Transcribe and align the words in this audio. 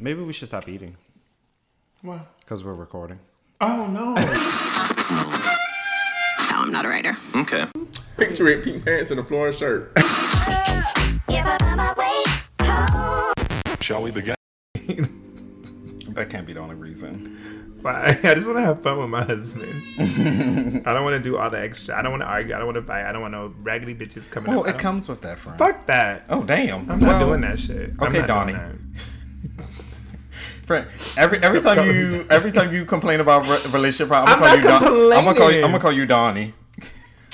Maybe 0.00 0.22
we 0.22 0.32
should 0.32 0.48
stop 0.48 0.68
eating 0.68 0.96
What? 2.02 2.20
because 2.40 2.64
we're 2.64 2.74
recording. 2.74 3.18
Oh 3.60 3.86
no. 3.86 4.14
No, 6.50 6.62
I'm 6.64 6.70
not 6.72 6.84
a 6.84 6.88
writer. 6.88 7.16
Okay. 7.36 7.66
Picture 8.16 8.48
it, 8.48 8.64
pink 8.64 8.84
pants 8.84 9.10
and 9.10 9.20
a 9.20 9.24
floral 9.24 9.52
shirt. 9.52 9.92
Shall 13.80 14.02
we 14.02 14.10
begin? 14.10 14.34
That 16.08 16.30
can't 16.30 16.46
be 16.46 16.52
the 16.52 16.58
only 16.60 16.74
reason. 16.74 17.57
I 17.84 18.12
just 18.34 18.46
want 18.46 18.58
to 18.58 18.62
have 18.62 18.82
fun 18.82 18.98
with 18.98 19.08
my 19.08 19.22
husband. 19.22 20.82
I 20.86 20.92
don't 20.92 21.04
want 21.04 21.14
to 21.16 21.20
do 21.22 21.36
all 21.38 21.48
the 21.48 21.60
extra. 21.60 21.96
I 21.96 22.02
don't 22.02 22.10
want 22.10 22.22
to 22.22 22.28
argue. 22.28 22.54
I 22.54 22.58
don't 22.58 22.66
want 22.66 22.76
to 22.76 22.82
fight. 22.82 23.04
I 23.06 23.12
don't 23.12 23.22
want 23.22 23.32
no 23.32 23.54
raggedy 23.62 23.94
bitches 23.94 24.28
coming 24.30 24.50
Well, 24.50 24.60
up. 24.60 24.68
It 24.74 24.78
comes 24.78 25.08
with 25.08 25.20
that, 25.22 25.38
friend. 25.38 25.58
Fuck 25.58 25.86
that. 25.86 26.24
Oh, 26.28 26.42
damn. 26.42 26.90
I'm 26.90 26.98
not 26.98 27.02
Well, 27.02 27.28
doing 27.28 27.40
that 27.42 27.58
shit. 27.58 27.92
Okay, 28.00 28.26
Donnie. 28.26 28.56
Friend, 30.66 30.86
every 31.16 31.38
every 31.38 31.60
time 31.60 31.86
you 31.86 32.26
every 32.28 32.50
time 32.50 32.74
you 32.74 32.84
complain 32.84 33.20
about 33.20 33.46
re- 33.48 33.70
relationship 33.72 34.08
problems, 34.08 34.36
I'm, 34.36 34.42
I'm 34.44 34.60
gonna 34.60 34.70
not 34.70 34.82
call 34.82 34.92
you 34.92 35.08
Don- 35.10 35.18
I'm 35.18 35.24
gonna 35.24 35.38
call 35.38 35.50
you. 35.52 35.58
I'm 35.64 35.70
gonna 35.70 35.80
call 35.80 35.92
you 35.92 36.04
Donnie. 36.04 36.54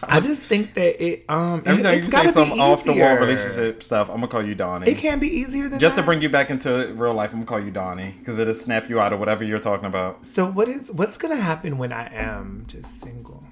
That. 0.01 0.13
I 0.13 0.21
just 0.21 0.41
think 0.43 0.75
that 0.75 1.03
it. 1.05 1.25
Um, 1.29 1.63
Every 1.65 1.83
time 1.83 2.03
you 2.03 2.11
say 2.11 2.27
some 2.29 2.61
off 2.61 2.85
the 2.85 2.93
wall 2.93 3.17
relationship 3.17 3.83
stuff, 3.83 4.09
I'm 4.09 4.17
gonna 4.17 4.29
call 4.29 4.47
you 4.47 4.55
Donnie. 4.55 4.91
It 4.91 4.99
can't 4.99 5.21
be 5.21 5.29
easier 5.29 5.69
than 5.69 5.79
Just 5.79 5.97
to 5.97 6.03
bring 6.03 6.23
you 6.23 6.29
back 6.29 6.51
into 6.51 6.93
real 6.95 7.15
life, 7.15 7.33
I'm 7.33 7.41
gonna 7.41 7.47
call 7.47 7.61
you 7.61 7.71
Donnie 7.71 8.15
because 8.19 8.39
it'll 8.39 8.55
snap 8.55 8.89
you 8.89 9.01
out 9.01 9.13
of 9.13 9.19
whatever 9.19 9.45
you're 9.45 9.59
talking 9.59 9.87
about. 9.87 10.27
So 10.27 10.47
what 10.51 10.69
is 10.69 10.91
what's 10.91 11.17
gonna 11.17 11.37
happen 11.37 11.79
when 11.79 11.93
I 11.93 12.13
am 12.15 12.65
just 12.67 13.01
single? 13.01 13.45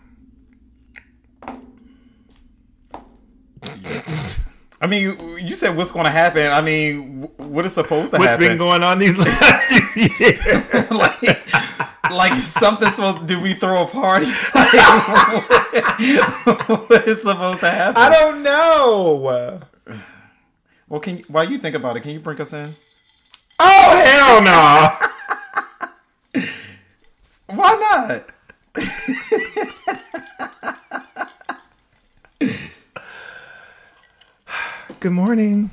I 4.83 4.89
mean, 4.89 5.03
you, 5.03 5.37
you 5.37 5.55
said 5.55 5.77
what's 5.77 5.93
going 5.93 6.07
to 6.07 6.11
happen. 6.11 6.51
I 6.51 6.61
mean, 6.61 7.31
what 7.37 7.65
is 7.65 7.73
supposed 7.73 8.13
to 8.13 8.19
What's 8.19 8.31
happen? 8.31 8.43
What's 8.43 8.49
been 8.49 8.59
going 8.59 8.83
on 8.83 8.99
these 8.99 9.17
last 9.17 9.67
few 9.69 10.03
years? 10.09 10.91
like, 10.91 11.72
like 12.13 12.35
something 12.39 12.89
supposed? 12.91 13.27
Did 13.27 13.43
we 13.43 13.55
throw 13.55 13.83
a 13.83 13.89
party? 13.89 14.27
Like, 14.55 14.73
what, 16.45 16.91
what 16.91 17.09
is 17.09 17.23
supposed 17.23 17.61
to 17.61 17.71
happen? 17.71 18.03
I 18.03 18.11
don't 18.11 18.43
know. 18.43 19.61
Well, 20.89 21.01
can 21.01 21.19
you, 21.19 21.25
while 21.29 21.51
you 21.51 21.59
think 21.59 21.75
about 21.75 21.97
it, 21.97 22.01
can 22.01 22.11
you 22.11 22.21
bring 22.21 22.41
us 22.41 22.53
in? 22.53 22.75
Oh 23.59 24.03
hell 24.05 24.43
no! 24.43 24.89
Why 27.57 27.73
not? 27.81 28.27
Good 35.01 35.13
morning. 35.13 35.71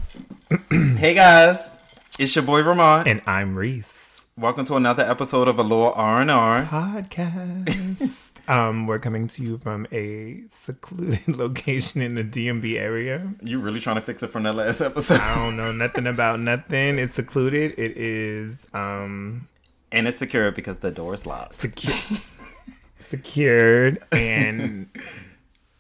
Hey 0.72 1.14
guys, 1.14 1.78
it's 2.18 2.36
your 2.36 2.44
boy 2.46 2.62
Ramont. 2.62 3.06
And 3.06 3.22
I'm 3.28 3.56
Reese. 3.58 3.99
Welcome 4.40 4.64
to 4.66 4.76
another 4.76 5.04
episode 5.04 5.50
of 5.50 5.60
Allure 5.60 5.92
R 5.92 6.22
and 6.22 6.32
R. 6.32 6.64
Podcast. 6.64 8.40
um, 8.48 8.88
we're 8.88 8.98
coming 8.98 9.28
to 9.28 9.44
you 9.44 9.58
from 9.58 9.86
a 9.92 10.44
secluded 10.50 11.28
location 11.36 12.02
in 12.02 12.16
the 12.16 12.24
DMV 12.24 12.80
area. 12.80 13.34
You 13.44 13.60
really 13.60 13.82
trying 13.82 13.98
to 13.98 14.02
fix 14.02 14.24
it 14.24 14.28
from 14.28 14.44
the 14.44 14.54
last 14.54 14.80
episode? 14.80 15.20
I 15.20 15.36
don't 15.36 15.58
know 15.58 15.74
nothing 15.74 16.08
about 16.08 16.40
nothing. 16.40 17.00
It's 17.00 17.16
secluded. 17.16 17.74
It 17.78 17.98
is 17.98 18.64
um 18.74 19.50
And 19.92 20.08
it's 20.08 20.20
secure 20.20 20.52
because 20.52 20.80
the 20.80 20.92
door 20.92 21.14
is 21.16 21.26
locked. 21.26 21.60
Secure, 21.60 22.22
secured 23.02 24.02
and 24.14 24.88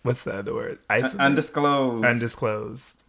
what's 0.04 0.24
the 0.24 0.34
other 0.34 0.54
word? 0.54 0.80
Isolated? 0.90 1.22
Undisclosed. 1.22 2.06
undisclosed. 2.06 3.04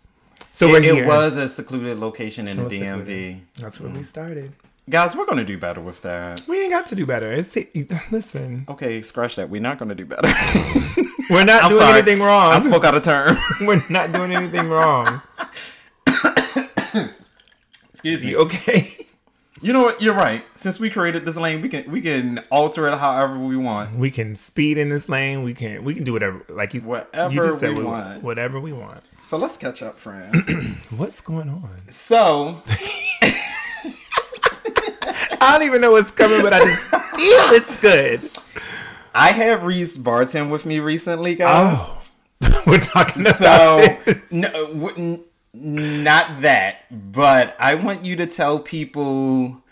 So 0.52 0.68
we're 0.68 0.76
it, 0.76 0.84
here. 0.84 1.02
it 1.02 1.08
was 1.08 1.36
a 1.36 1.48
secluded 1.48 1.98
location 1.98 2.46
in 2.46 2.56
the 2.56 2.62
DMV. 2.62 2.98
secluded. 2.98 3.40
That's 3.58 3.80
where 3.80 3.90
we 3.90 4.04
started. 4.04 4.52
Guys, 4.90 5.14
we're 5.14 5.24
gonna 5.26 5.44
do 5.44 5.56
better 5.56 5.80
with 5.80 6.02
that. 6.02 6.42
We 6.48 6.60
ain't 6.62 6.72
got 6.72 6.86
to 6.88 6.96
do 6.96 7.06
better. 7.06 7.32
It's 7.32 7.56
listen. 8.10 8.64
Okay, 8.68 9.00
scratch 9.02 9.36
that. 9.36 9.48
We're 9.48 9.60
not 9.60 9.78
gonna 9.78 9.94
do 9.94 10.04
better. 10.04 10.26
We're 11.30 11.44
not 11.44 11.62
I'm 11.62 11.70
doing 11.70 11.80
sorry. 11.80 11.98
anything 11.98 12.18
wrong. 12.20 12.52
I 12.52 12.58
spoke 12.58 12.82
out 12.84 12.96
of 12.96 13.02
turn. 13.02 13.36
We're 13.60 13.80
not 13.88 14.12
doing 14.12 14.32
anything 14.32 14.68
wrong. 14.68 15.22
Excuse 17.92 18.24
me. 18.24 18.30
You 18.30 18.38
okay? 18.40 19.06
You 19.62 19.72
know 19.72 19.82
what? 19.82 20.02
You're 20.02 20.14
right. 20.14 20.42
Since 20.56 20.80
we 20.80 20.90
created 20.90 21.24
this 21.24 21.36
lane, 21.36 21.60
we 21.60 21.68
can 21.68 21.88
we 21.88 22.00
can 22.00 22.40
alter 22.50 22.88
it 22.88 22.98
however 22.98 23.38
we 23.38 23.56
want. 23.56 23.94
We 23.94 24.10
can 24.10 24.34
speed 24.34 24.76
in 24.76 24.88
this 24.88 25.08
lane. 25.08 25.44
We 25.44 25.54
can 25.54 25.84
we 25.84 25.94
can 25.94 26.02
do 26.02 26.14
whatever. 26.14 26.44
Like 26.48 26.74
you, 26.74 26.80
Whatever 26.80 27.32
you 27.32 27.42
just 27.44 27.60
said 27.60 27.78
we 27.78 27.84
what- 27.84 27.92
want. 27.92 28.22
Whatever 28.24 28.58
we 28.58 28.72
want. 28.72 29.04
So 29.22 29.36
let's 29.36 29.56
catch 29.56 29.82
up, 29.82 29.98
friend. 30.00 30.34
What's 30.96 31.20
going 31.20 31.48
on? 31.48 31.78
so 31.90 32.60
I 35.40 35.58
don't 35.58 35.66
even 35.66 35.80
know 35.80 35.92
what's 35.92 36.10
coming, 36.10 36.42
but 36.42 36.52
I 36.52 36.58
just 36.60 36.82
feel 36.82 36.98
it's 37.56 37.80
good. 37.80 38.20
I 39.14 39.32
had 39.32 39.62
Reese 39.62 39.96
Barton 39.96 40.50
with 40.50 40.66
me 40.66 40.78
recently, 40.80 41.34
guys. 41.34 41.76
Oh, 41.80 42.02
we're 42.66 42.78
talking 42.78 43.22
about 43.22 43.34
So 43.36 43.96
this. 44.04 44.32
no, 44.32 44.50
w- 44.72 44.94
n- 44.96 45.24
not 46.04 46.42
that, 46.42 47.12
but 47.12 47.56
I 47.58 47.74
want 47.74 48.04
you 48.04 48.16
to 48.16 48.26
tell 48.26 48.58
people 48.60 49.62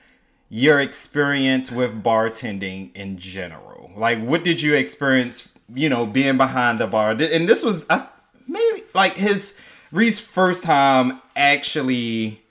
your 0.49 0.81
experience 0.81 1.71
with 1.71 2.03
bartending 2.03 2.91
in 2.97 3.19
general. 3.19 3.93
Like, 3.97 4.21
what 4.23 4.43
did 4.45 4.61
you 4.63 4.75
experience? 4.75 5.53
You 5.73 5.91
know, 5.91 6.07
being 6.07 6.39
behind 6.39 6.79
the 6.79 6.87
bar, 6.87 7.11
and 7.11 7.47
this 7.49 7.63
was 7.63 7.85
uh, 7.91 8.07
maybe 8.47 8.83
like 8.95 9.17
his 9.17 9.59
Reese 9.93 10.19
first 10.19 10.65
time 10.65 11.21
actually 11.37 12.43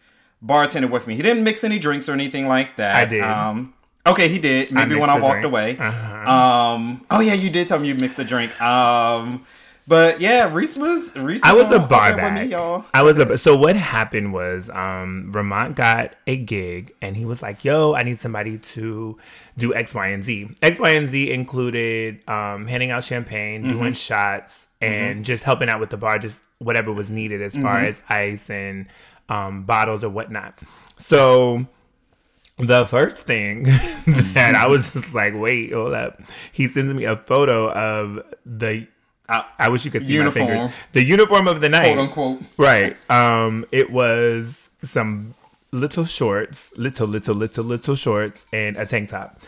bartending 0.45 0.89
with 0.91 1.07
me. 1.07 1.15
He 1.15 1.21
didn't 1.21 1.43
mix 1.43 1.63
any 1.63 1.79
drinks 1.79 2.07
or 2.09 2.13
anything 2.13 2.47
like 2.47 2.75
that. 2.77 2.95
I 2.95 3.05
did. 3.05 3.21
Um, 3.23 3.73
okay, 4.05 4.27
he 4.27 4.39
did. 4.39 4.71
Maybe 4.71 4.95
when 4.95 5.09
I 5.09 5.19
walked 5.19 5.41
drink. 5.41 5.45
away. 5.45 5.77
Uh-huh. 5.77 6.29
Um. 6.31 7.05
Oh 7.09 7.19
yeah, 7.19 7.33
you 7.33 7.49
did 7.49 7.67
tell 7.67 7.79
me 7.79 7.87
you 7.89 7.95
mixed 7.95 8.19
a 8.19 8.23
drink. 8.23 8.59
Um. 8.61 9.45
But 9.89 10.19
yeah, 10.19 10.53
Reese 10.53 10.75
was 10.75 11.15
Reese. 11.15 11.41
I 11.43 11.53
was 11.53 11.71
a 11.71 11.79
bar 11.79 12.11
me, 12.11 12.17
back. 12.17 12.49
y'all. 12.49 12.83
I 12.93 13.03
was 13.03 13.17
a 13.19 13.37
so 13.37 13.55
what 13.55 13.77
happened 13.77 14.33
was 14.33 14.69
um 14.69 15.31
Ramont 15.33 15.75
got 15.75 16.13
a 16.27 16.35
gig 16.35 16.93
and 17.01 17.15
he 17.15 17.23
was 17.23 17.41
like, 17.41 17.63
"Yo, 17.63 17.93
I 17.93 18.03
need 18.03 18.19
somebody 18.19 18.57
to 18.57 19.17
do 19.57 19.73
X, 19.73 19.93
Y, 19.93 20.07
and 20.07 20.25
Z." 20.25 20.49
X, 20.61 20.77
Y, 20.77 20.89
and 20.89 21.09
Z 21.09 21.31
included 21.31 22.19
um 22.27 22.67
handing 22.67 22.91
out 22.91 23.05
champagne, 23.05 23.63
Mm-hmm. 23.63 23.79
doing 23.79 23.93
shots, 23.93 24.67
and 24.81 25.23
just 25.23 25.45
helping 25.45 25.69
out 25.69 25.79
with 25.79 25.89
the 25.89 25.97
bar, 25.97 26.19
just 26.19 26.41
whatever 26.59 26.91
was 26.91 27.09
needed 27.09 27.41
as 27.41 27.55
far 27.55 27.77
Mm-hmm. 27.77 27.85
as 27.87 28.01
ice 28.09 28.49
and 28.49 28.87
um 29.29 29.63
bottles 29.63 30.03
or 30.03 30.09
whatnot. 30.09 30.59
So 30.97 31.65
the 32.57 32.85
first 32.85 33.17
thing 33.17 33.63
that 34.33 34.53
I 34.55 34.67
was 34.67 34.91
just 34.93 35.13
like, 35.13 35.33
wait, 35.35 35.73
hold 35.73 35.93
up. 35.93 36.19
He 36.51 36.67
sends 36.67 36.93
me 36.93 37.03
a 37.05 37.15
photo 37.15 37.71
of 37.71 38.23
the. 38.45 38.87
I, 39.29 39.43
I 39.59 39.69
wish 39.69 39.83
you 39.83 39.91
could 39.91 40.07
see 40.07 40.13
Uniform. 40.13 40.45
my 40.47 40.55
fingers. 40.57 40.75
The 40.93 41.03
uniform 41.03 41.47
of 41.49 41.59
the 41.59 41.67
night, 41.69 41.93
Quote 41.93 41.99
unquote. 41.99 42.41
Right. 42.57 42.97
Um. 43.11 43.65
It 43.71 43.91
was 43.91 44.69
some 44.81 45.35
little 45.71 46.05
shorts, 46.05 46.71
little, 46.77 47.07
little, 47.07 47.35
little, 47.35 47.63
little 47.65 47.95
shorts, 47.95 48.45
and 48.53 48.77
a 48.77 48.85
tank 48.85 49.09
top. 49.09 49.41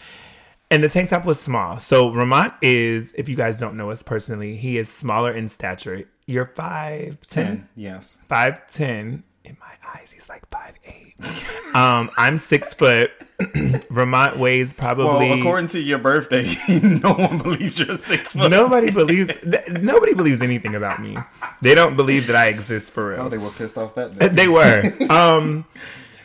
And 0.70 0.84
the 0.84 0.90
tank 0.90 1.10
top 1.10 1.26
was 1.26 1.40
small. 1.40 1.80
So 1.80 2.12
Ramont 2.12 2.54
is, 2.62 3.12
if 3.14 3.28
you 3.28 3.36
guys 3.36 3.58
don't 3.58 3.76
know 3.76 3.90
us 3.90 4.04
personally, 4.04 4.56
he 4.58 4.78
is 4.78 4.88
smaller 4.90 5.32
in 5.32 5.48
stature. 5.48 6.04
You're 6.28 6.46
five 6.46 7.18
ten. 7.28 7.70
Yes. 7.76 8.20
Five 8.28 8.70
ten. 8.72 9.24
In 9.46 9.58
my 9.60 9.72
eyes, 9.96 10.12
he's 10.12 10.19
like 10.30 10.48
five 10.50 10.78
eight. 10.86 11.16
um, 11.76 12.10
I'm 12.18 12.38
six 12.38 12.74
foot. 12.74 13.12
Ramont 13.40 14.38
weighs 14.38 14.74
probably. 14.74 15.30
Well, 15.30 15.40
according 15.40 15.68
to 15.70 15.80
your 15.80 15.98
birthday, 15.98 16.54
no 16.70 17.14
one 17.14 17.38
believes 17.40 17.80
you're 17.80 17.96
six 17.96 18.34
foot. 18.34 18.50
nobody 18.52 18.92
believes. 18.92 19.34
th- 19.42 19.70
Nobody 19.82 20.14
believes 20.14 20.42
anything 20.42 20.76
about 20.76 21.02
me. 21.02 21.18
They 21.62 21.74
don't 21.76 21.96
believe 21.96 22.28
that 22.28 22.36
I 22.36 22.48
exist 22.48 22.92
for 22.94 23.10
real. 23.12 23.22
Oh, 23.22 23.30
they 23.30 23.38
were 23.38 23.50
pissed 23.52 23.78
off 23.78 23.96
that 23.96 24.18
day. 24.18 24.28
they 24.30 24.48
were. 24.48 24.94
Um, 25.10 25.66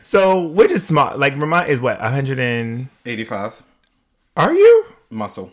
so 0.03 0.43
we're 0.47 0.69
just 0.69 0.87
small. 0.89 1.17
Like 1.19 1.35
Ramont 1.35 1.69
is 1.69 1.81
what 1.81 2.01
185. 2.01 3.63
are 4.37 4.53
you? 4.53 4.87
muscle. 5.11 5.53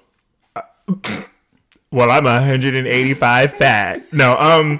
Well, 1.91 2.09
I'm 2.09 2.23
185 2.23 3.53
fat. 3.53 4.13
No, 4.13 4.37
um, 4.37 4.79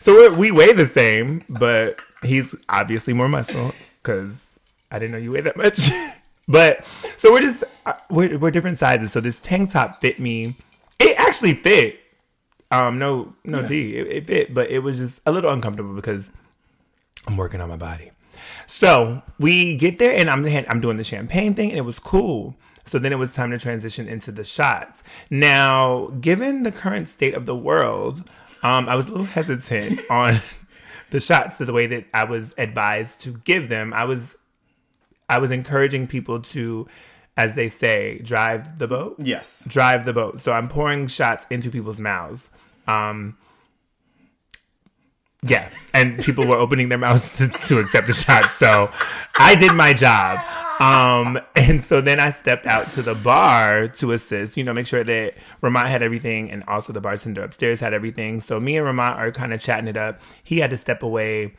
so 0.00 0.12
we're, 0.12 0.34
we 0.34 0.50
weigh 0.50 0.72
the 0.72 0.88
same, 0.88 1.44
but 1.48 1.98
he's 2.22 2.54
obviously 2.68 3.12
more 3.12 3.28
muscle 3.28 3.74
because 4.02 4.58
I 4.90 4.98
didn't 4.98 5.12
know 5.12 5.18
you 5.18 5.32
weigh 5.32 5.42
that 5.42 5.56
much. 5.56 5.90
but 6.48 6.84
so 7.16 7.32
we're 7.32 7.40
just 7.40 7.64
uh, 7.86 7.94
we're, 8.10 8.38
we're 8.38 8.50
different 8.50 8.78
sizes. 8.78 9.12
So 9.12 9.20
this 9.20 9.40
tank 9.40 9.70
top 9.70 10.00
fit 10.00 10.20
me. 10.20 10.56
It 10.98 11.18
actually 11.18 11.54
fit. 11.54 12.00
Um, 12.70 12.98
no, 12.98 13.34
no 13.44 13.66
tea. 13.66 13.96
It, 13.96 14.06
it 14.08 14.26
fit, 14.26 14.54
but 14.54 14.70
it 14.70 14.80
was 14.80 14.98
just 14.98 15.20
a 15.24 15.32
little 15.32 15.50
uncomfortable 15.50 15.94
because 15.94 16.30
I'm 17.26 17.36
working 17.36 17.60
on 17.60 17.68
my 17.68 17.76
body. 17.76 18.10
So 18.66 19.22
we 19.38 19.76
get 19.76 19.98
there, 19.98 20.12
and 20.12 20.28
I'm 20.28 20.44
I'm 20.68 20.80
doing 20.80 20.96
the 20.96 21.04
champagne 21.04 21.54
thing, 21.54 21.70
and 21.70 21.78
it 21.78 21.82
was 21.82 21.98
cool. 21.98 22.56
So 22.84 22.98
then 22.98 23.12
it 23.12 23.16
was 23.16 23.34
time 23.34 23.50
to 23.50 23.58
transition 23.58 24.08
into 24.08 24.32
the 24.32 24.44
shots. 24.44 25.02
Now, 25.30 26.06
given 26.20 26.62
the 26.62 26.72
current 26.72 27.08
state 27.08 27.34
of 27.34 27.44
the 27.44 27.56
world, 27.56 28.24
um, 28.62 28.88
I 28.88 28.94
was 28.94 29.06
a 29.06 29.10
little 29.10 29.26
hesitant 29.26 30.00
on 30.10 30.40
the 31.10 31.20
shots 31.20 31.56
the 31.56 31.72
way 31.72 31.86
that 31.86 32.06
I 32.12 32.24
was 32.24 32.54
advised 32.58 33.20
to 33.20 33.40
give 33.44 33.68
them. 33.68 33.92
I 33.92 34.04
was 34.04 34.36
I 35.28 35.38
was 35.38 35.50
encouraging 35.50 36.06
people 36.06 36.40
to, 36.40 36.86
as 37.36 37.54
they 37.54 37.68
say, 37.68 38.20
drive 38.24 38.78
the 38.78 38.88
boat. 38.88 39.16
Yes. 39.18 39.66
Drive 39.68 40.04
the 40.04 40.12
boat. 40.12 40.40
So 40.40 40.52
I'm 40.52 40.68
pouring 40.68 41.06
shots 41.06 41.46
into 41.50 41.70
people's 41.70 42.00
mouths. 42.00 42.50
Um, 42.86 43.36
yeah, 45.42 45.70
and 45.94 46.18
people 46.18 46.46
were 46.46 46.56
opening 46.56 46.88
their 46.88 46.98
mouths 46.98 47.38
to, 47.38 47.48
to 47.48 47.78
accept 47.78 48.06
the 48.06 48.12
shot. 48.12 48.52
So 48.52 48.90
I 49.36 49.54
did 49.54 49.72
my 49.74 49.92
job. 49.92 50.40
Um, 50.80 51.40
and 51.56 51.82
so 51.82 52.00
then 52.00 52.20
I 52.20 52.30
stepped 52.30 52.66
out 52.66 52.86
to 52.92 53.02
the 53.02 53.14
bar 53.14 53.88
to 53.88 54.12
assist, 54.12 54.56
you 54.56 54.64
know, 54.64 54.72
make 54.72 54.86
sure 54.86 55.04
that 55.04 55.34
Ramont 55.62 55.86
had 55.86 56.02
everything 56.02 56.50
and 56.50 56.64
also 56.68 56.92
the 56.92 57.00
bartender 57.00 57.42
upstairs 57.42 57.80
had 57.80 57.94
everything. 57.94 58.40
So 58.40 58.60
me 58.60 58.76
and 58.76 58.86
Ramont 58.86 59.16
are 59.16 59.30
kind 59.30 59.52
of 59.52 59.60
chatting 59.60 59.88
it 59.88 59.96
up. 59.96 60.20
He 60.42 60.58
had 60.58 60.70
to 60.70 60.76
step 60.76 61.02
away 61.02 61.54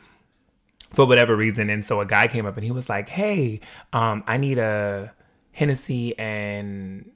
for 0.90 1.06
whatever 1.06 1.36
reason. 1.36 1.70
And 1.70 1.84
so 1.84 2.00
a 2.00 2.06
guy 2.06 2.28
came 2.28 2.46
up 2.46 2.56
and 2.56 2.64
he 2.64 2.70
was 2.70 2.88
like, 2.88 3.08
Hey, 3.08 3.60
um, 3.92 4.24
I 4.26 4.36
need 4.36 4.58
a 4.58 5.14
Hennessy 5.52 6.18
and 6.18 7.10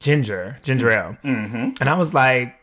ginger, 0.00 0.58
ginger 0.62 0.90
ale. 0.90 1.16
Mm-hmm. 1.24 1.70
And 1.80 1.88
I 1.88 1.98
was 1.98 2.14
like, 2.14 2.57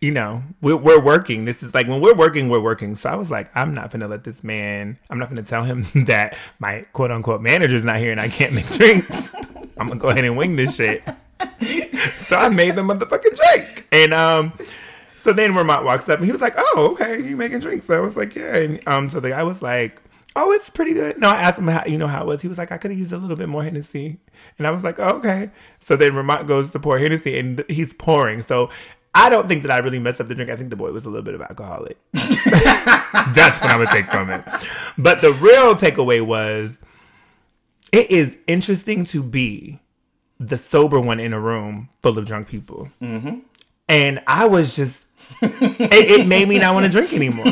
you 0.00 0.10
know, 0.10 0.42
we're, 0.62 0.76
we're 0.76 1.00
working. 1.00 1.44
This 1.44 1.62
is 1.62 1.74
like 1.74 1.86
when 1.86 2.00
we're 2.00 2.14
working, 2.14 2.48
we're 2.48 2.60
working. 2.60 2.96
So 2.96 3.10
I 3.10 3.16
was 3.16 3.30
like, 3.30 3.50
I'm 3.54 3.74
not 3.74 3.90
gonna 3.90 4.08
let 4.08 4.24
this 4.24 4.42
man. 4.42 4.98
I'm 5.10 5.18
not 5.18 5.28
gonna 5.28 5.42
tell 5.42 5.64
him 5.64 5.84
that 6.06 6.36
my 6.58 6.86
quote 6.92 7.10
unquote 7.10 7.42
manager's 7.42 7.84
not 7.84 7.98
here 7.98 8.10
and 8.10 8.20
I 8.20 8.28
can't 8.28 8.54
make 8.54 8.68
drinks. 8.70 9.34
I'm 9.78 9.88
gonna 9.88 10.00
go 10.00 10.08
ahead 10.08 10.24
and 10.24 10.36
wing 10.36 10.56
this 10.56 10.76
shit. 10.76 11.06
so 12.16 12.36
I 12.36 12.48
made 12.48 12.76
the 12.76 12.82
motherfucking 12.82 13.36
drink, 13.36 13.86
and 13.92 14.12
um, 14.12 14.52
so 15.16 15.32
then 15.32 15.52
Ramont 15.52 15.84
walks 15.84 16.08
up 16.08 16.18
and 16.18 16.26
he 16.26 16.32
was 16.32 16.40
like, 16.40 16.54
"Oh, 16.56 16.90
okay, 16.92 17.22
you 17.22 17.36
making 17.36 17.60
drinks?" 17.60 17.86
So 17.86 17.96
I 17.96 18.00
was 18.00 18.14
like, 18.14 18.34
"Yeah." 18.34 18.56
And 18.56 18.86
um, 18.86 19.08
so 19.08 19.20
the 19.20 19.30
guy 19.30 19.42
was 19.42 19.62
like. 19.62 20.00
Oh, 20.36 20.52
it's 20.52 20.70
pretty 20.70 20.94
good. 20.94 21.18
No, 21.18 21.28
I 21.28 21.40
asked 21.40 21.58
him 21.58 21.66
how 21.66 21.84
you 21.84 21.98
know 21.98 22.06
how 22.06 22.22
it 22.22 22.26
was. 22.26 22.40
He 22.40 22.46
was 22.46 22.56
like, 22.56 22.70
I 22.70 22.78
could 22.78 22.92
have 22.92 23.00
used 23.00 23.12
a 23.12 23.18
little 23.18 23.34
bit 23.34 23.48
more 23.48 23.64
Hennessy, 23.64 24.20
and 24.58 24.66
I 24.66 24.70
was 24.70 24.84
like, 24.84 25.00
oh, 25.00 25.16
okay. 25.16 25.50
So 25.80 25.96
then 25.96 26.12
Ramont 26.12 26.46
goes 26.46 26.70
to 26.70 26.78
pour 26.78 27.00
Hennessy, 27.00 27.36
and 27.36 27.64
he's 27.68 27.92
pouring. 27.92 28.40
So 28.42 28.70
I 29.14 29.28
don't 29.28 29.48
think 29.48 29.62
that 29.62 29.72
I 29.72 29.78
really 29.78 29.98
messed 29.98 30.20
up 30.20 30.28
the 30.28 30.34
drink. 30.34 30.50
I 30.50 30.56
think 30.56 30.70
the 30.70 30.76
boy 30.76 30.92
was 30.92 31.04
a 31.04 31.08
little 31.08 31.24
bit 31.24 31.34
of 31.34 31.42
alcoholic. 31.42 31.98
That's 32.12 33.60
what 33.60 33.70
I 33.70 33.76
would 33.76 33.88
take 33.88 34.10
from 34.10 34.30
it. 34.30 34.42
But 34.96 35.20
the 35.20 35.32
real 35.32 35.74
takeaway 35.74 36.24
was 36.24 36.78
it 37.92 38.10
is 38.10 38.38
interesting 38.46 39.04
to 39.06 39.22
be 39.22 39.80
the 40.38 40.56
sober 40.56 41.00
one 41.00 41.20
in 41.20 41.32
a 41.32 41.40
room 41.40 41.88
full 42.02 42.18
of 42.18 42.26
drunk 42.26 42.48
people. 42.48 42.88
Mm-hmm. 43.02 43.40
And 43.88 44.22
I 44.26 44.46
was 44.46 44.76
just, 44.76 45.04
it, 45.42 46.20
it, 46.20 46.26
made 46.26 46.48
me 46.48 46.58
not 46.58 46.74
want 46.74 46.86
to 46.86 46.92
drink 46.92 47.12
anymore 47.12 47.46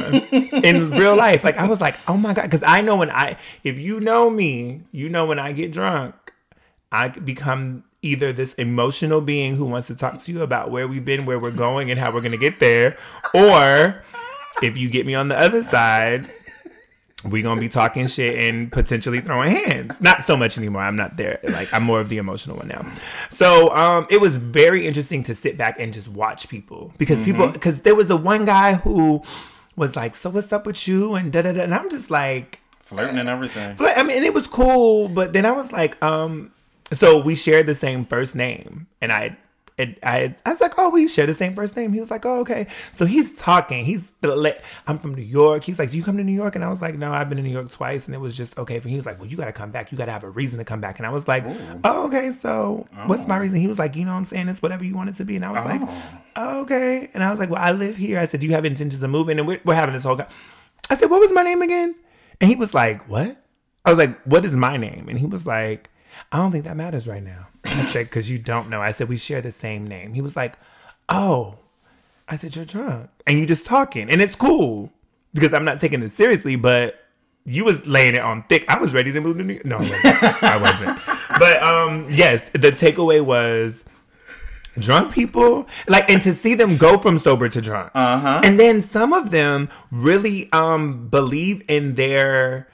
in 0.62 0.90
real 0.90 1.16
life. 1.16 1.42
Like, 1.42 1.56
I 1.56 1.66
was 1.66 1.80
like, 1.80 1.96
oh 2.06 2.16
my 2.16 2.32
God. 2.32 2.42
Because 2.42 2.62
I 2.62 2.80
know 2.80 2.96
when 2.96 3.10
I, 3.10 3.36
if 3.64 3.78
you 3.78 3.98
know 3.98 4.30
me, 4.30 4.82
you 4.92 5.08
know 5.08 5.26
when 5.26 5.40
I 5.40 5.52
get 5.52 5.72
drunk, 5.72 6.14
I 6.92 7.08
become 7.08 7.84
either 8.02 8.32
this 8.32 8.54
emotional 8.54 9.20
being 9.20 9.56
who 9.56 9.64
wants 9.64 9.88
to 9.88 9.94
talk 9.94 10.20
to 10.22 10.32
you 10.32 10.42
about 10.42 10.70
where 10.70 10.86
we've 10.86 11.04
been, 11.04 11.26
where 11.26 11.38
we're 11.38 11.50
going, 11.50 11.90
and 11.90 11.98
how 11.98 12.12
we're 12.12 12.20
going 12.20 12.32
to 12.32 12.38
get 12.38 12.60
there, 12.60 12.96
or 13.34 14.04
if 14.62 14.76
you 14.76 14.90
get 14.90 15.06
me 15.06 15.14
on 15.14 15.28
the 15.28 15.38
other 15.38 15.62
side, 15.62 16.26
we're 17.24 17.42
gonna 17.42 17.60
be 17.60 17.68
talking 17.68 18.06
shit 18.06 18.38
and 18.38 18.70
potentially 18.70 19.20
throwing 19.20 19.50
hands. 19.50 20.00
Not 20.00 20.24
so 20.24 20.36
much 20.36 20.56
anymore. 20.56 20.82
I'm 20.82 20.96
not 20.96 21.16
there. 21.16 21.40
Like 21.42 21.72
I'm 21.74 21.82
more 21.82 22.00
of 22.00 22.08
the 22.08 22.18
emotional 22.18 22.56
one 22.56 22.68
now. 22.68 22.86
So 23.30 23.74
um, 23.74 24.06
it 24.10 24.20
was 24.20 24.36
very 24.36 24.86
interesting 24.86 25.22
to 25.24 25.34
sit 25.34 25.58
back 25.58 25.80
and 25.80 25.92
just 25.92 26.08
watch 26.08 26.48
people 26.48 26.92
because 26.98 27.16
mm-hmm. 27.16 27.24
people 27.24 27.48
because 27.48 27.80
there 27.80 27.94
was 27.94 28.06
the 28.08 28.16
one 28.16 28.44
guy 28.44 28.74
who 28.74 29.22
was 29.76 29.96
like, 29.96 30.14
"So 30.14 30.30
what's 30.30 30.52
up 30.52 30.66
with 30.66 30.86
you?" 30.86 31.14
and 31.14 31.32
da 31.32 31.42
da 31.42 31.52
da, 31.52 31.62
and 31.62 31.74
I'm 31.74 31.90
just 31.90 32.10
like 32.10 32.60
flirting 32.78 33.18
and 33.18 33.28
everything. 33.28 33.74
But 33.76 33.98
I 33.98 34.04
mean, 34.04 34.22
it 34.22 34.32
was 34.32 34.46
cool, 34.46 35.08
but 35.08 35.32
then 35.32 35.44
I 35.44 35.50
was 35.50 35.72
like, 35.72 36.02
um, 36.02 36.52
so 36.92 37.18
we 37.18 37.34
shared 37.34 37.66
the 37.66 37.74
same 37.74 38.04
first 38.04 38.34
name, 38.34 38.86
and 39.00 39.12
I, 39.12 39.36
it, 39.78 39.96
I, 40.02 40.34
I 40.44 40.50
was 40.50 40.60
like, 40.60 40.74
oh, 40.76 40.90
we 40.90 41.06
share 41.06 41.26
the 41.26 41.34
same 41.34 41.54
first 41.54 41.76
name. 41.76 41.92
He 41.92 42.00
was 42.00 42.10
like, 42.10 42.26
oh, 42.26 42.40
okay. 42.40 42.66
So 42.96 43.06
he's 43.06 43.36
talking. 43.36 43.84
He's 43.84 44.10
the, 44.20 44.60
I'm 44.88 44.98
from 44.98 45.14
New 45.14 45.22
York. 45.22 45.62
He's 45.62 45.78
like, 45.78 45.92
do 45.92 45.96
you 45.96 46.02
come 46.02 46.16
to 46.16 46.24
New 46.24 46.32
York? 46.32 46.56
And 46.56 46.64
I 46.64 46.68
was 46.68 46.80
like, 46.80 46.96
no, 46.96 47.12
I've 47.12 47.28
been 47.28 47.36
to 47.36 47.44
New 47.44 47.50
York 47.50 47.70
twice, 47.70 48.06
and 48.06 48.14
it 48.14 48.18
was 48.18 48.36
just 48.36 48.58
okay. 48.58 48.80
For 48.80 48.88
he 48.88 48.96
was 48.96 49.06
like, 49.06 49.20
well, 49.20 49.28
you 49.28 49.36
got 49.36 49.44
to 49.44 49.52
come 49.52 49.70
back. 49.70 49.92
You 49.92 49.98
got 49.98 50.06
to 50.06 50.12
have 50.12 50.24
a 50.24 50.30
reason 50.30 50.58
to 50.58 50.64
come 50.64 50.80
back. 50.80 50.98
And 50.98 51.06
I 51.06 51.10
was 51.10 51.28
like, 51.28 51.44
oh, 51.84 52.06
okay. 52.08 52.32
So 52.32 52.88
oh. 52.96 53.06
what's 53.06 53.28
my 53.28 53.36
oh. 53.36 53.40
reason? 53.40 53.60
He 53.60 53.68
was 53.68 53.78
like, 53.78 53.94
you 53.94 54.04
know, 54.04 54.12
what 54.12 54.18
I'm 54.18 54.24
saying 54.24 54.48
it's 54.48 54.60
whatever 54.60 54.84
you 54.84 54.96
want 54.96 55.10
it 55.10 55.16
to 55.16 55.24
be. 55.24 55.36
And 55.36 55.44
I 55.44 55.52
was 55.52 55.62
oh. 55.64 55.68
like, 55.68 56.00
oh, 56.36 56.60
okay. 56.62 57.10
And 57.14 57.22
I 57.22 57.30
was 57.30 57.38
like, 57.38 57.50
well, 57.50 57.62
I 57.62 57.70
live 57.70 57.96
here. 57.96 58.18
I 58.18 58.24
said, 58.24 58.40
do 58.40 58.46
you 58.46 58.54
have 58.54 58.64
intentions 58.64 59.02
of 59.02 59.10
moving? 59.10 59.38
And 59.38 59.46
we're, 59.46 59.60
we're 59.64 59.74
having 59.74 59.94
this 59.94 60.02
whole. 60.02 60.20
I 60.90 60.96
said, 60.96 61.08
what 61.08 61.20
was 61.20 61.32
my 61.32 61.42
name 61.42 61.62
again? 61.62 61.94
And 62.40 62.50
he 62.50 62.56
was 62.56 62.74
like, 62.74 63.08
what? 63.08 63.36
I 63.84 63.90
was 63.90 63.98
like, 63.98 64.20
what 64.24 64.44
is 64.44 64.54
my 64.54 64.76
name? 64.76 65.06
And 65.08 65.18
he 65.18 65.26
was 65.26 65.46
like 65.46 65.88
I 66.32 66.38
don't 66.38 66.50
think 66.50 66.64
that 66.64 66.76
matters 66.76 67.06
right 67.08 67.22
now. 67.22 67.48
I 67.64 67.68
said, 67.68 68.06
because 68.06 68.30
you 68.30 68.38
don't 68.38 68.68
know. 68.68 68.80
I 68.80 68.92
said, 68.92 69.08
we 69.08 69.16
share 69.16 69.40
the 69.40 69.52
same 69.52 69.86
name. 69.86 70.14
He 70.14 70.20
was 70.20 70.36
like, 70.36 70.58
oh. 71.08 71.58
I 72.28 72.36
said, 72.36 72.54
you're 72.54 72.64
drunk. 72.64 73.08
And 73.26 73.38
you 73.38 73.46
just 73.46 73.64
talking. 73.64 74.10
And 74.10 74.20
it's 74.20 74.34
cool 74.34 74.92
because 75.32 75.54
I'm 75.54 75.64
not 75.64 75.80
taking 75.80 76.02
it 76.02 76.12
seriously, 76.12 76.56
but 76.56 77.02
you 77.44 77.64
was 77.64 77.86
laying 77.86 78.14
it 78.14 78.20
on 78.20 78.42
thick. 78.44 78.64
I 78.68 78.78
was 78.78 78.92
ready 78.92 79.12
to 79.12 79.20
move 79.20 79.38
to 79.38 79.44
New 79.44 79.54
York. 79.54 79.64
No, 79.64 79.76
I 79.76 79.80
wasn't. 79.80 80.42
I 80.42 80.56
wasn't. 80.60 81.18
But 81.38 81.62
um, 81.62 82.06
yes, 82.10 82.50
the 82.50 82.70
takeaway 82.72 83.24
was 83.24 83.84
drunk 84.78 85.12
people 85.12 85.66
like 85.88 86.10
and 86.10 86.22
to 86.22 86.32
see 86.32 86.54
them 86.54 86.76
go 86.76 86.98
from 86.98 87.18
sober 87.18 87.48
to 87.48 87.60
drunk 87.60 87.90
uh-huh. 87.94 88.40
and 88.44 88.60
then 88.60 88.80
some 88.80 89.12
of 89.12 89.30
them 89.30 89.68
really 89.90 90.50
um 90.52 91.08
believe 91.08 91.62
in 91.68 91.94
their 91.96 92.68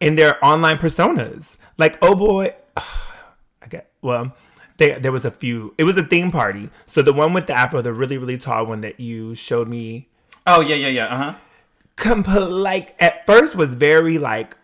in 0.00 0.14
their 0.16 0.42
online 0.44 0.76
personas 0.76 1.56
like 1.78 1.96
oh 2.02 2.14
boy 2.14 2.54
I 2.76 3.66
get 3.68 3.90
well. 4.02 4.34
There, 4.78 4.98
there 4.98 5.12
was 5.12 5.24
a 5.24 5.30
few. 5.30 5.74
It 5.78 5.84
was 5.84 5.96
a 5.96 6.02
theme 6.02 6.30
party. 6.30 6.70
So 6.86 7.02
the 7.02 7.12
one 7.12 7.32
with 7.32 7.46
the 7.46 7.52
afro, 7.52 7.82
the 7.82 7.92
really, 7.92 8.18
really 8.18 8.38
tall 8.38 8.66
one 8.66 8.80
that 8.80 8.98
you 8.98 9.34
showed 9.34 9.68
me. 9.68 10.08
Oh 10.46 10.60
yeah, 10.60 10.74
yeah, 10.74 10.88
yeah. 10.88 11.06
Uh 11.06 11.16
huh. 11.16 11.34
Comp- 11.96 12.26
like 12.28 12.96
at 13.00 13.24
first 13.26 13.54
was 13.54 13.74
very 13.74 14.18
like 14.18 14.56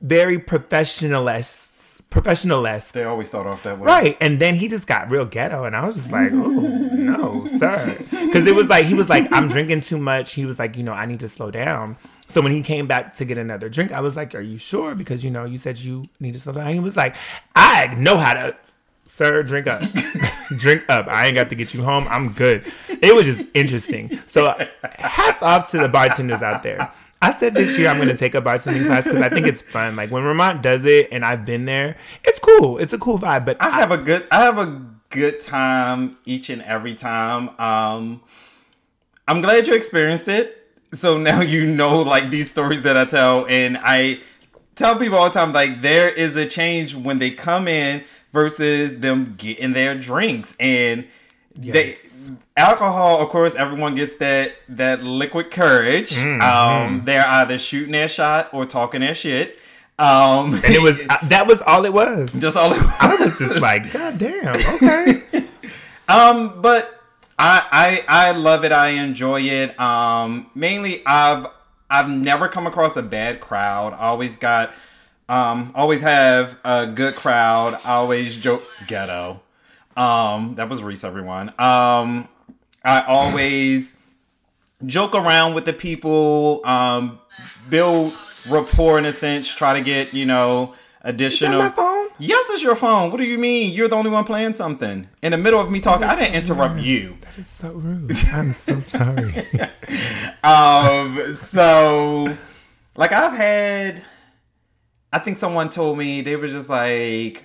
very 0.00 0.38
professionalist 0.38 2.02
professionalist. 2.10 2.92
They 2.92 3.04
always 3.04 3.28
start 3.28 3.46
off 3.46 3.62
that 3.64 3.78
way, 3.78 3.86
right? 3.86 4.16
And 4.20 4.38
then 4.38 4.54
he 4.54 4.68
just 4.68 4.86
got 4.86 5.10
real 5.10 5.24
ghetto, 5.24 5.64
and 5.64 5.74
I 5.74 5.84
was 5.84 5.96
just 5.96 6.12
like, 6.12 6.30
"Oh 6.32 6.38
no, 6.38 7.46
sir," 7.58 7.96
because 8.10 8.46
it 8.46 8.54
was 8.54 8.68
like 8.68 8.86
he 8.86 8.94
was 8.94 9.08
like, 9.08 9.26
"I'm 9.32 9.48
drinking 9.48 9.80
too 9.80 9.98
much." 9.98 10.34
He 10.34 10.46
was 10.46 10.58
like, 10.58 10.76
"You 10.76 10.84
know, 10.84 10.92
I 10.92 11.06
need 11.06 11.20
to 11.20 11.28
slow 11.28 11.50
down." 11.50 11.96
So 12.28 12.40
when 12.40 12.52
he 12.52 12.62
came 12.62 12.86
back 12.86 13.14
to 13.16 13.24
get 13.24 13.38
another 13.38 13.68
drink, 13.68 13.92
I 13.92 14.00
was 14.00 14.16
like, 14.16 14.34
"Are 14.34 14.40
you 14.40 14.58
sure?" 14.58 14.94
Because 14.94 15.24
you 15.24 15.30
know 15.30 15.44
you 15.44 15.58
said 15.58 15.78
you 15.78 16.04
needed 16.20 16.40
something. 16.40 16.66
He 16.66 16.80
was 16.80 16.96
like, 16.96 17.16
"I 17.54 17.94
know 17.96 18.16
how 18.16 18.34
to." 18.34 18.56
Sir, 19.06 19.42
drink 19.44 19.66
up. 19.68 19.82
drink 20.58 20.84
up. 20.88 21.06
I 21.06 21.26
ain't 21.26 21.36
got 21.36 21.48
to 21.50 21.54
get 21.54 21.72
you 21.72 21.84
home. 21.84 22.04
I'm 22.08 22.32
good. 22.32 22.64
It 22.88 23.14
was 23.14 23.26
just 23.26 23.44
interesting. 23.54 24.18
So, 24.26 24.56
hats 24.98 25.42
off 25.42 25.70
to 25.70 25.78
the 25.78 25.88
bartenders 25.88 26.42
out 26.42 26.64
there. 26.64 26.90
I 27.22 27.32
said 27.32 27.54
this 27.54 27.78
year 27.78 27.88
I'm 27.88 27.96
going 27.96 28.08
to 28.08 28.16
take 28.16 28.34
a 28.34 28.42
bartending 28.42 28.86
class 28.86 29.04
because 29.04 29.22
I 29.22 29.28
think 29.28 29.46
it's 29.46 29.62
fun. 29.62 29.94
Like 29.94 30.10
when 30.10 30.24
Ramont 30.24 30.62
does 30.62 30.84
it, 30.84 31.08
and 31.12 31.24
I've 31.24 31.44
been 31.44 31.64
there, 31.64 31.96
it's 32.24 32.38
cool. 32.38 32.78
It's 32.78 32.92
a 32.92 32.98
cool 32.98 33.18
vibe. 33.18 33.46
But 33.46 33.58
I 33.60 33.70
have 33.70 33.92
a 33.92 33.98
good, 33.98 34.26
I 34.30 34.42
have 34.42 34.58
a 34.58 34.84
good 35.10 35.40
time 35.40 36.16
each 36.24 36.50
and 36.50 36.60
every 36.62 36.94
time. 36.94 37.50
Um, 37.60 38.20
I'm 39.28 39.40
glad 39.40 39.68
you 39.68 39.74
experienced 39.74 40.28
it 40.28 40.63
so 40.94 41.18
now 41.18 41.40
you 41.40 41.66
know 41.66 42.00
like 42.00 42.30
these 42.30 42.50
stories 42.50 42.82
that 42.82 42.96
I 42.96 43.04
tell, 43.04 43.46
and 43.46 43.78
I 43.80 44.20
tell 44.74 44.98
people 44.98 45.18
all 45.18 45.28
the 45.28 45.34
time 45.34 45.52
like 45.52 45.82
there 45.82 46.08
is 46.08 46.36
a 46.36 46.46
change 46.46 46.94
when 46.94 47.18
they 47.18 47.30
come 47.30 47.68
in 47.68 48.04
versus 48.32 49.00
them 49.00 49.34
getting 49.38 49.72
their 49.72 49.96
drinks 49.96 50.56
and 50.58 51.06
yes. 51.60 51.74
they 51.74 51.96
alcohol 52.56 53.20
of 53.20 53.28
course 53.28 53.54
everyone 53.54 53.94
gets 53.94 54.16
that 54.16 54.52
that 54.68 55.02
liquid 55.02 55.50
courage 55.50 56.10
mm-hmm. 56.10 56.40
um 56.40 57.04
they're 57.04 57.26
either 57.26 57.58
shooting 57.58 57.92
their 57.92 58.08
shot 58.08 58.52
or 58.52 58.64
talking 58.64 59.00
their 59.00 59.14
shit 59.14 59.60
um 59.98 60.54
and 60.54 60.64
it 60.64 60.82
was 60.82 61.04
that 61.24 61.46
was 61.46 61.60
all 61.62 61.84
it 61.84 61.92
was 61.92 62.32
just 62.40 62.56
all 62.56 62.72
it 62.72 62.80
was. 62.80 62.96
i 63.00 63.16
was 63.16 63.38
just 63.38 63.60
like 63.60 63.92
god 63.92 64.18
damn 64.18 64.54
okay 64.56 65.22
um 66.08 66.60
but 66.60 67.03
I, 67.38 68.04
I 68.08 68.28
I 68.28 68.30
love 68.32 68.64
it. 68.64 68.72
I 68.72 68.90
enjoy 68.90 69.40
it. 69.42 69.78
Um, 69.78 70.50
mainly, 70.54 71.02
I've 71.04 71.46
I've 71.90 72.08
never 72.08 72.48
come 72.48 72.66
across 72.66 72.96
a 72.96 73.02
bad 73.02 73.40
crowd. 73.40 73.92
Always 73.94 74.36
got, 74.36 74.72
um, 75.28 75.72
always 75.74 76.00
have 76.00 76.58
a 76.64 76.86
good 76.86 77.14
crowd. 77.14 77.78
Always 77.84 78.36
joke 78.36 78.64
ghetto. 78.86 79.40
Um, 79.96 80.54
that 80.56 80.68
was 80.68 80.82
Reese, 80.82 81.04
everyone. 81.04 81.48
Um, 81.50 82.28
I 82.84 83.04
always 83.06 83.96
joke 84.84 85.14
around 85.14 85.54
with 85.54 85.64
the 85.64 85.72
people. 85.72 86.60
Um, 86.64 87.18
build 87.68 88.12
rapport 88.48 88.98
in 88.98 89.04
a 89.04 89.12
sense. 89.12 89.52
Try 89.52 89.74
to 89.74 89.84
get 89.84 90.14
you 90.14 90.26
know 90.26 90.74
additional. 91.04 91.60
Yes, 92.18 92.48
it's 92.50 92.62
your 92.62 92.74
phone. 92.76 93.10
What 93.10 93.18
do 93.18 93.24
you 93.24 93.38
mean? 93.38 93.72
You're 93.72 93.88
the 93.88 93.96
only 93.96 94.10
one 94.10 94.24
playing 94.24 94.54
something 94.54 95.08
in 95.22 95.32
the 95.32 95.38
middle 95.38 95.60
of 95.60 95.70
me 95.70 95.80
talking. 95.80 96.04
I 96.04 96.14
didn't 96.16 96.34
interrupt 96.34 96.80
you. 96.80 97.18
That 97.22 97.38
is 97.38 97.46
so 97.48 97.72
rude. 97.72 98.10
I'm 98.32 98.50
so 98.52 98.80
sorry. 98.80 99.46
Um, 100.44 101.34
so 101.34 102.36
like 102.96 103.12
I've 103.12 103.32
had, 103.32 104.02
I 105.12 105.18
think 105.18 105.36
someone 105.36 105.70
told 105.70 105.96
me 105.98 106.20
they 106.20 106.36
were 106.36 106.48
just 106.48 106.68
like, 106.68 107.44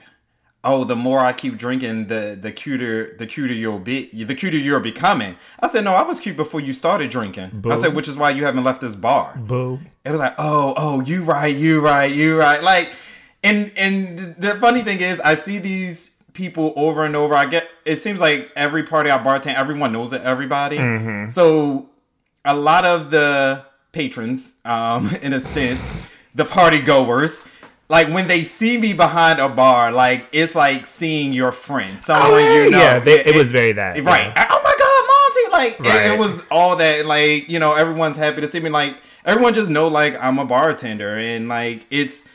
"Oh, 0.65 0.83
the 0.83 0.95
more 0.97 1.19
I 1.19 1.31
keep 1.31 1.57
drinking, 1.57 2.07
the 2.07 2.37
the 2.39 2.51
cuter 2.51 3.15
the 3.17 3.25
cuter 3.25 3.53
you'll 3.53 3.79
be, 3.79 4.09
the 4.11 4.35
cuter 4.35 4.57
you're 4.57 4.79
becoming." 4.81 5.37
I 5.61 5.67
said, 5.67 5.83
"No, 5.85 5.93
I 5.93 6.01
was 6.03 6.19
cute 6.19 6.35
before 6.35 6.59
you 6.59 6.73
started 6.73 7.09
drinking." 7.09 7.63
I 7.69 7.75
said, 7.75 7.95
"Which 7.95 8.07
is 8.09 8.17
why 8.17 8.31
you 8.31 8.43
haven't 8.43 8.63
left 8.65 8.81
this 8.81 8.95
bar." 8.95 9.35
Boo. 9.37 9.79
it 10.03 10.11
was 10.11 10.19
like, 10.19 10.35
oh, 10.37 10.73
oh, 10.75 10.99
you 11.01 11.23
right, 11.23 11.55
you 11.55 11.79
right, 11.79 12.11
you 12.11 12.37
right. 12.37 12.61
Like, 12.61 12.89
and 13.43 13.71
and 13.77 14.35
the 14.37 14.55
funny 14.55 14.81
thing 14.83 14.99
is, 15.01 15.19
I 15.19 15.33
see 15.35 15.57
these 15.59 16.11
people 16.33 16.73
over 16.75 17.03
and 17.05 17.15
over. 17.15 17.35
I 17.35 17.45
get 17.45 17.67
it 17.85 17.97
seems 17.97 18.19
like 18.21 18.51
every 18.55 18.83
party 18.83 19.09
I 19.09 19.17
bartend, 19.17 19.55
everyone 19.55 19.91
knows 19.91 20.13
it, 20.13 20.21
everybody. 20.21 20.77
So 21.31 21.89
a 22.45 22.55
lot 22.55 22.85
of 22.85 23.11
the 23.11 23.65
patrons, 23.91 24.55
um, 24.65 25.13
in 25.21 25.33
a 25.33 25.39
sense, 25.39 25.93
the 26.35 26.45
party 26.45 26.81
goers. 26.81 27.47
Like 27.91 28.07
when 28.09 28.27
they 28.27 28.43
see 28.43 28.77
me 28.77 28.93
behind 28.93 29.39
a 29.39 29.49
bar, 29.49 29.91
like 29.91 30.27
it's 30.31 30.53
like 30.53 30.85
seeing 30.85 31.33
your 31.33 31.51
friend, 31.51 31.99
someone 31.99 32.31
Oh, 32.33 32.37
yeah, 32.37 32.63
you 32.65 32.69
know. 32.69 32.77
yeah, 32.77 32.99
they- 32.99 33.25
it 33.25 33.35
was 33.35 33.51
very 33.51 33.71
that, 33.71 33.97
right? 34.03 34.31
yeah. 34.35 34.47
Oh 34.51 34.61
my 34.63 34.75
god, 34.77 35.57
Monty! 35.57 35.83
Like 35.87 35.95
it- 36.05 36.11
it, 36.13 36.19
was 36.19 36.45
all 36.51 36.75
that. 36.75 37.07
Like 37.07 37.49
you 37.49 37.57
know, 37.57 37.73
everyone's 37.73 38.15
happy 38.17 38.41
to 38.41 38.47
see 38.47 38.59
me. 38.59 38.69
Like 38.69 38.95
everyone 39.25 39.55
just 39.55 39.71
know 39.71 39.87
like 39.87 40.15
I'm 40.21 40.37
a 40.37 40.45
bartender, 40.45 41.17
and 41.17 41.49
like 41.49 41.87
it's 41.89 42.29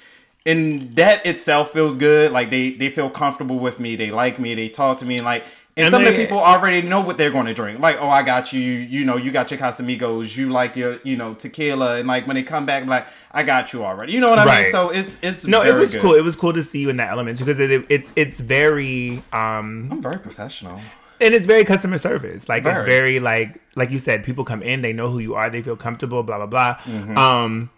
and 0.47 0.95
that 0.97 1.25
itself 1.25 1.71
feels 1.73 1.97
good. 1.99 2.33
Like 2.33 2.51
they 2.51 2.73
they 2.73 2.89
feel 2.91 3.11
comfortable 3.11 3.59
with 3.59 3.81
me. 3.81 3.97
They 3.97 4.11
like 4.11 4.39
me. 4.39 4.55
They 4.55 4.69
talk 4.69 4.99
to 4.99 5.05
me. 5.05 5.17
And 5.17 5.25
like 5.25 5.45
and, 5.77 5.87
And 5.87 5.91
some 5.91 6.07
of 6.07 6.13
the 6.15 6.17
people 6.25 6.39
already 6.39 6.83
know 6.83 7.01
what 7.01 7.17
they're 7.19 7.33
going 7.33 7.47
to 7.47 7.55
drink. 7.55 7.81
Like 7.81 7.97
oh, 8.01 8.09
I 8.09 8.23
got 8.23 8.53
you. 8.53 8.61
You 8.61 9.05
know, 9.05 9.17
you 9.17 9.31
got 9.33 9.51
your 9.51 9.59
Casamigos. 9.59 10.37
You 10.37 10.51
like 10.51 10.77
your 10.77 10.99
you 11.03 11.17
know 11.17 11.35
tequila. 11.35 11.97
And 11.99 12.07
like 12.07 12.27
when 12.27 12.37
they 12.37 12.43
come 12.43 12.65
back, 12.67 12.87
like 12.87 13.07
I 13.33 13.43
got 13.43 13.73
you 13.73 13.85
already. 13.85 14.13
You 14.13 14.21
know 14.21 14.29
what 14.31 14.39
I 14.39 14.63
mean? 14.63 14.71
So 14.71 14.91
it's 14.91 15.19
it's 15.23 15.47
No, 15.47 15.63
it 15.63 15.75
was 15.75 15.91
good. 15.91 16.03
cool. 16.03 16.15
It 16.15 16.23
was 16.23 16.37
cool 16.37 16.53
to 16.53 16.63
see 16.63 16.81
you 16.81 16.91
in 16.91 16.97
that 16.99 17.11
element 17.11 17.39
because 17.39 17.59
it, 17.59 17.71
it, 17.71 17.87
it's 17.89 18.13
it's 18.15 18.39
very 18.41 19.23
um 19.33 19.89
I'm 19.91 20.03
very 20.03 20.19
professional. 20.19 20.79
and 21.21 21.33
it's 21.35 21.47
very 21.47 21.65
customer 21.65 21.99
service. 21.99 22.49
Like 22.49 22.65
it's 22.67 22.85
Very. 22.85 22.87
very 22.87 23.21
like 23.21 23.61
like 23.77 23.91
you 23.91 23.99
said, 23.99 24.23
people 24.25 24.45
come 24.45 24.63
in, 24.63 24.83
they 24.83 24.93
know 24.93 25.09
who 25.11 25.19
you 25.21 25.35
are, 25.35 25.49
they 25.51 25.63
feel 25.63 25.77
comfortable, 25.77 26.23
blah 26.23 26.37
blah 26.37 26.47
blah. 26.47 26.75
Mm-hmm. 26.85 27.17
Um, 27.19 27.71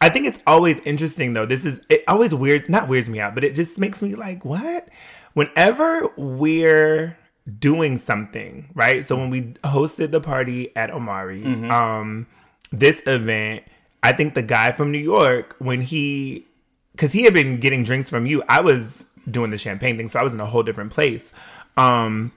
I 0.00 0.08
think 0.08 0.26
it's 0.26 0.38
always 0.46 0.78
interesting 0.80 1.32
though. 1.34 1.46
This 1.46 1.64
is 1.64 1.80
it 1.88 2.04
always 2.06 2.34
weird, 2.34 2.68
not 2.68 2.88
weirds 2.88 3.08
me 3.08 3.20
out, 3.20 3.34
but 3.34 3.44
it 3.44 3.54
just 3.54 3.78
makes 3.78 4.00
me 4.02 4.14
like 4.14 4.44
what. 4.44 4.88
Whenever 5.34 6.08
we're 6.16 7.16
doing 7.58 7.98
something, 7.98 8.70
right? 8.74 9.04
So 9.04 9.16
when 9.16 9.30
we 9.30 9.42
hosted 9.64 10.10
the 10.10 10.20
party 10.20 10.74
at 10.76 10.90
Omari's, 10.90 11.46
Mm-hmm. 11.58 11.70
um, 11.70 12.26
this 12.70 13.02
event, 13.06 13.64
I 14.02 14.12
think 14.12 14.34
the 14.34 14.42
guy 14.42 14.72
from 14.72 14.92
New 14.92 14.98
York 14.98 15.56
when 15.58 15.80
he 15.82 16.46
because 16.92 17.12
he 17.12 17.22
had 17.24 17.32
been 17.34 17.58
getting 17.60 17.84
drinks 17.84 18.10
from 18.10 18.26
you. 18.26 18.42
I 18.48 18.60
was 18.60 19.04
doing 19.30 19.50
the 19.50 19.58
champagne 19.58 19.96
thing, 19.96 20.08
so 20.08 20.18
I 20.18 20.22
was 20.22 20.32
in 20.32 20.40
a 20.40 20.46
whole 20.46 20.62
different 20.62 20.90
place. 20.92 21.32
Um, 21.76 22.32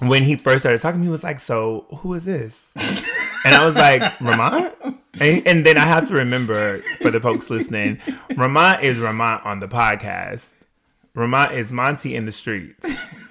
when 0.00 0.22
he 0.24 0.36
first 0.36 0.62
started 0.62 0.80
talking, 0.80 1.02
he 1.02 1.08
was 1.08 1.22
like, 1.22 1.38
"So 1.40 1.86
who 1.98 2.14
is 2.14 2.24
this?" 2.24 2.60
and 3.44 3.54
I 3.54 3.64
was 3.64 3.74
like, 3.76 4.02
"Ramont." 4.18 4.98
And, 5.20 5.46
and 5.46 5.66
then 5.66 5.76
I 5.78 5.84
have 5.86 6.08
to 6.08 6.14
remember 6.14 6.78
for 7.00 7.10
the 7.10 7.20
folks 7.20 7.50
listening, 7.50 7.96
Ramont 8.30 8.82
is 8.82 8.96
Ramont 8.98 9.44
on 9.44 9.60
the 9.60 9.68
podcast. 9.68 10.54
Ramont 11.14 11.52
is 11.52 11.70
Monty 11.70 12.16
in 12.16 12.24
the 12.24 12.32
streets. 12.32 13.30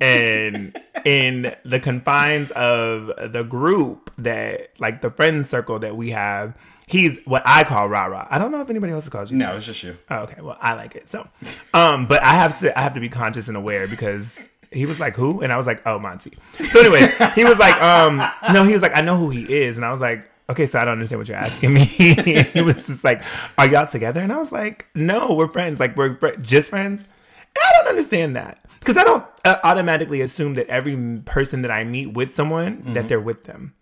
and 0.00 0.78
in 1.04 1.54
the 1.64 1.80
confines 1.80 2.50
of 2.52 3.10
the 3.32 3.42
group 3.42 4.10
that 4.18 4.70
like 4.78 5.00
the 5.02 5.10
friend 5.10 5.46
circle 5.46 5.78
that 5.78 5.96
we 5.96 6.10
have 6.10 6.54
he's 6.86 7.18
what 7.24 7.42
i 7.46 7.64
call 7.64 7.88
rah-rah 7.88 8.26
i 8.30 8.38
don't 8.38 8.52
know 8.52 8.60
if 8.60 8.68
anybody 8.68 8.92
else 8.92 9.08
calls 9.08 9.30
you 9.30 9.38
No, 9.38 9.46
that. 9.46 9.56
it's 9.56 9.64
just 9.66 9.82
you. 9.82 9.96
Oh, 10.10 10.18
okay 10.18 10.40
well 10.42 10.58
i 10.60 10.74
like 10.74 10.96
it 10.96 11.08
so 11.08 11.26
um 11.72 12.06
but 12.06 12.22
i 12.22 12.34
have 12.34 12.58
to 12.60 12.78
i 12.78 12.82
have 12.82 12.92
to 12.94 13.00
be 13.00 13.08
conscious 13.08 13.48
and 13.48 13.56
aware 13.56 13.88
because 13.88 14.48
he 14.70 14.84
was 14.84 15.00
like 15.00 15.16
who 15.16 15.40
and 15.40 15.50
i 15.52 15.56
was 15.56 15.66
like 15.66 15.80
oh 15.86 15.98
monty 15.98 16.36
so 16.60 16.80
anyway 16.80 17.08
he 17.34 17.44
was 17.44 17.58
like 17.58 17.80
um 17.80 18.22
no 18.52 18.64
he 18.64 18.74
was 18.74 18.82
like 18.82 18.96
i 18.96 19.00
know 19.00 19.16
who 19.16 19.30
he 19.30 19.50
is 19.50 19.76
and 19.76 19.84
i 19.86 19.90
was 19.92 20.00
like 20.02 20.28
okay 20.48 20.66
so 20.66 20.78
i 20.78 20.84
don't 20.84 20.92
understand 20.92 21.18
what 21.18 21.28
you're 21.28 21.36
asking 21.36 21.74
me 21.74 21.84
he 21.84 22.60
was 22.62 22.86
just 22.86 23.04
like 23.04 23.22
are 23.58 23.66
y'all 23.66 23.86
together 23.86 24.20
and 24.20 24.32
i 24.32 24.36
was 24.36 24.52
like 24.52 24.86
no 24.94 25.34
we're 25.34 25.48
friends 25.48 25.80
like 25.80 25.96
we're 25.96 26.16
fr- 26.18 26.40
just 26.40 26.70
friends 26.70 27.02
and 27.02 27.64
i 27.64 27.72
don't 27.78 27.88
understand 27.88 28.36
that 28.36 28.64
because 28.78 28.96
i 28.96 29.04
don't 29.04 29.24
uh, 29.44 29.56
automatically 29.64 30.20
assume 30.20 30.54
that 30.54 30.66
every 30.68 31.20
person 31.24 31.62
that 31.62 31.70
i 31.70 31.84
meet 31.84 32.14
with 32.14 32.34
someone 32.34 32.80
that 32.94 33.08
they're 33.08 33.20
with 33.20 33.44
them 33.44 33.74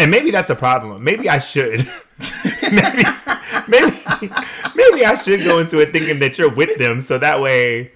and 0.00 0.10
maybe 0.10 0.30
that's 0.30 0.48
a 0.48 0.56
problem. 0.56 1.04
Maybe 1.04 1.28
I 1.28 1.38
should. 1.38 1.80
maybe, 2.72 3.02
maybe, 3.68 3.96
maybe 4.74 5.04
I 5.04 5.14
should 5.14 5.44
go 5.44 5.58
into 5.58 5.78
it 5.78 5.90
thinking 5.92 6.20
that 6.20 6.38
you're 6.38 6.52
with 6.52 6.78
them, 6.78 7.02
so 7.02 7.18
that 7.18 7.42
way. 7.42 7.92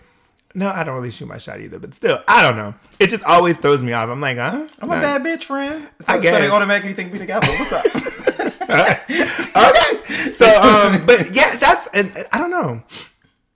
No, 0.56 0.70
I 0.70 0.84
don't 0.84 0.94
really 0.94 1.11
shoot 1.11 1.26
my 1.26 1.38
shot 1.38 1.61
either, 1.61 1.80
but 1.80 1.94
still, 1.94 2.23
I 2.28 2.42
don't 2.42 2.56
know. 2.56 2.75
It 3.00 3.08
just 3.08 3.25
always 3.25 3.56
throws 3.58 3.82
me 3.82 3.92
off. 3.92 4.08
I'm 4.08 4.20
like, 4.20 4.38
huh? 4.38 4.68
I'm 4.80 4.88
a 4.88 5.00
bad 5.00 5.23
bitch, 5.23 5.44
friend. 5.44 5.88
So, 6.00 6.12
I 6.12 6.23
so 6.23 6.30
they 6.30 6.49
automatically 6.49 6.92
think 6.92 7.12
we 7.12 7.18
together. 7.18 7.49
What's 7.49 7.73
up? 7.73 7.84
okay. 8.62 10.32
So, 10.34 10.46
um, 10.46 11.04
but 11.06 11.34
yeah, 11.34 11.56
that's 11.56 11.88
and 11.88 12.12
I 12.32 12.38
don't 12.38 12.52
know, 12.52 12.82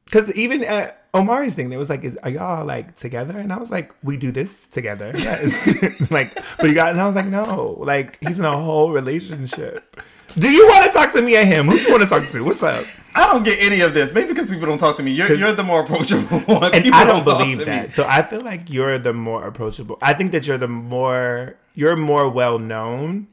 because 0.07 0.35
even 0.35 0.65
at 0.65 1.09
Omari's 1.15 1.55
thing, 1.55 1.71
they 1.71 1.77
was 1.77 1.89
like, 1.89 2.03
"Is 2.03 2.17
are 2.25 2.31
y'all 2.31 2.67
like 2.67 2.97
together?" 2.97 3.39
And 3.39 3.53
I 3.53 3.59
was 3.59 3.71
like, 3.71 3.95
"We 4.03 4.17
do 4.17 4.33
this 4.33 4.67
together." 4.67 5.13
Yes. 5.15 6.11
like, 6.11 6.35
but 6.59 6.69
you 6.69 6.75
got, 6.75 6.91
and 6.91 7.01
I 7.01 7.07
was 7.07 7.15
like, 7.15 7.27
"No, 7.27 7.77
like 7.79 8.19
he's 8.21 8.41
in 8.41 8.45
a 8.45 8.57
whole 8.57 8.91
relationship." 8.91 10.03
Do 10.37 10.51
you 10.51 10.67
want 10.67 10.85
to 10.85 10.93
talk 10.93 11.13
to 11.13 11.23
me 11.23 11.37
or 11.37 11.45
him? 11.45 11.69
Who 11.69 11.77
do 11.77 11.83
you 11.83 11.91
want 11.91 12.03
to 12.03 12.09
talk 12.09 12.23
to? 12.23 12.45
What's 12.45 12.63
up? 12.63 12.85
I 13.19 13.27
don't 13.33 13.43
get 13.43 13.61
any 13.61 13.81
of 13.81 13.95
this. 13.95 14.15
Maybe 14.15 14.29
because 14.29 14.49
people 14.49 14.67
don't 14.67 14.79
talk 14.79 14.97
to 14.99 15.03
me. 15.03 15.11
You're, 15.11 15.33
you're 15.35 15.53
the 15.53 15.65
more 15.65 15.81
approachable 15.83 16.39
one. 16.47 16.73
And 16.73 16.85
People 16.85 17.01
I 17.01 17.05
don't 17.05 17.25
talk 17.25 17.39
believe 17.39 17.59
that. 17.67 17.89
Me. 17.89 17.93
So 17.93 18.07
I 18.09 18.23
feel 18.23 18.43
like 18.43 18.71
you're 18.71 18.99
the 18.99 19.13
more 19.13 19.45
approachable. 19.45 19.99
I 20.01 20.15
think 20.15 20.31
that 20.33 20.47
you're 20.47 20.59
the 20.59 20.69
more 20.69 21.57
you're 21.75 21.97
more 21.97 22.29
well 22.29 22.59
known. 22.61 23.27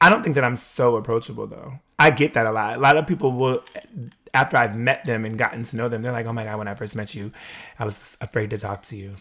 I 0.00 0.10
don't 0.10 0.22
think 0.22 0.34
that 0.34 0.44
I'm 0.44 0.56
so 0.56 0.96
approachable 0.96 1.46
though. 1.46 1.80
I 1.98 2.10
get 2.10 2.34
that 2.34 2.46
a 2.46 2.52
lot. 2.52 2.76
A 2.76 2.80
lot 2.80 2.98
of 2.98 3.06
people 3.06 3.32
will 3.32 3.64
after 4.34 4.56
I've 4.58 4.76
met 4.76 5.04
them 5.06 5.24
and 5.24 5.38
gotten 5.38 5.64
to 5.64 5.76
know 5.76 5.88
them, 5.88 6.02
they're 6.02 6.12
like, 6.12 6.26
"Oh 6.26 6.32
my 6.32 6.44
god, 6.44 6.58
when 6.58 6.68
I 6.68 6.74
first 6.74 6.94
met 6.94 7.14
you, 7.14 7.32
I 7.78 7.86
was 7.86 8.16
afraid 8.20 8.50
to 8.50 8.58
talk 8.58 8.82
to 8.84 8.96
you." 8.96 9.14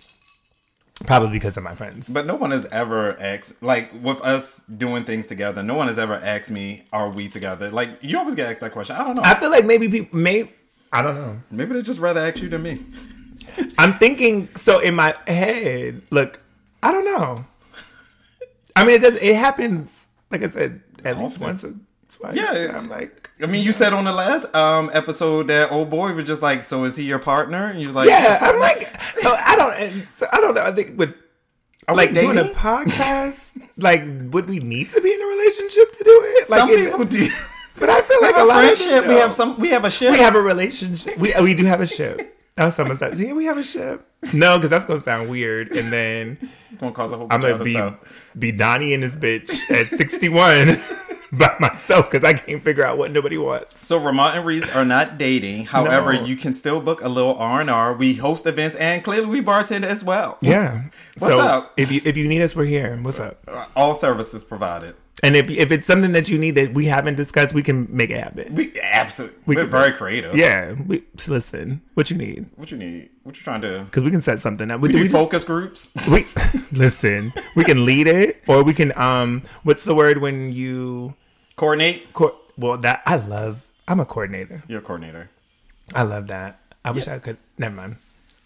Probably 1.06 1.32
because 1.32 1.58
of 1.58 1.64
my 1.64 1.76
friends. 1.76 2.08
But 2.08 2.26
no 2.26 2.36
one 2.36 2.52
has 2.52 2.66
ever 2.68 3.20
asked, 3.20 3.64
like, 3.64 3.92
with 4.02 4.22
us 4.22 4.60
doing 4.68 5.04
things 5.04 5.26
together, 5.28 5.64
no 5.64 5.74
one 5.74 5.88
has 5.88 5.98
ever 5.98 6.14
asked 6.14 6.52
me, 6.52 6.86
are 6.94 7.10
we 7.10 7.28
together? 7.28 7.72
Like, 7.72 7.98
you 8.02 8.18
always 8.18 8.36
get 8.36 8.50
asked 8.50 8.62
that 8.62 8.72
question. 8.72 8.96
I 8.96 9.04
don't 9.04 9.16
know. 9.16 9.24
I 9.24 9.38
feel 9.40 9.50
like 9.50 9.66
maybe 9.66 9.90
people 9.90 10.18
may 10.18 10.50
I 10.94 11.02
don't 11.02 11.16
know. 11.16 11.40
Maybe 11.50 11.74
they 11.74 11.82
just 11.82 12.00
rather 12.00 12.22
ask 12.22 12.40
you 12.40 12.50
than 12.50 12.62
me. 12.62 12.80
I'm 13.80 13.94
thinking 13.94 14.48
so 14.56 14.80
in 14.80 14.94
my 14.94 15.16
head. 15.26 16.04
Look, 16.12 16.40
I 16.84 16.92
don't 16.92 17.04
know. 17.04 17.46
I 18.76 18.86
mean, 18.86 18.96
it 18.96 19.02
does. 19.02 19.16
It 19.20 19.36
happens. 19.36 20.06
Like 20.30 20.44
I 20.44 20.50
said, 20.50 20.82
at 21.04 21.18
least 21.18 21.40
once 21.40 21.64
or 21.64 21.74
twice. 22.32 22.36
Yeah. 22.36 22.78
I'm 22.78 22.88
like, 22.90 23.30
I 23.42 23.46
mean, 23.48 23.64
you 23.64 23.72
said 23.72 23.94
on 23.94 24.06
the 24.06 24.12
last 24.12 24.54
um 24.56 24.90
episode 24.94 25.48
that 25.48 25.72
old 25.72 25.90
boy 25.90 26.14
was 26.14 26.26
just 26.26 26.42
like, 26.42 26.64
so 26.64 26.84
is 26.84 26.96
he 26.96 27.04
your 27.04 27.20
partner? 27.20 27.66
And 27.68 27.82
you're 27.84 27.92
like, 27.94 28.10
yeah. 28.10 28.38
I'm 28.42 28.60
like, 28.60 28.84
so 29.18 29.30
I 29.32 29.56
don't. 29.56 30.08
so 30.18 30.26
I 30.32 30.42
don't 30.42 30.54
know. 30.54 30.64
I 30.64 30.72
think 30.72 30.98
with 30.98 31.14
Are 31.88 31.96
like 31.96 32.14
doing 32.14 32.38
a 32.38 32.44
podcast, 32.46 33.52
like 33.78 34.04
would 34.34 34.48
we 34.48 34.60
need 34.60 34.90
to 34.92 35.02
be 35.02 35.14
in 35.14 35.22
a 35.22 35.26
relationship 35.26 35.92
to 35.94 36.04
do 36.04 36.22
it? 36.26 36.50
Like, 36.50 36.60
Some 36.60 36.70
people 36.70 37.06
do. 37.06 37.28
but 37.80 37.90
I 37.90 38.02
feel 38.02 38.22
like 38.22 38.36
a 38.38 38.44
a 38.44 38.46
lot 38.46 38.64
friendship. 38.64 39.04
of 39.04 39.10
We 39.10 39.16
have 39.16 39.34
some. 39.34 39.60
We 39.60 39.70
have 39.70 39.86
a 39.86 39.90
ship. 39.90 40.12
We 40.12 40.20
have 40.20 40.36
a 40.36 40.42
relationship. 40.42 41.18
We 41.18 41.34
we 41.42 41.54
do 41.54 41.66
have 41.66 41.82
a 41.82 41.88
ship. 41.88 42.30
Now 42.56 42.70
someone 42.70 42.98
says, 42.98 43.20
"Yeah, 43.20 43.34
we 43.34 43.46
have 43.46 43.58
a 43.58 43.64
ship." 43.64 44.08
No, 44.32 44.58
because 44.58 44.70
that's 44.70 44.86
gonna 44.86 45.04
sound 45.04 45.28
weird, 45.28 45.72
and 45.72 45.92
then 45.92 46.38
It's 46.70 46.78
gonna 46.78 46.92
cause 46.92 47.12
a 47.12 47.18
whole 47.18 47.28
I'm 47.32 47.42
gonna 47.42 47.64
be 47.64 47.74
stuff. 47.74 48.32
be 48.38 48.52
Donnie 48.52 48.94
and 48.94 49.02
this 49.02 49.16
bitch 49.16 49.72
at 49.72 49.88
61 49.90 50.68
by 51.38 51.56
myself 51.60 52.10
because 52.12 52.24
I 52.24 52.34
can't 52.34 52.64
figure 52.64 52.86
out 52.86 52.98
what 52.98 53.12
nobody 53.12 53.38
wants. 53.38 53.86
So 53.86 54.00
Ramont 54.00 54.36
and 54.36 54.46
Reese 54.46 54.70
are 54.70 54.86
not 54.86 55.18
dating. 55.18 55.66
However, 55.66 56.14
No. 56.14 56.26
you 56.26 56.36
can 56.36 56.54
still 56.54 56.80
book 56.80 57.02
a 57.02 57.10
little 57.10 57.36
R 57.36 57.62
and 57.62 57.70
R. 57.70 57.94
We 57.94 58.14
host 58.16 58.46
events 58.46 58.76
and 58.76 59.04
clearly 59.04 59.26
we 59.26 59.42
bartend 59.42 59.84
as 59.84 60.04
well. 60.04 60.38
Yeah. 60.42 60.84
What's 61.18 61.34
so 61.34 61.42
up? 61.42 61.74
If 61.78 61.92
you 61.92 62.02
if 62.06 62.18
you 62.18 62.28
need 62.28 62.42
us, 62.42 62.56
we're 62.56 62.66
here. 62.66 62.98
What's 63.02 63.20
up? 63.20 63.38
All 63.76 63.94
services 63.94 64.44
provided. 64.44 64.96
And 65.22 65.36
if 65.36 65.50
if 65.50 65.72
it's 65.72 65.88
something 65.88 66.12
that 66.14 66.28
you 66.28 66.38
need 66.38 66.52
that 66.56 66.74
we 66.74 66.86
haven't 66.86 67.16
discussed, 67.16 67.54
we 67.54 67.62
can 67.64 67.88
make 67.90 68.10
it 68.10 68.22
happen. 68.22 68.54
We 68.56 68.74
absolutely. 68.82 69.40
We 69.46 69.58
are 69.58 69.66
very 69.66 69.92
creative. 69.94 70.36
Yeah. 70.36 70.74
We 70.74 71.04
listen. 71.28 71.82
What 71.94 72.10
you 72.12 72.18
need? 72.18 72.48
What 72.56 72.72
you 72.72 72.78
need? 72.78 73.10
What 73.24 73.38
you 73.38 73.44
trying 73.44 73.62
to 73.62 73.78
do? 73.80 73.84
Because 73.86 74.04
we 74.04 74.12
can 74.12 74.22
set 74.22 74.40
something 74.42 74.70
up. 74.70 74.82
We, 74.82 74.90
We 74.90 74.94
do 74.94 74.98
do 75.00 75.04
we 75.04 75.10
focus 75.10 75.44
groups. 75.44 75.94
we 76.12 76.26
listen. 76.72 77.32
We 77.56 77.64
can 77.64 77.86
lead 77.86 78.08
it, 78.08 78.42
or 78.48 78.64
we 78.64 78.74
can 78.74 78.92
um. 78.98 79.44
What's 79.64 79.84
the 79.84 79.96
word 79.96 80.18
when 80.20 80.52
you? 80.52 81.14
Coordinate. 81.56 82.14
Co- 82.14 82.36
well, 82.58 82.78
that 82.78 83.02
I 83.06 83.16
love. 83.16 83.68
I'm 83.88 84.00
a 84.00 84.06
coordinator. 84.06 84.64
You're 84.68 84.80
a 84.80 84.84
coordinator. 84.84 85.30
I 85.96 86.04
love 86.04 86.28
that. 86.28 86.60
I 86.86 86.92
wish 86.92 87.08
I 87.08 87.20
could. 87.20 87.38
Never 87.58 87.76
mind. 87.76 87.96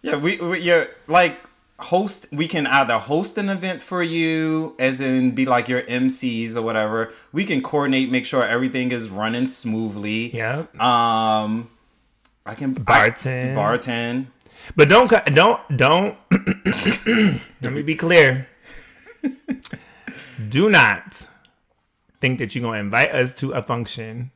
Yeah, 0.02 0.18
we, 0.18 0.38
we 0.38 0.60
you're 0.60 0.88
like 1.08 1.40
host. 1.80 2.28
We 2.32 2.48
can 2.48 2.68
either 2.68 2.98
host 2.98 3.38
an 3.38 3.50
event 3.50 3.82
for 3.84 4.02
you, 4.02 4.76
as 4.80 5.00
in 5.02 5.32
be 5.32 5.46
like 5.46 5.68
your 5.68 5.82
MCs 5.84 6.56
or 6.56 6.62
whatever. 6.62 7.14
We 7.32 7.46
can 7.46 7.62
coordinate, 7.62 8.12
make 8.12 8.26
sure 8.26 8.44
everything 8.44 8.92
is 8.92 9.10
running 9.10 9.48
smoothly. 9.48 10.36
Yeah. 10.36 10.66
Um, 10.80 11.70
I 12.46 12.56
can 12.56 12.76
Bartend. 12.76 13.58
I, 13.58 13.78
bartend. 13.78 14.28
But 14.76 14.90
don't 14.90 15.12
don't 15.34 15.78
don't. 15.78 16.18
let 17.62 17.74
me 17.74 17.82
be 17.82 17.96
clear. 17.96 18.48
Do 20.50 20.70
not 20.70 21.26
think 22.22 22.40
that 22.40 22.56
you're 22.56 22.64
gonna 22.64 22.80
invite 22.80 23.12
us 23.12 23.34
to 23.36 23.52
a 23.52 23.62
function 23.64 24.32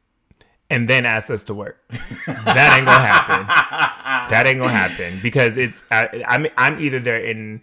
and 0.70 0.88
then 0.88 1.06
ask 1.06 1.30
us 1.30 1.44
to 1.44 1.54
work. 1.54 1.80
that 1.90 2.76
ain't 2.78 2.86
gonna 2.86 3.06
happen. 3.06 3.48
That 4.32 4.44
ain't 4.48 4.60
gonna 4.60 4.72
happen 4.72 5.20
because 5.22 5.58
it's 5.58 5.84
I, 5.92 6.24
I'm 6.28 6.48
I'm 6.58 6.80
either 6.80 7.00
there 7.00 7.20
in 7.20 7.62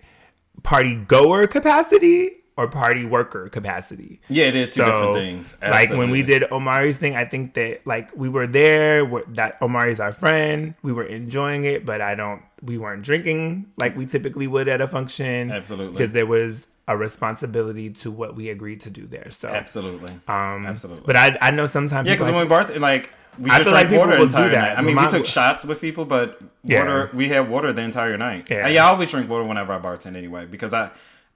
party 0.63 0.97
goer 0.97 1.47
capacity 1.47 2.33
or 2.59 2.67
party 2.69 3.07
worker 3.07 3.49
capacity. 3.49 4.21
Yeah, 4.29 4.47
it 4.47 4.57
is 4.57 4.75
two 4.75 4.81
So, 4.81 4.87
different 4.87 5.15
things. 5.15 5.57
Like 5.63 5.91
when 5.91 6.11
we 6.11 6.23
did 6.23 6.43
Omari's 6.51 6.99
thing, 6.99 7.15
I 7.15 7.25
think 7.25 7.55
that 7.55 7.87
like 7.87 8.11
we 8.17 8.29
were 8.29 8.47
there. 8.49 9.07
That 9.29 9.61
Omari's 9.61 10.01
our 10.01 10.13
friend. 10.13 10.75
We 10.83 10.93
were 10.93 11.05
enjoying 11.05 11.65
it, 11.65 11.87
but 11.87 12.01
I 12.01 12.15
don't. 12.15 12.43
We 12.61 12.77
weren't 12.77 13.03
drinking 13.03 13.71
like 13.77 13.97
we 13.97 14.05
typically 14.07 14.49
would 14.49 14.67
at 14.69 14.81
a 14.81 14.89
function. 14.89 15.51
Absolutely. 15.53 15.93
because 15.93 16.13
there 16.13 16.27
was 16.27 16.67
a 16.89 16.97
responsibility 16.97 17.91
to 17.91 18.11
what 18.11 18.35
we 18.35 18.49
agreed 18.49 18.81
to 18.81 18.91
do 18.91 19.07
there. 19.07 19.31
So, 19.31 19.47
Absolutely. 19.49 20.13
um, 20.27 20.67
Absolutely. 20.67 21.05
But 21.07 21.17
I 21.17 21.39
I 21.41 21.51
know 21.53 21.67
sometimes 21.67 22.09
Yeah, 22.09 22.15
because 22.15 22.29
like, 22.29 22.37
when 22.37 22.49
we 22.49 22.53
bartend, 22.55 22.81
like 22.81 23.11
we 23.39 23.51
I 23.51 23.59
just 23.59 23.65
feel 23.65 23.73
like 23.75 23.89
drank 23.89 24.01
people 24.03 24.07
water 24.07 24.17
the 24.17 24.23
entire 24.25 24.49
that. 24.51 24.69
night. 24.71 24.79
I 24.79 24.83
mean, 24.83 24.97
we 24.97 25.07
took 25.07 25.27
shots 25.27 25.65
with 25.65 25.81
people, 25.81 26.05
but 26.07 26.41
Yeah. 26.65 26.81
water. 26.81 27.11
We 27.15 27.29
had 27.29 27.49
water 27.49 27.73
the 27.73 27.83
entire 27.83 28.17
night. 28.17 28.47
Yeah. 28.51 28.59
Yeah, 28.61 28.69
yeah 28.69 28.87
I 28.87 28.89
always 28.91 29.11
drink 29.11 29.29
water 29.31 29.45
whenever 29.45 29.73
I 29.73 29.79
bartend 29.79 30.17
anyway 30.17 30.47
because 30.47 30.73
I 30.75 30.91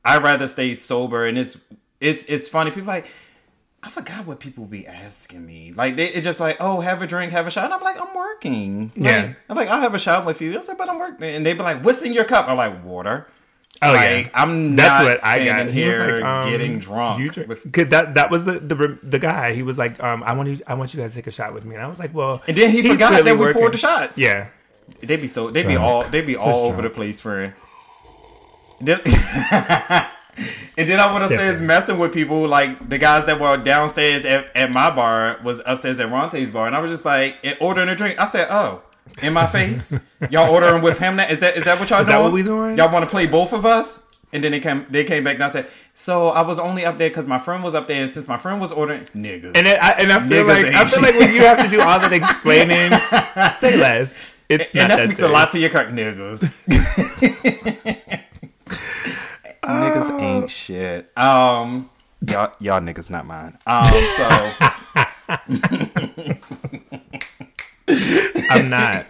I 0.04 0.18
rather 0.18 0.46
stay 0.48 0.74
sober. 0.74 1.26
And 1.26 1.36
it's 1.38 1.58
it's 2.00 2.24
it's 2.24 2.48
funny. 2.48 2.70
People 2.72 2.88
like. 2.88 3.06
I 3.84 3.90
forgot 3.90 4.26
what 4.26 4.38
people 4.38 4.64
be 4.64 4.86
asking 4.86 5.44
me. 5.44 5.72
Like 5.74 5.96
they, 5.96 6.06
it's 6.06 6.22
just 6.24 6.38
like, 6.38 6.56
oh, 6.60 6.78
have 6.78 7.02
a 7.02 7.06
drink, 7.08 7.32
have 7.32 7.48
a 7.48 7.50
shot. 7.50 7.64
And 7.64 7.74
I'm 7.74 7.80
like, 7.80 8.00
I'm 8.00 8.14
working. 8.14 8.92
Like, 8.94 9.04
Yeah. 9.10 9.32
I'm 9.48 9.56
like, 9.56 9.68
I'll 9.68 9.80
have 9.80 9.92
a 9.92 9.98
shot 9.98 10.24
with 10.24 10.40
you. 10.40 10.56
I 10.56 10.60
said, 10.60 10.78
but 10.78 10.88
I'm 10.88 11.00
working. 11.00 11.26
And 11.26 11.44
they 11.44 11.52
be 11.52 11.64
like, 11.64 11.84
what's 11.84 12.00
in 12.04 12.12
your 12.12 12.22
cup? 12.24 12.46
I'm 12.48 12.56
like, 12.56 12.84
water. 12.84 13.26
Oh 13.82 13.92
like, 13.92 14.26
yeah, 14.26 14.30
I'm 14.34 14.76
that's 14.76 14.88
not 14.88 15.04
what 15.04 15.24
I 15.24 15.34
standing 15.36 15.66
got. 15.66 15.74
He 15.74 15.84
was 15.84 15.96
here 15.96 16.14
like, 16.16 16.24
um, 16.24 16.50
getting 16.50 16.78
drunk. 16.78 17.20
You 17.20 17.30
drink, 17.30 17.48
with- 17.48 17.72
Cause 17.72 17.88
that 17.88 18.14
that 18.14 18.30
was 18.30 18.44
the, 18.44 18.52
the 18.60 18.98
the 19.02 19.18
guy. 19.18 19.52
He 19.54 19.62
was 19.62 19.78
like, 19.78 20.02
um, 20.02 20.22
I 20.22 20.32
want 20.34 20.48
you, 20.48 20.58
I 20.66 20.74
want 20.74 20.94
you 20.94 21.00
guys 21.00 21.10
to 21.10 21.16
take 21.16 21.26
a 21.26 21.32
shot 21.32 21.52
with 21.54 21.64
me, 21.64 21.74
and 21.74 21.84
I 21.84 21.88
was 21.88 21.98
like, 21.98 22.14
well, 22.14 22.42
and 22.46 22.56
then 22.56 22.70
he 22.70 22.82
forgot 22.82 23.10
that 23.12 23.24
we 23.24 23.32
working. 23.32 23.60
poured 23.60 23.74
the 23.74 23.78
shots. 23.78 24.18
Yeah, 24.18 24.48
They 25.00 25.16
be 25.16 25.26
so 25.26 25.50
they 25.50 25.62
be 25.66 25.74
Drunk. 25.74 25.80
all 25.80 26.02
they 26.04 26.20
be 26.22 26.36
all 26.36 26.66
over 26.66 26.80
drunk. 26.80 26.94
the 26.94 26.96
place, 26.96 27.20
friend. 27.20 27.52
Then- 28.80 29.00
and 30.76 30.88
then 30.88 30.98
I 30.98 31.12
want 31.12 31.28
to 31.28 31.36
say 31.36 31.48
is 31.48 31.60
messing 31.60 31.98
with 31.98 32.12
people 32.12 32.48
like 32.48 32.88
the 32.88 32.98
guys 32.98 33.26
that 33.26 33.38
were 33.38 33.56
downstairs 33.58 34.24
at, 34.24 34.46
at 34.56 34.70
my 34.70 34.90
bar 34.90 35.38
was 35.44 35.60
upstairs 35.66 36.00
at 36.00 36.10
Ronte's 36.10 36.50
bar, 36.50 36.66
and 36.66 36.74
I 36.74 36.78
was 36.80 36.90
just 36.90 37.04
like 37.04 37.36
and 37.44 37.56
ordering 37.60 37.88
a 37.88 37.94
drink. 37.94 38.18
I 38.18 38.24
said, 38.24 38.48
"Oh, 38.50 38.82
in 39.20 39.32
my 39.32 39.46
face, 39.46 39.92
y'all 40.30 40.50
ordering 40.52 40.82
with 40.82 40.98
him? 40.98 41.16
Now 41.16 41.26
is 41.26 41.40
that 41.40 41.56
is 41.56 41.64
that 41.64 41.78
what 41.80 41.90
y'all 41.90 42.00
Is 42.00 42.06
doing? 42.06 42.16
that 42.16 42.22
what 42.22 42.32
we 42.32 42.42
doing? 42.42 42.76
Y'all 42.76 42.92
want 42.92 43.04
to 43.04 43.10
play 43.10 43.26
both 43.26 43.52
of 43.52 43.66
us?" 43.66 44.02
And 44.32 44.42
then 44.42 44.52
they 44.52 44.60
came 44.60 44.86
they 44.88 45.04
came 45.04 45.24
back 45.24 45.34
and 45.34 45.44
I 45.44 45.48
said, 45.48 45.66
"So 45.92 46.28
I 46.28 46.40
was 46.40 46.58
only 46.58 46.84
up 46.86 46.96
there 46.96 47.10
because 47.10 47.26
my 47.26 47.36
friend 47.38 47.62
was 47.62 47.74
up 47.74 47.86
there, 47.88 48.00
and 48.00 48.08
since 48.08 48.26
my 48.26 48.38
friend 48.38 48.60
was 48.60 48.72
ordering 48.72 49.02
niggas." 49.14 49.52
and 49.54 49.66
it, 49.66 49.78
I, 49.82 49.90
and 50.00 50.10
I 50.10 50.26
feel 50.26 50.44
Niggas 50.44 50.48
like 50.48 50.64
I 50.66 50.78
feel 50.86 50.86
shit. 50.86 51.02
like 51.02 51.18
when 51.18 51.34
you 51.34 51.42
have 51.42 51.62
to 51.62 51.68
do 51.68 51.80
all 51.82 51.98
that 52.00 52.12
explaining, 52.12 52.90
say 53.60 53.76
less. 53.80 54.14
It's 54.48 54.64
and 54.74 54.88
not 54.88 54.96
that 54.96 55.04
speaks 55.04 55.20
a 55.20 55.24
deep. 55.24 55.32
lot 55.32 55.50
to 55.50 55.58
your 55.58 55.70
car 55.70 55.84
niggas. 55.86 56.44
niggas 59.62 60.20
ain't 60.20 60.50
shit. 60.50 61.10
Um, 61.16 61.90
y'all, 62.26 62.52
y'all 62.60 62.80
niggas 62.80 63.10
not 63.10 63.26
mine. 63.26 63.56
Um, 63.66 63.84
so, 64.16 64.52
I'm 68.50 68.68
not. 68.70 69.06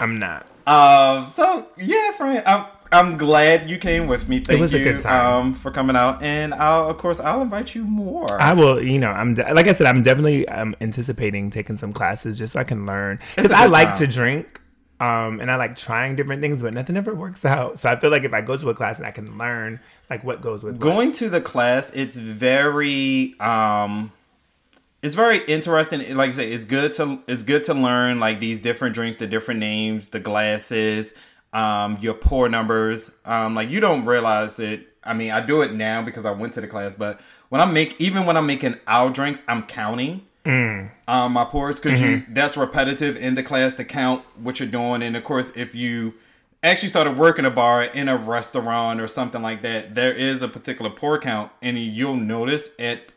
I'm 0.00 0.18
not. 0.18 0.46
um, 0.66 1.28
so 1.30 1.66
yeah, 1.78 2.12
friend. 2.12 2.42
I'm, 2.46 2.66
I'm 2.90 3.18
glad 3.18 3.68
you 3.68 3.76
came 3.78 4.06
with 4.06 4.28
me. 4.28 4.40
Thank 4.40 4.60
was 4.60 4.72
a 4.72 4.78
you, 4.78 4.84
good 4.84 5.00
time. 5.02 5.42
um, 5.48 5.54
for 5.54 5.70
coming 5.70 5.94
out, 5.94 6.22
and 6.22 6.54
I'll, 6.54 6.88
of 6.88 6.96
course, 6.96 7.20
I'll 7.20 7.42
invite 7.42 7.74
you 7.74 7.84
more. 7.84 8.40
I 8.40 8.54
will, 8.54 8.82
you 8.82 8.98
know, 8.98 9.10
I'm 9.10 9.34
de- 9.34 9.54
like 9.54 9.66
I 9.66 9.74
said, 9.74 9.86
I'm 9.86 10.02
definitely 10.02 10.48
um, 10.48 10.74
anticipating 10.80 11.50
taking 11.50 11.76
some 11.76 11.92
classes 11.92 12.38
just 12.38 12.54
so 12.54 12.60
I 12.60 12.64
can 12.64 12.86
learn 12.86 13.18
because 13.36 13.50
I 13.50 13.66
like 13.66 13.88
time. 13.88 13.98
to 13.98 14.06
drink, 14.06 14.60
um, 15.00 15.38
and 15.40 15.50
I 15.50 15.56
like 15.56 15.76
trying 15.76 16.16
different 16.16 16.40
things, 16.40 16.62
but 16.62 16.72
nothing 16.72 16.96
ever 16.96 17.14
works 17.14 17.44
out. 17.44 17.78
So 17.78 17.90
I 17.90 17.96
feel 17.96 18.10
like 18.10 18.24
if 18.24 18.32
I 18.32 18.40
go 18.40 18.56
to 18.56 18.70
a 18.70 18.74
class 18.74 18.96
and 18.96 19.06
I 19.06 19.10
can 19.10 19.36
learn 19.36 19.80
like 20.08 20.24
what 20.24 20.40
goes 20.40 20.62
with 20.62 20.74
what. 20.76 20.80
going 20.80 21.12
to 21.12 21.28
the 21.28 21.42
class 21.42 21.90
it's 21.94 22.16
very 22.16 23.38
um 23.40 24.10
it's 25.08 25.16
very 25.16 25.38
interesting 25.46 26.16
like 26.16 26.28
you 26.28 26.32
say 26.34 26.52
it's 26.52 26.66
good 26.66 26.92
to 26.92 27.22
it's 27.26 27.42
good 27.42 27.64
to 27.64 27.72
learn 27.72 28.20
like 28.20 28.40
these 28.40 28.60
different 28.60 28.94
drinks 28.94 29.16
the 29.16 29.26
different 29.26 29.58
names 29.58 30.08
the 30.08 30.20
glasses 30.20 31.14
um 31.54 31.96
your 32.02 32.12
pour 32.12 32.46
numbers. 32.50 33.16
Um 33.24 33.54
like 33.54 33.70
you 33.70 33.80
don't 33.80 34.04
realize 34.04 34.58
it. 34.60 34.86
I 35.02 35.14
mean 35.14 35.30
i 35.30 35.40
do 35.40 35.62
it 35.62 35.72
now 35.72 36.02
because 36.02 36.26
i 36.26 36.30
went 36.30 36.52
to 36.54 36.60
the 36.60 36.68
class 36.68 36.94
but 36.94 37.18
when 37.48 37.62
i 37.62 37.64
make 37.64 37.98
even 37.98 38.26
when 38.26 38.36
i'm 38.36 38.44
making 38.46 38.74
our 38.86 39.08
drinks 39.08 39.42
i'm 39.48 39.62
counting 39.62 40.26
um 41.08 41.32
my 41.32 41.44
pours 41.44 41.80
because 41.80 42.00
you 42.00 42.22
that's 42.28 42.56
repetitive 42.58 43.16
in 43.16 43.34
the 43.34 43.42
class 43.42 43.74
to 43.74 43.84
count 43.84 44.22
what 44.36 44.60
you're 44.60 44.68
doing. 44.68 45.02
And 45.02 45.16
of 45.16 45.24
course 45.24 45.50
if 45.56 45.74
you 45.74 46.14
actually 46.62 46.88
started 46.90 47.16
working 47.16 47.44
a 47.46 47.50
bar 47.50 47.84
in 47.84 48.08
a 48.08 48.16
restaurant 48.16 49.00
or 49.00 49.06
something 49.08 49.40
like 49.42 49.62
that 49.62 49.94
there 49.94 50.12
is 50.12 50.42
a 50.42 50.48
particular 50.48 50.90
pour 50.90 51.18
count 51.18 51.52
and 51.62 51.78
you'll 51.78 52.16
notice 52.16 52.70
at 52.78 53.12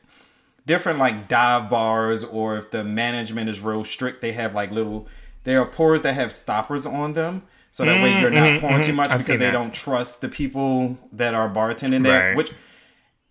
different 0.72 0.98
like 1.00 1.28
dive 1.28 1.70
bars 1.70 2.24
or 2.24 2.56
if 2.58 2.72
the 2.72 2.82
management 2.82 3.50
is 3.50 3.60
real 3.60 3.84
strict 3.84 4.22
they 4.22 4.32
have 4.32 4.56
like 4.56 4.72
little 4.72 5.06
there 5.44 5.60
are 5.60 5.66
pours 5.66 6.02
that 6.02 6.14
have 6.14 6.32
stoppers 6.32 6.86
on 6.86 7.12
them 7.12 7.44
so 7.72 7.84
that 7.84 8.02
way 8.02 8.14
mm, 8.14 8.22
you're 8.22 8.30
not 8.30 8.52
mm-hmm, 8.52 8.62
pouring 8.62 8.80
too 8.80 8.88
mm-hmm. 8.88 8.96
much 8.96 9.10
I've 9.10 9.18
because 9.18 9.38
they 9.38 9.48
that. 9.48 9.52
don't 9.52 9.74
trust 9.74 10.22
the 10.22 10.30
people 10.30 10.98
that 11.12 11.34
are 11.34 11.50
bartending 11.50 12.04
there 12.04 12.30
Right. 12.30 12.38
which 12.38 12.54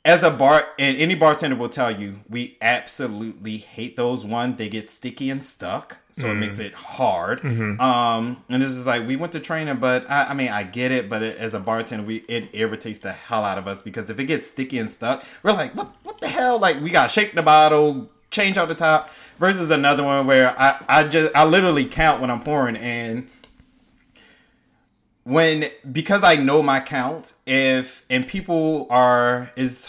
as 0.05 0.23
a 0.23 0.31
bar 0.31 0.67
and 0.79 0.99
any 0.99 1.15
bartender 1.15 1.57
will 1.57 1.71
tell 1.71 1.91
you 1.91 2.21
we 2.29 2.59
absolutely 2.61 3.57
hate 3.57 3.97
those 3.97 4.23
one 4.23 4.57
they 4.57 4.69
get 4.69 4.91
sticky 4.91 5.31
and 5.31 5.43
stuck 5.43 6.00
so 6.13 6.31
it 6.31 6.35
makes 6.35 6.59
it 6.59 6.73
hard. 6.73 7.45
Um 7.81 8.43
and 8.49 8.63
this 8.63 8.71
is 8.71 8.87
like 8.87 9.07
we 9.07 9.17
went 9.17 9.33
to 9.33 9.41
training 9.41 9.77
but 9.77 10.11
i, 10.11 10.25
I 10.25 10.35
mean 10.35 10.49
i 10.49 10.63
get 10.63 10.91
it 10.91 11.09
but 11.09 11.23
it, 11.23 11.39
as 11.39 11.55
a 11.55 11.61
bartender 11.61 12.05
we 12.05 12.17
it 12.29 12.49
irritates 12.53 12.99
the 12.99 13.13
hell 13.13 13.45
out 13.45 13.59
of 13.59 13.67
us 13.67 13.81
because 13.81 14.11
if 14.11 14.19
it 14.19 14.25
gets 14.25 14.49
sticky 14.49 14.79
and 14.79 14.91
stuck 14.91 15.25
we're 15.43 15.53
like 15.53 15.75
what 15.75 15.93
what 16.03 16.21
the 16.21 16.29
hell? 16.29 16.59
Like 16.59 16.81
we 16.81 16.91
gotta 16.91 17.09
shake 17.09 17.35
the 17.35 17.43
bottle 17.43 18.11
change 18.31 18.59
out 18.59 18.69
the 18.69 18.75
top 18.75 19.11
versus 19.39 19.71
another 19.71 20.05
one 20.05 20.27
where 20.27 20.59
i 20.61 20.83
i 20.89 21.03
just 21.03 21.35
i 21.35 21.45
literally 21.45 21.85
count 21.85 22.21
when 22.21 22.31
i'm 22.31 22.41
pouring 22.41 22.77
and 22.77 23.29
when 25.25 25.67
because 25.91 26.25
I 26.25 26.37
know 26.37 26.63
my 26.63 26.81
count, 26.81 27.35
if 27.47 28.05
and 28.09 28.27
people 28.27 28.87
are 28.91 29.53
is 29.57 29.89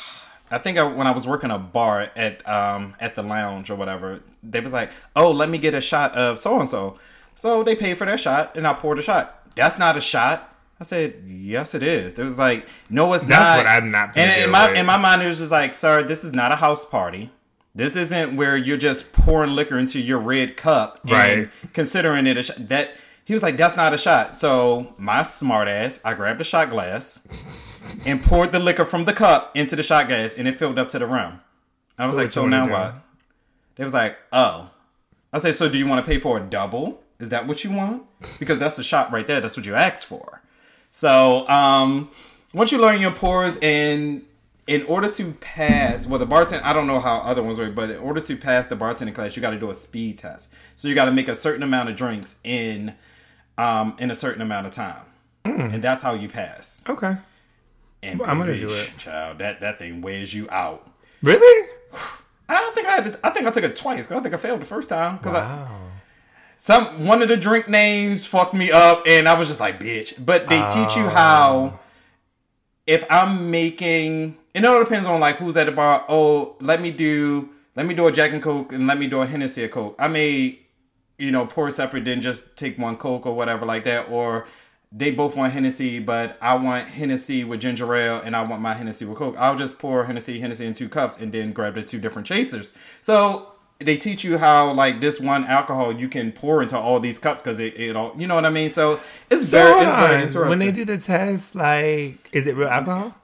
I 0.52 0.58
think 0.58 0.78
I, 0.78 0.84
when 0.84 1.08
I 1.08 1.12
was 1.12 1.26
working 1.26 1.50
a 1.50 1.58
bar 1.58 2.12
at 2.16 2.48
um 2.48 2.96
at 3.00 3.16
the 3.16 3.24
lounge 3.24 3.70
or 3.70 3.76
whatever, 3.76 4.20
they 4.44 4.60
was 4.60 4.74
like, 4.74 4.92
"Oh, 5.16 5.32
let 5.32 5.50
me 5.50 5.58
get 5.58 5.74
a 5.74 5.82
shot 5.82 6.14
of 6.16 6.38
so 6.40 6.60
and 6.60 6.68
so." 6.70 7.00
So 7.36 7.64
they 7.64 7.76
paid 7.76 7.98
for 7.98 8.06
their 8.06 8.18
shot, 8.18 8.56
and 8.58 8.68
I 8.68 8.74
poured 8.74 9.00
a 9.00 9.02
shot. 9.02 9.48
That's 9.56 9.80
not 9.80 9.96
a 9.98 10.02
shot. 10.02 10.54
I 10.80 10.84
said, 10.84 11.24
"Yes, 11.26 11.74
it 11.74 11.82
is." 11.84 12.14
It 12.20 12.24
was 12.24 12.38
like, 12.38 12.68
"No, 12.90 13.14
it's 13.14 13.26
That's 13.26 13.40
not." 13.40 13.58
what 13.66 13.68
I'm 13.68 13.92
not 13.92 14.18
And 14.18 14.44
in 14.44 14.50
my 14.52 14.70
with. 14.70 14.78
in 14.78 14.86
my 14.86 14.98
mind, 14.98 15.22
it 15.22 15.28
was 15.28 15.38
just 15.40 15.52
like, 15.52 15.74
"Sir, 15.74 16.04
this 16.04 16.24
is 16.24 16.34
not 16.34 16.52
a 16.52 16.58
house 16.58 16.84
party." 16.86 17.32
This 17.74 17.96
isn't 17.96 18.36
where 18.36 18.58
you're 18.58 18.76
just 18.76 19.14
pouring 19.14 19.56
liquor 19.56 19.78
into 19.78 20.00
your 20.02 20.20
red 20.20 20.58
cup 20.58 21.00
and 21.04 21.12
Right. 21.14 21.50
considering 21.72 22.28
it 22.28 22.38
a 22.38 22.44
shot. 22.44 22.68
That 22.68 22.92
he 23.24 23.32
was 23.34 23.42
like, 23.44 23.56
"That's 23.56 23.78
not 23.78 23.94
a 23.94 23.98
shot." 23.98 24.36
So 24.36 24.94
my 24.98 25.24
smart 25.24 25.70
ass, 25.70 26.02
I 26.04 26.14
grabbed 26.14 26.42
a 26.42 26.44
shot 26.44 26.70
glass 26.70 27.26
and 28.06 28.22
poured 28.22 28.52
the 28.52 28.60
liquor 28.60 28.86
from 28.86 29.06
the 29.06 29.14
cup 29.14 29.56
into 29.56 29.76
the 29.76 29.84
shot 29.84 30.08
glass, 30.08 30.34
and 30.34 30.48
it 30.48 30.56
filled 30.56 30.80
up 30.80 30.90
to 30.90 31.00
the 31.00 31.08
rim. 31.08 31.40
I 31.98 32.06
was 32.08 32.16
So 32.16 32.22
like, 32.22 32.32
"So 32.32 32.48
now 32.48 32.68
what?" 32.70 32.96
They 33.76 33.84
was 33.84 33.94
like, 33.94 34.18
"Oh." 34.32 34.70
I 35.34 35.38
said, 35.38 35.56
"So 35.56 35.70
do 35.70 35.78
you 35.78 35.88
want 35.88 36.04
to 36.04 36.10
pay 36.10 36.20
for 36.20 36.38
a 36.38 36.42
double? 36.42 37.02
Is 37.20 37.30
that 37.30 37.48
what 37.48 37.64
you 37.64 37.72
want? 37.72 38.04
Because 38.40 38.60
that's 38.60 38.78
the 38.78 38.84
shot 38.84 39.12
right 39.12 39.26
there. 39.28 39.40
That's 39.42 39.56
what 39.56 39.66
you 39.66 39.76
asked 39.76 40.06
for." 40.06 40.42
So 40.90 41.48
um, 41.48 42.10
once 42.54 42.72
you 42.72 42.78
learn 42.80 43.00
your 43.00 43.12
pours 43.12 43.58
and 43.62 44.24
in 44.68 44.84
order 44.84 45.12
to 45.12 45.32
pass, 45.34 46.06
well, 46.06 46.20
the 46.20 46.26
bartender, 46.26 46.66
I 46.66 46.74
don't 46.74 46.88
know 46.88 47.00
how 47.00 47.18
other 47.18 47.42
ones 47.42 47.58
work, 47.58 47.74
but 47.76 47.90
in 47.90 47.98
order 47.98 48.22
to 48.22 48.36
pass 48.38 48.68
the 48.68 48.76
bartending 48.76 49.16
class, 49.16 49.36
you 49.36 49.42
got 49.42 49.52
to 49.52 49.60
do 49.60 49.70
a 49.70 49.74
speed 49.74 50.18
test. 50.18 50.52
So 50.76 50.88
you 50.88 50.96
got 50.96 51.06
to 51.06 51.12
make 51.12 51.28
a 51.28 51.36
certain 51.36 51.64
amount 51.64 51.90
of 51.90 51.96
drinks 51.96 52.40
in, 52.44 52.94
um, 53.58 53.96
in 54.00 54.12
a 54.12 54.16
certain 54.16 54.42
amount 54.42 54.68
of 54.68 54.74
time, 54.74 55.02
and 55.46 55.82
that's 55.82 56.04
how 56.04 56.14
you 56.14 56.30
pass. 56.30 56.84
Okay. 56.88 57.18
And 58.04 58.22
I'm 58.24 58.40
gonna 58.40 58.58
do 58.58 58.70
it. 58.70 58.94
child. 58.98 59.40
That 59.40 59.62
that 59.62 59.80
thing 59.80 60.02
wears 60.02 60.34
you 60.34 60.48
out. 60.50 60.90
Really? 61.22 61.70
I 62.50 62.56
don't 62.56 62.74
think 62.76 62.88
I 62.88 62.92
had. 62.92 63.14
To, 63.14 63.20
I 63.24 63.30
think 63.30 63.48
I 63.48 63.52
took 63.52 63.64
it 63.64 63.76
twice 63.76 64.08
because 64.08 64.18
I 64.18 64.20
think 64.22 64.34
I 64.34 64.38
failed 64.38 64.62
the 64.62 64.66
first 64.66 64.90
time. 64.90 65.18
Because 65.18 65.36
I 65.36 65.68
some 66.62 67.08
one 67.08 67.24
of 67.24 67.28
the 67.28 67.38
drink 67.38 67.68
names 67.68 68.24
fucked 68.28 68.54
me 68.54 68.70
up, 68.70 69.02
and 69.08 69.28
I 69.28 69.34
was 69.34 69.48
just 69.48 69.60
like, 69.60 69.80
bitch. 69.80 70.24
But 70.24 70.48
they 70.48 70.60
teach 70.68 70.96
you 70.96 71.10
how 71.10 71.74
oh. 71.74 71.80
if 72.86 73.04
I'm 73.10 73.50
making, 73.50 74.38
it 74.54 74.64
all 74.64 74.78
depends 74.78 75.08
on 75.08 75.20
like 75.20 75.38
who's 75.38 75.58
at 75.58 75.66
the 75.66 75.72
bar. 75.72 76.06
Oh, 76.08 76.58
let 76.60 76.80
me 76.80 76.92
do, 76.92 77.50
let 77.76 77.88
me 77.88 77.96
do 77.96 78.06
a 78.06 78.12
Jack 78.12 78.32
and 78.32 78.44
Coke, 78.44 78.74
and 78.74 78.86
let 78.86 79.00
me 79.00 79.08
do 79.08 79.22
a 79.22 79.26
Hennessy 79.26 79.64
of 79.64 79.72
Coke. 79.72 79.96
I 79.98 80.08
may, 80.08 80.60
you 81.18 81.32
know, 81.32 81.48
pour 81.48 81.72
separate, 81.72 82.06
then 82.06 82.22
just 82.22 82.56
take 82.58 82.78
one 82.78 82.96
Coke 82.96 83.26
or 83.26 83.36
whatever 83.36 83.66
like 83.66 83.84
that, 83.86 84.12
or 84.12 84.48
they 84.92 85.12
both 85.12 85.36
want 85.36 85.54
Hennessy, 85.54 86.00
but 86.00 86.38
I 86.42 86.56
want 86.56 86.88
Hennessy 86.90 87.44
with 87.44 87.62
ginger 87.62 87.96
ale 87.96 88.22
and 88.24 88.36
I 88.36 88.42
want 88.44 88.62
my 88.62 88.74
Hennessy 88.74 89.06
with 89.06 89.18
Coke. 89.18 89.36
I'll 89.38 89.56
just 89.56 89.80
pour 89.80 90.06
Hennessy, 90.06 90.40
Hennessy 90.42 90.66
in 90.66 90.74
two 90.74 90.90
cups 90.90 91.18
and 91.18 91.32
then 91.32 91.54
grab 91.54 91.76
the 91.76 91.84
two 91.84 92.00
different 92.00 92.28
chasers. 92.28 92.74
So 93.00 93.54
they 93.80 93.96
teach 93.98 94.24
you 94.24 94.38
how 94.38 94.74
like 94.74 95.00
this 95.02 95.20
one 95.20 95.46
alcohol 95.46 95.92
you 95.94 96.08
can 96.10 96.32
pour 96.32 96.62
into 96.62 96.78
all 96.78 97.00
these 97.00 97.18
cups 97.20 97.42
because 97.42 97.60
it, 97.60 97.74
it 97.80 97.96
all 97.96 98.14
you 98.18 98.28
know 98.28 98.36
what 98.36 98.46
I 98.46 98.50
mean. 98.50 98.70
So 98.70 99.00
it's 99.30 99.46
very 99.46 99.82
it's 99.82 99.96
very 99.96 100.22
interesting. 100.24 100.50
When 100.50 100.60
they 100.60 100.72
do 100.72 100.86
the 100.86 100.98
test, 100.98 101.56
like, 101.56 102.30
is 102.34 102.46
it 102.48 102.56
real 102.58 102.68
alcohol? 102.68 103.16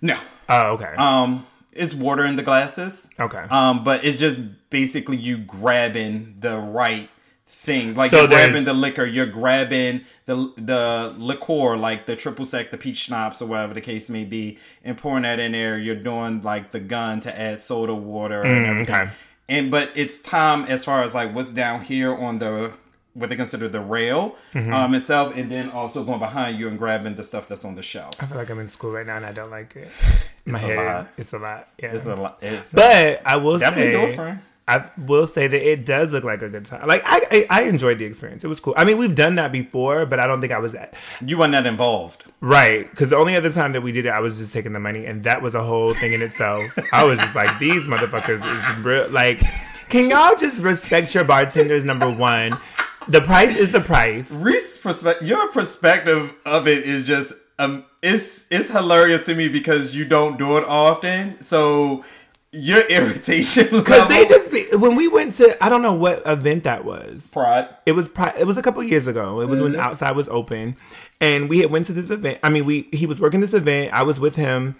no, 0.00 0.18
Oh, 0.48 0.72
okay. 0.72 0.94
um, 0.96 1.46
it's 1.72 1.94
water 1.94 2.24
in 2.24 2.34
the 2.36 2.42
glasses. 2.42 3.10
Okay. 3.20 3.44
Um, 3.50 3.84
but 3.84 4.04
it's 4.04 4.16
just 4.18 4.40
basically 4.70 5.16
you 5.18 5.36
grabbing 5.38 6.36
the 6.40 6.56
right 6.58 7.08
thing. 7.50 7.94
Like 7.94 8.10
So 8.12 8.20
you're 8.20 8.28
grabbing 8.28 8.64
the 8.64 8.72
liquor, 8.72 9.04
you're 9.04 9.26
grabbing 9.26 10.02
the 10.26 10.52
the 10.56 11.14
liqueur, 11.18 11.76
like 11.76 12.06
the 12.06 12.16
triple 12.16 12.44
sec, 12.44 12.70
the 12.70 12.78
peach 12.78 12.98
schnapps, 12.98 13.42
or 13.42 13.46
whatever 13.46 13.74
the 13.74 13.80
case 13.80 14.08
may 14.08 14.24
be, 14.24 14.58
and 14.84 14.96
pouring 14.96 15.24
that 15.24 15.38
in 15.40 15.52
there. 15.52 15.78
You're 15.78 15.96
doing 15.96 16.42
like 16.42 16.70
the 16.70 16.80
gun 16.80 17.20
to 17.20 17.40
add 17.40 17.58
soda 17.58 17.94
water 17.94 18.42
and 18.42 18.66
everything. 18.66 18.94
Mm, 18.94 19.02
okay. 19.02 19.12
And 19.48 19.70
but 19.70 19.90
it's 19.94 20.20
time 20.20 20.64
as 20.64 20.84
far 20.84 21.02
as 21.02 21.14
like 21.14 21.34
what's 21.34 21.50
down 21.50 21.82
here 21.82 22.14
on 22.14 22.38
the 22.38 22.72
what 23.12 23.28
they 23.28 23.34
consider 23.34 23.66
the 23.68 23.80
rail 23.80 24.36
Mm-hmm. 24.54 24.72
um 24.72 24.94
itself, 24.94 25.34
and 25.36 25.50
then 25.50 25.70
also 25.70 26.04
going 26.04 26.20
behind 26.20 26.58
you 26.58 26.68
and 26.68 26.78
grabbing 26.78 27.16
the 27.16 27.24
stuff 27.24 27.48
that's 27.48 27.64
on 27.64 27.74
the 27.74 27.82
shelf. 27.82 28.14
I 28.22 28.26
feel 28.26 28.36
like 28.38 28.48
I'm 28.50 28.60
in 28.60 28.68
school 28.68 28.92
right 28.92 29.06
now 29.06 29.16
and 29.16 29.26
I 29.26 29.32
don't 29.32 29.50
like 29.50 29.74
it. 29.76 29.90
My 30.46 30.54
It's 30.58 30.62
a 30.64 30.66
head, 30.66 30.76
lot. 30.86 31.08
it's 31.18 31.32
a 31.32 31.38
lot. 31.38 31.68
Yeah. 31.82 31.92
It's 31.94 32.06
a 32.06 32.14
lot. 32.16 32.38
It's 32.40 32.72
but 32.72 33.20
I 33.26 33.36
will 33.36 33.58
definitely 33.58 33.92
say, 33.92 34.00
do 34.06 34.12
it, 34.12 34.16
friend. 34.16 34.40
I 34.68 34.88
will 34.98 35.26
say 35.26 35.48
that 35.48 35.68
it 35.68 35.84
does 35.84 36.12
look 36.12 36.22
like 36.22 36.42
a 36.42 36.48
good 36.48 36.64
time. 36.64 36.86
Like 36.86 37.02
I, 37.04 37.20
I, 37.32 37.46
I 37.50 37.62
enjoyed 37.64 37.98
the 37.98 38.04
experience. 38.04 38.44
It 38.44 38.46
was 38.46 38.60
cool. 38.60 38.74
I 38.76 38.84
mean, 38.84 38.98
we've 38.98 39.14
done 39.14 39.34
that 39.34 39.50
before, 39.50 40.06
but 40.06 40.20
I 40.20 40.26
don't 40.28 40.40
think 40.40 40.52
I 40.52 40.58
was 40.58 40.74
at 40.76 40.94
You 41.24 41.38
weren't 41.38 41.52
that 41.52 41.66
involved. 41.66 42.24
right 42.40 42.88
because 42.88 43.08
the 43.08 43.16
only 43.16 43.34
other 43.34 43.50
time 43.50 43.72
that 43.72 43.80
we 43.80 43.90
did 43.90 44.06
it, 44.06 44.10
I 44.10 44.20
was 44.20 44.38
just 44.38 44.52
taking 44.52 44.72
the 44.72 44.78
money, 44.80 45.06
and 45.06 45.24
that 45.24 45.42
was 45.42 45.54
a 45.56 45.62
whole 45.62 45.92
thing 45.94 46.12
in 46.12 46.22
itself. 46.22 46.62
I 46.92 47.04
was 47.04 47.18
just 47.18 47.34
like, 47.34 47.58
these 47.58 47.82
motherfuckers 47.82 48.38
is 48.78 48.84
real. 48.84 49.08
Like, 49.10 49.40
can 49.88 50.08
y'all 50.08 50.36
just 50.36 50.60
respect 50.62 51.14
your 51.16 51.24
bartenders? 51.24 51.82
Number 51.84 52.08
one, 52.10 52.56
the 53.08 53.20
price 53.22 53.56
is 53.56 53.72
the 53.72 53.80
price. 53.80 54.30
Reese's 54.30 54.78
perspective, 54.78 55.26
your 55.26 55.48
perspective 55.50 56.32
of 56.46 56.68
it 56.68 56.84
is 56.84 57.04
just 57.04 57.34
um, 57.58 57.84
it's 58.02 58.46
it's 58.50 58.70
hilarious 58.70 59.26
to 59.26 59.34
me 59.34 59.48
because 59.48 59.96
you 59.96 60.04
don't 60.04 60.38
do 60.38 60.56
it 60.58 60.64
often. 60.64 61.40
So 61.42 62.04
your 62.52 62.80
irritation 62.88 63.68
Because 63.70 64.08
they 64.08 64.26
just 64.26 64.80
when 64.80 64.96
we 64.96 65.08
went 65.08 65.34
to 65.36 65.56
I 65.62 65.68
don't 65.68 65.82
know 65.82 65.94
what 65.94 66.22
event 66.26 66.64
that 66.64 66.84
was. 66.84 67.26
pride. 67.28 67.68
It 67.86 67.92
was 67.92 68.08
pri- 68.08 68.34
it 68.38 68.46
was 68.46 68.56
a 68.56 68.62
couple 68.62 68.82
years 68.82 69.06
ago. 69.06 69.40
It 69.40 69.48
was 69.48 69.60
when 69.60 69.72
mm-hmm. 69.72 69.80
outside 69.80 70.16
was 70.16 70.28
open, 70.28 70.76
and 71.20 71.48
we 71.48 71.58
had 71.58 71.70
went 71.70 71.86
to 71.86 71.92
this 71.92 72.10
event. 72.10 72.38
I 72.42 72.48
mean, 72.50 72.64
we 72.64 72.88
he 72.92 73.06
was 73.06 73.20
working 73.20 73.40
this 73.40 73.54
event. 73.54 73.92
I 73.92 74.02
was 74.02 74.18
with 74.20 74.36
him. 74.36 74.76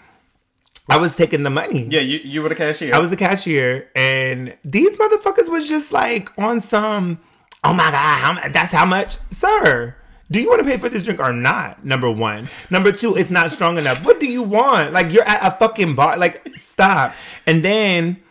I 0.89 0.97
was 0.97 1.15
taking 1.15 1.43
the 1.43 1.49
money. 1.49 1.87
Yeah, 1.89 2.01
you 2.01 2.19
you 2.19 2.41
were 2.41 2.49
the 2.49 2.55
cashier. 2.55 2.93
I 2.93 2.99
was 2.99 3.09
the 3.09 3.17
cashier, 3.17 3.89
and 3.95 4.57
these 4.63 4.97
motherfuckers 4.97 5.49
was 5.49 5.69
just 5.69 5.91
like 5.91 6.37
on 6.37 6.61
some. 6.61 7.19
Oh 7.63 7.73
my 7.73 7.91
god, 7.91 8.39
how, 8.39 8.49
that's 8.49 8.71
how 8.71 8.85
much, 8.85 9.17
sir. 9.31 9.95
Do 10.31 10.39
you 10.39 10.47
want 10.47 10.61
to 10.61 10.65
pay 10.65 10.77
for 10.77 10.87
this 10.87 11.03
drink 11.03 11.19
or 11.19 11.33
not? 11.33 11.83
Number 11.83 12.09
one. 12.09 12.47
Number 12.69 12.93
two, 12.93 13.17
it's 13.17 13.29
not 13.29 13.51
strong 13.51 13.77
enough. 13.77 14.05
What 14.05 14.21
do 14.21 14.27
you 14.27 14.43
want? 14.43 14.93
Like 14.93 15.11
you're 15.11 15.27
at 15.27 15.45
a 15.45 15.51
fucking 15.51 15.95
bar. 15.95 16.17
Like 16.17 16.55
stop. 16.55 17.13
And 17.45 17.63
then, 17.65 18.21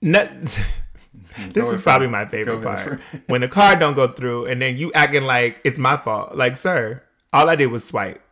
not, 0.00 0.30
this 1.50 1.68
is 1.68 1.82
probably 1.82 2.08
my 2.08 2.24
favorite 2.24 2.62
part 2.62 2.98
when 3.26 3.42
the 3.42 3.48
card 3.48 3.78
don't 3.78 3.94
go 3.94 4.08
through, 4.08 4.46
and 4.46 4.62
then 4.62 4.78
you 4.78 4.90
acting 4.94 5.24
like 5.24 5.60
it's 5.64 5.76
my 5.76 5.98
fault. 5.98 6.34
Like 6.34 6.56
sir, 6.56 7.02
all 7.30 7.50
I 7.50 7.56
did 7.56 7.66
was 7.66 7.84
swipe. 7.84 8.22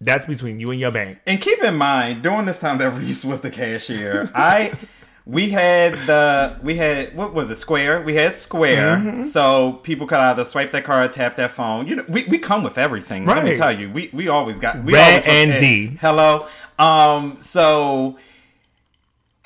That's 0.00 0.26
between 0.26 0.60
you 0.60 0.70
and 0.70 0.80
your 0.80 0.92
bank. 0.92 1.18
And 1.26 1.40
keep 1.40 1.62
in 1.64 1.76
mind, 1.76 2.22
during 2.22 2.46
this 2.46 2.60
time 2.60 2.78
that 2.78 2.90
Reese 2.98 3.24
was 3.24 3.40
the 3.40 3.50
cashier, 3.50 4.30
I 4.36 4.78
we 5.26 5.50
had 5.50 5.94
the 6.06 6.58
we 6.62 6.76
had 6.76 7.16
what 7.16 7.32
was 7.32 7.50
it 7.50 7.54
Square? 7.56 8.02
We 8.02 8.14
had 8.16 8.36
Square, 8.36 8.96
Mm-hmm. 8.96 9.22
so 9.22 9.74
people 9.82 10.06
could 10.06 10.18
either 10.18 10.44
swipe 10.44 10.70
their 10.70 10.82
card, 10.82 11.12
tap 11.12 11.36
their 11.36 11.48
phone. 11.48 11.86
You 11.86 11.96
know, 11.96 12.04
we, 12.08 12.24
we 12.24 12.38
come 12.38 12.62
with 12.62 12.76
everything. 12.76 13.24
Let 13.24 13.44
me 13.44 13.56
tell 13.56 13.72
you, 13.78 13.90
we 13.90 14.10
we 14.12 14.28
always 14.28 14.58
got 14.58 14.82
we 14.84 14.92
Red 14.92 15.08
always 15.08 15.26
and 15.26 15.50
hey, 15.52 15.60
D. 15.60 15.98
Hello, 16.00 16.46
um, 16.78 17.36
so 17.40 18.18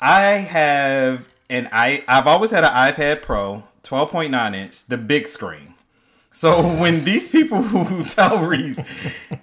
I 0.01 0.23
have 0.23 1.27
an 1.49 1.69
i 1.71 2.03
I've 2.07 2.27
always 2.27 2.51
had 2.51 2.63
an 2.65 2.71
iPad 2.71 3.21
Pro, 3.21 3.63
twelve 3.83 4.11
point 4.11 4.31
nine 4.31 4.53
inch, 4.53 4.83
the 4.85 4.97
big 4.97 5.27
screen. 5.27 5.68
So 6.31 6.61
when 6.61 7.05
these 7.05 7.29
people 7.29 7.61
who 7.63 8.03
tell 8.09 8.39
Reese 8.43 8.79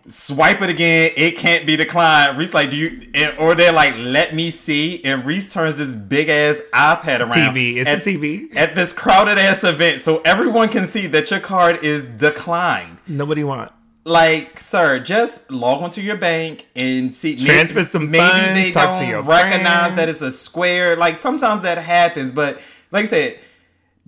swipe 0.07 0.63
it 0.63 0.71
again, 0.71 1.11
it 1.17 1.37
can't 1.37 1.67
be 1.67 1.77
declined. 1.77 2.39
Reese 2.39 2.55
like, 2.55 2.71
do 2.71 2.77
you? 2.77 3.09
and- 3.15 3.37
Or 3.39 3.55
they're 3.57 3.73
like, 3.73 3.95
let 3.99 4.35
me 4.35 4.51
see. 4.51 5.05
And 5.05 5.25
Reese 5.25 5.53
turns 5.53 5.77
this 5.79 5.95
big 5.97 6.29
ass 6.29 6.61
iPad 6.73 7.21
around. 7.21 7.55
TV. 7.55 7.77
It's 7.77 7.89
at, 7.91 8.07
a 8.07 8.11
TV. 8.19 8.55
at 8.57 8.75
this 8.77 8.93
crowded 8.93 9.37
ass 9.37 9.65
event, 9.65 10.03
so 10.05 10.23
everyone 10.25 10.69
can 10.69 10.87
see 10.87 11.07
that 11.09 11.31
your 11.31 11.41
card 11.41 11.83
is 11.85 12.05
declined. 12.07 12.99
Nobody 13.09 13.43
want. 13.43 13.73
Like, 14.05 14.61
sir, 14.61 15.01
just 15.01 15.51
log 15.51 15.83
onto 15.83 16.01
your 16.01 16.17
bank 16.17 16.69
and 16.77 17.13
see. 17.13 17.35
Transfer 17.35 17.81
maybe, 17.81 17.91
some 17.91 18.11
Maybe 18.13 18.19
funds, 18.25 18.55
they 18.55 18.71
talk 18.73 19.01
to 19.03 19.11
don't 19.11 19.27
recognize 19.27 19.81
friends. 19.81 19.95
that 19.97 20.09
it's 20.09 20.23
a 20.23 20.31
square. 20.31 20.95
Like 20.97 21.17
sometimes 21.17 21.63
that 21.63 21.79
happens, 21.79 22.31
but 22.31 22.61
like 22.93 23.03
I 23.03 23.07
said, 23.07 23.41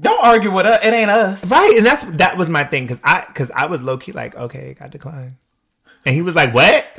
don't 0.00 0.22
argue 0.22 0.50
with 0.52 0.66
us. 0.66 0.84
It 0.84 0.92
ain't 0.92 1.10
us. 1.10 1.50
Right, 1.50 1.74
and 1.76 1.84
that's 1.86 2.02
that 2.18 2.36
was 2.36 2.48
my 2.48 2.64
thing 2.64 2.84
because 2.84 3.00
I 3.04 3.24
because 3.26 3.50
I 3.54 3.66
was 3.66 3.82
low 3.82 3.98
key 3.98 4.12
like, 4.12 4.36
okay, 4.36 4.70
it 4.70 4.78
got 4.78 4.90
declined, 4.90 5.34
and 6.06 6.14
he 6.14 6.22
was 6.22 6.34
like, 6.36 6.54
what? 6.54 6.86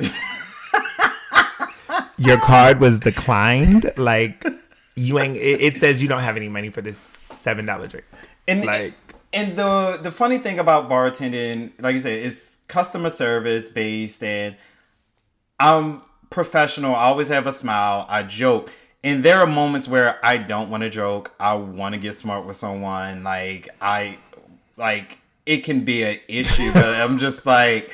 Your 2.18 2.38
card 2.38 2.80
was 2.80 3.00
declined. 3.00 3.84
Like 3.96 4.44
you 4.94 5.18
ain't. 5.18 5.36
It, 5.36 5.60
it 5.62 5.76
says 5.76 6.02
you 6.02 6.08
don't 6.08 6.20
have 6.20 6.36
any 6.36 6.48
money 6.50 6.68
for 6.68 6.82
this 6.82 6.98
seven 6.98 7.64
dollar 7.66 7.86
drink. 7.86 8.06
And 8.46 8.64
Like- 8.66 8.94
and 9.32 9.56
the 9.56 9.98
the 10.02 10.10
funny 10.10 10.38
thing 10.38 10.58
about 10.58 10.90
bartending, 10.90 11.70
like 11.78 11.94
you 11.94 12.00
said, 12.00 12.24
it's 12.24 12.58
customer 12.68 13.08
service 13.10 13.68
based, 13.68 14.22
and 14.24 14.56
I'm 15.60 16.02
professional. 16.30 16.94
I 16.96 17.04
always 17.04 17.28
have 17.28 17.46
a 17.46 17.52
smile. 17.52 18.06
I 18.08 18.24
joke, 18.24 18.70
and 19.02 19.24
there 19.24 19.38
are 19.38 19.46
moments 19.46 19.88
where 19.88 20.24
I 20.24 20.36
don't 20.36 20.70
want 20.70 20.82
to 20.82 20.90
joke. 20.90 21.34
I 21.40 21.54
want 21.54 21.94
to 21.94 22.00
get 22.00 22.14
smart 22.14 22.46
with 22.46 22.56
someone. 22.56 23.22
Like 23.22 23.68
I, 23.80 24.18
like 24.76 25.20
it 25.46 25.58
can 25.64 25.84
be 25.84 26.02
an 26.02 26.18
issue, 26.28 26.72
but 26.72 26.84
I'm 27.00 27.18
just 27.18 27.46
like. 27.46 27.90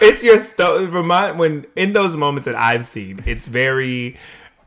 It's 0.00 0.22
your 0.22 0.42
sto- 0.44 0.86
remind 0.86 1.38
when 1.38 1.66
in 1.74 1.92
those 1.92 2.16
moments 2.16 2.46
that 2.46 2.54
I've 2.54 2.84
seen, 2.84 3.22
it's 3.26 3.48
very. 3.48 4.16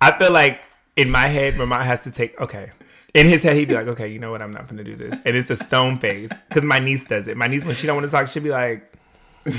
I 0.01 0.11
feel 0.17 0.31
like 0.31 0.61
in 0.95 1.09
my 1.09 1.27
head, 1.27 1.53
Ramont 1.53 1.83
has 1.83 2.01
to 2.01 2.11
take 2.11 2.39
okay. 2.41 2.71
In 3.13 3.27
his 3.27 3.43
head, 3.43 3.55
he'd 3.55 3.67
be 3.67 3.73
like, 3.73 3.87
"Okay, 3.87 4.07
you 4.07 4.19
know 4.19 4.31
what? 4.31 4.41
I'm 4.41 4.51
not 4.51 4.67
gonna 4.67 4.83
do 4.83 4.95
this," 4.95 5.17
and 5.23 5.35
it's 5.35 5.49
a 5.49 5.55
stone 5.55 5.97
face 5.97 6.31
because 6.49 6.63
my 6.63 6.79
niece 6.79 7.05
does 7.05 7.27
it. 7.27 7.37
My 7.37 7.47
niece, 7.47 7.63
when 7.63 7.75
she 7.75 7.87
don't 7.87 7.95
want 7.95 8.05
to 8.05 8.11
talk, 8.11 8.27
she'd 8.27 8.43
be 8.43 8.49
like, 8.49 8.91
"Like, 9.45 9.55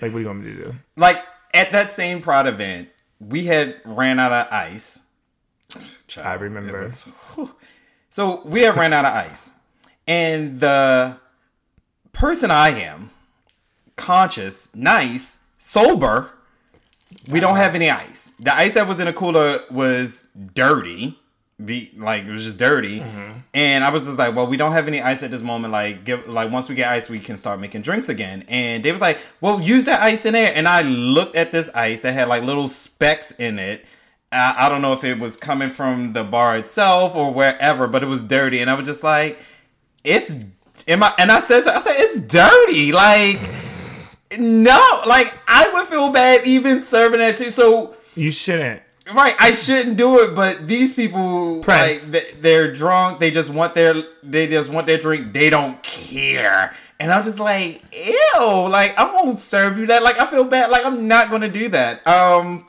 what 0.00 0.10
do 0.10 0.20
you 0.20 0.26
want 0.26 0.44
me 0.44 0.54
to 0.54 0.64
do?" 0.64 0.74
like 0.96 1.24
at 1.54 1.72
that 1.72 1.90
same 1.90 2.20
prod 2.20 2.46
event, 2.46 2.88
we 3.20 3.46
had 3.46 3.80
ran 3.84 4.18
out 4.18 4.32
of 4.32 4.52
ice. 4.52 5.04
Child, 6.08 6.26
I 6.26 6.34
remember. 6.34 6.80
was- 6.80 7.08
so 8.10 8.42
we 8.44 8.62
had 8.62 8.76
ran 8.76 8.92
out 8.92 9.04
of 9.04 9.14
ice, 9.14 9.58
and 10.08 10.58
the 10.58 11.18
person 12.12 12.50
I 12.50 12.70
am, 12.70 13.10
conscious, 13.96 14.74
nice, 14.74 15.38
sober, 15.58 16.32
we 17.28 17.38
don't 17.38 17.52
uh-huh. 17.52 17.62
have 17.62 17.74
any 17.74 17.90
ice. 17.90 18.32
The 18.40 18.54
ice 18.54 18.74
that 18.74 18.88
was 18.88 18.98
in 18.98 19.06
the 19.06 19.12
cooler 19.12 19.60
was 19.70 20.28
dirty. 20.54 21.19
Be 21.64 21.90
like 21.96 22.24
it 22.24 22.30
was 22.30 22.44
just 22.44 22.58
dirty, 22.58 23.00
mm-hmm. 23.00 23.38
and 23.52 23.84
I 23.84 23.90
was 23.90 24.06
just 24.06 24.18
like, 24.18 24.34
"Well, 24.34 24.46
we 24.46 24.56
don't 24.56 24.72
have 24.72 24.88
any 24.88 25.02
ice 25.02 25.22
at 25.22 25.30
this 25.30 25.42
moment. 25.42 25.72
Like, 25.72 26.04
give 26.04 26.26
like 26.26 26.50
once 26.50 26.68
we 26.68 26.74
get 26.74 26.88
ice, 26.88 27.10
we 27.10 27.18
can 27.18 27.36
start 27.36 27.60
making 27.60 27.82
drinks 27.82 28.08
again." 28.08 28.44
And 28.48 28.82
they 28.84 28.92
was 28.92 29.00
like, 29.00 29.20
"Well, 29.40 29.60
use 29.60 29.84
that 29.84 30.00
ice 30.00 30.24
in 30.24 30.32
there." 30.32 30.52
And 30.54 30.66
I 30.66 30.82
looked 30.82 31.36
at 31.36 31.52
this 31.52 31.68
ice 31.74 32.00
that 32.00 32.12
had 32.12 32.28
like 32.28 32.44
little 32.44 32.68
specks 32.68 33.32
in 33.32 33.58
it. 33.58 33.84
I, 34.32 34.54
I 34.58 34.68
don't 34.68 34.80
know 34.80 34.94
if 34.94 35.04
it 35.04 35.18
was 35.18 35.36
coming 35.36 35.70
from 35.70 36.14
the 36.14 36.24
bar 36.24 36.56
itself 36.56 37.14
or 37.14 37.32
wherever, 37.34 37.86
but 37.86 38.02
it 38.02 38.06
was 38.06 38.22
dirty, 38.22 38.60
and 38.60 38.70
I 38.70 38.74
was 38.74 38.86
just 38.86 39.02
like, 39.04 39.38
"It's." 40.04 40.36
Am 40.88 41.02
I? 41.02 41.12
And 41.18 41.30
I 41.30 41.40
said, 41.40 41.64
to, 41.64 41.74
"I 41.76 41.78
said 41.80 41.96
it's 41.98 42.20
dirty." 42.20 42.90
Like, 42.92 43.38
no, 44.38 45.02
like 45.06 45.34
I 45.46 45.70
would 45.74 45.86
feel 45.88 46.10
bad 46.10 46.46
even 46.46 46.80
serving 46.80 47.20
that 47.20 47.36
too. 47.36 47.50
So 47.50 47.96
You 48.14 48.30
shouldn't. 48.30 48.82
Right. 49.14 49.34
I 49.38 49.50
shouldn't 49.52 49.96
do 49.96 50.20
it, 50.20 50.34
but 50.34 50.66
these 50.68 50.94
people, 50.94 51.60
Press. 51.62 52.02
like, 52.08 52.12
they- 52.12 52.40
they're 52.40 52.72
drunk. 52.72 53.18
They 53.20 53.30
just 53.30 53.52
want 53.52 53.74
their, 53.74 54.02
they 54.22 54.46
just 54.46 54.70
want 54.72 54.86
their 54.86 54.98
drink. 54.98 55.32
They 55.32 55.50
don't 55.50 55.82
care. 55.82 56.74
And 56.98 57.10
I'm 57.10 57.22
just 57.22 57.38
like, 57.40 57.82
ew. 57.94 58.68
Like, 58.68 58.96
I 58.98 59.12
won't 59.14 59.38
serve 59.38 59.78
you 59.78 59.86
that. 59.86 60.02
Like, 60.02 60.20
I 60.20 60.26
feel 60.30 60.44
bad. 60.44 60.70
Like, 60.70 60.84
I'm 60.84 61.08
not 61.08 61.30
gonna 61.30 61.48
do 61.48 61.68
that. 61.70 62.06
Um, 62.06 62.66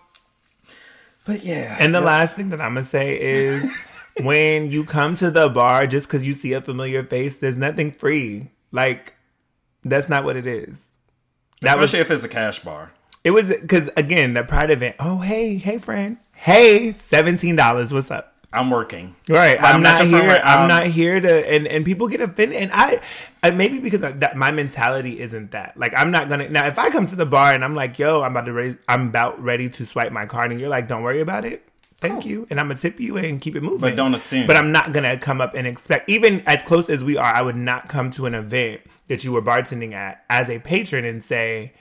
but 1.26 1.44
yeah. 1.44 1.76
And 1.80 1.94
the 1.94 2.00
that's- 2.00 2.06
last 2.06 2.36
thing 2.36 2.50
that 2.50 2.62
I'm 2.62 2.74
gonna 2.76 2.86
say 2.86 3.20
is 3.20 3.64
when 4.22 4.70
you 4.72 4.84
come 4.86 5.16
to 5.18 5.30
the 5.32 5.50
bar 5.50 5.86
just 5.88 6.08
because 6.08 6.26
you 6.26 6.34
see 6.34 6.54
a 6.54 6.62
familiar 6.62 7.04
face, 7.04 7.36
there's 7.36 7.58
nothing 7.58 7.92
free. 7.92 8.52
Like 8.72 9.14
that's 9.84 10.08
not 10.10 10.24
what 10.24 10.36
it 10.38 10.46
is. 10.48 10.78
That 11.62 11.78
was 11.78 11.90
especially 11.94 12.00
if 12.02 12.12
it's 12.12 12.24
a 12.24 12.30
cash 12.30 12.60
bar. 12.60 12.92
it 13.24 13.32
was 13.32 13.56
because 13.56 13.90
again 13.98 14.34
the 14.34 14.44
pride 14.44 14.72
event. 14.72 14.96
Oh 15.00 15.18
hey 15.20 15.58
hey 15.58 15.78
friend 15.78 16.18
hey 16.42 16.92
seventeen 16.94 17.56
dollars. 17.56 17.94
What's 17.94 18.12
up? 18.12 18.28
I'm 18.54 18.70
working. 18.70 19.16
Right, 19.30 19.58
I'm 19.60 19.76
I'm, 19.76 19.82
not 19.84 20.00
not, 20.00 20.08
here. 20.08 20.28
right? 20.28 20.42
I'm 20.44 20.64
Um, 20.64 20.68
not 20.68 20.88
here 20.88 21.22
to, 21.22 21.50
and 21.50 21.66
and 21.68 21.86
people 21.86 22.10
get 22.10 22.20
offended, 22.20 22.62
and 22.62 22.70
I, 22.74 23.00
I 23.42 23.52
maybe 23.52 23.80
because 23.80 24.04
of 24.04 24.20
that 24.20 24.36
my 24.36 24.52
mentality 24.52 25.22
isn't 25.22 25.52
that. 25.52 25.78
Like 25.78 25.94
I'm 25.96 26.12
not 26.12 26.28
gonna 26.28 26.50
now. 26.50 26.68
If 26.68 26.78
I 26.78 26.90
come 26.90 27.08
to 27.08 27.16
the 27.16 27.26
bar 27.26 27.54
and 27.54 27.64
I'm 27.64 27.74
like, 27.74 27.98
"Yo, 27.98 28.22
I'm 28.22 28.32
about 28.34 28.46
to 28.48 28.54
ready, 28.54 28.78
I'm 28.90 29.08
about 29.08 29.42
ready 29.42 29.70
to 29.70 29.86
swipe 29.86 30.12
my 30.12 30.26
card," 30.26 30.52
and 30.52 30.60
you're 30.60 30.70
like, 30.70 30.88
"Don't 30.90 31.02
worry 31.04 31.22
about 31.22 31.46
it, 31.46 31.64
thank 31.98 32.26
you," 32.26 32.46
and 32.50 32.60
I'm 32.60 32.68
gonna 32.68 32.80
tip 32.80 33.00
you 33.00 33.16
and 33.18 33.40
keep 33.40 33.56
it 33.56 33.64
moving. 33.64 33.80
But 33.80 33.96
don't 33.96 34.14
assume. 34.14 34.48
But 34.48 34.58
I'm 34.58 34.74
not 34.74 34.92
gonna 34.92 35.18
come 35.18 35.40
up 35.40 35.54
and 35.54 35.66
expect, 35.66 36.10
even 36.10 36.42
as 36.46 36.62
close 36.64 36.90
as 36.90 37.04
we 37.06 37.16
are, 37.16 37.34
I 37.34 37.42
would 37.42 37.56
not 37.56 37.88
come 37.88 38.12
to 38.12 38.26
an 38.26 38.34
event 38.36 38.82
that 39.08 39.24
you 39.24 39.32
were 39.32 39.42
bartending 39.42 39.94
at 39.94 40.26
as 40.30 40.50
a 40.50 40.60
patron 40.60 41.06
and 41.06 41.24
say, 41.24 41.72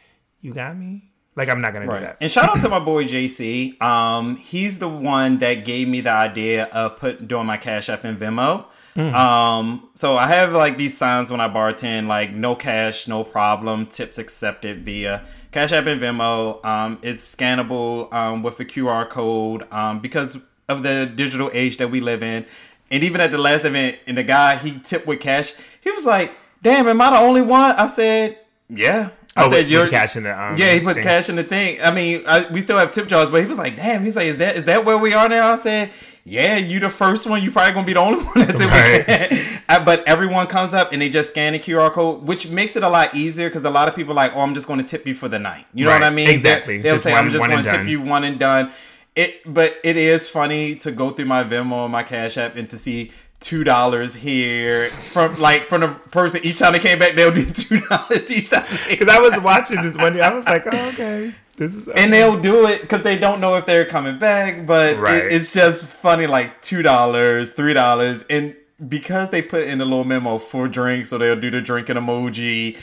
"You 0.40 0.54
got 0.54 0.76
me." 0.76 1.09
Like 1.40 1.48
I'm 1.48 1.62
not 1.62 1.72
gonna 1.72 1.86
do 1.86 1.92
that. 1.92 2.18
And 2.20 2.30
shout 2.30 2.50
out 2.50 2.60
to 2.60 2.68
my 2.68 2.80
boy 2.80 3.06
JC. 3.06 3.80
Um, 3.80 4.36
he's 4.36 4.78
the 4.78 4.90
one 4.90 5.38
that 5.38 5.64
gave 5.64 5.88
me 5.88 6.02
the 6.02 6.12
idea 6.12 6.64
of 6.66 6.98
put 6.98 7.26
doing 7.26 7.46
my 7.46 7.56
Cash 7.56 7.88
App 7.88 8.04
and 8.04 8.20
Venmo. 8.20 8.66
Mm. 8.94 9.14
Um, 9.14 9.88
so 9.94 10.18
I 10.18 10.26
have 10.26 10.52
like 10.52 10.76
these 10.76 10.98
signs 10.98 11.30
when 11.30 11.40
I 11.40 11.48
bartend, 11.48 12.08
like 12.08 12.34
no 12.34 12.54
cash, 12.54 13.08
no 13.08 13.24
problem, 13.24 13.86
tips 13.86 14.18
accepted 14.18 14.84
via 14.84 15.24
Cash 15.50 15.72
App 15.72 15.86
and 15.86 15.98
Venmo. 15.98 16.62
Um, 16.62 16.98
it's 17.00 17.34
scannable 17.34 18.12
um, 18.12 18.42
with 18.42 18.60
a 18.60 18.66
QR 18.66 19.08
code 19.08 19.66
um, 19.72 20.00
because 20.00 20.36
of 20.68 20.82
the 20.82 21.06
digital 21.06 21.48
age 21.54 21.78
that 21.78 21.90
we 21.90 22.02
live 22.02 22.22
in. 22.22 22.44
And 22.90 23.02
even 23.02 23.22
at 23.22 23.30
the 23.30 23.38
last 23.38 23.64
event, 23.64 23.98
and 24.06 24.18
the 24.18 24.24
guy 24.24 24.58
he 24.58 24.78
tipped 24.78 25.06
with 25.06 25.20
cash, 25.20 25.54
he 25.80 25.90
was 25.90 26.04
like, 26.04 26.32
"Damn, 26.60 26.86
am 26.86 27.00
I 27.00 27.08
the 27.08 27.18
only 27.18 27.40
one?" 27.40 27.70
I 27.76 27.86
said, 27.86 28.40
"Yeah." 28.68 29.12
I 29.40 29.44
Oh, 29.46 29.48
said, 29.48 29.56
with- 29.56 29.64
with 29.64 29.70
"You're 29.72 29.88
cash 29.88 30.16
in 30.16 30.22
the, 30.24 30.40
um, 30.42 30.56
yeah." 30.56 30.72
He 30.72 30.80
put 30.80 30.94
thing. 30.96 31.04
cash 31.04 31.28
in 31.28 31.36
the 31.36 31.44
thing. 31.44 31.80
I 31.82 31.90
mean, 31.90 32.22
I, 32.26 32.46
we 32.50 32.60
still 32.60 32.78
have 32.78 32.90
tip 32.90 33.08
jars, 33.08 33.30
but 33.30 33.40
he 33.40 33.46
was 33.46 33.58
like, 33.58 33.76
"Damn." 33.76 34.04
He's 34.04 34.16
like, 34.16 34.26
"Is 34.26 34.36
that 34.38 34.56
is 34.56 34.64
that 34.66 34.84
where 34.84 34.98
we 34.98 35.12
are 35.14 35.28
now?" 35.28 35.52
I 35.52 35.56
said, 35.56 35.90
"Yeah, 36.24 36.56
you 36.56 36.80
the 36.80 36.88
first 36.90 37.26
one. 37.26 37.42
You 37.42 37.50
probably 37.50 37.72
gonna 37.72 37.86
be 37.86 37.92
the 37.94 38.00
only 38.00 38.22
one 38.24 38.34
that's 38.46 38.62
Right. 38.62 39.84
But 39.84 40.06
everyone 40.06 40.46
comes 40.46 40.74
up 40.74 40.92
and 40.92 41.00
they 41.00 41.08
just 41.08 41.30
scan 41.30 41.52
the 41.52 41.58
QR 41.58 41.90
code, 41.92 42.22
which 42.26 42.48
makes 42.50 42.76
it 42.76 42.82
a 42.82 42.88
lot 42.88 43.14
easier 43.14 43.48
because 43.48 43.64
a 43.64 43.70
lot 43.70 43.88
of 43.88 43.94
people 43.96 44.12
are 44.12 44.16
like, 44.16 44.32
"Oh, 44.34 44.40
I'm 44.40 44.54
just 44.54 44.66
going 44.66 44.78
to 44.78 44.84
tip 44.84 45.06
you 45.06 45.14
for 45.14 45.28
the 45.28 45.38
night." 45.38 45.66
You 45.72 45.84
know 45.84 45.90
Right. 45.92 46.00
what 46.00 46.06
I 46.06 46.14
mean? 46.14 46.28
Exactly. 46.28 46.78
They, 46.82 46.90
will 46.92 46.98
say, 46.98 47.12
one- 47.12 47.24
"I'm 47.24 47.30
just 47.30 47.44
going 47.46 47.62
to 47.62 47.70
tip 47.70 47.86
you 47.86 48.00
one 48.02 48.24
and 48.24 48.38
done." 48.38 48.70
It, 49.16 49.42
but 49.44 49.76
it 49.82 49.96
is 49.96 50.28
funny 50.28 50.76
to 50.76 50.92
go 50.92 51.10
through 51.10 51.24
my 51.24 51.42
Venmo 51.42 51.82
and 51.84 51.92
my 51.92 52.04
Cash 52.04 52.36
App 52.38 52.54
and 52.56 52.70
to 52.70 52.78
see 52.78 53.10
two 53.40 53.64
dollars 53.64 54.14
here 54.14 54.90
from 54.90 55.38
like 55.40 55.62
from 55.62 55.80
the 55.80 55.88
person 55.88 56.40
each 56.44 56.58
time 56.58 56.72
they 56.74 56.78
came 56.78 56.98
back 56.98 57.14
they'll 57.14 57.32
do 57.32 57.44
two 57.46 57.80
dollars 57.80 58.30
each 58.30 58.50
time 58.50 58.64
Because 58.88 59.08
I 59.08 59.18
was 59.18 59.40
watching 59.42 59.82
this 59.82 59.96
one 59.96 60.12
day, 60.14 60.20
I 60.20 60.32
was 60.32 60.44
like, 60.44 60.64
oh, 60.66 60.88
"Okay, 60.90 61.34
this 61.56 61.74
is." 61.74 61.88
and 61.88 62.12
they'll 62.12 62.38
do 62.40 62.66
it 62.66 62.82
because 62.82 63.02
they 63.02 63.18
don't 63.18 63.40
know 63.40 63.56
if 63.56 63.66
they're 63.66 63.86
coming 63.86 64.18
back. 64.18 64.66
But 64.66 64.96
it- 64.96 65.32
it's 65.32 65.52
just 65.52 65.86
funny, 65.86 66.26
like 66.26 66.60
two 66.62 66.82
dollars, 66.82 67.50
three 67.52 67.72
dollars, 67.72 68.24
and 68.28 68.54
because 68.88 69.30
they 69.30 69.42
put 69.42 69.66
in 69.66 69.78
the 69.78 69.84
little 69.84 70.04
memo 70.04 70.38
for 70.38 70.68
drinks, 70.68 71.08
so 71.10 71.18
they'll 71.18 71.38
do 71.40 71.50
the 71.50 71.60
drinking 71.60 71.96
emoji. 71.96 72.76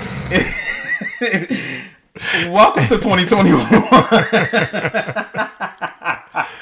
Welcome 2.50 2.84
to 2.88 2.98
2021. 2.98 5.47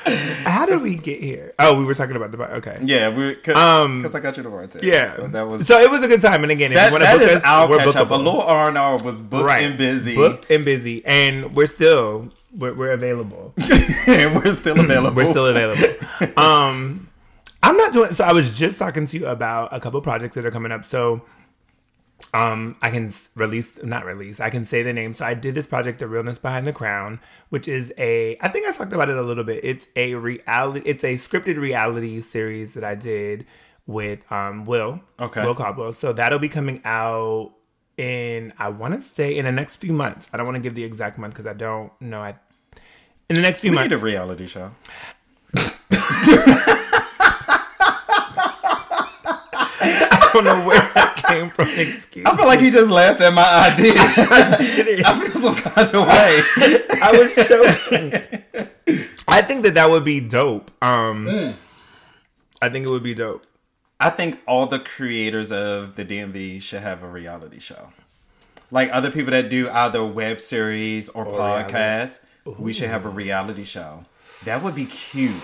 How 0.05 0.65
did 0.65 0.81
we 0.81 0.95
get 0.95 1.21
here? 1.21 1.53
Oh, 1.57 1.77
we 1.77 1.85
were 1.85 1.95
talking 1.95 2.15
about 2.15 2.31
the 2.31 2.37
bar. 2.37 2.51
Okay. 2.55 2.79
yeah, 2.83 3.09
we 3.09 3.33
because 3.33 3.55
Um, 3.55 4.05
I 4.05 4.19
got 4.19 4.37
you 4.37 4.43
the 4.43 4.49
word. 4.49 4.75
Yeah. 4.83 5.15
so 5.15 5.27
that 5.27 5.47
was 5.47 5.67
So 5.67 5.79
it 5.79 5.89
was 5.89 6.03
a 6.03 6.07
good 6.07 6.21
time. 6.21 6.43
And 6.43 6.51
again, 6.51 6.71
if 6.71 6.75
that. 6.75 6.87
you 6.87 6.91
want 6.91 7.03
to 7.03 7.11
book 7.11 7.21
is 7.23 7.37
us, 7.37 7.43
our 7.43 7.67
we're 7.69 7.77
catch 7.79 7.95
up. 7.95 8.11
A 8.11 8.15
little 8.15 8.41
R 8.41 8.67
and 8.69 8.77
R 8.77 8.97
was 8.99 9.19
booked 9.19 9.45
right. 9.45 9.63
and 9.63 9.77
busy, 9.77 10.15
Booked 10.15 10.49
and 10.51 10.63
busy, 10.63 11.03
and 11.05 11.55
we're 11.55 11.67
still 11.67 12.31
we're, 12.55 12.73
we're 12.73 12.91
available. 12.91 13.53
and 14.07 14.35
we're 14.35 14.51
still 14.51 14.79
available. 14.79 15.15
we're 15.15 15.25
still 15.29 15.47
available. 15.47 15.83
um, 16.37 17.09
I'm 17.63 17.77
not 17.77 17.91
doing. 17.93 18.11
So 18.13 18.23
I 18.23 18.31
was 18.33 18.51
just 18.51 18.77
talking 18.77 19.07
to 19.07 19.17
you 19.17 19.25
about 19.25 19.69
a 19.73 19.79
couple 19.79 19.99
projects 20.01 20.35
that 20.35 20.45
are 20.45 20.51
coming 20.51 20.71
up. 20.71 20.85
So. 20.85 21.23
Um, 22.36 22.76
I 22.82 22.89
can 22.91 23.13
release, 23.36 23.82
not 23.82 24.04
release. 24.06 24.39
I 24.41 24.50
can 24.50 24.65
say 24.65 24.84
the 24.84 24.91
name. 24.91 25.13
So 25.13 25.24
I 25.26 25.34
did 25.36 25.56
this 25.56 25.67
project, 25.67 26.00
"The 26.00 26.08
Realness 26.08 26.38
Behind 26.38 26.67
the 26.67 26.74
Crown," 26.74 27.19
which 27.50 27.67
is 27.67 27.93
a. 27.98 28.38
I 28.41 28.50
think 28.50 28.67
I 28.67 28.71
talked 28.74 28.91
about 28.91 29.10
it 29.10 29.15
a 29.15 29.21
little 29.21 29.43
bit. 29.45 29.62
It's 29.63 29.88
a 29.95 30.15
reality. 30.15 30.82
It's 30.86 31.04
a 31.06 31.13
scripted 31.15 31.58
reality 31.58 32.19
series 32.19 32.74
that 32.74 32.84
I 32.84 32.95
did 32.95 33.45
with 33.88 34.30
um 34.32 34.65
Will. 34.65 35.00
Okay. 35.19 35.45
Will 35.45 35.56
Caldwell. 35.56 35.93
So 35.93 36.12
that'll 36.12 36.39
be 36.39 36.50
coming 36.50 36.82
out 36.84 37.54
in. 37.98 38.52
I 38.60 38.67
want 38.69 39.02
to 39.02 39.15
say 39.15 39.38
in 39.38 39.45
the 39.45 39.52
next 39.54 39.78
few 39.78 39.93
months. 39.93 40.28
I 40.34 40.38
don't 40.38 40.45
want 40.45 40.56
to 40.56 40.62
give 40.62 40.74
the 40.76 40.84
exact 40.84 41.17
month 41.17 41.36
because 41.36 41.48
I 41.48 41.54
don't 41.54 41.91
know. 42.02 42.21
I 42.21 42.36
in 43.30 43.36
the 43.36 43.41
next 43.41 43.62
few 43.62 43.71
We 43.71 43.76
months. 43.76 43.91
need 43.91 43.95
a 43.98 44.00
reality 44.04 44.48
show. 44.48 44.71
I 49.78 50.30
don't 50.34 50.43
know 50.43 50.67
where 50.67 50.82
came 51.36 51.50
from. 51.50 51.65
Excuse 51.78 52.26
I 52.26 52.36
feel 52.36 52.45
like 52.45 52.60
he 52.60 52.69
just 52.71 52.89
laughed 52.89 53.21
at 53.21 53.34
my 53.34 53.71
idea. 53.71 53.93
I 53.98 55.19
feel 55.19 55.41
some 55.41 55.56
kind 55.56 55.95
of 55.95 56.08
way. 56.08 56.41
I 57.02 57.12
was 57.17 57.36
joking. 57.36 59.10
I 59.28 59.41
think 59.41 59.63
that 59.63 59.74
that 59.74 59.89
would 59.89 60.04
be 60.04 60.19
dope. 60.19 60.71
Um, 60.84 61.56
I 62.62 62.69
think 62.69 62.86
it 62.86 62.89
would 62.89 63.04
be 63.04 63.15
dope. 63.15 63.45
I 64.00 64.10
think 64.10 64.39
all 64.48 64.67
the 64.67 64.80
creators 64.80 65.52
of 65.52 65.95
the 65.95 66.06
DMV 66.06 66.62
should 66.62 66.82
have 66.82 67.02
a 67.02 67.08
reality 67.08 67.60
show. 67.60 67.89
Like 68.71 68.89
other 68.91 69.12
people 69.12 69.32
that 69.32 69.50
do 69.50 69.69
either 69.69 70.06
web 70.06 70.39
series 70.39 71.10
or 71.10 71.26
podcasts, 71.26 72.24
we 72.45 72.74
should 72.74 72.89
have 72.89 73.06
a 73.06 73.10
reality 73.10 73.63
show. 73.63 74.06
That 74.43 74.62
would 74.63 74.76
be 74.76 74.86
cute. 74.86 75.41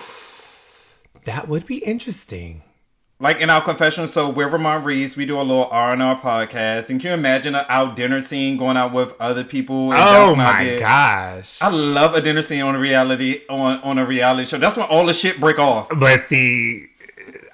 That 1.24 1.48
would 1.48 1.66
be 1.66 1.78
interesting. 1.78 2.62
Like 3.22 3.40
in 3.40 3.50
our 3.50 3.62
confession, 3.62 4.08
so 4.08 4.28
we're 4.28 4.48
Ramont 4.48 4.84
Reese. 4.84 5.16
We 5.16 5.26
do 5.26 5.38
a 5.40 5.42
little 5.42 5.66
R 5.66 5.92
and 5.92 6.02
R 6.02 6.20
podcast, 6.20 6.90
and 6.90 7.00
can 7.00 7.10
you 7.10 7.14
imagine 7.14 7.54
a, 7.54 7.64
our 7.68 7.94
dinner 7.94 8.20
scene 8.20 8.56
going 8.56 8.76
out 8.76 8.92
with 8.92 9.14
other 9.20 9.44
people? 9.44 9.92
And 9.92 10.02
Oh 10.04 10.34
my 10.34 10.58
ideas? 10.62 10.80
gosh! 10.80 11.62
I 11.62 11.68
love 11.70 12.16
a 12.16 12.20
dinner 12.20 12.42
scene 12.42 12.62
on 12.62 12.74
a 12.74 12.80
reality 12.80 13.42
on 13.48 13.78
on 13.82 13.98
a 13.98 14.04
reality 14.04 14.48
show. 14.48 14.58
That's 14.58 14.76
when 14.76 14.86
all 14.86 15.06
the 15.06 15.12
shit 15.12 15.38
break 15.38 15.60
off. 15.60 15.88
But 15.96 16.22
see, 16.22 16.86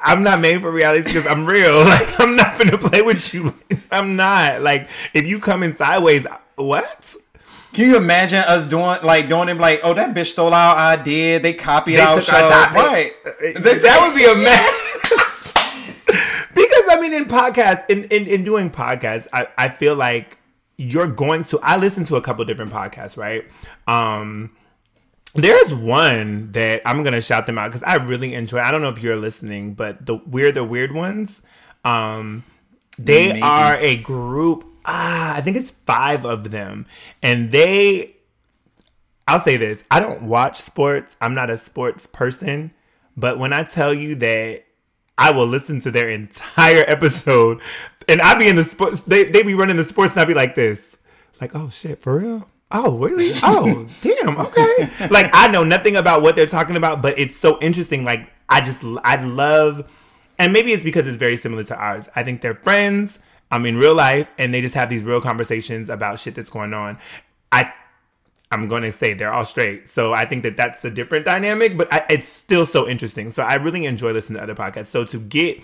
I'm 0.00 0.22
not 0.22 0.40
made 0.40 0.62
for 0.62 0.72
reality 0.72 1.02
because 1.04 1.26
I'm 1.26 1.44
real. 1.44 1.85
Like 1.85 2.18
I'm 2.18 2.35
not 2.35 2.57
gonna 2.59 2.78
play 2.78 3.02
with 3.02 3.35
you. 3.35 3.52
I'm 3.92 4.16
not. 4.16 4.62
Like 4.62 4.88
if 5.12 5.26
you 5.26 5.38
come 5.38 5.62
in 5.62 5.76
sideways, 5.76 6.26
what? 6.57 7.14
Can 7.74 7.90
you 7.90 7.98
imagine 7.98 8.38
us 8.38 8.64
doing 8.64 8.96
like 9.04 9.28
doing 9.28 9.50
it 9.50 9.59
like, 9.59 9.81
oh 9.83 9.92
that 9.92 10.14
bitch 10.14 10.28
stole 10.33 10.54
our 10.54 10.74
idea, 10.76 11.38
they 11.40 11.52
copied 11.52 11.96
They 11.98 12.00
our 12.00 12.22
show, 12.22 12.35
our 12.35 12.72
right? 12.72 13.12
Uh, 13.26 13.28
uh, 13.28 13.61
that 13.61 13.98
would 14.09 14.16
be 14.16 14.24
a 14.24 14.35
mess. 14.42 14.87
I 16.98 17.00
mean, 17.00 17.14
in 17.14 17.24
podcasts, 17.26 17.88
in, 17.88 18.04
in 18.04 18.26
in 18.26 18.44
doing 18.44 18.70
podcasts, 18.70 19.28
I 19.32 19.46
I 19.56 19.68
feel 19.68 19.94
like 19.94 20.38
you're 20.76 21.06
going 21.06 21.44
to. 21.44 21.61
I 21.61 21.76
listen 21.76 22.04
to 22.06 22.16
a 22.16 22.20
couple 22.20 22.44
different 22.44 22.72
podcasts, 22.72 23.16
right? 23.16 23.44
Um, 23.87 24.50
there's 25.34 25.72
one 25.72 26.50
that 26.52 26.82
I'm 26.84 27.04
gonna 27.04 27.20
shout 27.20 27.46
them 27.46 27.56
out 27.56 27.70
because 27.70 27.84
I 27.84 27.96
really 27.96 28.34
enjoy. 28.34 28.58
I 28.58 28.72
don't 28.72 28.82
know 28.82 28.88
if 28.88 29.00
you're 29.00 29.16
listening, 29.16 29.74
but 29.74 30.06
the 30.06 30.16
we're 30.26 30.50
the 30.50 30.64
weird 30.64 30.92
ones. 30.92 31.40
Um, 31.84 32.44
they 32.98 33.28
Maybe. 33.28 33.42
are 33.42 33.76
a 33.76 33.96
group. 33.96 34.64
Ah, 34.84 35.37
I 35.37 35.40
think 35.40 35.56
it's 35.56 35.70
five 35.70 36.24
of 36.24 36.50
them, 36.50 36.87
and 37.22 37.52
they 37.52 38.16
I'll 39.28 39.38
say 39.38 39.56
this: 39.56 39.84
I 39.90 40.00
don't 40.00 40.22
watch 40.22 40.61
sports. 40.61 41.16
I'm 41.20 41.34
not 41.34 41.48
a 41.48 41.56
sports 41.56 42.06
person, 42.06 42.72
but 43.16 43.38
when 43.38 43.52
I 43.52 43.62
tell 43.62 43.94
you 43.94 44.16
that 44.16 44.64
I 45.18 45.33
will 45.33 45.46
listen 45.46 45.81
to 45.83 45.90
their 45.90 46.09
entire 46.09 46.85
episode, 46.87 47.61
and 48.09 48.20
I 48.22 48.38
be 48.38 48.48
in 48.48 48.57
the 48.57 48.64
sports, 48.64 49.00
they 49.02 49.24
they 49.24 49.42
be 49.42 49.54
running 49.54 49.76
the 49.76 49.85
sports, 49.85 50.12
and 50.12 50.22
I 50.22 50.24
be 50.24 50.35
like 50.35 50.54
this, 50.54 50.96
like, 51.40 51.54
oh 51.54 51.68
shit, 51.68 52.00
for 52.00 52.18
real. 52.18 52.48
Oh 52.70 52.98
really? 52.98 53.33
Oh 53.42 53.88
damn. 54.02 54.38
Okay. 54.38 54.90
Like 55.11 55.31
I 55.33 55.48
know 55.48 55.64
nothing 55.64 55.96
about 55.96 56.22
what 56.22 56.37
they're 56.37 56.46
talking 56.46 56.76
about, 56.76 57.02
but 57.02 57.18
it's 57.18 57.37
so 57.37 57.59
interesting. 57.61 58.04
Like 58.04 58.31
I 58.48 58.61
just 58.61 58.83
I 59.04 59.22
love, 59.24 59.90
and 60.38 60.52
maybe 60.52 60.72
it's 60.72 60.85
because 60.85 61.07
it's 61.07 61.18
very 61.18 61.37
similar 61.37 61.64
to 61.64 61.76
ours. 61.76 62.09
I 62.14 62.22
think 62.22 62.40
they're 62.40 62.54
friends. 62.54 63.18
I'm 63.50 63.64
in 63.64 63.78
real 63.78 63.94
life, 63.94 64.31
and 64.37 64.52
they 64.52 64.61
just 64.61 64.74
have 64.74 64.90
these 64.90 65.02
real 65.02 65.22
conversations 65.22 65.88
about 65.88 66.18
shit 66.18 66.35
that's 66.35 66.50
going 66.50 66.74
on. 66.74 66.98
I 67.50 67.72
I'm 68.50 68.66
going 68.68 68.82
to 68.82 68.92
say 68.92 69.12
they're 69.14 69.32
all 69.32 69.44
straight. 69.44 69.88
So 69.90 70.14
I 70.14 70.24
think 70.24 70.42
that 70.44 70.56
that's 70.56 70.80
the 70.80 70.90
different 70.90 71.24
dynamic, 71.26 71.76
but 71.76 71.92
I, 71.92 72.04
it's 72.08 72.28
still 72.28 72.64
so 72.64 72.88
interesting. 72.88 73.30
So 73.30 73.42
I 73.42 73.56
really 73.56 73.84
enjoy 73.84 74.12
listening 74.12 74.38
to 74.38 74.42
other 74.42 74.54
podcasts. 74.54 74.87
So 74.87 75.04
to 75.04 75.18
get 75.18 75.61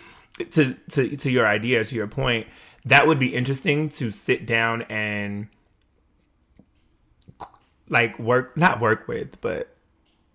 to, 0.50 0.74
to, 0.90 1.16
to 1.16 1.30
your 1.30 1.46
idea, 1.46 1.84
to 1.84 1.94
your 1.94 2.06
point, 2.08 2.46
that 2.84 3.06
would 3.06 3.18
be 3.18 3.34
interesting 3.34 3.88
to 3.90 4.10
sit 4.10 4.44
down 4.46 4.82
and 4.82 5.48
like 7.88 8.18
work, 8.18 8.56
not 8.56 8.80
work 8.80 9.08
with, 9.08 9.40
but 9.40 9.70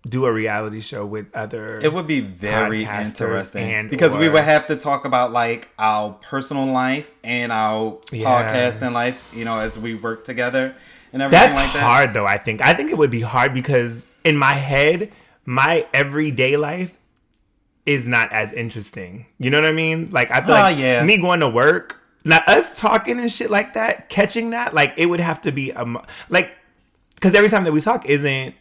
do 0.08 0.24
a 0.24 0.32
reality 0.32 0.80
show 0.80 1.04
with 1.04 1.26
other 1.34 1.78
it 1.80 1.92
would 1.92 2.06
be 2.06 2.20
very 2.20 2.84
interesting 2.84 3.88
because 3.88 4.16
we 4.16 4.30
would 4.30 4.44
have 4.44 4.66
to 4.66 4.74
talk 4.74 5.04
about 5.04 5.30
like 5.30 5.68
our 5.78 6.14
personal 6.22 6.64
life 6.64 7.10
and 7.22 7.52
our 7.52 7.98
Yeah. 8.10 8.24
podcasting 8.26 8.92
life 8.92 9.28
you 9.34 9.44
know 9.44 9.58
as 9.58 9.78
we 9.78 9.94
work 9.94 10.24
together 10.24 10.74
and 11.12 11.22
everything 11.22 11.40
That's 11.46 11.56
like 11.56 11.72
that 11.74 11.82
hard 11.82 12.14
though, 12.14 12.26
I 12.26 12.38
think. 12.38 12.62
I 12.62 12.72
think 12.74 12.90
it 12.90 12.98
would 12.98 13.10
be 13.10 13.20
hard 13.22 13.52
because 13.54 14.06
in 14.24 14.36
my 14.36 14.52
head, 14.54 15.10
my 15.44 15.86
everyday 15.94 16.56
life 16.56 16.96
is 17.86 18.06
not 18.06 18.32
as 18.32 18.52
interesting. 18.52 19.26
You 19.38 19.50
know 19.50 19.58
what 19.58 19.68
I 19.68 19.72
mean? 19.72 20.10
Like 20.10 20.30
I 20.30 20.40
feel 20.40 20.54
Ah, 20.54 20.62
like 20.62 20.78
yeah. 20.78 21.02
me 21.02 21.16
going 21.16 21.40
to 21.40 21.48
work, 21.48 22.00
now 22.24 22.40
us 22.46 22.72
talking 22.78 23.18
and 23.18 23.30
shit 23.30 23.50
like 23.50 23.74
that, 23.74 24.08
catching 24.08 24.50
that, 24.50 24.74
like 24.74 24.94
it 24.96 25.06
would 25.06 25.20
have 25.20 25.40
to 25.42 25.52
be 25.52 25.70
a 25.70 25.84
like 26.28 26.52
because 27.14 27.34
every 27.34 27.48
time 27.50 27.64
that 27.64 27.72
we 27.72 27.80
talk 27.80 28.06
isn't 28.06 28.54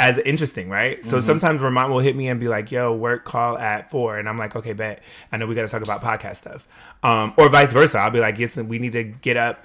as 0.00 0.16
interesting, 0.18 0.68
right? 0.70 1.00
Mm-hmm. 1.00 1.10
So 1.10 1.20
sometimes 1.20 1.60
Ramont 1.60 1.90
will 1.90 1.98
hit 1.98 2.14
me 2.14 2.28
and 2.28 2.38
be 2.38 2.46
like, 2.48 2.70
"Yo, 2.70 2.94
work 2.94 3.24
call 3.24 3.58
at 3.58 3.90
four. 3.90 4.16
and 4.18 4.28
I'm 4.28 4.38
like, 4.38 4.54
"Okay, 4.54 4.72
bet. 4.72 5.02
I 5.32 5.36
know 5.36 5.46
we 5.46 5.54
got 5.54 5.62
to 5.62 5.68
talk 5.68 5.82
about 5.82 6.02
podcast 6.02 6.36
stuff," 6.36 6.68
um, 7.02 7.34
or 7.36 7.48
vice 7.48 7.72
versa. 7.72 7.98
I'll 7.98 8.10
be 8.10 8.20
like, 8.20 8.38
"Yes, 8.38 8.56
we 8.56 8.78
need 8.78 8.92
to 8.92 9.02
get 9.04 9.36
up." 9.36 9.64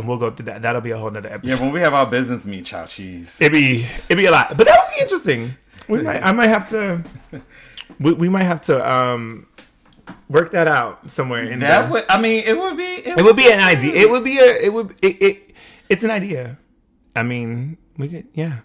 And 0.00 0.08
we'll 0.08 0.18
go 0.18 0.30
through 0.30 0.46
that. 0.46 0.62
That'll 0.62 0.80
be 0.80 0.90
a 0.90 0.98
whole 0.98 1.10
nother 1.10 1.32
episode. 1.32 1.48
yeah 1.56 1.60
when 1.62 1.72
we 1.72 1.80
have 1.80 1.94
our 1.94 2.06
business 2.06 2.46
meet 2.46 2.64
chow 2.64 2.86
cheese 2.86 3.40
It'd 3.40 3.52
be 3.52 3.86
it'd 4.08 4.16
be 4.18 4.26
a 4.26 4.30
lot, 4.30 4.56
but 4.56 4.66
that 4.66 4.78
would 4.82 4.94
be 4.96 5.02
interesting. 5.02 5.56
We 5.88 6.02
might 6.08 6.22
I 6.24 6.32
might 6.32 6.48
have 6.48 6.68
to 6.70 7.02
we, 7.98 8.12
we 8.14 8.28
might 8.28 8.44
have 8.44 8.62
to 8.62 8.90
um 8.92 9.46
work 10.28 10.52
that 10.52 10.66
out 10.66 11.08
somewhere 11.10 11.44
in 11.44 11.60
that 11.60 11.86
the, 11.86 11.92
would 11.92 12.04
i 12.08 12.20
mean 12.20 12.42
it 12.44 12.58
would 12.58 12.76
be 12.76 12.82
it 12.82 13.22
would 13.22 13.36
be 13.36 13.50
an 13.52 13.60
idea. 13.60 13.92
It 13.94 14.10
would 14.10 14.24
be 14.24 14.38
a 14.38 14.56
it 14.66 14.72
would 14.72 14.92
it, 15.04 15.22
it 15.22 15.54
it's 15.88 16.04
an 16.04 16.10
idea. 16.10 16.58
I 17.16 17.22
mean, 17.24 17.76
we 17.96 18.08
could 18.08 18.26
yeah. 18.34 18.58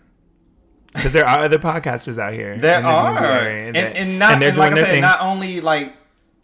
Because 0.93 1.11
there 1.11 1.25
are 1.27 1.39
other 1.39 1.57
podcasters 1.59 2.17
out 2.17 2.33
here. 2.33 2.55
There 2.57 2.77
and 2.77 3.17
doing 3.17 3.67
and, 3.67 3.75
that- 3.75 3.97
and, 3.97 4.19
not 4.19 4.41
and 4.41 4.57
like 4.57 4.71
I 4.73 4.75
said, 4.75 4.85
thing. 4.87 5.01
not 5.01 5.19
only 5.21 5.59
like 5.59 5.93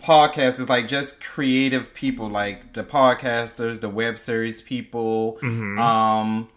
podcasters, 0.02 0.70
like 0.70 0.88
just 0.88 1.22
creative 1.24 1.94
people, 1.94 2.30
like 2.30 2.74
the 2.74 2.84
podcasters, 2.84 3.80
the 3.82 3.90
web 3.90 4.18
series 4.20 4.62
people. 4.62 5.38
Mm-hmm. 5.42 5.80
Um, 5.80 6.50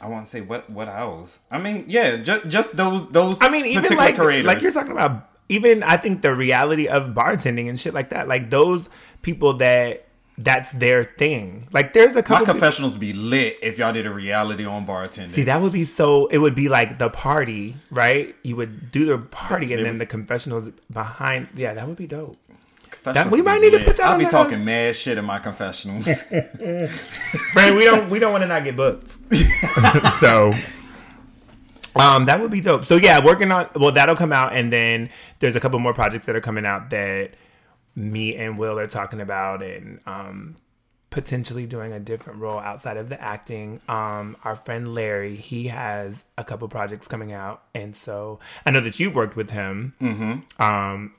I 0.00 0.08
want 0.08 0.26
to 0.26 0.30
say 0.30 0.40
what 0.40 0.68
what 0.70 0.88
else? 0.88 1.40
I 1.50 1.58
mean, 1.58 1.84
yeah, 1.88 2.16
just 2.16 2.46
just 2.48 2.76
those 2.76 3.08
those. 3.10 3.38
I 3.40 3.48
mean, 3.48 3.66
even 3.66 3.96
like 3.96 4.16
creators. 4.16 4.46
like 4.46 4.62
you're 4.62 4.72
talking 4.72 4.92
about, 4.92 5.28
even 5.48 5.82
I 5.82 5.96
think 5.96 6.22
the 6.22 6.34
reality 6.34 6.86
of 6.88 7.08
bartending 7.08 7.68
and 7.68 7.78
shit 7.78 7.94
like 7.94 8.10
that. 8.10 8.28
Like 8.28 8.50
those 8.50 8.88
people 9.22 9.54
that 9.54 10.04
that's 10.40 10.70
their 10.70 11.02
thing. 11.02 11.66
Like 11.72 11.94
there's 11.94 12.12
a 12.12 12.18
My 12.18 12.22
couple. 12.22 12.46
confessionals 12.46 12.96
be 12.96 13.12
lit 13.12 13.56
if 13.60 13.76
y'all 13.78 13.92
did 13.92 14.06
a 14.06 14.12
reality 14.12 14.64
on 14.64 14.86
bartending. 14.86 15.30
See, 15.30 15.42
that 15.44 15.60
would 15.60 15.72
be 15.72 15.82
so. 15.82 16.28
It 16.28 16.38
would 16.38 16.54
be 16.54 16.68
like 16.68 17.00
the 17.00 17.10
party, 17.10 17.74
right? 17.90 18.36
You 18.44 18.54
would 18.54 18.92
do 18.92 19.04
the 19.06 19.18
party, 19.18 19.72
and 19.72 19.80
It 19.80 19.82
then 19.82 19.90
was- 19.94 19.98
the 19.98 20.06
confessionals 20.06 20.70
behind. 20.92 21.48
Yeah, 21.56 21.74
that 21.74 21.88
would 21.88 21.96
be 21.96 22.06
dope. 22.06 22.36
Confessionals 23.02 23.30
that- 23.30 23.32
we 23.32 23.42
might 23.42 23.60
need 23.60 23.70
to 23.70 23.84
put 23.84 23.96
that 23.96 24.06
I'll 24.06 24.12
on 24.12 24.18
be 24.18 24.24
the 24.24 24.30
talking 24.30 24.58
house. 24.58 24.66
mad 24.66 24.96
shit 24.96 25.18
in 25.18 25.24
my 25.24 25.38
confessionals. 25.38 26.22
Friend, 27.52 27.76
we 27.76 27.84
don't 27.84 28.10
we 28.10 28.18
don't 28.18 28.32
want 28.32 28.42
to 28.42 28.48
not 28.48 28.64
get 28.64 28.76
booked. 28.76 29.16
so, 30.20 30.52
um, 31.96 32.26
that 32.26 32.40
would 32.40 32.50
be 32.50 32.60
dope. 32.60 32.84
So 32.84 32.96
yeah, 32.96 33.24
working 33.24 33.52
on 33.52 33.68
well, 33.76 33.92
that'll 33.92 34.16
come 34.16 34.32
out, 34.32 34.52
and 34.52 34.72
then 34.72 35.10
there's 35.40 35.56
a 35.56 35.60
couple 35.60 35.78
more 35.78 35.94
projects 35.94 36.26
that 36.26 36.36
are 36.36 36.40
coming 36.40 36.66
out 36.66 36.90
that 36.90 37.32
me 37.94 38.36
and 38.36 38.58
Will 38.58 38.78
are 38.78 38.86
talking 38.86 39.20
about, 39.20 39.62
and 39.62 40.00
um, 40.06 40.56
potentially 41.10 41.66
doing 41.66 41.92
a 41.92 42.00
different 42.00 42.40
role 42.40 42.58
outside 42.58 42.96
of 42.96 43.08
the 43.08 43.20
acting. 43.20 43.80
Um, 43.88 44.36
our 44.44 44.54
friend 44.56 44.94
Larry, 44.94 45.36
he 45.36 45.68
has 45.68 46.24
a 46.36 46.44
couple 46.44 46.68
projects 46.68 47.08
coming 47.08 47.32
out, 47.32 47.62
and 47.74 47.94
so 47.94 48.38
I 48.66 48.70
know 48.70 48.80
that 48.80 48.98
you've 49.00 49.14
worked 49.14 49.36
with 49.36 49.50
him. 49.50 49.94
Mm-hmm. 50.00 50.62
Um, 50.62 51.14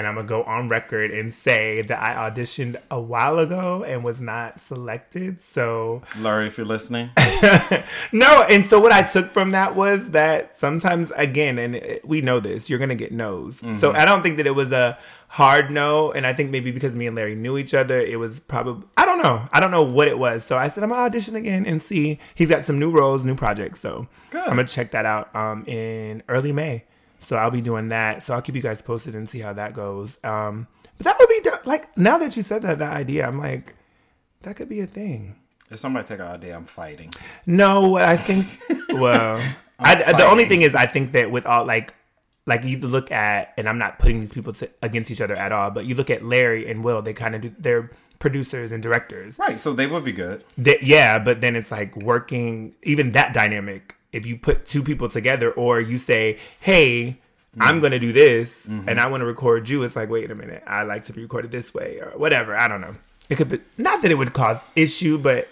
and 0.00 0.08
I'm 0.08 0.14
gonna 0.14 0.26
go 0.26 0.42
on 0.44 0.68
record 0.68 1.10
and 1.10 1.30
say 1.32 1.82
that 1.82 2.00
I 2.02 2.30
auditioned 2.30 2.76
a 2.90 2.98
while 2.98 3.38
ago 3.38 3.84
and 3.86 4.02
was 4.02 4.18
not 4.18 4.58
selected. 4.58 5.40
So 5.42 6.00
Larry, 6.18 6.46
if 6.46 6.56
you're 6.56 6.66
listening, 6.66 7.10
no, 8.12 8.42
and 8.48 8.64
so 8.66 8.80
what 8.80 8.92
I 8.92 9.02
took 9.02 9.30
from 9.30 9.50
that 9.50 9.76
was 9.76 10.10
that 10.10 10.56
sometimes, 10.56 11.10
again, 11.16 11.58
and 11.58 11.76
it- 11.76 12.00
we 12.06 12.22
know 12.22 12.40
this, 12.40 12.70
you're 12.70 12.78
gonna 12.78 12.94
get 12.94 13.12
no's. 13.12 13.60
So 13.78 13.92
I 13.92 14.04
don't 14.06 14.22
think 14.22 14.38
that 14.38 14.46
it 14.46 14.54
was 14.54 14.72
a 14.72 14.98
hard 15.28 15.70
no, 15.70 16.10
and 16.12 16.26
I 16.26 16.32
think 16.32 16.50
maybe 16.50 16.70
because 16.70 16.94
me 16.94 17.06
and 17.06 17.14
Larry 17.14 17.34
knew 17.34 17.58
each 17.58 17.74
other, 17.74 17.98
it 18.00 18.18
was 18.18 18.40
probably 18.40 18.86
I 18.96 19.04
don't 19.04 19.22
know, 19.22 19.46
I 19.52 19.60
don't 19.60 19.70
know 19.70 19.82
what 19.82 20.08
it 20.08 20.18
was. 20.18 20.44
So 20.44 20.56
I 20.56 20.68
said 20.68 20.82
I'm 20.82 20.88
gonna 20.90 21.02
audition 21.02 21.36
again 21.36 21.66
and 21.66 21.82
see. 21.82 22.18
He's 22.34 22.48
got 22.48 22.64
some 22.64 22.78
new 22.78 22.90
roles, 22.90 23.22
new 23.22 23.34
projects, 23.34 23.80
so 23.80 24.08
Good. 24.30 24.40
I'm 24.42 24.56
gonna 24.56 24.64
check 24.66 24.92
that 24.92 25.04
out 25.04 25.34
um, 25.36 25.64
in 25.66 26.22
early 26.28 26.52
May. 26.52 26.84
So 27.20 27.36
I'll 27.36 27.50
be 27.50 27.60
doing 27.60 27.88
that. 27.88 28.22
So 28.22 28.34
I'll 28.34 28.42
keep 28.42 28.54
you 28.54 28.62
guys 28.62 28.80
posted 28.82 29.14
and 29.14 29.28
see 29.28 29.40
how 29.40 29.52
that 29.52 29.74
goes. 29.74 30.18
Um, 30.24 30.66
but 30.96 31.04
that 31.04 31.16
would 31.18 31.28
be 31.28 31.50
like 31.64 31.96
now 31.96 32.18
that 32.18 32.36
you 32.36 32.42
said 32.42 32.62
that 32.62 32.78
that 32.78 32.92
idea, 32.92 33.26
I'm 33.26 33.38
like 33.38 33.74
that 34.42 34.56
could 34.56 34.68
be 34.68 34.80
a 34.80 34.86
thing. 34.86 35.36
if 35.70 35.78
somebody 35.78 36.06
take 36.06 36.20
our 36.20 36.38
day, 36.38 36.50
I'm 36.50 36.64
fighting. 36.64 37.12
No, 37.46 37.96
I 37.96 38.16
think. 38.16 38.46
Well, 38.92 39.40
I, 39.78 39.94
the 40.12 40.26
only 40.26 40.46
thing 40.46 40.62
is, 40.62 40.74
I 40.74 40.84
think 40.86 41.12
that 41.12 41.30
with 41.30 41.46
all 41.46 41.64
like, 41.64 41.94
like 42.44 42.64
you 42.64 42.76
look 42.78 43.12
at, 43.12 43.54
and 43.56 43.68
I'm 43.68 43.78
not 43.78 44.00
putting 44.00 44.18
these 44.20 44.32
people 44.32 44.52
to, 44.54 44.68
against 44.82 45.12
each 45.12 45.20
other 45.20 45.34
at 45.34 45.52
all, 45.52 45.70
but 45.70 45.84
you 45.86 45.94
look 45.94 46.10
at 46.10 46.24
Larry 46.24 46.68
and 46.68 46.82
Will, 46.82 47.00
they 47.00 47.12
kind 47.14 47.36
of 47.36 47.40
do. 47.42 47.54
They're 47.56 47.90
producers 48.18 48.72
and 48.72 48.82
directors. 48.82 49.38
Right, 49.38 49.60
so 49.60 49.72
they 49.72 49.86
would 49.86 50.04
be 50.04 50.12
good. 50.12 50.44
They, 50.58 50.78
yeah, 50.82 51.20
but 51.20 51.40
then 51.40 51.54
it's 51.54 51.70
like 51.70 51.94
working 51.96 52.74
even 52.82 53.12
that 53.12 53.32
dynamic. 53.32 53.94
If 54.12 54.26
you 54.26 54.36
put 54.36 54.66
two 54.66 54.82
people 54.82 55.08
together, 55.08 55.50
or 55.50 55.80
you 55.80 55.98
say, 55.98 56.38
"Hey." 56.60 57.18
I'm 57.58 57.80
mm. 57.80 57.82
gonna 57.82 57.98
do 57.98 58.12
this, 58.12 58.64
mm-hmm. 58.64 58.88
and 58.88 59.00
I 59.00 59.08
want 59.08 59.22
to 59.22 59.24
record 59.24 59.68
you. 59.68 59.82
It's 59.82 59.96
like, 59.96 60.08
wait 60.08 60.30
a 60.30 60.36
minute, 60.36 60.62
I 60.68 60.84
like 60.84 61.02
to 61.06 61.12
be 61.12 61.22
recorded 61.22 61.50
this 61.50 61.74
way, 61.74 61.98
or 61.98 62.16
whatever. 62.16 62.54
I 62.54 62.68
don't 62.68 62.80
know. 62.80 62.94
It 63.28 63.38
could 63.38 63.48
be 63.48 63.58
not 63.76 64.02
that 64.02 64.10
it 64.12 64.14
would 64.14 64.32
cause 64.32 64.58
issue, 64.76 65.18
but 65.18 65.48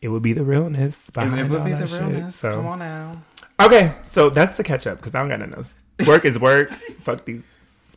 it 0.00 0.08
would 0.08 0.22
be 0.22 0.32
the 0.32 0.44
realness. 0.44 1.10
Behind 1.10 1.38
it 1.38 1.48
would 1.48 1.60
all 1.60 1.66
be 1.66 1.72
the 1.72 1.86
shit. 1.86 2.00
realness. 2.00 2.36
So 2.36 2.50
Come 2.50 2.66
on 2.66 2.78
now. 2.78 3.22
okay, 3.60 3.94
so 4.10 4.30
that's 4.30 4.56
the 4.56 4.64
catch 4.64 4.86
up 4.86 4.98
because 4.98 5.14
I 5.14 5.20
don't 5.20 5.28
got 5.28 5.40
no 5.40 5.46
notes. 5.46 5.74
Work 6.06 6.24
is 6.24 6.38
work. 6.38 6.68
Fuck 7.00 7.24
these 7.24 7.44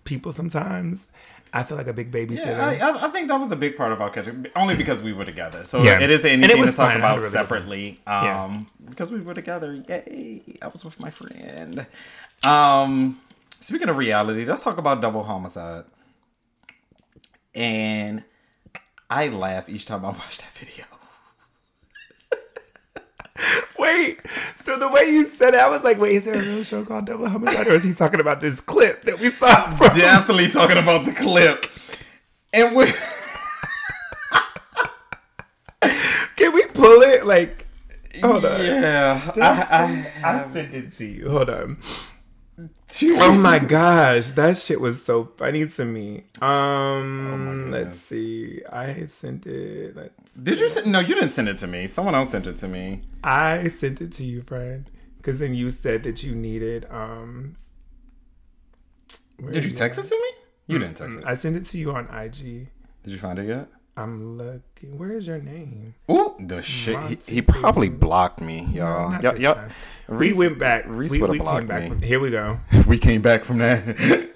people. 0.03 0.31
Sometimes 0.31 1.07
I 1.51 1.63
feel 1.63 1.77
like 1.77 1.87
a 1.87 1.93
big 1.93 2.11
babysitter. 2.11 2.45
Yeah, 2.77 2.87
I, 2.87 3.07
I- 3.07 3.09
think 3.09 3.27
that 3.27 3.39
was 3.39 3.51
a 3.51 3.55
big 3.55 3.75
part 3.75 3.91
of 3.91 4.01
our 4.01 4.09
catch 4.11 4.27
only 4.55 4.75
because 4.75 5.01
we 5.01 5.13
were 5.13 5.25
together. 5.25 5.63
So 5.63 5.81
Yeah. 5.83 5.99
it 5.99 6.09
is 6.11 6.23
And 6.25 6.43
anything 6.43 6.63
it 6.63 6.71
to 6.71 6.77
talk. 6.77 6.95
About 6.95 7.11
a 7.17 7.21
really 7.21 7.23
good 7.25 7.31
separately. 7.31 7.99
Yeah. 8.05 8.43
Um, 8.43 8.67
because 8.87 9.11
we 9.11 9.19
were 9.19 9.33
together. 9.33 9.83
Yay! 9.89 10.41
I 10.61 10.67
was 10.67 10.85
with 10.85 10.99
my 10.99 11.09
friend. 11.09 11.87
Um, 12.43 13.19
speaking 13.59 13.89
of 13.89 13.97
reality, 13.97 14.45
let's 14.45 14.63
talk 14.63 14.77
about 14.77 15.01
double 15.01 15.23
homicide. 15.23 15.85
And 17.55 18.23
I 19.09 19.27
laugh 19.29 19.67
each 19.69 19.85
time 19.85 20.05
I 20.05 20.09
watch 20.21 20.37
that 20.37 20.51
video. 20.51 20.85
Wait, 23.79 24.19
so 24.65 24.77
the 24.77 24.89
way 24.89 25.09
you 25.09 25.25
said 25.25 25.53
it, 25.53 25.59
I 25.59 25.69
was 25.69 25.81
like, 25.83 25.97
wait, 25.99 26.15
is 26.17 26.25
there 26.25 26.35
a 26.35 26.39
real 26.39 26.63
show 26.63 26.83
called 26.83 27.05
Double 27.05 27.27
Homicide, 27.29 27.67
or 27.67 27.73
is 27.75 27.83
he 27.83 27.93
talking 27.93 28.19
about 28.19 28.41
this 28.41 28.59
clip 28.61 29.03
that 29.03 29.19
we 29.19 29.29
saw? 29.29 29.69
From- 29.75 29.97
Definitely 29.97 30.49
talking 30.49 30.77
about 30.77 31.05
the 31.05 31.13
clip. 31.13 31.65
And 32.53 32.75
we 32.75 32.85
Can 36.35 36.53
we 36.53 36.65
pull 36.67 37.01
it? 37.01 37.25
Like, 37.25 37.65
hold 38.21 38.45
on. 38.45 38.59
yeah, 38.65 39.21
I, 39.37 40.03
I, 40.23 40.29
I 40.39 40.51
sent 40.53 40.73
it 40.73 40.93
to 40.97 41.05
you. 41.05 41.29
Hold 41.29 41.49
on. 41.49 41.77
Oh 43.03 43.33
my 43.33 43.59
gosh, 43.59 44.27
that 44.31 44.57
shit 44.57 44.81
was 44.81 45.03
so 45.03 45.25
funny 45.37 45.67
to 45.67 45.85
me. 45.85 46.23
Um, 46.41 47.71
let's 47.71 48.01
see. 48.01 48.61
I 48.71 49.05
sent 49.05 49.45
it. 49.45 49.95
Let's, 49.95 50.13
Did 50.41 50.59
you 50.59 50.69
send? 50.69 50.91
No, 50.91 50.99
you 50.99 51.15
didn't 51.15 51.29
send 51.29 51.47
it 51.49 51.57
to 51.57 51.67
me. 51.67 51.87
Someone 51.87 52.15
else 52.15 52.31
sent 52.31 52.47
it 52.47 52.57
to 52.57 52.67
me. 52.67 53.01
I 53.23 53.67
sent 53.69 54.01
it 54.01 54.13
to 54.13 54.23
you, 54.23 54.41
friend, 54.41 54.89
because 55.17 55.39
then 55.39 55.53
you 55.53 55.71
said 55.71 56.03
that 56.03 56.23
you 56.23 56.35
needed. 56.35 56.87
Um, 56.89 57.55
Did 59.51 59.65
you 59.65 59.71
text 59.71 59.99
it 59.99 60.03
to 60.03 60.15
me? 60.15 60.29
You 60.67 60.79
didn't 60.79 60.97
text 60.97 61.19
it. 61.19 61.25
I 61.25 61.35
sent 61.35 61.55
it 61.55 61.65
to 61.67 61.77
you 61.77 61.91
on 61.91 62.07
IG. 62.07 62.67
Did 63.03 63.13
you 63.13 63.17
find 63.19 63.39
it 63.39 63.47
yet? 63.47 63.67
I'm 63.99 64.37
looking. 64.37 64.97
Where 64.97 65.11
is 65.11 65.27
your 65.27 65.39
name? 65.39 65.93
Ooh, 66.09 66.35
the 66.39 66.61
shit. 66.61 66.95
He, 66.95 67.01
Monty. 67.01 67.33
he 67.35 67.41
probably 67.41 67.89
blocked 67.89 68.39
me, 68.41 68.61
y'all. 68.73 69.11
Not 69.11 69.39
Y'all, 69.39 69.55
this. 69.55 69.73
Reese- 70.07 70.37
we 70.37 70.47
went 70.47 70.59
back. 70.59 70.85
Reese 70.87 71.11
we 71.11 71.19
would've 71.21 71.37
blocked 71.37 71.67
back. 71.67 71.83
me. 71.83 71.89
From, 71.89 72.01
here 72.01 72.19
we 72.19 72.29
go. 72.31 72.59
we 72.87 72.97
came 72.97 73.21
back 73.21 73.43
from 73.43 73.57
that. 73.57 73.83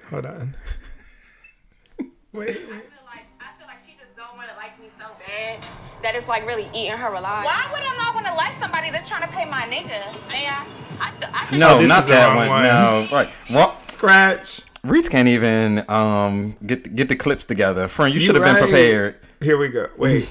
Hold 0.09 0.25
on. 0.25 0.55
Wait. 2.33 2.49
I 2.49 2.53
feel 2.53 2.65
like 3.05 3.25
I 3.39 3.57
feel 3.57 3.67
like 3.67 3.79
she 3.79 3.93
just 3.99 4.15
don't 4.17 4.35
want 4.35 4.49
to 4.49 4.55
like 4.55 4.79
me 4.81 4.87
so 4.89 5.05
bad 5.25 5.63
that 6.01 6.15
it's 6.15 6.27
like 6.27 6.45
really 6.45 6.67
eating 6.73 6.91
her 6.97 7.07
alive. 7.13 7.45
Why 7.45 7.67
would 7.71 7.81
I 7.81 7.95
not 7.97 8.15
want 8.15 8.27
to 8.27 8.33
like 8.33 8.53
somebody 8.61 8.89
that's 8.91 9.07
trying 9.09 9.21
to 9.21 9.29
pay 9.29 9.45
my 9.49 9.61
nigga? 9.61 10.27
May 10.29 10.47
I? 10.47 10.65
I, 10.99 11.11
th- 11.11 11.31
I 11.33 11.45
think 11.45 11.59
No, 11.61 11.77
this 11.77 11.87
not 11.87 12.07
that 12.07 12.35
one. 12.35 12.49
one. 12.49 12.63
No, 12.63 13.07
right. 13.11 13.29
Well, 13.49 13.75
Scratch. 13.87 14.61
Reese 14.83 15.07
can't 15.07 15.29
even 15.29 15.85
um 15.89 16.57
get 16.65 16.93
get 16.95 17.07
the 17.07 17.15
clips 17.15 17.45
together. 17.45 17.87
Friend, 17.87 18.13
you 18.13 18.19
You 18.19 18.25
should 18.25 18.35
have 18.35 18.43
right. 18.43 18.55
been 18.55 18.63
prepared. 18.63 19.15
Here 19.43 19.57
we 19.57 19.67
go. 19.69 19.89
Wait. 19.97 20.29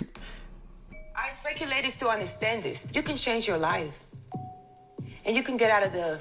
I 1.17 1.29
expect 1.29 1.61
you 1.61 1.69
ladies 1.69 1.97
to 1.97 2.09
understand 2.09 2.63
this. 2.63 2.87
You 2.95 3.03
can 3.03 3.17
change 3.17 3.47
your 3.47 3.59
life. 3.59 4.01
And 5.27 5.37
you 5.37 5.43
can 5.43 5.57
get 5.57 5.71
out 5.71 5.85
of 5.87 5.93
the. 5.93 6.21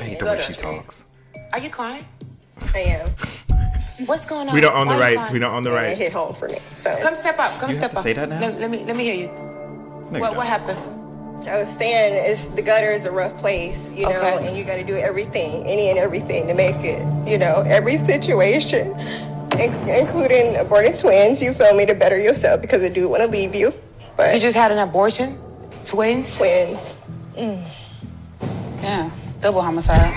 I 0.00 0.04
hate 0.04 0.18
the 0.20 0.24
way 0.26 0.40
she 0.40 0.52
talks. 0.54 1.04
Are 1.52 1.58
you 1.58 1.68
crying? 1.68 2.04
I 2.74 2.78
am. 2.78 3.08
What's 4.06 4.24
going 4.24 4.48
on? 4.48 4.54
We 4.54 4.60
don't 4.60 4.74
own 4.74 4.86
the 4.86 4.94
Why 4.94 4.96
you 4.96 5.02
rights. 5.02 5.16
crying? 5.18 5.32
We 5.34 5.38
don't 5.40 5.54
own 5.54 5.62
the 5.64 5.70
It 5.72 5.76
rights. 5.76 5.98
hit 5.98 6.12
home 6.12 6.34
for 6.34 6.48
me. 6.48 6.58
So 6.74 6.96
Come 7.02 7.14
step 7.14 7.38
up. 7.38 7.50
Come 7.60 7.68
You 7.70 7.74
step 7.74 7.90
have 7.90 7.92
to 7.92 7.98
up. 7.98 8.02
say 8.04 8.12
that 8.14 8.28
now? 8.28 8.40
Let, 8.40 8.58
let 8.60 8.70
me 8.70 8.84
let 8.84 8.96
me 8.96 9.04
hear 9.04 9.14
you. 9.14 9.26
No, 9.28 10.18
What 10.20 10.28
don't. 10.28 10.36
what 10.36 10.46
happened? 10.46 10.78
I 11.48 11.58
was 11.60 11.76
saying, 11.76 12.14
it's 12.30 12.46
the 12.46 12.62
gutter 12.62 12.86
is 12.86 13.04
a 13.04 13.10
rough 13.10 13.36
place, 13.36 13.92
you 13.92 14.04
know, 14.04 14.10
Okay. 14.16 14.46
and 14.46 14.56
you 14.56 14.62
got 14.64 14.76
to 14.76 14.84
do 14.84 14.94
everything, 14.94 15.66
any 15.66 15.90
and 15.90 15.98
everything 15.98 16.46
to 16.46 16.54
make 16.54 16.76
it. 16.84 17.02
You 17.28 17.36
know, 17.36 17.64
every 17.66 17.96
situation, 17.98 18.92
in- 18.92 19.41
including 19.60 20.56
aborted 20.56 20.98
twins. 20.98 21.40
You 21.42 21.52
feel 21.52 21.74
me 21.76 21.86
to 21.86 21.94
better 21.94 22.18
yourself 22.18 22.60
because 22.60 22.82
I 22.84 22.88
do 22.88 23.08
want 23.08 23.22
to 23.22 23.28
leave 23.28 23.54
you, 23.54 23.72
but 24.16 24.34
You 24.34 24.40
just 24.40 24.56
had 24.56 24.72
an 24.72 24.78
abortion? 24.78 25.38
Twins? 25.84 26.36
twins. 26.36 27.00
Mm. 27.36 27.64
Yeah, 28.82 29.10
double 29.40 29.62
homicide. 29.62 30.00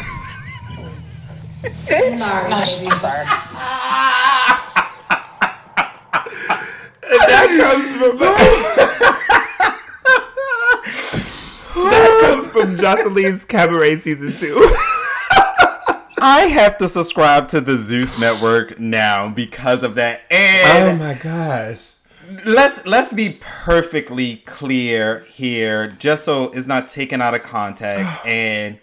Bitch. 1.64 2.20
No, 2.20 2.56
I'm 2.56 2.66
sorry. 2.98 3.26
and 7.08 7.22
that 7.22 7.48
comes 7.60 7.96
from 7.96 8.18
that 11.92 12.12
comes 12.22 12.48
from 12.52 12.78
Joseline's 12.78 13.46
Cabaret 13.46 13.98
season 14.00 14.34
two. 14.34 14.76
I 16.22 16.42
have 16.42 16.78
to 16.78 16.88
subscribe 16.88 17.48
to 17.50 17.62
the 17.62 17.76
Zeus 17.78 18.18
network 18.20 18.80
now 18.80 19.30
because 19.30 19.84
of 19.84 19.96
that. 19.96 20.22
And 20.32 21.00
oh 21.02 21.04
my 21.04 21.14
gosh. 21.14 21.92
let's 22.46 22.86
let's 22.86 23.12
be 23.14 23.38
perfectly 23.42 24.38
clear 24.46 25.20
here, 25.26 25.88
just 25.88 26.24
so 26.26 26.46
it's 26.52 26.68
not 26.68 26.88
taken 26.88 27.22
out 27.22 27.34
of 27.34 27.44
context 27.44 28.18
and 28.26 28.78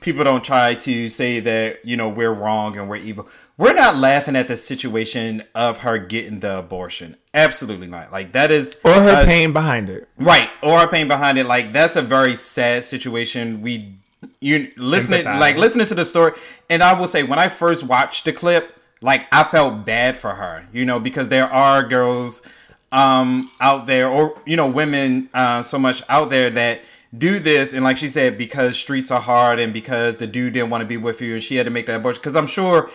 people 0.00 0.22
don't 0.24 0.44
try 0.44 0.74
to 0.74 1.10
say 1.10 1.40
that 1.40 1.84
you 1.84 1.96
know 1.96 2.08
we're 2.08 2.32
wrong 2.32 2.76
and 2.78 2.88
we're 2.88 2.96
evil. 2.96 3.28
We're 3.56 3.74
not 3.74 3.96
laughing 3.96 4.36
at 4.36 4.46
the 4.46 4.56
situation 4.56 5.42
of 5.52 5.78
her 5.78 5.98
getting 5.98 6.38
the 6.40 6.58
abortion. 6.58 7.16
Absolutely 7.34 7.88
not. 7.88 8.12
Like 8.12 8.30
that 8.32 8.50
is 8.52 8.80
Or 8.84 8.92
her 8.92 9.22
a- 9.22 9.26
pain 9.26 9.52
behind 9.52 9.90
it. 9.90 10.08
Right, 10.16 10.48
or 10.62 10.78
her 10.80 10.86
pain 10.86 11.08
behind 11.08 11.38
it. 11.38 11.46
Like 11.46 11.72
that's 11.72 11.96
a 11.96 12.02
very 12.02 12.34
sad 12.36 12.84
situation. 12.84 13.60
We 13.60 13.96
you 14.40 14.72
listening 14.76 15.24
Empathize. 15.24 15.40
like 15.40 15.56
listening 15.56 15.86
to 15.86 15.94
the 15.94 16.04
story, 16.04 16.32
and 16.68 16.82
I 16.82 16.98
will 16.98 17.06
say 17.06 17.22
when 17.22 17.38
I 17.38 17.48
first 17.48 17.84
watched 17.84 18.24
the 18.24 18.32
clip, 18.32 18.76
like 19.00 19.26
I 19.32 19.44
felt 19.44 19.84
bad 19.84 20.16
for 20.16 20.34
her, 20.34 20.68
you 20.72 20.84
know, 20.84 21.00
because 21.00 21.28
there 21.28 21.46
are 21.52 21.82
girls 21.82 22.42
um 22.90 23.50
out 23.60 23.86
there, 23.86 24.08
or 24.08 24.40
you 24.46 24.56
know, 24.56 24.68
women 24.68 25.28
uh, 25.34 25.62
so 25.62 25.78
much 25.78 26.02
out 26.08 26.30
there 26.30 26.50
that 26.50 26.80
do 27.16 27.38
this, 27.38 27.72
and 27.72 27.84
like 27.84 27.96
she 27.96 28.08
said, 28.08 28.36
because 28.36 28.76
streets 28.76 29.10
are 29.10 29.20
hard, 29.20 29.58
and 29.58 29.72
because 29.72 30.16
the 30.16 30.26
dude 30.26 30.54
didn't 30.54 30.70
want 30.70 30.82
to 30.82 30.86
be 30.86 30.96
with 30.96 31.20
you, 31.20 31.34
and 31.34 31.42
she 31.42 31.56
had 31.56 31.64
to 31.64 31.70
make 31.70 31.86
that 31.86 31.96
abortion. 31.96 32.20
Because 32.20 32.36
I'm 32.36 32.46
sure 32.46 32.90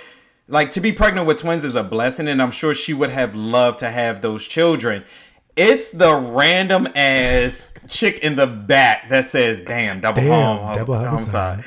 like 0.48 0.72
to 0.72 0.82
be 0.82 0.92
pregnant 0.92 1.28
with 1.28 1.40
twins 1.40 1.64
is 1.64 1.76
a 1.76 1.84
blessing 1.84 2.28
and 2.28 2.42
i'm 2.42 2.52
sure 2.52 2.76
she 2.76 2.94
would 2.94 3.10
have 3.10 3.34
loved 3.34 3.80
to 3.80 3.90
have 3.90 4.22
those 4.22 4.46
children 4.46 5.04
it's 5.56 5.92
the 5.92 6.14
random 6.16 6.88
ass 6.96 7.74
chick 7.90 8.20
in 8.20 8.36
the 8.36 8.48
back 8.48 9.10
that 9.10 9.28
says 9.28 9.62
damn 9.62 10.00
double 10.02 10.22
Damn, 10.22 10.58
home 10.58 10.76
double 10.76 10.96
homicide 10.96 11.64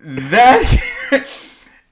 that 0.00 0.62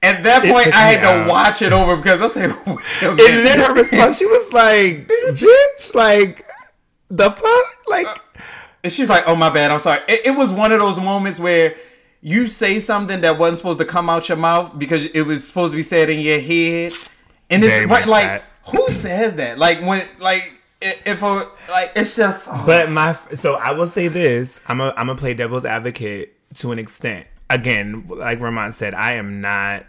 at 0.01 0.23
that 0.23 0.41
point 0.43 0.73
i 0.75 0.91
had 0.91 1.05
out. 1.05 1.23
to 1.23 1.29
watch 1.29 1.61
it 1.61 1.71
over 1.71 1.95
because 1.95 2.21
i 2.21 2.27
said 2.27 2.49
wait 2.65 2.77
And 3.01 3.17
then 3.45 3.59
her 3.59 3.73
response, 3.73 4.17
she 4.17 4.25
was 4.25 4.51
like, 4.53 5.07
bitch, 5.07 5.95
like, 5.95 6.45
the 7.09 7.29
fuck? 7.31 7.87
Like, 7.87 8.07
uh, 8.07 8.15
And 8.83 8.91
she's 8.93 9.09
like, 9.09 9.23
"Oh 9.27 9.35
my 9.35 9.49
bad, 9.49 9.71
I'm 9.71 9.79
sorry." 9.79 9.99
It, 10.07 10.27
it 10.27 10.31
was 10.31 10.51
one 10.51 10.71
of 10.71 10.79
those 10.79 10.99
moments 10.99 11.39
where 11.39 11.75
you 12.21 12.47
say 12.47 12.79
something 12.79 13.21
that 13.21 13.37
wasn't 13.37 13.57
supposed 13.59 13.79
to 13.79 13.85
come 13.85 14.09
out 14.09 14.29
your 14.29 14.37
mouth 14.37 14.77
because 14.77 15.05
it 15.05 15.21
was 15.23 15.45
supposed 15.45 15.71
to 15.71 15.75
be 15.77 15.83
said 15.83 16.09
in 16.09 16.19
your 16.19 16.39
head, 16.39 16.91
and 17.49 17.63
it's 17.63 17.85
right, 17.89 18.07
like 18.07 18.25
that. 18.25 18.43
who 18.67 18.87
says 18.89 19.35
that? 19.37 19.57
Like 19.57 19.81
when, 19.81 20.01
like 20.19 20.58
if 20.81 21.21
a, 21.21 21.25
like 21.69 21.91
it's 21.95 22.15
just. 22.15 22.49
But 22.65 22.89
my 22.89 23.13
so 23.13 23.55
I 23.55 23.71
will 23.71 23.87
say 23.87 24.07
this: 24.07 24.61
I'm 24.67 24.81
a 24.81 24.93
I'm 24.95 25.09
a 25.09 25.15
play 25.15 25.33
devil's 25.33 25.65
advocate 25.65 26.35
to 26.55 26.71
an 26.71 26.79
extent. 26.79 27.27
Again, 27.49 28.05
like 28.07 28.39
Ramont 28.39 28.73
said, 28.73 28.93
I 28.93 29.13
am 29.13 29.41
not 29.41 29.85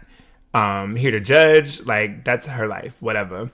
um 0.53 0.95
here 0.95 1.11
to 1.11 1.19
judge. 1.19 1.85
Like 1.85 2.23
that's 2.25 2.45
her 2.45 2.67
life, 2.67 3.01
whatever. 3.01 3.51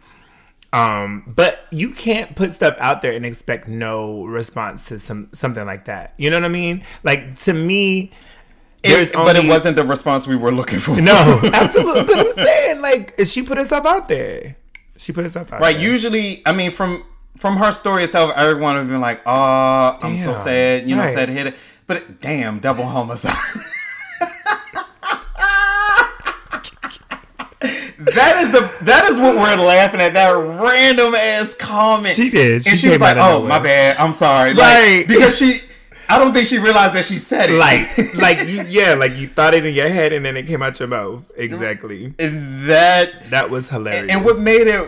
Um, 0.73 1.23
but 1.27 1.65
you 1.71 1.93
can't 1.93 2.35
put 2.35 2.53
stuff 2.53 2.75
out 2.79 3.01
there 3.01 3.13
and 3.13 3.25
expect 3.25 3.67
no 3.67 4.25
response 4.25 4.88
to 4.89 4.99
some 4.99 5.29
something 5.33 5.65
like 5.65 5.85
that. 5.85 6.13
You 6.17 6.29
know 6.29 6.38
what 6.38 6.45
I 6.45 6.49
mean? 6.49 6.83
Like 7.03 7.39
to 7.41 7.53
me, 7.53 8.11
there's 8.83 9.09
it, 9.09 9.13
but 9.13 9.35
it 9.35 9.47
wasn't 9.47 9.75
the 9.75 9.83
response 9.83 10.27
we 10.27 10.35
were 10.35 10.51
looking 10.51 10.79
for. 10.79 10.99
No, 10.99 11.39
absolutely. 11.53 12.03
But 12.03 12.19
I'm 12.19 12.45
saying, 12.45 12.81
like, 12.81 13.15
she 13.25 13.43
put 13.43 13.57
herself 13.57 13.85
out 13.85 14.07
there. 14.07 14.57
She 14.97 15.13
put 15.13 15.23
herself 15.23 15.53
out 15.53 15.61
right? 15.61 15.75
there. 15.75 15.83
Usually, 15.83 16.41
I 16.45 16.51
mean, 16.51 16.71
from 16.71 17.03
from 17.38 17.57
her 17.57 17.71
story 17.71 18.03
itself, 18.03 18.31
everyone 18.35 18.73
would 18.75 18.79
have 18.81 18.88
been 18.89 19.01
like, 19.01 19.21
"Oh, 19.25 19.97
I'm 20.01 20.17
so 20.19 20.35
sad," 20.35 20.88
you 20.89 20.95
know, 20.95 21.03
Right. 21.03 21.13
sad 21.13 21.29
hit 21.29 21.47
it. 21.47 21.55
But 21.85 22.19
damn, 22.21 22.59
double 22.59 22.85
homicide. 22.85 23.35
That 27.99 28.43
is 28.43 28.51
the 28.51 28.71
that 28.85 29.05
is 29.09 29.17
what 29.19 29.35
we're 29.35 29.55
laughing 29.55 29.99
at. 29.99 30.13
That 30.13 30.29
random 30.31 31.15
ass 31.15 31.55
comment. 31.55 32.15
She 32.15 32.29
did. 32.29 32.55
and 32.55 32.65
She 32.65 32.75
she 32.75 32.89
was 32.89 33.01
like, 33.01 33.17
"Oh, 33.17 33.43
my 33.43 33.57
bad. 33.59 33.97
I'm 33.97 34.13
sorry." 34.13 34.53
Right. 34.53 34.99
Like 34.99 35.07
because 35.07 35.35
she, 35.38 35.59
I 36.07 36.19
don't 36.19 36.31
think 36.33 36.45
she 36.47 36.59
realized 36.59 36.93
that 36.93 37.05
she 37.05 37.17
said 37.17 37.49
it. 37.49 37.57
like, 37.57 37.81
like 38.21 38.47
you, 38.47 38.61
yeah, 38.69 38.93
like 38.93 39.15
you 39.15 39.27
thought 39.27 39.55
it 39.55 39.65
in 39.65 39.73
your 39.73 39.89
head 39.89 40.13
and 40.13 40.23
then 40.23 40.38
it 40.38 40.45
came 40.45 40.61
out 40.61 40.79
your 40.79 40.88
mouth. 40.88 41.29
Exactly. 41.35 42.13
And 42.19 42.69
that 42.69 43.31
That 43.31 43.49
was 43.49 43.67
hilarious. 43.69 44.11
and 44.11 44.23
what 44.23 44.38
made 44.39 44.67
it 44.67 44.88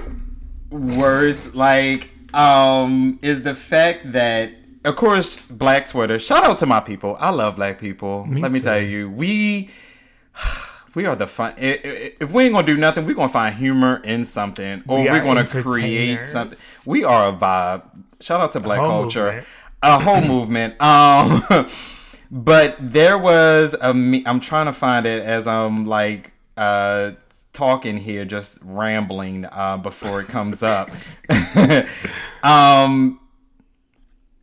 worse, 0.69 1.55
like, 1.55 2.11
um, 2.33 3.19
is 3.21 3.43
the 3.43 3.55
fact 3.55 4.11
that, 4.13 4.51
of 4.85 4.95
course, 4.95 5.41
Black 5.41 5.87
Twitter. 5.87 6.19
Shout 6.19 6.43
out 6.45 6.57
to 6.59 6.65
my 6.65 6.79
people. 6.79 7.17
I 7.19 7.29
love 7.31 7.55
Black 7.55 7.79
people. 7.79 8.27
Let 8.29 8.51
me 8.51 8.59
tell 8.59 8.79
you, 8.79 9.09
we. 9.09 9.69
We 10.95 11.05
are 11.05 11.15
the 11.15 11.27
fun. 11.27 11.53
If 11.55 12.31
we 12.31 12.45
ain't 12.45 12.53
gonna 12.55 12.65
do 12.65 12.75
nothing, 12.75 13.05
we 13.05 13.13
gonna 13.13 13.29
find 13.29 13.55
humor 13.55 14.01
in 14.03 14.25
something, 14.25 14.83
or 14.87 15.01
We 15.03 15.07
are 15.07 15.23
gonna 15.23 15.45
create 15.45 16.25
something. 16.25 16.57
We 16.83 17.03
are 17.03 17.29
a 17.29 17.31
vibe. 17.33 17.83
Shout 18.19 18.41
out 18.41 18.53
to 18.53 18.59
Black 18.59 18.79
whole 18.79 19.03
culture, 19.03 19.25
movement. 19.25 19.47
a 19.83 19.99
whole 19.99 20.21
movement. 20.21 20.75
Um, 20.81 21.43
but 22.31 22.75
there 22.79 23.19
was 23.19 23.75
a. 23.79 23.93
me- 23.93 24.23
I'm 24.25 24.39
trying 24.39 24.65
to 24.65 24.73
find 24.73 25.05
it 25.05 25.21
as 25.23 25.45
I'm 25.45 25.85
like 25.85 26.31
uh 26.57 27.11
talking 27.53 27.97
here, 27.97 28.25
just 28.25 28.59
rambling 28.63 29.45
uh, 29.45 29.77
before 29.77 30.21
it 30.21 30.27
comes 30.27 30.63
up. 30.63 30.89
um, 32.43 33.19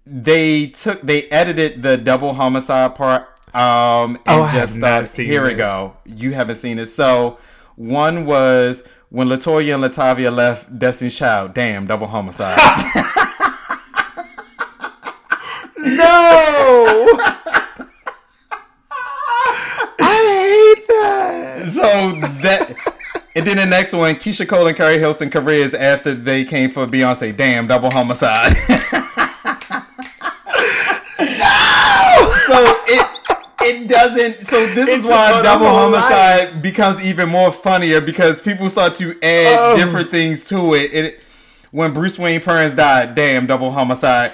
they 0.04 0.66
took 0.68 1.02
they 1.02 1.24
edited 1.24 1.82
the 1.82 1.96
double 1.96 2.34
homicide 2.34 2.94
part. 2.94 3.22
Um, 3.54 4.16
and 4.26 4.42
Oh, 4.42 4.50
just 4.52 4.74
seen 5.14 5.26
here 5.26 5.44
we 5.44 5.54
go. 5.54 5.96
You 6.04 6.32
haven't 6.34 6.56
seen 6.56 6.78
it, 6.78 6.86
so 6.86 7.38
one 7.76 8.26
was 8.26 8.84
when 9.08 9.28
LeToya 9.28 9.74
and 9.74 9.84
LaTavia 9.84 10.34
left 10.34 10.78
Destiny's 10.78 11.16
Child. 11.16 11.54
Damn, 11.54 11.86
double 11.86 12.08
homicide. 12.08 12.58
no. 15.78 17.08
I 19.98 20.74
hate 20.76 20.86
that. 20.88 21.70
so 21.72 21.82
that 22.42 22.95
and 23.36 23.46
then 23.46 23.56
the 23.58 23.66
next 23.66 23.92
one, 23.92 24.14
Keyshia 24.16 24.48
Cole 24.48 24.66
and 24.66 24.76
Keri 24.76 24.98
Hilson 24.98 25.30
careers 25.30 25.74
after 25.74 26.14
they 26.14 26.44
came 26.44 26.70
for 26.70 26.86
Beyonce. 26.86 27.36
Damn, 27.36 27.66
double 27.68 27.90
homicide. 27.90 28.56
So 32.46 32.62
it 32.86 33.06
it 33.62 33.88
doesn't. 33.88 34.44
So 34.44 34.66
this 34.68 34.88
It's 34.88 34.98
is 35.00 35.06
why 35.06 35.42
double 35.42 35.66
homicide 35.66 36.62
becomes 36.62 37.02
even 37.02 37.28
more 37.28 37.50
funnier 37.50 38.00
because 38.00 38.40
people 38.40 38.68
start 38.68 38.94
to 38.96 39.10
add 39.22 39.58
Oh. 39.58 39.76
different 39.76 40.10
things 40.12 40.44
to 40.50 40.74
it. 40.74 40.92
it. 40.94 41.20
When 41.72 41.92
Bruce 41.92 42.18
Wayne 42.20 42.40
parents 42.40 42.76
died, 42.76 43.16
damn, 43.16 43.46
double 43.46 43.72
homicide. 43.72 44.32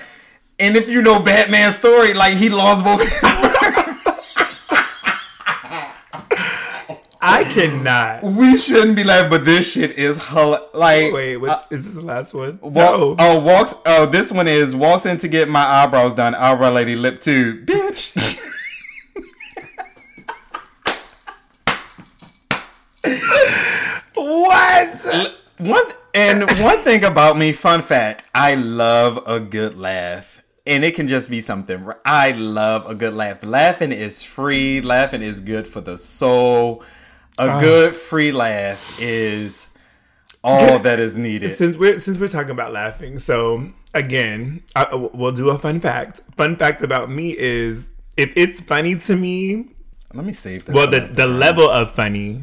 And 0.59 0.77
if 0.77 0.89
you 0.91 1.01
know 1.01 1.19
Batman's 1.21 1.77
story, 1.77 2.13
like 2.13 2.37
he 2.37 2.51
lost 2.51 2.85
both. 2.85 3.01
his 3.03 3.21
I 7.25 7.45
cannot. 7.45 8.25
We 8.25 8.57
shouldn't 8.57 8.97
be 8.97 9.05
laughing, 9.05 9.31
but 9.31 9.45
this 9.45 9.73
shit 9.73 9.93
is 9.93 10.17
hell. 10.17 10.69
Like, 10.75 11.13
Wait, 11.13 11.37
what's, 11.37 11.53
uh, 11.53 11.67
is 11.71 11.85
this 11.85 11.95
the 11.95 12.01
last 12.01 12.35
one? 12.35 12.59
Wa- 12.61 12.71
no. 12.83 13.17
Oh, 13.17 13.39
walks. 13.39 13.75
Oh, 13.87 14.07
this 14.07 14.33
one 14.33 14.49
is 14.49 14.75
walks 14.75 15.07
in 15.07 15.19
to 15.19 15.29
get 15.29 15.49
my 15.49 15.65
eyebrows 15.65 16.17
done. 16.17 16.35
Eyebrow 16.35 16.71
lady 16.71 16.97
lip 16.97 17.21
too, 17.21 17.63
bitch. 17.65 18.41
What? 24.15 25.35
one 25.59 25.85
and 26.15 26.51
one 26.61 26.79
thing 26.79 27.05
about 27.05 27.39
me, 27.39 27.53
fun 27.53 27.83
fact: 27.83 28.25
I 28.35 28.55
love 28.55 29.23
a 29.27 29.41
good 29.41 29.77
laugh, 29.79 30.43
and 30.67 30.85
it 30.85 30.95
can 30.95 31.09
just 31.09 31.31
be 31.31 31.41
something. 31.41 31.89
I 32.05 32.33
love 32.33 32.89
a 32.89 32.95
good 32.95 33.15
laugh. 33.15 33.45
Laughing 33.45 33.93
is 33.93 34.23
free. 34.23 34.81
Laughing 34.81 35.23
is 35.23 35.41
good 35.41 35.67
for 35.67 35.81
the 35.81 35.99
soul. 35.99 36.83
A 37.39 37.49
Ah. 37.49 37.61
good 37.61 37.95
free 37.95 38.31
laugh 38.33 38.99
is 39.01 39.69
all 40.45 40.79
that 40.81 41.01
is 41.01 41.17
needed. 41.17 41.57
Since 41.57 41.77
we're 41.77 41.99
since 42.01 42.19
we're 42.19 42.29
talking 42.29 42.51
about 42.51 42.73
laughing, 42.73 43.19
so 43.19 43.71
again, 43.95 44.63
I, 44.77 44.87
we'll 44.95 45.33
do 45.33 45.49
a 45.51 45.59
fun 45.59 45.81
fact. 45.81 46.21
Fun 46.37 46.57
fact 46.57 46.83
about 46.83 47.11
me 47.11 47.35
is 47.39 47.85
if 48.17 48.33
it's 48.37 48.61
funny 48.61 48.97
to 48.97 49.17
me, 49.17 49.67
Let 50.13 50.25
me 50.27 50.33
save 50.33 50.67
this. 50.67 50.75
well, 50.75 50.91
the 50.91 51.01
the 51.01 51.27
level 51.27 51.69
of 51.69 51.93
funny 51.95 52.43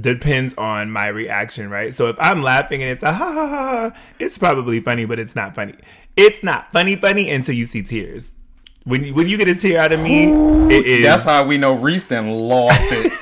depends 0.00 0.54
on 0.56 0.90
my 0.90 1.08
reaction, 1.08 1.68
right? 1.68 1.92
So 1.94 2.06
if 2.08 2.16
I'm 2.18 2.42
laughing 2.42 2.82
and 2.82 2.90
it's 2.90 3.02
a 3.02 3.12
ha 3.12 3.32
ha 3.32 3.46
ha, 3.48 3.92
it's 4.18 4.38
probably 4.38 4.80
funny, 4.80 5.04
but 5.04 5.18
it's 5.18 5.34
not 5.36 5.54
funny. 5.54 5.74
It's 6.16 6.42
not 6.42 6.72
funny 6.72 6.96
funny 6.96 7.30
until 7.30 7.54
you 7.54 7.66
see 7.66 7.82
tears. 7.82 8.32
When 8.84 9.04
you, 9.04 9.14
when 9.14 9.28
you 9.28 9.36
get 9.36 9.48
a 9.48 9.54
tear 9.54 9.80
out 9.80 9.92
of 9.92 10.00
me, 10.00 10.24
it 10.74 10.86
is. 10.86 11.02
That's 11.04 11.24
how 11.24 11.46
we 11.46 11.56
know 11.56 11.74
Reese 11.74 12.06
then 12.06 12.30
lost 12.32 12.80
it. 12.92 13.12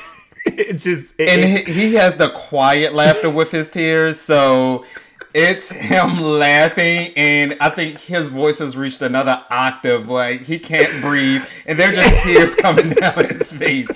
It 0.60 0.72
just 0.74 1.12
it, 1.18 1.28
and 1.28 1.40
it- 1.42 1.66
he, 1.68 1.88
he 1.88 1.94
has 1.94 2.16
the 2.16 2.28
quiet 2.30 2.94
laughter 2.94 3.30
with 3.30 3.50
his 3.50 3.70
tears 3.70 4.20
so 4.20 4.84
it's 5.32 5.70
him 5.70 6.18
laughing 6.20 7.12
and 7.16 7.56
i 7.60 7.70
think 7.70 7.98
his 8.00 8.26
voice 8.28 8.58
has 8.58 8.76
reached 8.76 9.00
another 9.00 9.44
octave 9.50 10.08
like 10.08 10.40
he 10.42 10.58
can't 10.58 11.00
breathe 11.02 11.42
and 11.66 11.78
there's 11.78 11.94
just 11.96 12.24
tears 12.24 12.54
coming 12.56 12.90
down 12.90 13.14
his 13.24 13.52
face 13.52 13.88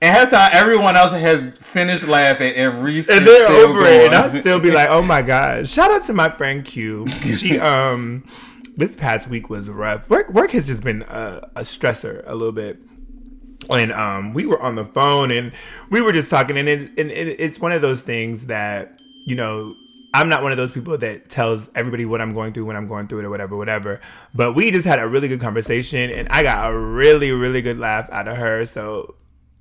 and 0.00 0.16
half 0.16 0.30
the 0.30 0.36
time 0.36 0.50
everyone 0.54 0.96
else 0.96 1.12
has 1.12 1.52
finished 1.58 2.08
laughing 2.08 2.54
and 2.54 2.82
Reese 2.82 3.10
and 3.10 3.26
they're 3.26 3.48
over 3.48 3.82
it, 3.84 4.06
and. 4.06 4.14
I'll 4.14 4.30
still 4.40 4.58
be 4.60 4.70
like, 4.72 4.88
"Oh 4.88 5.02
my 5.02 5.22
god!" 5.34 5.68
Shout 5.68 5.90
out 5.92 6.04
to 6.06 6.12
my 6.12 6.28
friend 6.30 6.64
Q. 6.64 7.06
She 7.08 7.58
um, 7.60 8.24
this 8.76 8.96
past 8.96 9.28
week 9.28 9.48
was 9.48 9.68
rough. 9.70 10.10
Work 10.10 10.30
work 10.32 10.50
has 10.52 10.66
just 10.66 10.82
been 10.82 11.02
a, 11.02 11.48
a 11.54 11.60
stressor 11.60 12.22
a 12.26 12.34
little 12.34 12.52
bit, 12.52 12.78
and 13.70 13.92
um, 13.92 14.34
we 14.34 14.46
were 14.46 14.60
on 14.60 14.74
the 14.74 14.84
phone 14.84 15.30
and 15.30 15.52
we 15.90 16.00
were 16.00 16.12
just 16.12 16.30
talking, 16.30 16.56
and 16.56 16.68
it, 16.68 16.90
and 16.98 17.10
it, 17.10 17.40
it's 17.40 17.58
one 17.60 17.72
of 17.72 17.82
those 17.82 18.00
things 18.00 18.46
that 18.46 19.00
you 19.24 19.34
know. 19.36 19.76
I'm 20.14 20.28
not 20.28 20.42
one 20.42 20.52
of 20.52 20.58
those 20.58 20.72
people 20.72 20.98
that 20.98 21.30
tells 21.30 21.70
everybody 21.74 22.04
what 22.04 22.20
I'm 22.20 22.34
going 22.34 22.52
through 22.52 22.66
when 22.66 22.76
I'm 22.76 22.86
going 22.86 23.06
through 23.08 23.20
it 23.20 23.24
or 23.24 23.30
whatever, 23.30 23.56
whatever. 23.56 23.98
But 24.34 24.52
we 24.52 24.70
just 24.70 24.84
had 24.84 24.98
a 24.98 25.08
really 25.08 25.26
good 25.26 25.40
conversation 25.40 26.10
and 26.10 26.28
I 26.28 26.42
got 26.42 26.70
a 26.70 26.78
really, 26.78 27.32
really 27.32 27.62
good 27.62 27.78
laugh 27.78 28.10
out 28.10 28.28
of 28.28 28.36
her. 28.36 28.66
So 28.66 29.14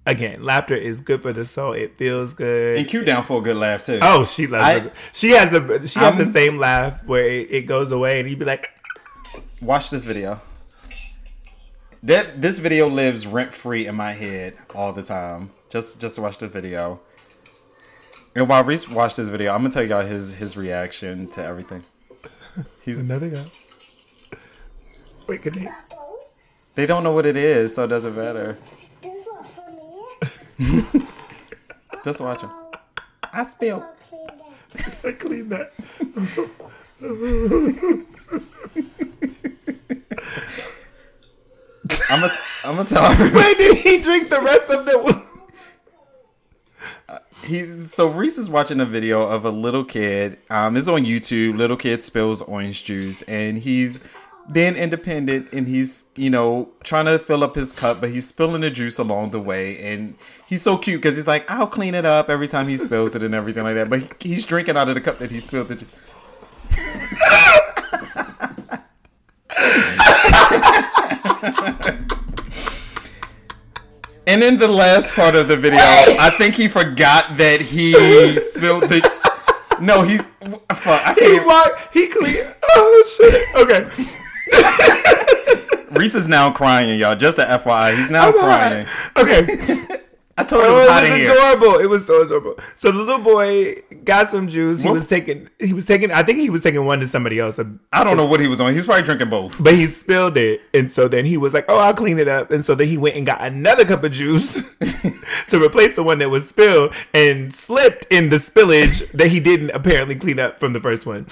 again, 0.06 0.44
laughter 0.44 0.76
is 0.76 1.00
good 1.00 1.22
for 1.22 1.32
the 1.32 1.46
soul. 1.46 1.72
It 1.72 1.98
feels 1.98 2.34
good. 2.34 2.80
and 2.80 2.86
q 2.86 3.06
down 3.06 3.24
for 3.24 3.40
a 3.40 3.42
good 3.42 3.56
laugh 3.56 3.86
too 3.86 4.00
Oh, 4.02 4.26
she 4.26 4.46
loves 4.46 4.66
I- 4.66 4.76
it. 4.88 4.94
She 5.14 5.30
has 5.30 5.52
the 5.52 5.88
she 5.88 6.00
has 6.02 6.18
the 6.18 6.24
I'm- 6.24 6.32
same 6.34 6.58
laugh 6.58 7.06
where 7.06 7.24
it, 7.26 7.50
it 7.50 7.62
goes 7.66 7.90
away 7.90 8.20
and 8.20 8.30
you'd 8.30 8.38
be 8.40 8.44
like, 8.44 8.72
watch 9.62 9.90
this 9.90 10.04
video 10.04 10.42
that 12.04 12.42
this 12.42 12.60
video 12.60 12.90
lives 12.90 13.28
rent 13.28 13.54
free 13.54 13.86
in 13.88 13.96
my 13.96 14.14
head 14.14 14.58
all 14.74 14.92
the 14.92 15.04
time 15.04 15.52
just 15.70 16.02
just 16.02 16.18
watch 16.20 16.38
the 16.38 16.48
video 16.48 17.00
and 18.34 18.48
while 18.48 18.64
Reese 18.64 18.88
watched 18.88 19.18
this 19.18 19.28
video, 19.28 19.54
I'm 19.54 19.60
gonna 19.60 19.74
tell 19.74 19.84
y'all 19.84 20.06
his 20.06 20.36
his 20.36 20.56
reaction 20.56 21.28
to 21.30 21.44
everything. 21.44 21.84
He's 22.82 23.04
nothing 23.04 23.36
else. 23.36 23.60
Wait, 25.28 25.42
can 25.42 25.54
they? 25.54 25.68
they 26.76 26.86
don't 26.86 27.04
know 27.04 27.12
what 27.12 27.26
it 27.26 27.36
is, 27.36 27.76
so 27.76 27.84
it 27.84 27.90
doesn't 27.90 28.16
matter. 28.16 28.58
Just 32.06 32.22
watch 32.22 32.42
him. 32.42 32.52
I 33.34 33.44
spilled. 33.44 33.84
I 35.04 35.12
clean 35.12 35.50
that. 35.50 35.74
I'm 42.10 42.22
gonna 42.22 42.34
I'm 42.64 42.76
gonna 42.76 42.88
tell 42.90 43.14
her. 43.14 43.34
Wait, 43.38 43.58
did 43.58 43.78
he 43.78 44.02
drink 44.02 44.30
the 44.30 44.42
rest 44.42 44.70
of 44.70 44.86
the? 44.86 45.22
He's 47.44 47.92
so 47.92 48.08
Reese 48.08 48.38
is 48.38 48.50
watching 48.50 48.80
a 48.80 48.86
video 48.86 49.24
of 49.28 49.46
a 49.46 49.50
little 49.50 49.84
kid. 49.84 50.38
Um, 50.50 50.78
it's 50.78 50.88
on 50.88 51.04
YouTube. 51.06 51.58
Little 51.58 51.76
kid 51.78 52.04
spills 52.04 52.42
orange 52.42 52.84
juice, 52.84 53.24
and 53.24 53.58
he's 53.58 54.00
being 54.52 54.76
independent, 54.76 55.52
and 55.52 55.68
he's 55.68 56.06
you 56.16 56.30
know 56.30 56.70
trying 56.84 57.06
to 57.06 57.18
fill 57.18 57.44
up 57.44 57.56
his 57.56 57.72
cup, 57.72 58.00
but 58.00 58.12
he's 58.12 58.28
spilling 58.28 58.62
the 58.62 58.70
juice 58.70 59.00
along 59.00 59.32
the 59.32 59.40
way, 59.40 59.82
and 59.82 60.14
he's 60.46 60.62
so 60.62 60.78
cute 60.78 61.02
because 61.02 61.16
he's 61.16 61.28
like, 61.28 61.50
"I'll 61.50 61.66
clean 61.68 61.96
it 61.96 62.06
up 62.06 62.30
every 62.30 62.48
time 62.48 62.68
he 62.68 62.78
spills 62.78 63.16
it 63.16 63.24
and 63.24 63.34
everything 63.34 63.64
like 63.64 63.74
that." 63.76 63.90
But 63.90 64.02
he, 64.02 64.10
he's 64.30 64.46
drinking 64.46 64.78
out 64.78 64.88
of 64.90 64.94
the 64.96 65.02
cup 65.02 65.18
that 65.18 65.32
he 65.32 65.40
spilled 65.40 65.70
the. 65.70 65.76
ju- 65.76 65.88
And 74.28 74.44
in 74.44 74.60
the 74.60 74.68
last 74.68 75.14
part 75.16 75.34
of 75.36 75.48
the 75.48 75.58
video, 75.58 75.80
I 75.82 76.30
think 76.38 76.54
he 76.56 76.68
forgot 76.68 77.38
that 77.38 77.60
he 77.60 77.94
spilled 78.40 78.84
the. 78.84 79.02
No, 79.82 80.04
he's. 80.04 80.22
Fuck, 80.22 81.02
I 81.08 81.14
He 81.16 81.22
can't. 81.22 81.46
walk. 81.48 81.90
He 81.92 82.08
clean. 82.08 82.36
Oh 82.64 83.04
shit. 83.18 83.44
Okay. 83.58 83.90
Reese 86.00 86.16
is 86.16 86.28
now 86.28 86.52
crying, 86.52 86.98
y'all. 87.00 87.16
Just 87.16 87.38
a 87.40 87.44
FYI, 87.46 87.98
he's 87.98 88.10
now 88.12 88.28
I'm 88.28 88.34
crying. 88.34 88.88
alright. 89.18 89.48
Okay. 89.48 89.98
I 90.42 90.44
told 90.44 90.64
you 90.64 90.70
it 90.70 90.72
Oh, 90.72 90.76
was 90.76 90.84
it 90.84 90.90
was 90.90 91.04
in 91.12 91.20
here. 91.22 91.32
adorable. 91.32 91.80
It 91.80 91.86
was 91.90 92.06
so 92.06 92.22
adorable. 92.24 92.56
So 92.78 92.92
the 92.92 92.98
little 92.98 93.20
boy 93.20 93.76
got 94.04 94.30
some 94.30 94.48
juice. 94.48 94.82
He 94.84 94.90
What? 94.90 94.96
was 94.96 95.08
taking. 95.08 95.50
He 95.60 95.74
was 95.74 95.86
taking. 95.86 96.12
I 96.12 96.24
think 96.24 96.40
he 96.40 96.50
was 96.50 96.64
taking 96.64 96.84
one 96.86 97.00
to 97.00 97.08
somebody 97.08 97.40
else. 97.40 97.60
I 97.94 98.04
don't 98.04 98.18
know 98.18 98.26
what 98.26 98.40
he 98.40 98.48
was 98.48 98.60
on. 98.60 98.74
He's 98.74 98.86
probably 98.86 99.04
drinking 99.04 99.30
both. 99.30 99.62
But 99.64 99.76
he 99.76 99.88
spilled 99.88 100.38
it, 100.38 100.62
and 100.74 100.92
so 100.92 101.08
then 101.08 101.26
he 101.26 101.38
was 101.38 101.54
like, 101.54 101.66
"Oh, 101.70 101.78
I'll 101.78 101.94
clean 101.94 102.20
it 102.20 102.28
up." 102.28 102.52
And 102.52 102.66
so 102.66 102.76
then 102.76 102.88
he 102.88 102.98
went 102.98 103.16
and 103.16 103.26
got 103.26 103.42
another 103.42 103.86
cup 103.86 104.04
of 104.04 104.12
juice 104.12 104.62
to 105.50 105.64
replace 105.64 105.96
the 105.96 106.04
one 106.04 106.20
that 106.20 106.30
was 106.30 106.48
spilled, 106.50 106.94
and 107.14 107.54
slipped 107.54 108.06
in 108.12 108.30
the 108.30 108.38
spillage 108.38 109.10
that 109.12 109.28
he 109.30 109.40
didn't 109.40 109.70
apparently 109.72 110.16
clean 110.16 110.40
up 110.40 110.60
from 110.60 110.74
the 110.74 110.80
first 110.80 111.06
one. 111.06 111.28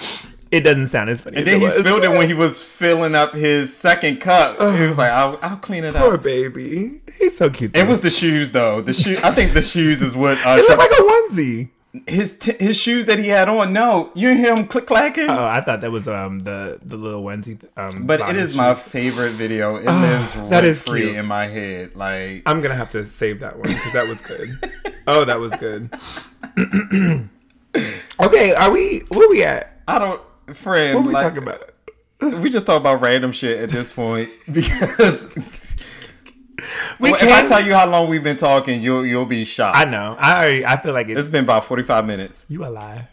It 0.50 0.60
doesn't 0.62 0.88
sound 0.88 1.10
as 1.10 1.20
funny. 1.20 1.36
And 1.38 1.46
then 1.46 1.60
he 1.60 1.68
spilled 1.68 2.02
it 2.02 2.10
when 2.10 2.26
he 2.26 2.34
was 2.44 2.60
filling 2.62 3.14
up 3.14 3.34
his 3.34 3.76
second 3.76 4.20
cup. 4.20 4.56
He 4.76 4.84
was 4.86 4.98
like, 4.98 5.12
"I'll, 5.12 5.38
I'll 5.42 5.56
clean 5.58 5.84
it 5.84 5.94
Poor 5.94 6.02
up." 6.02 6.08
Poor 6.10 6.18
baby. 6.18 7.00
He's 7.18 7.36
so 7.36 7.50
cute. 7.50 7.76
It 7.76 7.86
was 7.86 8.00
the 8.00 8.10
shoes, 8.10 8.50
though. 8.52 8.80
The 8.82 8.92
shoe. 8.92 9.16
I 9.22 9.30
think 9.30 9.52
the 9.52 9.62
shoes 9.62 10.02
is 10.02 10.16
what. 10.16 10.38
Uh, 10.44 10.56
It 10.58 10.68
looked 10.68 10.78
like 10.78 10.90
a 10.90 11.02
onesie. 11.02 11.68
his 12.08 12.36
t- 12.38 12.56
his 12.58 12.76
shoes 12.76 13.06
that 13.06 13.18
he 13.20 13.28
had 13.28 13.48
on. 13.48 13.72
No, 13.72 14.10
you 14.14 14.34
hear 14.34 14.54
him 14.56 14.66
click 14.66 14.86
clacking. 14.86 15.28
Oh, 15.30 15.44
I 15.44 15.60
thought 15.60 15.80
that 15.82 15.90
was 15.92 16.08
um 16.08 16.40
the 16.40 16.78
the 16.84 16.96
little 16.96 17.22
onesie. 17.22 17.58
Um, 17.76 18.06
But 18.06 18.20
it 18.20 18.36
is 18.36 18.52
shoe. 18.52 18.58
my 18.58 18.74
favorite 18.74 19.32
video. 19.32 19.76
It 19.76 19.84
lives 19.86 20.34
that 20.50 20.64
is 20.64 20.82
free 20.82 21.02
cute. 21.02 21.16
in 21.16 21.26
my 21.26 21.46
head. 21.46 21.94
Like 21.94 22.42
I'm 22.46 22.60
gonna 22.60 22.74
have 22.76 22.90
to 22.90 23.04
save 23.06 23.38
that 23.40 23.54
one 23.56 23.68
because 23.68 23.92
that 23.92 24.08
was 24.08 24.20
good. 24.22 24.94
oh, 25.06 25.24
that 25.24 25.38
was 25.38 25.52
good. 25.56 25.90
okay, 28.20 28.54
are 28.54 28.70
we? 28.72 29.00
Where 29.08 29.28
we 29.28 29.42
at? 29.44 29.72
I 29.88 29.98
don't, 29.98 30.20
friend. 30.54 30.94
What 30.96 31.04
are 31.04 31.06
we 31.08 31.12
like, 31.14 31.34
talking 31.34 31.42
about? 31.42 32.42
We 32.42 32.50
just 32.50 32.66
talk 32.66 32.78
about 32.80 33.00
random 33.00 33.32
shit 33.32 33.58
at 33.60 33.70
this 33.70 33.92
point 33.92 34.28
because 34.52 35.30
We 36.98 37.10
well, 37.12 37.14
if. 37.22 37.28
I 37.32 37.46
tell 37.46 37.64
you 37.64 37.74
how 37.74 37.88
long 37.88 38.10
we've 38.10 38.22
been 38.22 38.36
talking, 38.36 38.82
you'll 38.82 39.06
you'll 39.06 39.24
be 39.26 39.44
shocked. 39.44 39.76
I 39.78 39.84
know. 39.86 40.16
I 40.18 40.36
already. 40.36 40.64
I 40.66 40.76
feel 40.76 40.92
like 40.92 41.08
it's, 41.08 41.20
it's 41.20 41.28
been 41.28 41.44
about 41.44 41.64
forty 41.64 41.82
five 41.82 42.06
minutes. 42.06 42.44
you 42.48 42.64
a 42.64 42.68
lie. 42.68 43.08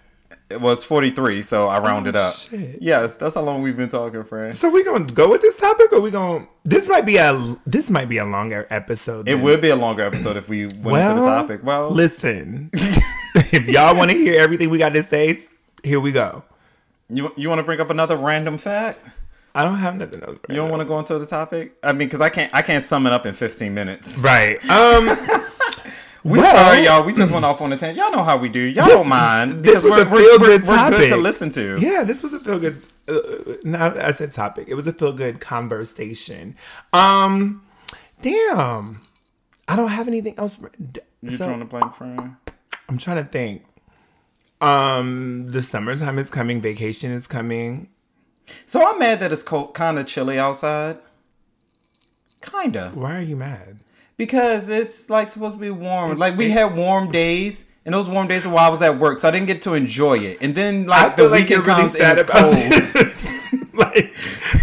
It 0.50 0.60
was 0.62 0.84
forty 0.84 1.12
three, 1.12 1.42
so 1.42 1.68
I 1.68 1.80
rounded 1.80 2.16
Oh, 2.18 2.20
up. 2.24 2.34
shit. 2.36 2.82
Yes, 2.82 3.16
that's 3.18 3.36
how 3.36 3.42
long 3.42 3.62
we've 3.62 3.76
been 3.78 3.88
talking, 3.90 4.24
friend. 4.26 4.54
So 4.56 4.70
we 4.70 4.84
gonna 4.84 5.06
go 5.06 5.30
with 5.30 5.42
this 5.42 5.58
topic, 5.58 5.92
or 5.94 6.02
we 6.02 6.12
gonna? 6.12 6.46
This 6.66 6.90
might 6.90 7.06
be 7.06 7.16
a. 7.18 7.56
This 7.66 7.90
might 7.90 8.10
be 8.10 8.18
a 8.18 8.26
longer 8.26 8.68
episode. 8.70 9.28
It 9.30 9.36
than- 9.36 9.42
would 9.44 9.62
be 9.62 9.70
a 9.70 9.76
longer 9.78 10.04
episode 10.04 10.36
if 10.36 10.50
we 10.50 10.66
went 10.66 10.84
Well, 10.84 11.10
into 11.12 11.22
the 11.22 11.28
topic. 11.28 11.62
Well, 11.64 11.90
listen. 11.92 12.70
if 12.74 13.68
y'all 13.70 13.96
want 13.96 14.12
to 14.12 14.18
hear 14.18 14.40
everything 14.40 14.70
we 14.70 14.78
got 14.78 14.94
to 14.94 15.04
say, 15.04 15.40
here 15.84 16.00
we 16.02 16.12
go. 16.12 16.44
You 17.10 17.32
you 17.38 17.50
want 17.50 17.60
to 17.60 17.64
bring 17.64 17.80
up 17.80 17.90
another 17.90 18.18
random 18.18 18.58
fact? 18.58 19.00
I 19.56 19.64
don't 19.64 19.78
have 19.78 19.96
nothing 19.96 20.22
else. 20.24 20.38
You 20.50 20.56
don't 20.56 20.70
want 20.70 20.82
to 20.82 20.86
go 20.86 21.00
into 21.00 21.18
the 21.18 21.26
topic? 21.26 21.76
I 21.82 21.92
mean, 21.92 22.08
because 22.08 22.22
I 22.22 22.30
can't 22.30 22.54
I 22.54 22.62
can't 22.62 22.84
sum 22.84 23.08
it 23.08 23.14
up 23.14 23.26
in 23.26 23.34
fifteen 23.34 23.74
minutes. 23.74 24.18
Right. 24.20 24.58
Um. 24.70 25.10
We 26.24 26.40
Well- 26.40 26.52
sorry, 26.52 26.84
y'all. 26.84 27.04
We 27.06 27.14
just 27.14 27.32
went 27.32 27.46
off 27.46 27.62
on 27.62 27.72
a 27.72 27.78
tangent. 27.78 27.98
Y'all 27.98 28.12
know 28.12 28.24
how 28.24 28.36
we 28.38 28.50
do. 28.50 28.60
Y'all 28.60 28.84
This- 28.86 28.96
don't 28.96 29.08
mind 29.08 29.64
this 29.64 29.82
because 29.82 29.84
was 29.86 29.92
we're, 29.94 30.02
a 30.02 30.10
we're, 30.12 30.24
feel-good 30.38 30.68
we're, 30.68 30.76
we're 30.78 30.90
good 30.90 31.10
to 31.10 31.16
listen 31.18 31.50
to. 31.52 31.78
Yeah, 31.80 32.04
this 32.04 32.22
was 32.22 32.34
a 32.34 32.40
feel 32.42 32.60
good. 32.60 32.82
Uh, 33.08 33.20
no, 33.64 33.94
I 33.96 34.12
said 34.12 34.34
topic. 34.34 34.68
It 34.68 34.74
was 34.74 34.86
a 34.88 34.92
feel 34.94 35.14
good 35.14 35.40
conversation. 35.40 36.58
Um, 36.92 37.62
damn, 38.22 39.02
I 39.70 39.78
don't 39.78 39.88
have 39.90 40.10
anything 40.10 40.34
else. 40.38 40.58
You 41.22 41.38
So- 41.38 41.46
drawing 41.46 41.62
a 41.62 41.66
blank, 41.66 41.96
friend? 41.96 42.36
I'm 42.90 42.98
trying 42.98 43.24
to 43.24 43.30
think. 43.30 43.64
Um, 44.60 45.50
the 45.50 45.62
summertime 45.62 46.18
is 46.20 46.30
coming. 46.30 46.62
Vacation 46.62 47.12
is 47.12 47.28
coming. 47.28 47.90
So 48.66 48.86
I'm 48.86 49.00
mad 49.00 49.20
that 49.20 49.32
it's 49.32 49.44
cold, 49.44 49.74
kind 49.74 50.00
of 50.00 50.06
chilly 50.08 50.40
outside. 50.40 50.98
Kinda. 52.42 52.92
Why 52.94 53.18
are 53.18 53.22
you 53.22 53.36
mad? 53.36 53.80
Because 54.16 54.70
it's 54.70 55.10
like 55.10 55.28
supposed 55.28 55.58
to 55.58 55.62
be 55.62 55.70
warm. 55.70 56.18
Like 56.18 56.38
we 56.38 56.50
had 56.50 56.76
warm 56.76 57.12
days, 57.12 57.66
and 57.86 57.94
those 57.94 58.08
warm 58.08 58.28
days 58.28 58.48
were 58.48 58.54
while 58.54 58.66
I 58.66 58.70
was 58.70 58.82
at 58.82 58.98
work, 58.98 59.20
so 59.20 59.28
I 59.28 59.32
didn't 59.32 59.48
get 59.48 59.62
to 59.64 59.74
enjoy 59.74 60.18
it. 60.20 60.38
And 60.42 60.56
then 60.56 60.88
like 60.88 61.16
the 61.16 61.30
weekend 61.30 61.66
comes 61.66 61.96
and 61.96 62.18
it's 62.18 62.30
cold. 62.30 62.54
like 63.74 64.14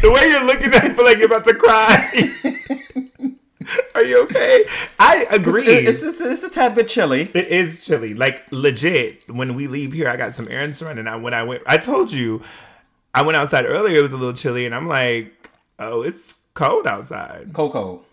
the 0.00 0.10
way 0.10 0.28
you're 0.28 0.44
looking 0.44 0.74
at, 0.74 0.84
it, 0.84 0.90
I 0.90 0.94
feel 0.94 1.04
like 1.04 1.18
you're 1.18 1.26
about 1.26 1.44
to 1.44 1.54
cry. 1.54 2.80
are 3.94 4.02
you 4.02 4.22
okay? 4.24 4.64
I 4.98 5.26
agree. 5.30 5.64
It's, 5.66 6.02
it's, 6.02 6.20
it's 6.20 6.42
a 6.42 6.50
tad 6.50 6.74
bit 6.74 6.88
chilly. 6.88 7.30
It 7.34 7.46
is 7.48 7.84
chilly. 7.86 8.14
Like 8.14 8.44
legit. 8.50 9.22
When 9.32 9.54
we 9.54 9.66
leave 9.66 9.92
here, 9.92 10.08
I 10.08 10.16
got 10.16 10.34
some 10.34 10.48
errands 10.48 10.78
to 10.80 10.86
run, 10.86 10.98
and 10.98 11.08
I 11.08 11.16
when 11.16 11.34
I 11.34 11.42
went, 11.42 11.62
I 11.66 11.76
told 11.78 12.12
you, 12.12 12.42
I 13.14 13.22
went 13.22 13.36
outside 13.36 13.64
earlier. 13.66 13.98
It 13.98 14.02
was 14.02 14.12
a 14.12 14.16
little 14.16 14.32
chilly, 14.34 14.66
and 14.66 14.74
I'm 14.74 14.88
like, 14.88 15.50
oh, 15.78 16.02
it's 16.02 16.36
cold 16.54 16.86
outside. 16.86 17.50
Cold, 17.52 17.72
cold. 17.72 18.04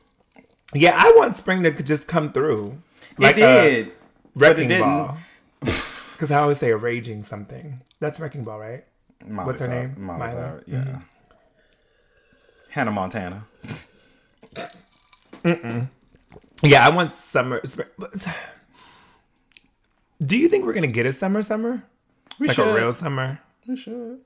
Yeah, 0.74 0.94
I 0.96 1.14
want 1.18 1.38
spring 1.38 1.64
to 1.64 1.72
just 1.84 2.08
come 2.08 2.32
through. 2.32 2.78
it 3.20 3.36
did. 3.36 3.88
A 3.88 3.92
but 3.92 3.92
it 3.92 3.94
wrecking 4.36 4.68
didn't. 4.70 4.84
ball. 4.84 5.18
Because 6.14 6.30
I 6.36 6.40
always 6.42 6.60
say 6.60 6.70
a 6.70 6.78
raging 6.78 7.24
something. 7.24 7.82
That's 8.00 8.20
wrecking 8.20 8.44
ball, 8.44 8.60
right? 8.60 8.84
Miley 9.26 9.48
What's 9.48 9.66
her 9.66 9.68
name? 9.68 9.96
Miley 9.98 10.20
Miley? 10.20 10.34
Cyrus, 10.34 10.64
Yeah. 10.68 11.00
Hannah 12.70 12.92
Montana. 12.92 13.46
Yeah, 15.44 16.86
I 16.86 16.89
want 16.89 17.14
summer. 17.14 17.62
Do 20.22 20.38
you 20.38 20.48
think 20.50 20.66
we're 20.66 20.74
gonna 20.74 20.88
get 20.88 21.06
a 21.06 21.14
summer 21.14 21.42
summer? 21.42 21.84
We 22.39 22.48
like 22.48 22.56
should. 22.56 22.68
a 22.68 22.74
real 22.74 22.94
summer? 22.94 23.39
We 23.68 23.76
should. 23.76 24.20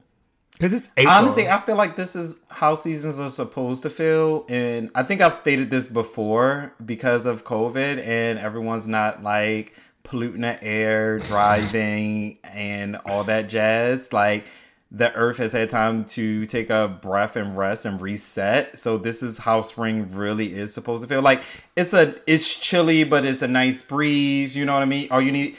Because 0.54 0.74
it's 0.74 0.90
April. 0.96 1.14
Honestly, 1.14 1.50
I 1.50 1.60
feel 1.66 1.76
like 1.76 1.96
this 1.98 2.16
is 2.16 2.44
how 2.50 2.76
seasons 2.76 3.20
are 3.20 3.30
supposed 3.30 3.84
to 3.84 3.90
feel. 3.90 4.46
And 4.48 4.90
I 4.96 5.04
think 5.04 5.20
I've 5.20 5.34
stated 5.34 5.70
this 5.70 5.90
before 5.90 6.74
because 6.84 7.26
of 7.26 7.44
COVID 7.44 8.02
and 8.06 8.40
everyone's 8.40 8.88
not 8.88 9.22
like 9.22 9.74
polluting 10.04 10.42
the 10.42 10.62
air, 10.64 11.20
driving, 11.28 12.38
and 12.44 12.96
all 13.06 13.26
that 13.26 13.50
jazz. 13.50 14.14
Like 14.14 14.46
the 14.92 15.14
earth 15.14 15.38
has 15.38 15.54
had 15.54 15.70
time 15.70 16.06
to 16.06 16.46
take 16.46 16.70
a 16.70 16.88
breath 16.88 17.36
and 17.36 17.58
rest 17.58 17.86
and 17.86 18.00
reset. 18.00 18.78
So 18.80 18.98
this 18.98 19.22
is 19.22 19.40
how 19.40 19.62
spring 19.62 20.12
really 20.12 20.54
is 20.54 20.74
supposed 20.74 21.04
to 21.04 21.08
feel. 21.08 21.22
Like 21.22 21.44
it's 21.76 21.94
a 21.94 22.16
it's 22.28 22.54
chilly, 22.54 23.04
but 23.04 23.26
it's 23.26 23.42
a 23.42 23.48
nice 23.48 23.82
breeze. 23.82 24.56
You 24.56 24.66
know 24.66 24.74
what 24.74 24.84
I 24.84 24.86
mean? 24.86 25.08
All 25.12 25.22
you 25.22 25.32
need 25.32 25.58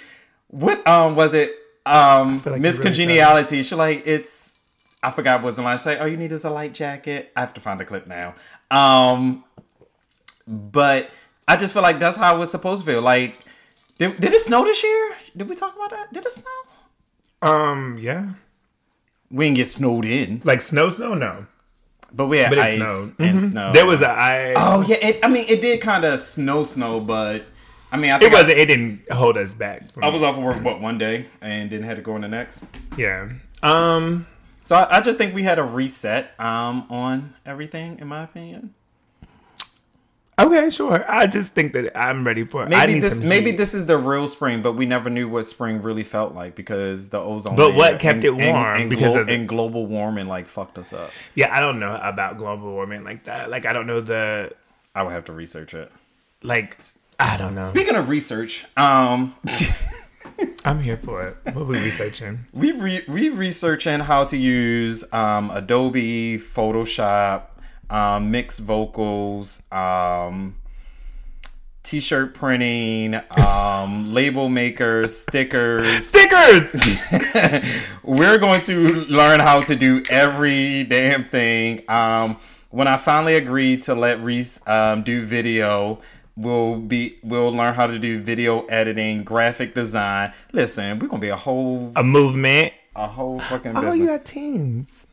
what 0.49 0.87
um 0.87 1.17
was 1.17 1.35
it? 1.35 1.53
Um 1.85 2.43
like 2.47 2.61
Miss 2.61 2.79
really 2.79 2.85
Congeniality. 2.85 3.63
She 3.63 3.75
like 3.75 4.07
it's 4.07 4.57
I 5.03 5.11
forgot 5.13 5.43
what 5.43 5.55
the 5.55 5.63
line. 5.63 5.79
She's 5.79 5.87
like, 5.87 6.01
all 6.01 6.09
you 6.09 6.17
need 6.17 6.33
is 6.33 6.45
a 6.45 6.51
light 6.51 6.75
jacket. 6.75 7.31
I 7.37 7.41
have 7.41 7.55
to 7.55 7.61
find 7.61 7.81
a 7.81 7.85
clip 7.85 8.09
now. 8.09 8.35
Um, 8.73 9.45
but 10.49 11.11
I 11.47 11.57
just 11.57 11.73
feel 11.73 11.83
like 11.83 12.01
that's 12.01 12.17
how 12.17 12.43
it's 12.43 12.51
supposed 12.51 12.85
to 12.85 12.91
feel. 12.91 13.03
Like, 13.03 13.39
did, 13.99 14.21
did 14.21 14.33
it 14.33 14.41
snow 14.41 14.65
this 14.65 14.83
year? 14.83 15.15
Did 15.37 15.49
we 15.49 15.55
talk 15.55 15.77
about 15.77 15.91
that? 15.91 16.13
Did 16.13 16.27
it 16.27 16.33
snow? 16.33 16.51
Um, 17.41 17.99
yeah. 18.01 18.33
We 19.31 19.47
didn't 19.47 19.57
get 19.57 19.69
snowed 19.69 20.05
in, 20.05 20.41
Like 20.45 20.61
snow, 20.63 20.91
snow, 20.91 21.15
no. 21.15 21.47
but 22.13 22.27
we 22.27 22.39
had 22.39 22.51
But 22.51 22.59
ice 22.61 22.77
snowed. 22.79 23.29
and 23.29 23.41
Mhm. 23.41 23.51
snow. 23.51 23.73
There 23.73 23.87
was 23.87 24.01
a 24.03 24.09
I. 24.09 24.55
Oh 24.57 24.85
yeah, 24.87 24.97
it, 25.03 25.19
I 25.25 25.29
mean, 25.29 25.45
it 25.49 25.61
did 25.61 25.81
kind 25.81 26.05
of 26.05 26.21
snow, 26.21 26.63
snow, 26.65 27.01
but 27.01 27.45
I 27.91 27.97
mean, 27.97 28.13
I 28.13 28.17
it 28.17 28.21
think 28.21 28.33
I- 28.33 28.37
wasn't. 28.43 28.59
It 28.59 28.67
didn't 28.67 29.01
hold 29.11 29.37
us 29.37 29.51
back. 29.53 29.83
I 30.01 30.09
was 30.11 30.23
off 30.23 30.37
of 30.37 30.43
work 30.45 30.63
what 30.65 30.81
one 30.81 30.99
day 30.99 31.27
and 31.41 31.69
didn't 31.71 31.87
have 31.87 31.97
to 31.97 32.03
go 32.03 32.15
in 32.17 32.23
the 32.23 32.29
next. 32.29 32.65
Yeah. 32.97 33.29
Um. 33.63 34.27
So 34.65 34.75
I, 34.77 34.99
I 34.99 35.01
just 35.01 35.19
think 35.19 35.35
we 35.35 35.43
had 35.45 35.59
a 35.59 35.63
reset 35.65 36.31
um 36.41 36.87
on 36.91 37.35
everything, 37.45 37.99
in 38.01 38.07
my 38.07 38.23
opinion. 38.25 38.75
Okay, 40.39 40.69
sure. 40.69 41.03
I 41.11 41.27
just 41.27 41.53
think 41.53 41.73
that 41.73 41.97
I'm 41.99 42.27
ready 42.27 42.45
for. 42.45 42.65
I 42.65 42.69
Maybe 42.69 43.01
this 43.01 43.23
maybe 43.23 43.53
heat. 43.53 43.57
this 43.57 43.73
is 43.73 43.87
the 43.87 43.97
real 43.97 44.29
spring, 44.29 44.61
but 44.61 44.75
we 44.75 44.85
never 44.85 45.09
knew 45.09 45.29
what 45.31 45.47
spring 45.47 45.81
really 45.81 46.05
felt 46.05 46.35
like 46.35 46.55
because 46.55 47.09
the 47.09 47.19
ozone. 47.19 47.57
But 47.57 47.75
what 47.75 47.99
kept 48.01 48.17
and- 48.17 48.25
it 48.25 48.35
warm 48.37 48.81
and, 48.83 48.91
because 48.91 49.13
glo- 49.15 49.25
the- 49.25 49.33
and 49.33 49.49
global 49.49 49.87
warming 49.87 50.27
like 50.27 50.47
fucked 50.47 50.77
us 50.77 50.93
up. 50.93 51.11
Yeah, 51.35 51.57
I 51.57 51.61
don't 51.61 51.81
know 51.81 51.99
about 52.03 52.37
global 52.37 52.71
warming 52.73 53.03
like 53.03 53.25
that. 53.25 53.49
Like 53.49 53.65
I 53.65 53.73
don't 53.73 53.87
know 53.87 54.03
the 54.03 54.53
I 54.95 55.03
would 55.05 55.13
have 55.13 55.25
to 55.27 55.33
research 55.33 55.73
it. 55.73 55.91
like. 56.43 56.77
I 57.19 57.39
don't 57.39 57.55
know. 57.55 57.63
Speaking 57.63 57.95
of 57.97 58.11
research, 58.11 58.67
um, 58.77 59.35
I'm 60.67 60.81
here 60.81 60.99
for 60.99 61.23
it. 61.29 61.37
What 61.45 61.63
are 61.63 61.65
we 61.65 61.79
researching? 61.79 62.41
we 62.53 62.73
re- 62.73 63.05
we 63.09 63.31
researching 63.31 64.01
how 64.01 64.25
to 64.25 64.37
use 64.37 65.03
um, 65.15 65.51
Adobe 65.51 66.37
Photoshop, 66.39 67.45
um, 67.91 68.31
mixed 68.31 68.61
vocals, 68.61 69.63
um, 69.73 70.57
t-shirt 71.83 72.35
printing, 72.35 73.15
um, 73.39 74.13
label 74.15 74.49
makers, 74.49 75.17
stickers. 75.17 76.09
Stickers. 76.09 76.73
We're 78.03 78.39
going 78.39 78.61
to 78.63 78.89
learn 79.07 79.41
how 79.41 79.61
to 79.61 79.77
do 79.77 80.03
every 80.11 80.85
damn 80.85 81.25
thing. 81.25 81.83
Um, 81.89 82.37
when 82.71 82.89
I 82.89 82.97
finally 82.97 83.37
agreed 83.37 83.83
to 83.83 83.95
let 83.95 84.21
Reese 84.21 84.67
um, 84.69 85.03
do 85.03 85.25
video, 85.25 86.01
we'll 86.37 86.77
be 86.81 87.19
we'll 87.23 87.51
learn 87.53 87.75
how 87.75 87.87
to 87.87 87.99
do 87.99 88.21
video 88.21 88.65
editing, 88.67 89.23
graphic 89.25 89.75
design. 89.75 90.33
Listen, 90.53 90.99
we're 90.99 91.07
gonna 91.09 91.21
be 91.21 91.29
a 91.29 91.37
whole 91.37 91.93
A 91.97 92.03
movement. 92.03 92.73
a 92.97 93.07
whole 93.07 93.39
fucking 93.41 93.77
Oh, 93.77 93.93
you 93.93 94.07
got 94.07 94.25
teens. 94.25 95.06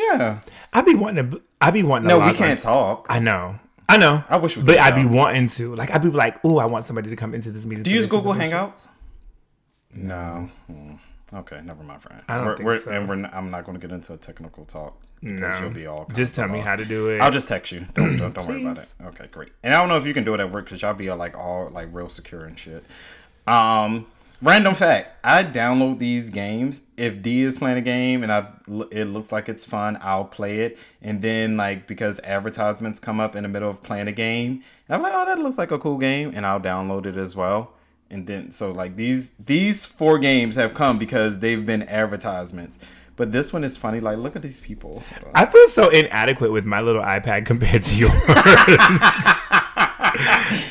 Yeah. 0.00 0.40
I'd 0.72 0.84
be 0.86 0.94
wanting 0.94 1.30
to. 1.30 1.42
I'd 1.60 1.74
be 1.74 1.82
wanting. 1.82 2.08
to 2.08 2.18
No, 2.18 2.26
we 2.26 2.32
can't 2.32 2.58
on- 2.66 2.72
talk. 2.72 3.06
I 3.08 3.18
know. 3.18 3.58
I 3.88 3.96
know. 3.96 4.22
I 4.28 4.36
wish 4.36 4.56
we 4.56 4.62
but 4.62 4.78
I'd 4.78 4.94
be 4.94 5.04
wanting 5.04 5.48
to. 5.48 5.74
Like 5.74 5.90
I'd 5.90 6.02
be 6.02 6.10
like, 6.10 6.38
oh, 6.44 6.58
I 6.58 6.64
want 6.66 6.84
somebody 6.84 7.10
to 7.10 7.16
come 7.16 7.34
into 7.34 7.50
this 7.50 7.66
meeting. 7.66 7.82
Do 7.84 7.90
you 7.90 7.96
use 7.96 8.06
Google. 8.06 8.34
Hangouts? 8.34 8.86
No. 9.92 10.48
Hmm. 10.66 10.94
Okay, 11.32 11.60
never 11.64 11.82
mind, 11.84 12.02
friend. 12.02 12.22
I 12.28 12.36
don't 12.38 12.46
we're, 12.46 12.56
think 12.56 12.66
we're, 12.66 12.80
so. 12.80 12.90
And 12.90 13.08
we're 13.08 13.14
not, 13.16 13.32
I'm 13.34 13.50
not 13.50 13.64
going 13.64 13.78
to 13.80 13.86
get 13.86 13.94
into 13.94 14.12
a 14.12 14.16
technical 14.16 14.64
talk. 14.64 15.00
No. 15.22 15.58
you'll 15.60 15.70
be 15.70 15.86
all 15.86 16.08
Just 16.14 16.34
tell 16.34 16.48
me 16.48 16.56
lost. 16.58 16.68
how 16.68 16.76
to 16.76 16.84
do 16.84 17.08
it. 17.10 17.20
I'll 17.20 17.30
just 17.30 17.46
text 17.46 17.70
you. 17.72 17.86
Don't 17.94 18.16
don't, 18.16 18.34
don't 18.34 18.46
worry 18.48 18.62
about 18.62 18.78
it. 18.78 18.88
Okay, 19.04 19.26
great. 19.30 19.50
And 19.62 19.74
I 19.74 19.78
don't 19.80 19.88
know 19.88 19.96
if 19.98 20.06
you 20.06 20.14
can 20.14 20.24
do 20.24 20.34
it 20.34 20.40
at 20.40 20.50
work 20.50 20.64
because 20.64 20.82
y'all 20.82 20.94
be 20.94 21.10
uh, 21.10 21.16
like 21.16 21.36
all 21.36 21.68
like 21.68 21.88
real 21.92 22.08
secure 22.08 22.44
and 22.46 22.58
shit. 22.58 22.84
Um, 23.46 24.06
random 24.42 24.74
fact: 24.74 25.12
I 25.24 25.44
download 25.44 25.98
these 25.98 26.30
games. 26.30 26.82
If 26.96 27.22
D 27.22 27.42
is 27.42 27.58
playing 27.58 27.78
a 27.78 27.82
game 27.82 28.22
and 28.22 28.32
I 28.32 28.48
it 28.90 29.06
looks 29.06 29.32
like 29.32 29.48
it's 29.48 29.64
fun, 29.64 29.98
I'll 30.00 30.24
play 30.24 30.60
it. 30.60 30.78
And 31.02 31.22
then 31.22 31.56
like 31.56 31.86
because 31.86 32.20
advertisements 32.20 33.00
come 33.00 33.20
up 33.20 33.36
in 33.36 33.42
the 33.42 33.48
middle 33.48 33.70
of 33.70 33.82
playing 33.82 34.08
a 34.08 34.12
game, 34.12 34.62
and 34.88 34.94
I'm 34.96 35.02
like, 35.02 35.12
oh, 35.14 35.24
that 35.26 35.38
looks 35.38 35.58
like 35.58 35.70
a 35.70 35.78
cool 35.78 35.98
game, 35.98 36.32
and 36.34 36.46
I'll 36.46 36.60
download 36.60 37.06
it 37.06 37.16
as 37.16 37.36
well. 37.36 37.72
And 38.10 38.26
then 38.26 38.50
so 38.52 38.72
like 38.72 38.96
these 38.96 39.34
these 39.34 39.84
four 39.84 40.18
games 40.18 40.56
have 40.56 40.74
come 40.74 40.98
because 40.98 41.38
they've 41.38 41.64
been 41.64 41.82
advertisements. 41.84 42.78
But 43.20 43.32
this 43.32 43.52
one 43.52 43.64
is 43.64 43.76
funny. 43.76 44.00
Like, 44.00 44.16
look 44.16 44.34
at 44.34 44.40
these 44.40 44.60
people. 44.60 45.02
I 45.34 45.44
feel 45.44 45.68
so 45.68 45.90
inadequate 45.90 46.52
with 46.52 46.64
my 46.64 46.80
little 46.80 47.02
iPad 47.02 47.44
compared 47.44 47.82
to 47.82 47.94
yours. 47.94 48.12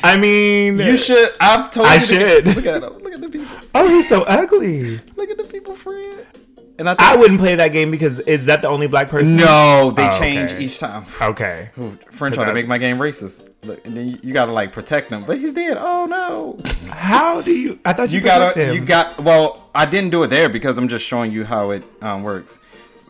I 0.02 0.16
mean, 0.16 0.78
You 0.78 0.96
should. 0.96 1.30
I've 1.40 1.70
told 1.70 1.86
I 1.86 1.94
you. 1.94 2.00
to- 2.00 2.06
should. 2.06 2.46
Look 2.56 2.66
at 2.66 2.80
them. 2.80 2.98
Look 3.02 3.12
at 3.12 3.20
the 3.20 3.28
people. 3.28 3.48
oh, 3.74 3.88
he's 3.88 4.08
so 4.08 4.24
ugly. 4.26 4.98
Look 5.16 5.30
at 5.30 5.36
the 5.38 5.44
people, 5.44 5.74
friend. 5.74 6.24
And 6.78 6.88
I, 6.88 6.96
I 6.98 7.16
wouldn't 7.16 7.40
play 7.40 7.56
that 7.56 7.72
game 7.72 7.90
because 7.90 8.20
is 8.20 8.46
that 8.46 8.62
the 8.62 8.68
only 8.68 8.86
black 8.86 9.10
person? 9.10 9.36
no, 9.36 9.92
they 9.94 10.08
Oh, 10.08 10.18
change 10.18 10.52
okay. 10.52 10.64
each 10.64 10.78
time. 10.78 11.04
Okay. 11.20 11.68
Ooh, 11.78 11.98
Friend 12.10 12.34
tried 12.34 12.46
to 12.46 12.54
make 12.54 12.66
my 12.66 12.78
game 12.78 12.96
racist. 12.96 13.52
Look, 13.64 13.84
and 13.84 13.94
then 13.94 14.08
you, 14.08 14.18
you 14.22 14.32
gotta 14.32 14.52
like 14.52 14.72
protect 14.72 15.10
them, 15.10 15.24
but 15.26 15.36
he's 15.38 15.52
dead. 15.52 15.76
Oh 15.78 16.06
no! 16.06 16.58
How 16.88 17.42
do 17.42 17.50
you? 17.52 17.78
I 17.84 17.92
thought 17.92 18.10
you, 18.12 18.20
You 18.20 18.24
gotta. 18.24 18.58
him. 18.58 18.74
You 18.74 18.80
got. 18.80 19.22
Well, 19.22 19.68
I 19.74 19.84
didn't 19.84 20.08
do 20.08 20.22
it 20.22 20.28
there 20.28 20.48
because 20.48 20.78
I'm 20.78 20.88
just 20.88 21.04
showing 21.04 21.32
you 21.32 21.44
how 21.44 21.68
it 21.68 21.84
um, 22.00 22.22
works. 22.22 22.58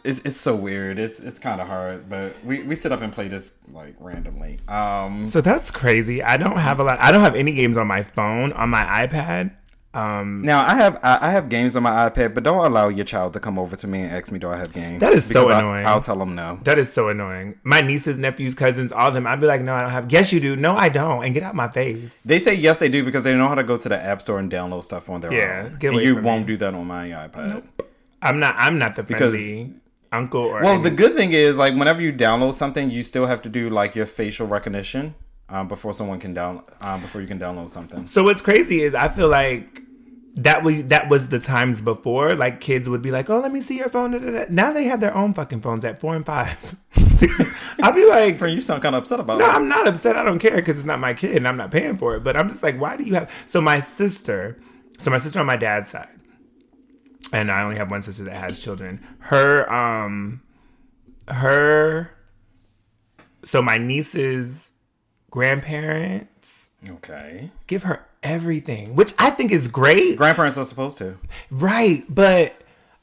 It's, 0.03 0.21
it's 0.21 0.37
so 0.41 0.57
weird. 0.57 0.99
It's 0.99 1.21
it's 1.21 1.39
kind 1.39 1.61
of 1.61 1.67
hard, 1.69 2.09
but 2.09 2.35
we, 2.45 2.63
we 2.63 2.75
sit 2.75 2.91
up 2.93 3.03
and 3.03 3.13
play 3.13 3.29
this 3.29 3.59
like 3.73 3.95
randomly. 4.01 4.59
Um, 4.69 5.27
So 5.27 5.41
that's 5.41 5.71
crazy. 5.71 6.23
I 6.23 6.37
don't 6.39 6.57
have 6.59 6.81
a 6.81 6.85
lot. 6.85 6.99
I 7.01 7.13
don't 7.13 7.21
have 7.21 7.35
any 7.37 7.53
games 7.53 7.77
on 7.77 7.87
my 7.87 8.03
phone, 8.03 8.53
on 8.55 8.71
my 8.71 8.85
iPad. 9.07 9.53
Um, 9.93 10.43
Now 10.43 10.65
I 10.65 10.75
have 10.77 11.01
I 11.03 11.19
I 11.29 11.31
have 11.33 11.49
games 11.49 11.75
on 11.75 11.83
my 11.83 12.09
iPad, 12.09 12.33
but 12.33 12.45
don't 12.45 12.65
allow 12.65 12.89
your 12.89 13.05
child 13.05 13.33
to 13.33 13.41
come 13.41 13.59
over 13.59 13.75
to 13.75 13.87
me 13.89 14.03
and 14.03 14.13
ask 14.13 14.31
me, 14.31 14.39
"Do 14.39 14.49
I 14.49 14.57
have 14.57 14.73
games?" 14.73 15.01
That 15.01 15.13
is 15.13 15.25
so 15.25 15.29
Because 15.35 15.51
I- 15.51 15.59
annoying. 15.59 15.85
I'll 15.87 16.01
tell 16.01 16.17
them 16.17 16.35
no. 16.37 16.61
that 16.63 16.79
is 16.79 16.93
so 16.93 17.09
annoying. 17.09 17.59
My 17.65 17.81
nieces, 17.81 18.17
nephews, 18.17 18.55
cousins, 18.55 18.93
all 18.93 19.09
of 19.09 19.15
them. 19.15 19.27
I'd 19.27 19.41
be 19.41 19.47
like, 19.47 19.63
no, 19.63 19.75
I 19.75 19.83
don't 19.83 19.91
have. 19.91 20.13
Yes, 20.13 20.33
you 20.33 20.39
do. 20.39 20.55
No, 20.55 20.77
I 20.77 20.89
don't. 20.91 21.25
And 21.25 21.35
get 21.35 21.43
out 21.43 21.57
my 21.57 21.69
face. 21.69 22.23
They 22.23 22.39
say 22.39 22.55
yes, 22.55 22.79
they 22.79 22.89
do 22.89 23.05
because 23.05 23.25
they 23.25 23.35
know 23.37 23.49
how 23.49 23.57
to 23.57 23.65
go 23.65 23.77
to 23.77 23.89
the 23.89 23.99
app 24.01 24.23
store 24.23 24.39
and 24.39 24.49
download 24.51 24.85
stuff 24.85 25.11
on 25.11 25.21
their 25.23 25.33
Yeah, 25.33 25.63
own. 25.67 25.77
get 25.81 25.93
and 25.93 26.01
you 26.03 26.15
won't 26.23 26.47
me. 26.47 26.53
do 26.53 26.57
that 26.59 26.73
on 26.73 26.87
my 26.87 27.09
iPad. 27.09 27.65
I'm 28.23 28.39
not. 28.39 28.55
I'm 28.59 28.79
not 28.79 28.95
the 28.97 29.03
Because- 29.03 29.35
friendly 29.35 29.75
uncle 30.13 30.43
or. 30.43 30.63
Well, 30.63 30.75
any- 30.75 30.83
the 30.83 30.91
good 30.91 31.15
thing 31.15 31.33
is 31.33 31.57
like 31.57 31.75
whenever 31.75 32.01
you 32.01 32.13
download 32.13 32.55
something, 32.55 32.91
you 32.91 33.03
still 33.03 33.27
have 33.27 33.43
to 33.43 33.49
do 33.49 33.71
like 33.71 33.95
your 33.95 34.07
facial 34.07 34.47
recognition. 34.47 35.15
um, 35.49 35.67
before 35.67 35.93
someone 35.93 36.21
can 36.21 36.33
down 36.33 36.63
um, 36.81 37.01
before 37.01 37.21
you 37.21 37.27
can 37.27 37.39
download 37.39 37.71
something. 37.71 38.07
So 38.07 38.23
what's 38.25 38.41
crazy 38.43 38.83
is 38.83 38.95
I 38.95 39.09
feel 39.09 39.29
like 39.29 39.83
that 40.37 40.63
was 40.63 40.85
that 40.85 41.09
was 41.09 41.29
the 41.29 41.41
times 41.41 41.81
before. 41.83 42.35
Like 42.37 42.61
kids 42.61 42.89
would 42.89 43.03
be 43.03 43.11
like, 43.11 43.29
"Oh, 43.29 43.41
let 43.41 43.51
me 43.53 43.61
see 43.61 43.77
your 43.79 43.89
phone." 43.89 44.13
da, 44.13 44.19
da, 44.19 44.31
da." 44.31 44.45
Now 44.49 44.71
they 44.71 44.85
have 44.85 45.01
their 45.01 45.13
own 45.15 45.35
fucking 45.35 45.61
phones 45.61 45.85
at 45.85 46.01
four 46.01 46.15
and 46.15 46.25
five. 46.25 46.77
I'd 47.83 47.95
be 47.95 48.07
like, 48.09 48.37
Friend, 48.37 48.55
you 48.55 48.61
sound 48.61 48.83
kind 48.83 48.95
of 48.95 49.03
upset 49.03 49.21
about 49.21 49.39
No, 49.41 49.47
it. 49.47 49.55
I'm 49.55 49.69
not 49.69 49.87
upset. 49.89 50.17
I 50.17 50.25
don't 50.25 50.39
care 50.39 50.55
because 50.57 50.77
it's 50.79 50.87
not 50.87 51.01
my 51.01 51.15
kid 51.15 51.37
and 51.37 51.49
I'm 51.49 51.57
not 51.57 51.71
paying 51.71 51.97
for 51.97 52.15
it. 52.17 52.23
But 52.25 52.37
I'm 52.37 52.49
just 52.49 52.63
like, 52.63 52.81
why 52.81 52.97
do 52.97 53.05
you 53.05 53.15
have? 53.15 53.31
So 53.49 53.61
my 53.61 53.81
sister, 53.81 54.59
so 54.99 55.11
my 55.11 55.19
sister 55.19 55.41
on 55.41 55.47
my 55.47 55.57
dad's 55.57 55.89
side, 55.89 56.09
and 57.33 57.51
I 57.51 57.63
only 57.63 57.77
have 57.77 57.91
one 57.91 58.03
sister 58.03 58.25
that 58.25 58.35
has 58.37 58.61
children. 58.61 59.05
Her, 59.21 59.71
um, 59.73 60.43
her. 61.29 62.11
So 63.45 63.63
my 63.63 63.79
niece's 63.79 64.71
grandparents 65.31 66.69
Okay. 66.89 67.51
give 67.67 67.85
her 67.85 68.05
everything, 68.23 68.95
which 68.95 69.13
I 69.19 69.31
think 69.31 69.53
is 69.53 69.69
great. 69.69 70.17
Grandparents 70.17 70.57
are 70.59 70.65
supposed 70.65 70.99
to. 70.99 71.19
Right, 71.51 72.05
but 72.09 72.55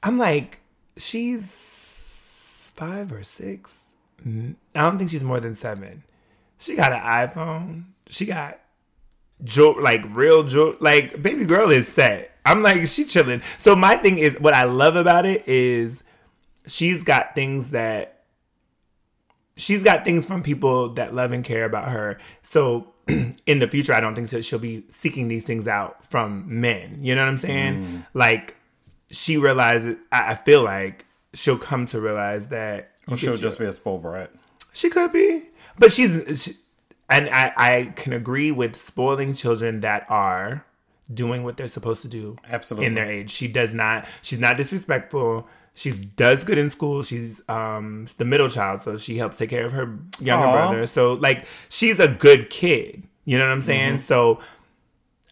I'm 0.03 0.17
like, 0.17 0.59
she's 0.97 2.71
five 2.75 3.11
or 3.11 3.23
six. 3.23 3.93
Mm, 4.25 4.55
I 4.75 4.81
don't 4.81 4.97
think 4.97 5.09
she's 5.09 5.23
more 5.23 5.39
than 5.39 5.55
seven. 5.55 6.03
She 6.59 6.75
got 6.75 6.91
an 6.91 6.99
iPhone. 7.01 7.85
She 8.09 8.25
got 8.25 8.59
jewel, 9.43 9.81
like 9.81 10.03
real 10.15 10.43
jewel. 10.43 10.75
Like 10.79 11.21
baby 11.21 11.45
girl 11.45 11.69
is 11.71 11.87
set. 11.87 12.31
I'm 12.47 12.63
like, 12.63 12.85
she 12.87 13.05
chilling. 13.05 13.41
So 13.59 13.75
my 13.75 13.97
thing 13.97 14.17
is, 14.17 14.39
what 14.39 14.53
I 14.53 14.63
love 14.63 14.95
about 14.95 15.25
it 15.25 15.47
is, 15.47 16.03
she's 16.65 17.03
got 17.03 17.35
things 17.35 17.71
that 17.71 18.23
she's 19.55 19.83
got 19.83 20.05
things 20.05 20.25
from 20.25 20.43
people 20.43 20.89
that 20.93 21.13
love 21.13 21.31
and 21.31 21.43
care 21.43 21.65
about 21.65 21.89
her. 21.89 22.19
So 22.43 22.93
in 23.07 23.59
the 23.59 23.67
future, 23.67 23.93
I 23.93 23.99
don't 23.99 24.15
think 24.15 24.29
that 24.29 24.45
she'll 24.45 24.59
be 24.59 24.85
seeking 24.89 25.27
these 25.27 25.43
things 25.43 25.67
out 25.67 26.05
from 26.05 26.45
men. 26.61 26.99
You 27.01 27.15
know 27.15 27.23
what 27.23 27.29
I'm 27.29 27.37
saying? 27.37 27.83
Mm. 27.83 28.05
Like 28.13 28.55
she 29.09 29.37
realizes. 29.37 29.97
I 30.11 30.31
I 30.31 30.35
feel 30.35 30.63
like 30.63 31.05
she'll 31.33 31.57
come 31.57 31.85
to 31.87 32.01
realize 32.01 32.47
that 32.47 32.91
She'll 33.15 33.37
just 33.37 33.57
be 33.57 33.65
a 33.65 33.71
spoiled 33.71 34.01
brat. 34.01 34.31
she 34.73 34.89
could 34.89 35.13
be, 35.13 35.43
but 35.79 35.93
she's, 35.93 36.43
she, 36.43 36.51
and 37.09 37.29
I, 37.29 37.53
I 37.55 37.93
can 37.95 38.11
agree 38.11 38.51
with 38.51 38.75
spoiling 38.75 39.33
children 39.33 39.79
that 39.79 40.05
are 40.09 40.65
doing 41.13 41.43
what 41.43 41.57
they're 41.57 41.67
supposed 41.67 42.01
to 42.01 42.07
do. 42.07 42.37
Absolutely. 42.49 42.87
in 42.87 42.95
their 42.95 43.09
age, 43.09 43.31
she 43.31 43.47
does 43.47 43.73
not. 43.73 44.07
She's 44.21 44.39
not 44.39 44.57
disrespectful. 44.57 45.47
She 45.73 45.91
does 45.91 46.43
good 46.43 46.57
in 46.57 46.69
school. 46.69 47.03
She's 47.03 47.39
um 47.47 48.07
the 48.17 48.25
middle 48.25 48.49
child, 48.49 48.81
so 48.81 48.97
she 48.97 49.17
helps 49.17 49.37
take 49.37 49.49
care 49.49 49.65
of 49.65 49.71
her 49.73 49.97
younger 50.19 50.47
Aw. 50.47 50.51
brother. 50.51 50.87
So 50.87 51.13
like 51.13 51.45
she's 51.69 51.99
a 51.99 52.07
good 52.07 52.49
kid. 52.49 53.03
You 53.25 53.37
know 53.37 53.45
what 53.45 53.51
I'm 53.51 53.61
saying? 53.61 53.99
So 53.99 54.39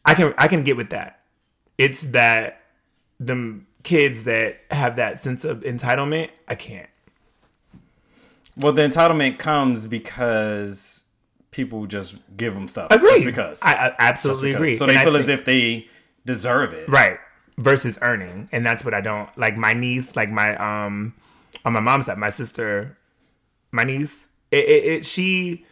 I 0.06 0.14
can 0.14 0.34
I 0.38 0.48
can 0.48 0.64
get 0.64 0.78
with 0.78 0.92
that. 0.92 1.22
It's 1.78 2.02
that 2.08 2.62
the 3.20 3.60
kids 3.84 4.24
that 4.24 4.62
have 4.72 4.96
that 4.98 5.20
sense 5.20 5.46
of 5.46 5.62
entitlement, 5.62 6.30
I 6.48 6.56
can't. 6.56 6.90
Well, 8.58 8.72
the 8.72 8.82
entitlement 8.84 9.38
comes 9.38 9.88
because 9.88 11.05
people 11.56 11.86
just 11.88 12.16
give 12.36 12.54
them 12.54 12.68
stuff. 12.68 12.92
Agree. 12.92 13.12
Just 13.14 13.26
because. 13.26 13.62
I, 13.64 13.88
I 13.90 13.96
absolutely 14.00 14.50
because. 14.50 14.56
agree. 14.62 14.76
So 14.76 14.86
And 14.86 14.96
they 14.98 15.02
I 15.02 15.04
feel 15.06 15.16
as 15.16 15.26
think- 15.28 15.40
if 15.40 15.46
they 15.46 15.88
deserve 16.26 16.74
it. 16.74 16.88
right 16.90 17.18
versus 17.58 17.98
earning, 18.02 18.50
and 18.52 18.66
that's 18.66 18.84
what 18.84 18.94
I 18.94 19.00
don't 19.02 19.30
like. 19.38 19.56
My 19.58 19.74
niece, 19.74 20.16
like 20.16 20.30
my 20.30 20.56
um, 20.58 21.14
on 21.64 21.72
my 21.74 21.80
mom's 21.80 22.08
side, 22.08 22.18
my 22.18 22.30
sister, 22.30 22.98
my 23.72 23.84
niece, 23.86 24.28
it, 24.52 24.66
it, 24.66 24.84
it 24.86 25.06
she 25.06 25.66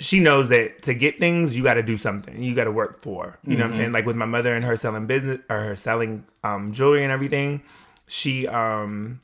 she 0.00 0.18
knows 0.20 0.48
that 0.48 0.82
to 0.82 0.94
get 0.94 1.18
things 1.20 1.56
you 1.56 1.62
got 1.62 1.74
to 1.74 1.82
do 1.82 1.96
something 1.96 2.42
you 2.42 2.52
got 2.54 2.64
to 2.64 2.72
work 2.72 3.00
for 3.00 3.38
you 3.44 3.56
know 3.56 3.62
what 3.64 3.70
i'm 3.70 3.76
saying 3.76 3.92
like 3.92 4.04
with 4.04 4.16
my 4.16 4.24
mother 4.26 4.52
and 4.52 4.64
her 4.64 4.76
selling 4.76 5.06
business 5.06 5.38
or 5.48 5.60
her 5.60 5.76
selling 5.76 6.26
um 6.42 6.72
jewelry 6.72 7.04
and 7.04 7.12
everything 7.12 7.62
she 8.08 8.46
um 8.48 9.20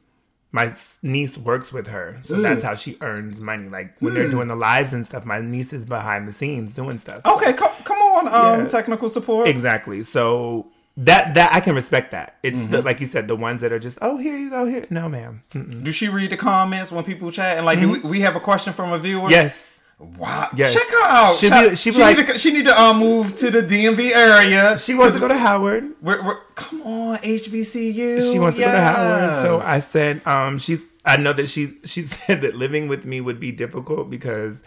my 0.53 0.75
niece 1.03 1.39
works 1.39 1.73
with 1.73 1.87
her 1.87 2.19
so 2.23 2.41
that's 2.43 2.65
how 2.65 2.75
she 2.75 2.97
earns 3.01 3.41
money 3.41 3.69
like 3.69 3.97
when 4.01 4.15
they're 4.15 4.29
doing 4.31 4.49
the 4.49 4.57
lives 4.57 4.93
and 4.93 5.07
stuff 5.07 5.25
my 5.25 5.41
niece 5.41 5.73
is 5.73 5.85
behind 5.85 6.27
the 6.27 6.33
scenes 6.33 6.75
doing 6.75 6.99
stuff 6.99 7.21
Okay, 7.25 7.53
come, 7.53 7.71
come 7.85 7.99
on, 7.99 8.27
um, 8.29 8.61
Yeah. 8.63 8.67
technical 8.69 9.09
support. 9.09 9.47
Exactly. 9.47 10.03
So 10.03 10.67
that 10.97 11.35
that 11.35 11.55
I 11.55 11.61
can 11.61 11.75
respect 11.75 12.11
that. 12.11 12.37
It's 12.43 12.61
the, 12.65 12.83
like 12.83 13.01
you 13.01 13.07
said, 13.07 13.29
the 13.29 13.37
ones 13.37 13.61
that 13.63 13.73
are 13.73 13.79
just, 13.79 13.97
oh, 14.03 14.17
here 14.19 14.37
you 14.37 14.51
go, 14.51 14.67
here. 14.67 14.87
No, 14.91 15.09
ma'am. 15.09 15.43
Mm-mm. 15.53 15.85
Do 15.85 15.93
she 15.93 16.09
read 16.09 16.31
the 16.31 16.37
comments 16.37 16.91
when 16.93 17.05
people 17.05 17.31
chat? 17.31 17.57
And 17.57 17.65
like, 17.65 17.81
do 17.81 17.89
we, 17.89 18.01
we 18.01 18.21
have 18.21 18.37
a 18.37 18.41
question 18.41 18.73
from 18.73 18.93
a 18.93 18.99
viewer? 18.99 19.23
Mm-hmm. 19.23 19.31
Yes. 19.31 19.80
Wow. 20.01 20.49
Yes. 20.57 20.73
Check 20.73 20.89
her 20.89 21.05
out. 21.05 21.37
Shout- 21.37 21.71
be- 21.71 21.77
she'll 21.77 21.93
be 21.93 21.97
she, 21.97 22.03
like- 22.03 22.17
need 22.17 22.27
to, 22.29 22.39
she 22.39 22.53
need 22.53 22.65
to 22.65 22.81
uh, 22.81 22.95
move 22.95 23.37
to 23.37 23.51
the 23.51 23.63
DMV 23.63 24.13
area. 24.13 24.79
She 24.79 24.95
wants 24.95 25.15
to 25.15 25.21
go 25.21 25.29
to 25.29 25.37
Howard. 25.37 25.93
We're, 26.01 26.25
we're, 26.25 26.41
come 26.55 26.81
on, 26.83 27.19
HBCU. 27.19 28.33
She 28.33 28.39
wants 28.39 28.57
to 28.59 28.65
go 28.65 28.71
to 28.73 28.81
Howard. 28.81 29.43
So 29.45 29.59
I 29.59 29.81
said, 29.81 30.27
um, 30.27 30.57
she's. 30.59 30.83
I 31.05 31.17
know 31.19 31.33
that 31.35 31.49
she 31.49 31.75
she 31.85 32.03
said 32.17 32.41
that 32.43 32.55
living 32.57 32.89
with 32.89 33.05
me 33.05 33.21
would 33.21 33.39
be 33.41 33.53
difficult 33.53 34.09
because 34.11 34.63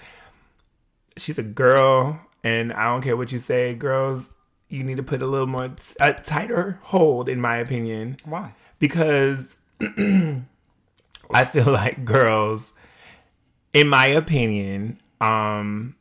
she's 1.18 1.38
a 1.40 1.44
girl, 1.44 2.20
and 2.44 2.72
I 2.74 2.86
don't 2.86 3.02
care 3.02 3.18
what 3.18 3.32
you 3.32 3.40
say, 3.40 3.74
girls. 3.76 4.30
You 4.70 4.84
need 4.84 4.98
to 4.98 5.04
put 5.04 5.22
a 5.22 5.28
little 5.28 5.46
more 5.48 5.68
t- 5.70 5.76
a 6.00 6.14
tighter 6.14 6.80
hold, 6.84 7.28
in 7.30 7.40
my 7.42 7.58
opinion. 7.58 8.18
Why? 8.24 8.54
because 8.80 9.46
I 9.82 11.46
feel 11.46 11.72
like 11.72 12.04
girls, 12.06 12.74
in 13.74 13.88
my 13.88 14.08
opinion, 14.08 15.00
um, 15.24 15.96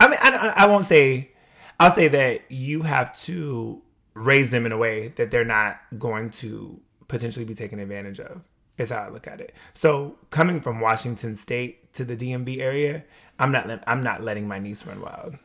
I 0.00 0.08
mean, 0.08 0.18
I, 0.22 0.54
I 0.56 0.66
won't 0.66 0.86
say, 0.86 1.32
I'll 1.78 1.92
say 1.94 2.08
that 2.08 2.50
you 2.50 2.82
have 2.82 3.16
to 3.20 3.82
raise 4.14 4.50
them 4.50 4.66
in 4.66 4.72
a 4.72 4.76
way 4.76 5.08
that 5.16 5.30
they're 5.30 5.44
not 5.44 5.78
going 5.98 6.30
to 6.30 6.80
potentially 7.08 7.44
be 7.44 7.54
taken 7.54 7.78
advantage 7.78 8.20
of. 8.20 8.44
Is 8.78 8.90
how 8.90 8.98
I 9.02 9.08
look 9.08 9.26
at 9.26 9.40
it. 9.40 9.54
So 9.74 10.16
coming 10.30 10.60
from 10.60 10.78
Washington 10.80 11.34
State 11.34 11.92
to 11.94 12.04
the 12.04 12.16
DMV 12.16 12.60
area, 12.60 13.04
I'm 13.38 13.50
not 13.50 13.68
I'm 13.88 14.02
not 14.04 14.22
letting 14.22 14.46
my 14.46 14.60
niece 14.60 14.86
run 14.86 15.00
wild. 15.00 15.36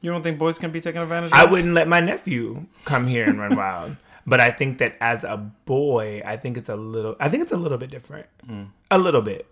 You 0.00 0.10
don't 0.10 0.22
think 0.22 0.40
boys 0.40 0.58
can 0.58 0.72
be 0.72 0.80
taken 0.80 1.00
advantage 1.00 1.30
of? 1.30 1.38
I 1.38 1.44
wouldn't 1.44 1.72
let 1.74 1.86
my 1.86 2.00
nephew 2.00 2.66
come 2.84 3.06
here 3.06 3.26
and 3.28 3.38
run 3.38 3.54
wild. 3.64 3.96
But 4.26 4.40
I 4.40 4.50
think 4.50 4.78
that 4.78 4.96
as 5.00 5.22
a 5.22 5.36
boy, 5.36 6.20
I 6.26 6.36
think 6.36 6.56
it's 6.56 6.68
a 6.68 6.74
little. 6.74 7.14
I 7.20 7.28
think 7.28 7.44
it's 7.44 7.52
a 7.52 7.56
little 7.56 7.78
bit 7.78 7.90
different. 7.90 8.26
A 8.90 8.98
little 8.98 9.22
bit. 9.22 9.46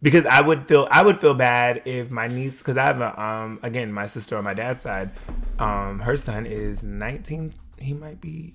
Because 0.00 0.26
I 0.26 0.40
would 0.40 0.68
feel 0.68 0.86
I 0.90 1.02
would 1.02 1.18
feel 1.18 1.34
bad 1.34 1.82
if 1.84 2.10
my 2.10 2.28
niece 2.28 2.58
because 2.58 2.76
I 2.76 2.84
have 2.84 3.00
a 3.00 3.20
um 3.20 3.58
again 3.62 3.92
my 3.92 4.06
sister 4.06 4.36
on 4.36 4.44
my 4.44 4.54
dad's 4.54 4.82
side, 4.82 5.10
um 5.58 6.00
her 6.00 6.16
son 6.16 6.46
is 6.46 6.82
19 6.82 7.52
he 7.78 7.92
might 7.94 8.20
be 8.20 8.54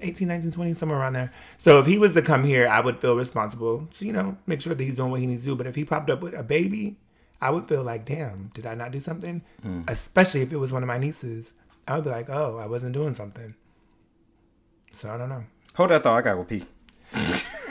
18 0.00 0.28
19 0.28 0.50
20 0.52 0.74
somewhere 0.74 0.98
around 0.98 1.14
there. 1.14 1.32
So 1.58 1.78
if 1.78 1.86
he 1.86 1.96
was 1.96 2.12
to 2.14 2.22
come 2.22 2.44
here, 2.44 2.68
I 2.68 2.80
would 2.80 3.00
feel 3.00 3.16
responsible 3.16 3.88
to 3.98 4.06
you 4.06 4.12
know 4.12 4.36
make 4.46 4.60
sure 4.60 4.74
that 4.74 4.82
he's 4.84 4.96
doing 4.96 5.10
what 5.10 5.20
he 5.20 5.26
needs 5.26 5.42
to 5.42 5.48
do. 5.48 5.54
But 5.56 5.66
if 5.66 5.74
he 5.76 5.84
popped 5.84 6.10
up 6.10 6.20
with 6.20 6.34
a 6.34 6.42
baby, 6.42 6.96
I 7.40 7.50
would 7.50 7.68
feel 7.68 7.82
like 7.82 8.04
damn, 8.04 8.50
did 8.54 8.66
I 8.66 8.74
not 8.74 8.92
do 8.92 9.00
something? 9.00 9.42
Especially 9.88 10.42
if 10.42 10.52
it 10.52 10.58
was 10.58 10.72
one 10.72 10.82
of 10.82 10.88
my 10.88 10.98
nieces, 10.98 11.52
I 11.88 11.94
would 11.94 12.04
be 12.04 12.10
like, 12.10 12.28
oh, 12.28 12.58
I 12.58 12.66
wasn't 12.66 12.92
doing 12.92 13.14
something. 13.14 13.54
So 14.94 15.10
I 15.10 15.16
don't 15.16 15.28
know. 15.30 15.44
Hold 15.74 15.90
that 15.90 16.02
thought. 16.02 16.18
I 16.18 16.22
gotta 16.22 16.36
go 16.36 16.44
pee. 16.44 16.64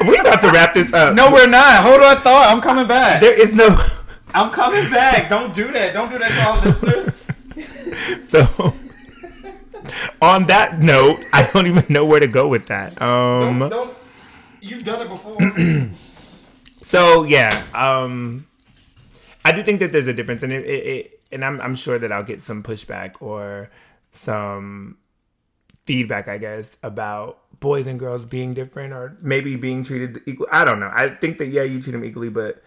We 0.08 0.18
about 0.18 0.42
to 0.42 0.52
wrap 0.52 0.74
this 0.74 0.92
up. 0.94 1.16
No, 1.16 1.32
we're 1.32 1.48
not. 1.48 1.84
Hold 1.84 2.02
on, 2.02 2.22
thought. 2.22 2.54
I'm 2.54 2.62
coming 2.62 2.88
back. 2.88 3.22
there 3.22 3.40
is 3.40 3.54
no. 3.54 3.78
I'm 4.34 4.52
coming 4.52 4.90
back. 4.90 5.30
Don't 5.30 5.54
do 5.54 5.72
that. 5.72 5.94
Don't 5.94 6.10
do 6.10 6.18
that 6.20 6.30
to 6.30 6.48
all 6.48 6.62
listeners. 6.62 7.10
So 8.30 8.74
on 10.22 10.46
that 10.46 10.80
note, 10.80 11.24
I 11.34 11.50
don't 11.52 11.68
even 11.68 11.86
know 11.90 12.06
where 12.06 12.20
to 12.20 12.28
go 12.28 12.48
with 12.48 12.68
that. 12.68 13.02
Um. 13.02 13.60
Don't, 13.60 13.70
don't. 13.70 13.98
You've 14.62 14.84
done 14.84 15.02
it 15.02 15.10
before. 15.10 15.38
So 16.92 17.24
yeah, 17.24 17.64
um, 17.74 18.48
I 19.46 19.54
do 19.54 19.64
think 19.64 19.80
that 19.80 19.94
there's 19.94 20.08
a 20.08 20.14
difference, 20.14 20.44
and 20.44 20.52
it, 20.52 20.66
it, 20.66 20.86
it 20.86 21.20
and 21.32 21.46
I'm 21.46 21.62
I'm 21.62 21.74
sure 21.74 21.98
that 21.98 22.12
I'll 22.12 22.22
get 22.22 22.42
some 22.42 22.62
pushback 22.62 23.22
or 23.22 23.70
some 24.12 24.98
feedback, 25.86 26.28
I 26.28 26.38
guess, 26.38 26.70
about 26.84 27.41
boys 27.62 27.88
and 27.88 27.98
girls 27.98 28.26
being 28.26 28.54
different 28.54 28.92
or 28.92 29.16
maybe 29.22 29.56
being 29.56 29.86
treated 29.86 30.22
equal. 30.26 30.48
I 30.52 30.66
don't 30.66 30.82
know. 30.82 30.92
I 30.94 31.10
think 31.10 31.38
that 31.38 31.48
yeah, 31.48 31.64
you 31.64 31.82
treat 31.82 31.94
them 31.94 32.04
equally, 32.04 32.30
but 32.30 32.62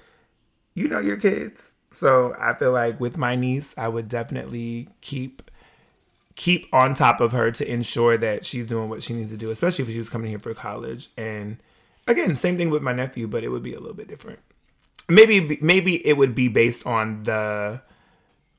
you 0.75 0.89
know 0.89 1.01
your 1.01 1.19
kids. 1.19 1.73
So 2.01 2.35
I 2.39 2.55
feel 2.55 2.73
like 2.73 2.99
with 2.99 3.19
my 3.19 3.37
niece, 3.37 3.75
I 3.77 3.89
would 3.89 4.09
definitely 4.09 4.89
keep 5.03 5.51
keep 6.37 6.67
on 6.73 6.95
top 6.95 7.21
of 7.21 7.33
her 7.33 7.51
to 7.51 7.71
ensure 7.71 8.17
that 8.17 8.45
she's 8.45 8.67
doing 8.67 8.89
what 8.89 9.03
she 9.03 9.13
needs 9.13 9.31
to 9.31 9.37
do, 9.37 9.51
especially 9.51 9.85
if 9.85 9.91
she 9.91 9.99
was 9.99 10.09
coming 10.09 10.31
here 10.31 10.39
for 10.39 10.55
college. 10.55 11.11
And 11.17 11.59
again, 12.09 12.35
same 12.37 12.57
thing 12.57 12.71
with 12.71 12.83
my 12.83 12.93
nephew, 12.93 13.29
but 13.29 13.45
it 13.45 13.51
would 13.51 13.63
be 13.63 13.75
a 13.75 13.81
little 13.81 13.95
bit 13.95 14.09
different. 14.09 14.39
Maybe 15.09 15.59
maybe 15.61 16.07
it 16.07 16.17
would 16.17 16.35
be 16.35 16.49
based 16.49 16.87
on 16.87 17.25
the 17.25 17.83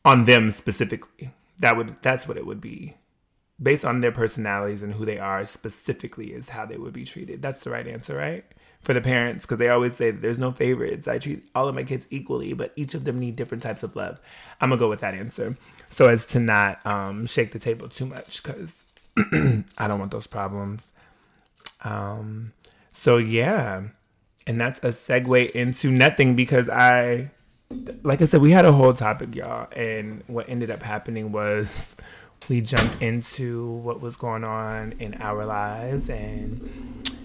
on 0.04 0.26
them 0.26 0.52
specifically. 0.52 1.32
That 1.60 1.78
would 1.78 1.96
that's 2.02 2.28
what 2.28 2.38
it 2.38 2.46
would 2.46 2.62
be. 2.62 2.96
Based 3.62 3.86
on 3.86 4.01
their 4.01 4.12
personalities 4.12 4.84
and 4.84 4.93
who 4.93 5.06
they 5.06 5.18
are 5.18 5.45
specifically 5.45 6.34
is 6.34 6.49
how 6.49 6.66
they 6.66 6.78
would 6.78 6.93
be 6.93 7.06
treated. 7.06 7.41
That's 7.41 7.64
the 7.64 7.70
right 7.70 7.88
answer, 7.88 8.16
right? 8.16 8.43
for 8.86 8.93
the 8.93 9.01
parents 9.01 9.45
because 9.45 9.58
they 9.58 9.68
always 9.68 9.95
say 9.95 10.12
there's 10.12 10.38
no 10.38 10.51
favorites. 10.51 11.08
I 11.08 11.18
treat 11.18 11.43
all 11.56 11.68
of 11.68 11.74
my 11.74 11.84
kids 11.84 12.06
equally, 12.12 12.53
but 12.53 12.72
each 12.76 12.93
of 12.93 13.03
them 13.03 13.20
need 13.20 13.36
different 13.36 13.64
types 13.64 13.82
of 13.82 13.95
love. 13.95 14.20
I'm 14.62 14.70
gonna 14.70 14.80
go 14.80 14.88
with 14.88 14.99
that 14.99 15.16
answer, 15.16 15.58
so 15.89 16.08
as 16.08 16.26
to 16.28 16.39
not 16.39 16.86
um, 16.86 17.26
shake 17.26 17.51
the 17.51 17.60
table 17.60 17.89
too 17.89 18.06
much 18.06 18.43
because 18.43 18.76
I 19.78 19.88
don't 19.88 19.99
want 19.99 20.12
those 20.12 20.28
problems. 20.28 20.84
Um, 21.84 22.53
so 22.93 23.18
yeah, 23.18 23.82
and 24.45 24.62
that's 24.62 24.80
a 24.80 24.89
segue 24.89 25.49
into 25.51 25.89
nothing 25.89 26.36
because 26.36 26.70
I, 26.70 27.32
like 28.03 28.22
I 28.22 28.28
said, 28.28 28.41
we 28.41 28.51
had 28.51 28.66
a 28.66 28.72
whole 28.72 28.93
topic, 28.93 29.34
y'all, 29.34 29.68
and 29.76 30.24
what 30.28 30.47
ended 30.47 30.70
up 30.70 30.84
happening 30.84 31.32
was 31.32 31.95
we 32.50 32.62
jumped 32.62 33.02
into 33.02 33.66
what 33.72 34.02
was 34.02 34.16
going 34.16 34.43
on 34.43 34.93
in 35.00 35.16
our 35.16 35.46
lives 35.46 36.10
and 36.10 36.62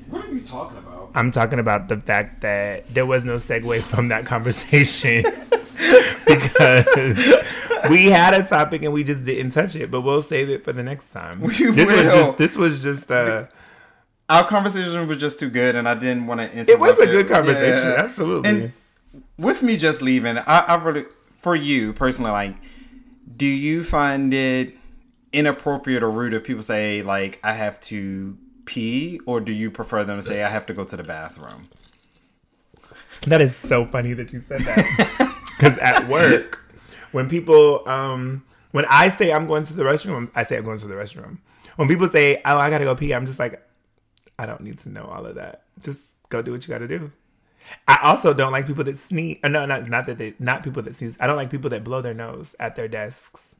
What 0.08 0.24
are 0.24 0.28
you 0.32 0.40
talking 0.40 0.78
about? 0.78 1.10
I'm 1.14 1.30
talking 1.30 1.58
about 1.58 1.88
the 1.88 1.98
fact 2.00 2.40
that 2.42 2.92
there 2.92 3.06
was 3.06 3.24
no 3.24 3.36
segue 3.36 3.82
from 3.82 4.08
that 4.08 4.24
conversation 4.26 5.24
because 6.26 7.44
we 7.90 8.06
had 8.06 8.34
a 8.34 8.42
topic 8.46 8.82
and 8.82 8.92
we 8.92 9.04
just 9.04 9.24
didn't 9.24 9.50
touch 9.52 9.76
it, 9.76 9.90
but 9.90 10.00
we'll 10.02 10.22
save 10.22 10.48
it 10.50 10.64
for 10.64 10.72
the 10.72 10.82
next 10.82 11.10
time. 11.10 11.40
We 11.40 11.48
this 11.48 11.86
was 11.86 11.86
will. 11.86 12.26
just 12.26 12.38
this 12.38 12.56
was 12.56 12.82
just 12.82 13.10
uh 13.10 13.46
Our 14.28 14.46
conversation 14.46 15.06
was 15.08 15.16
just 15.18 15.38
too 15.38 15.50
good, 15.50 15.74
and 15.76 15.88
I 15.88 15.94
didn't 15.94 16.26
want 16.26 16.40
to 16.40 16.46
interrupt. 16.52 16.70
it 16.70 16.78
was 16.78 16.98
a 16.98 17.06
good 17.06 17.28
conversation, 17.28 17.88
Yeah. 17.88 17.96
absolutely. 17.98 18.50
And 18.50 18.72
with 19.38 19.62
me 19.62 19.76
just 19.76 20.02
leaving, 20.02 20.38
I, 20.38 20.58
I 20.68 20.74
really, 20.76 21.06
for 21.38 21.56
you 21.56 21.92
personally, 21.92 22.30
like, 22.30 22.54
do 23.36 23.46
you 23.46 23.82
find 23.82 24.32
it 24.32 24.76
inappropriate 25.32 26.02
or 26.02 26.10
rude 26.10 26.34
if 26.34 26.44
people 26.44 26.62
say 26.62 27.02
like 27.02 27.38
I 27.44 27.52
have 27.54 27.80
to 27.82 28.36
pee, 28.64 29.20
or 29.26 29.40
do 29.40 29.52
you 29.52 29.70
prefer 29.70 30.04
them 30.04 30.16
to 30.18 30.22
say 30.22 30.42
I 30.42 30.48
have 30.48 30.66
to 30.66 30.74
go 30.74 30.84
to 30.84 30.96
the 30.96 31.02
bathroom? 31.04 31.68
That 33.26 33.40
is 33.40 33.54
so 33.56 33.84
funny 33.86 34.12
that 34.14 34.32
you 34.32 34.40
said 34.40 34.60
that. 34.60 35.26
Because 35.60 35.76
at 35.76 36.08
work, 36.08 36.64
when 37.12 37.28
people, 37.28 37.86
um, 37.86 38.42
when 38.70 38.86
I 38.88 39.10
say 39.10 39.30
I'm 39.30 39.46
going 39.46 39.62
to 39.64 39.74
the 39.74 39.82
restroom, 39.82 40.30
I 40.34 40.42
say 40.42 40.56
I'm 40.56 40.64
going 40.64 40.78
to 40.78 40.86
the 40.86 40.94
restroom. 40.94 41.36
When 41.76 41.86
people 41.86 42.08
say, 42.08 42.40
"Oh, 42.46 42.56
I 42.56 42.70
gotta 42.70 42.84
go 42.86 42.94
pee," 42.94 43.12
I'm 43.12 43.26
just 43.26 43.38
like, 43.38 43.62
I 44.38 44.46
don't 44.46 44.62
need 44.62 44.78
to 44.78 44.88
know 44.88 45.04
all 45.04 45.26
of 45.26 45.34
that. 45.34 45.64
Just 45.82 46.00
go 46.30 46.40
do 46.40 46.52
what 46.52 46.66
you 46.66 46.72
gotta 46.72 46.88
do. 46.88 47.12
I 47.86 47.98
also 48.04 48.32
don't 48.32 48.52
like 48.52 48.66
people 48.66 48.84
that 48.84 48.96
sneeze. 48.96 49.38
uh, 49.44 49.48
No, 49.48 49.66
not 49.66 49.86
not 49.86 50.06
that 50.06 50.16
they, 50.16 50.32
not 50.38 50.62
people 50.62 50.82
that 50.82 50.96
sneeze. 50.96 51.14
I 51.20 51.26
don't 51.26 51.36
like 51.36 51.50
people 51.50 51.68
that 51.70 51.84
blow 51.84 52.00
their 52.00 52.14
nose 52.14 52.54
at 52.58 52.74
their 52.74 52.88
desks. 52.88 53.54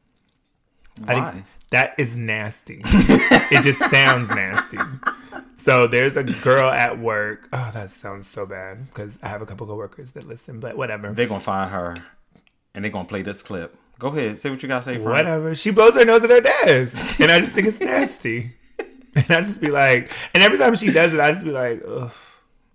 I 1.07 1.13
Why? 1.13 1.31
think 1.33 1.45
that 1.71 1.95
is 1.97 2.15
nasty. 2.15 2.81
it 2.85 3.63
just 3.63 3.79
sounds 3.89 4.33
nasty. 4.33 4.77
So 5.57 5.87
there's 5.87 6.17
a 6.17 6.23
girl 6.23 6.69
at 6.69 6.99
work. 6.99 7.47
Oh, 7.53 7.71
that 7.73 7.91
sounds 7.91 8.27
so 8.27 8.45
bad 8.45 8.87
because 8.87 9.17
I 9.21 9.27
have 9.29 9.41
a 9.41 9.45
couple 9.45 9.67
coworkers 9.67 10.11
that 10.11 10.27
listen, 10.27 10.59
but 10.59 10.75
whatever. 10.75 11.13
They're 11.13 11.27
gonna 11.27 11.39
find 11.39 11.71
her, 11.71 12.03
and 12.73 12.83
they're 12.83 12.91
gonna 12.91 13.07
play 13.07 13.21
this 13.21 13.41
clip. 13.41 13.77
Go 13.99 14.07
ahead, 14.07 14.39
say 14.39 14.49
what 14.49 14.61
you 14.63 14.67
gotta 14.67 14.83
say. 14.83 14.95
Frank. 14.95 15.05
Whatever. 15.05 15.55
She 15.55 15.71
blows 15.71 15.93
her 15.93 16.03
nose 16.03 16.23
at 16.23 16.29
her 16.29 16.41
desk, 16.41 17.19
and 17.19 17.31
I 17.31 17.39
just 17.39 17.53
think 17.53 17.67
it's 17.67 17.79
nasty. 17.79 18.53
And 19.13 19.29
I 19.29 19.41
just 19.41 19.59
be 19.59 19.69
like, 19.69 20.09
and 20.33 20.41
every 20.41 20.57
time 20.57 20.73
she 20.75 20.89
does 20.89 21.13
it, 21.13 21.19
I 21.19 21.31
just 21.33 21.43
be 21.43 21.51
like, 21.51 21.83
ugh. 21.85 22.13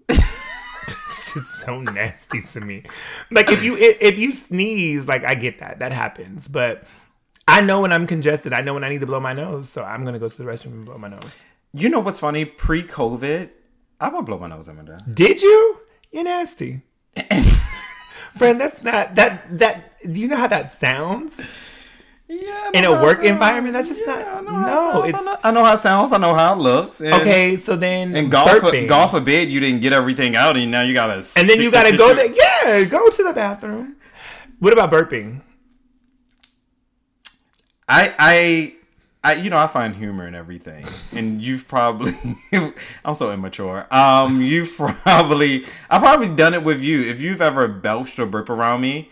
it's 0.08 1.34
just 1.34 1.60
so 1.60 1.80
nasty 1.80 2.42
to 2.42 2.60
me. 2.60 2.84
Like 3.30 3.50
if 3.50 3.64
you 3.64 3.74
if 3.78 4.18
you 4.18 4.32
sneeze, 4.32 5.08
like 5.08 5.24
I 5.24 5.34
get 5.34 5.60
that 5.60 5.78
that 5.78 5.92
happens, 5.92 6.46
but 6.46 6.84
I 7.48 7.60
know 7.60 7.80
when 7.80 7.92
I'm 7.92 8.06
congested. 8.06 8.52
I 8.52 8.60
know 8.60 8.74
when 8.74 8.84
I 8.84 8.88
need 8.88 9.00
to 9.00 9.06
blow 9.06 9.20
my 9.20 9.32
nose, 9.32 9.68
so 9.68 9.82
I'm 9.84 10.04
gonna 10.04 10.18
go 10.18 10.28
to 10.28 10.36
the 10.36 10.44
restroom 10.44 10.72
and 10.72 10.84
blow 10.84 10.98
my 10.98 11.08
nose. 11.08 11.22
You 11.72 11.88
know 11.88 12.00
what's 12.00 12.18
funny? 12.20 12.44
Pre-COVID, 12.44 13.50
I 14.00 14.08
would 14.08 14.24
blow 14.24 14.38
my 14.38 14.48
nose 14.48 14.68
every 14.68 14.84
day. 14.84 14.96
Did 15.12 15.42
you? 15.42 15.80
You're 16.10 16.24
nasty. 16.24 16.82
Friend, 18.38 18.60
that's 18.60 18.82
not 18.82 19.14
that 19.14 19.58
that 19.58 19.92
do 20.12 20.20
you 20.20 20.28
know 20.28 20.36
how 20.36 20.46
that 20.48 20.70
sounds? 20.72 21.40
Yeah, 22.28 22.70
In 22.74 22.84
a 22.84 22.90
work 22.90 23.22
environment, 23.22 23.72
that's 23.74 23.88
just 23.88 24.04
not- 24.04 24.18
I 24.18 24.40
know 24.40 24.50
no, 24.50 24.50
how 24.50 25.02
it 25.04 25.12
sounds. 25.12 25.14
it's- 25.14 25.14
I 25.14 25.24
know, 25.24 25.38
I 25.44 25.50
know 25.52 25.64
how 25.64 25.74
it 25.74 25.80
sounds. 25.80 26.12
I 26.12 26.18
know 26.18 26.34
how 26.34 26.54
it 26.54 26.58
looks. 26.58 27.00
And, 27.00 27.14
Okay, 27.14 27.56
so 27.56 27.76
then 27.76 28.16
And 28.16 28.32
golf, 28.32 28.50
burping. 28.50 28.88
God 28.88 29.06
forbid 29.12 29.48
you 29.48 29.60
didn't 29.60 29.80
get 29.80 29.92
everything 29.92 30.34
out, 30.34 30.56
and 30.56 30.68
now 30.72 30.82
you 30.82 30.92
gotta. 30.92 31.22
and 31.36 31.48
then 31.48 31.60
you 31.60 31.70
gotta 31.70 31.96
go 31.96 32.12
there. 32.14 32.26
Yeah, 32.26 32.84
go 32.86 33.08
to 33.10 33.22
the 33.22 33.32
bathroom. 33.32 33.94
What 34.58 34.72
about 34.72 34.90
burping? 34.90 35.42
I, 37.88 38.14
I, 38.18 38.74
I, 39.22 39.34
you 39.34 39.50
know, 39.50 39.58
I 39.58 39.66
find 39.66 39.94
humor 39.94 40.26
in 40.26 40.34
everything, 40.34 40.84
and 41.12 41.40
you've 41.40 41.68
probably, 41.68 42.12
I'm 43.04 43.14
so 43.14 43.32
immature. 43.32 43.86
Um, 43.94 44.40
you've 44.40 44.74
probably, 44.76 45.64
I've 45.90 46.02
probably 46.02 46.28
done 46.28 46.54
it 46.54 46.64
with 46.64 46.80
you. 46.80 47.02
If 47.02 47.20
you've 47.20 47.40
ever 47.42 47.68
belched 47.68 48.18
or 48.18 48.26
burp 48.26 48.50
around 48.50 48.80
me, 48.80 49.10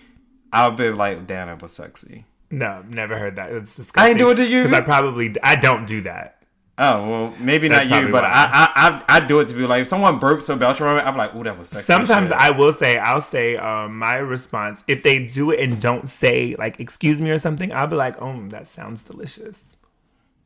I'll 0.53 0.71
be 0.73 0.91
like, 0.91 1.27
"Damn, 1.27 1.49
it 1.49 1.63
was 1.63 1.73
sexy." 1.73 2.25
No, 2.51 2.85
never 2.89 3.19
heard 3.19 3.37
that. 3.37 3.51
It's 3.51 3.75
disgusting. 3.75 4.05
I 4.05 4.11
ain't 4.11 4.19
do 4.19 4.31
it 4.31 4.37
to 4.37 4.47
you? 4.47 4.63
because 4.63 4.79
I 4.79 4.81
probably 4.83 5.35
I 5.43 5.57
don't 5.57 5.87
do 5.87 6.03
that. 6.03 6.44
Oh 6.77 7.09
well, 7.09 7.35
maybe 7.39 7.69
That's 7.69 7.89
not 7.89 8.03
you, 8.03 8.11
but. 8.11 8.25
I, 8.25 8.29
I, 8.31 8.73
I, 8.75 9.17
I 9.17 9.21
do 9.21 9.39
it 9.39 9.47
to 9.47 9.55
be 9.55 9.65
like, 9.65 9.83
if 9.83 9.87
someone 9.87 10.19
burps 10.19 10.53
or 10.53 10.57
belch 10.57 10.81
around 10.81 10.97
me, 10.97 11.03
I'm 11.03 11.17
like, 11.17 11.33
"Ooh, 11.35 11.45
that 11.45 11.57
was 11.57 11.69
sexy." 11.69 11.87
Sometimes 11.87 12.31
shit." 12.31 12.37
I 12.37 12.51
will 12.51 12.73
say 12.73 12.99
I'll 12.99 13.21
say 13.21 13.57
um, 13.57 13.97
my 13.97 14.17
response 14.17 14.83
if 14.89 15.05
they 15.05 15.27
do 15.29 15.53
it 15.53 15.61
and 15.61 15.81
don't 15.81 16.09
say 16.09 16.57
like 16.59 16.81
excuse 16.81 17.21
me 17.21 17.31
or 17.31 17.39
something. 17.39 17.73
I'll 17.73 17.87
be 17.87 17.95
like, 17.95 18.21
oh, 18.21 18.49
that 18.49 18.67
sounds 18.67 19.05
delicious. 19.05 19.77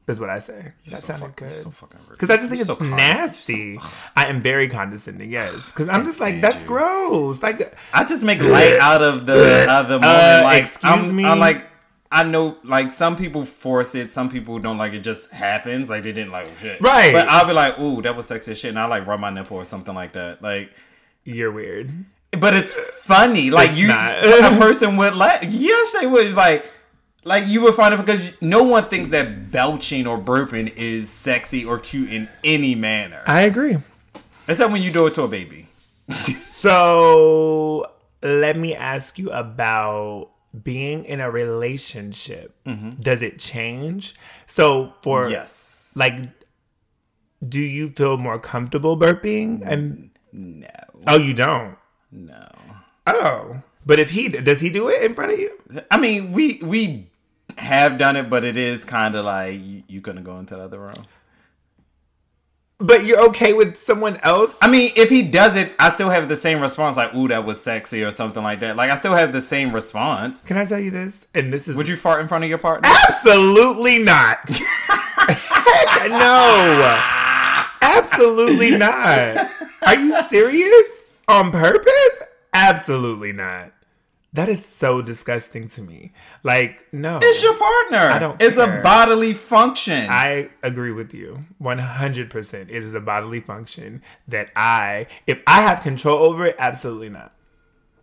Is 0.06 0.18
what 0.18 0.30
I 0.30 0.38
say. 0.38 0.72
that 0.88 1.00
so 1.00 1.06
sounded 1.06 1.26
fuck- 1.26 1.40
you're 1.40 1.50
good. 1.50 1.60
so 1.60 1.70
fucking. 1.70 2.00
Because 2.10 2.30
I 2.30 2.36
just 2.36 2.48
think 2.48 2.66
You're 2.66 2.76
it's 2.76 2.78
so 2.78 2.96
nasty. 2.96 3.78
I 4.16 4.24
am 4.26 4.40
very 4.40 4.66
condescending, 4.66 5.30
yes. 5.30 5.66
Because 5.66 5.90
I'm 5.90 6.06
just 6.06 6.18
like, 6.18 6.40
that's 6.40 6.62
you. 6.62 6.68
gross. 6.68 7.42
Like, 7.42 7.76
I 7.92 8.04
just 8.04 8.24
make 8.24 8.40
light 8.40 8.78
out 8.80 9.02
of 9.02 9.26
the 9.26 9.66
out 9.68 9.82
of 9.82 9.88
the 9.90 9.98
moment. 9.98 10.06
Uh, 10.06 10.40
like 10.44 10.64
excuse 10.64 10.92
I'm, 10.92 11.14
me? 11.14 11.26
I'm 11.26 11.38
like 11.38 11.66
I 12.10 12.22
know 12.24 12.56
like 12.64 12.90
some 12.90 13.16
people 13.16 13.44
force 13.44 13.94
it, 13.94 14.10
some 14.10 14.30
people 14.30 14.58
don't 14.58 14.78
like 14.78 14.94
it. 14.94 15.00
Just 15.00 15.30
happens. 15.30 15.90
Like 15.90 16.02
they 16.04 16.12
didn't 16.12 16.32
like 16.32 16.48
oh, 16.48 16.56
shit. 16.60 16.80
Right. 16.80 17.12
But 17.12 17.28
I'll 17.28 17.46
be 17.46 17.52
like, 17.52 17.78
ooh, 17.78 18.00
that 18.02 18.16
was 18.16 18.26
sexy 18.26 18.54
shit, 18.54 18.70
and 18.70 18.78
I 18.78 18.86
like 18.86 19.06
rub 19.06 19.20
my 19.20 19.30
nipple 19.30 19.56
or 19.58 19.64
something 19.64 19.94
like 19.94 20.12
that. 20.14 20.42
Like, 20.42 20.72
you're 21.24 21.52
weird. 21.52 21.92
but 22.32 22.54
it's 22.54 22.74
funny. 22.74 23.50
Like 23.50 23.70
It's 23.72 23.78
you, 23.80 23.90
a 23.92 24.56
person 24.58 24.96
would 24.96 25.14
laugh. 25.14 25.44
Yes, 25.44 25.92
they 26.00 26.06
would. 26.06 26.32
Like. 26.34 26.70
Like 27.24 27.46
you 27.46 27.60
would 27.62 27.74
find 27.74 27.92
it 27.92 27.98
because 27.98 28.32
no 28.40 28.62
one 28.62 28.88
thinks 28.88 29.10
that 29.10 29.50
belching 29.50 30.06
or 30.06 30.18
burping 30.18 30.72
is 30.76 31.10
sexy 31.10 31.62
or 31.62 31.78
cute 31.78 32.10
in 32.10 32.28
any 32.42 32.74
manner, 32.74 33.22
I 33.26 33.42
agree. 33.42 33.76
except 34.46 34.72
when 34.72 34.80
you 34.80 34.90
do 34.90 35.06
it 35.08 35.14
to 35.14 35.24
a 35.24 35.28
baby. 35.28 35.66
So 36.58 37.86
let 38.22 38.56
me 38.56 38.74
ask 38.74 39.18
you 39.18 39.30
about 39.30 40.30
being 40.62 41.04
in 41.04 41.20
a 41.20 41.30
relationship. 41.30 42.54
Mm-hmm. 42.66 42.90
Does 43.00 43.22
it 43.22 43.38
change? 43.38 44.14
So 44.46 44.92
for 45.02 45.28
Yes. 45.28 45.94
like, 45.96 46.14
do 47.46 47.60
you 47.60 47.90
feel 47.90 48.16
more 48.16 48.38
comfortable 48.38 48.96
burping? 48.98 49.62
And 49.64 50.10
No. 50.32 50.66
oh, 51.06 51.16
you 51.18 51.34
don't. 51.34 51.76
No. 52.10 52.48
Oh, 53.06 53.62
but 53.86 53.98
if 53.98 54.10
he 54.10 54.28
does, 54.28 54.60
he 54.60 54.70
do 54.70 54.88
it 54.88 55.02
in 55.02 55.14
front 55.14 55.32
of 55.32 55.38
you? 55.38 55.58
I 55.90 55.98
mean, 55.98 56.32
we 56.32 56.60
we 56.62 57.10
have 57.56 57.96
done 57.98 58.16
it, 58.16 58.28
but 58.28 58.44
it 58.44 58.56
is 58.56 58.84
kind 58.84 59.14
of 59.14 59.24
like 59.24 59.60
you, 59.62 59.82
you 59.88 60.00
gonna 60.00 60.20
go 60.22 60.38
into 60.38 60.56
the 60.56 60.62
other 60.62 60.78
room. 60.78 61.04
But 62.80 63.04
you're 63.04 63.26
okay 63.30 63.54
with 63.54 63.76
someone 63.76 64.18
else? 64.22 64.56
I 64.62 64.68
mean, 64.68 64.90
if 64.94 65.10
he 65.10 65.22
does 65.22 65.56
it, 65.56 65.72
I 65.80 65.88
still 65.88 66.10
have 66.10 66.28
the 66.28 66.36
same 66.36 66.60
response, 66.60 66.96
like 66.96 67.12
"Ooh, 67.14 67.26
that 67.28 67.44
was 67.44 67.60
sexy" 67.60 68.04
or 68.04 68.12
something 68.12 68.42
like 68.42 68.60
that. 68.60 68.76
Like 68.76 68.90
I 68.90 68.94
still 68.94 69.14
have 69.14 69.32
the 69.32 69.40
same 69.40 69.74
response. 69.74 70.44
Can 70.44 70.56
I 70.56 70.64
tell 70.64 70.78
you 70.78 70.92
this? 70.92 71.26
And 71.34 71.52
this 71.52 71.66
is 71.66 71.76
Would 71.76 71.88
you 71.88 71.96
fart 71.96 72.20
in 72.20 72.28
front 72.28 72.44
of 72.44 72.50
your 72.50 72.58
partner? 72.58 72.88
Absolutely 73.08 73.98
not. 73.98 74.38
No. 76.08 77.00
Absolutely 77.82 78.78
not. 78.78 79.50
Are 79.82 79.94
you 79.94 80.22
serious? 80.24 80.88
On 81.26 81.50
purpose? 81.50 82.22
Absolutely 82.54 83.32
not. 83.32 83.72
That 84.34 84.48
is 84.50 84.64
so 84.64 85.00
disgusting 85.00 85.68
to 85.70 85.80
me. 85.82 86.12
Like, 86.42 86.86
no. 86.92 87.18
It's 87.22 87.42
your 87.42 87.56
partner. 87.56 87.98
I 87.98 88.18
don't 88.18 88.40
It's 88.42 88.56
care. 88.58 88.80
a 88.80 88.82
bodily 88.82 89.32
function. 89.32 90.06
I 90.10 90.50
agree 90.62 90.92
with 90.92 91.14
you 91.14 91.46
100%. 91.62 92.54
It 92.68 92.70
is 92.70 92.92
a 92.94 93.00
bodily 93.00 93.40
function 93.40 94.02
that 94.28 94.50
I, 94.54 95.06
if 95.26 95.40
I 95.46 95.62
have 95.62 95.80
control 95.82 96.18
over 96.18 96.44
it, 96.44 96.56
absolutely 96.58 97.08
not. 97.08 97.32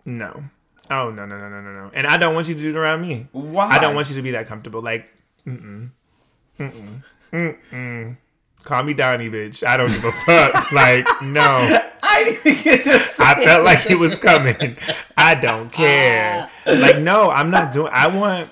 No. 0.03 0.43
Oh, 0.89 1.11
no, 1.11 1.25
no, 1.25 1.37
no, 1.37 1.49
no, 1.49 1.61
no, 1.61 1.71
no. 1.73 1.91
And 1.93 2.07
I 2.07 2.17
don't 2.17 2.33
want 2.33 2.47
you 2.47 2.55
to 2.55 2.59
do 2.59 2.69
it 2.69 2.75
around 2.75 3.01
me. 3.01 3.27
Why? 3.31 3.67
I 3.69 3.79
don't 3.79 3.93
want 3.95 4.09
you 4.09 4.15
to 4.15 4.21
be 4.21 4.31
that 4.31 4.47
comfortable. 4.47 4.81
Like, 4.81 5.11
mm-mm. 5.45 5.89
Mm-mm. 6.59 7.03
Mm-mm. 7.31 8.17
Call 8.63 8.83
me 8.83 8.93
Donnie, 8.95 9.29
bitch. 9.29 9.65
I 9.65 9.77
don't 9.77 9.89
give 9.91 10.03
a 10.03 10.11
fuck. 10.11 10.71
like, 10.71 11.05
no. 11.23 11.79
I 12.15 12.23
didn't 12.23 12.45
even 12.47 12.63
get 12.63 12.83
to 12.83 12.99
say 12.99 13.23
I 13.23 13.43
felt 13.43 13.65
like 13.65 13.89
it 13.91 13.99
was 13.99 14.15
coming. 14.15 14.77
I 15.17 15.35
don't 15.35 15.67
uh, 15.73 15.77
care. 15.77 16.49
Like, 16.65 16.99
no, 16.99 17.29
I'm 17.29 17.51
not 17.51 17.73
doing. 17.73 17.91
I 17.93 18.07
want. 18.07 18.49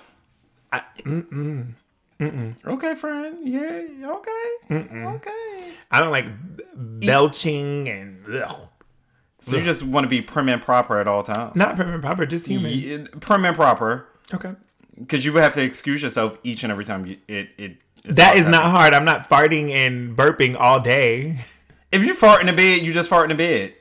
Okay, 2.66 2.96
friend. 2.96 3.38
Yeah. 3.48 3.86
Okay. 4.18 4.52
Okay. 4.72 5.74
I 5.92 6.00
don't 6.00 6.12
like 6.12 6.26
b- 6.58 6.64
belching 7.08 7.88
and. 7.90 8.24
Ugh. 8.28 8.68
So 9.40 9.58
you 9.58 9.64
just 9.64 9.84
want 9.84 10.06
to 10.06 10.10
be 10.10 10.22
prim 10.22 10.48
and 10.48 10.62
proper 10.62 11.00
at 11.00 11.08
all 11.08 11.22
times. 11.22 11.56
Not 11.56 11.76
prim 11.76 11.90
and 11.90 12.02
proper, 12.02 12.26
just 12.26 12.48
human. 12.48 12.72
Yeah, 12.72 12.98
prim 13.20 13.44
and 13.44 13.54
proper, 13.56 14.08
Okay. 14.34 14.54
because 14.98 15.26
you 15.26 15.34
would 15.34 15.44
have 15.44 15.54
to 15.56 15.62
excuse 15.62 16.02
yourself 16.02 16.38
each 16.44 16.64
and 16.64 16.72
every 16.72 16.86
time 16.86 17.06
you 17.06 17.18
it 17.28 17.50
it. 17.58 17.76
it's 18.06 18.16
That 18.16 18.38
all 18.38 18.50
not 18.52 18.72
hard. 18.72 18.94
I'm 18.94 19.04
not 19.04 19.28
farting 19.30 19.70
and 19.72 20.16
burping 20.16 20.56
all 20.58 20.80
day. 20.80 21.40
If 21.94 22.04
you 22.04 22.16
fart 22.16 22.42
in 22.42 22.48
the 22.48 22.54
bed, 22.54 22.82
you 22.82 22.92
just 22.92 23.08
fart 23.08 23.30
in 23.30 23.38
the 23.38 23.42
bed. 23.44 23.76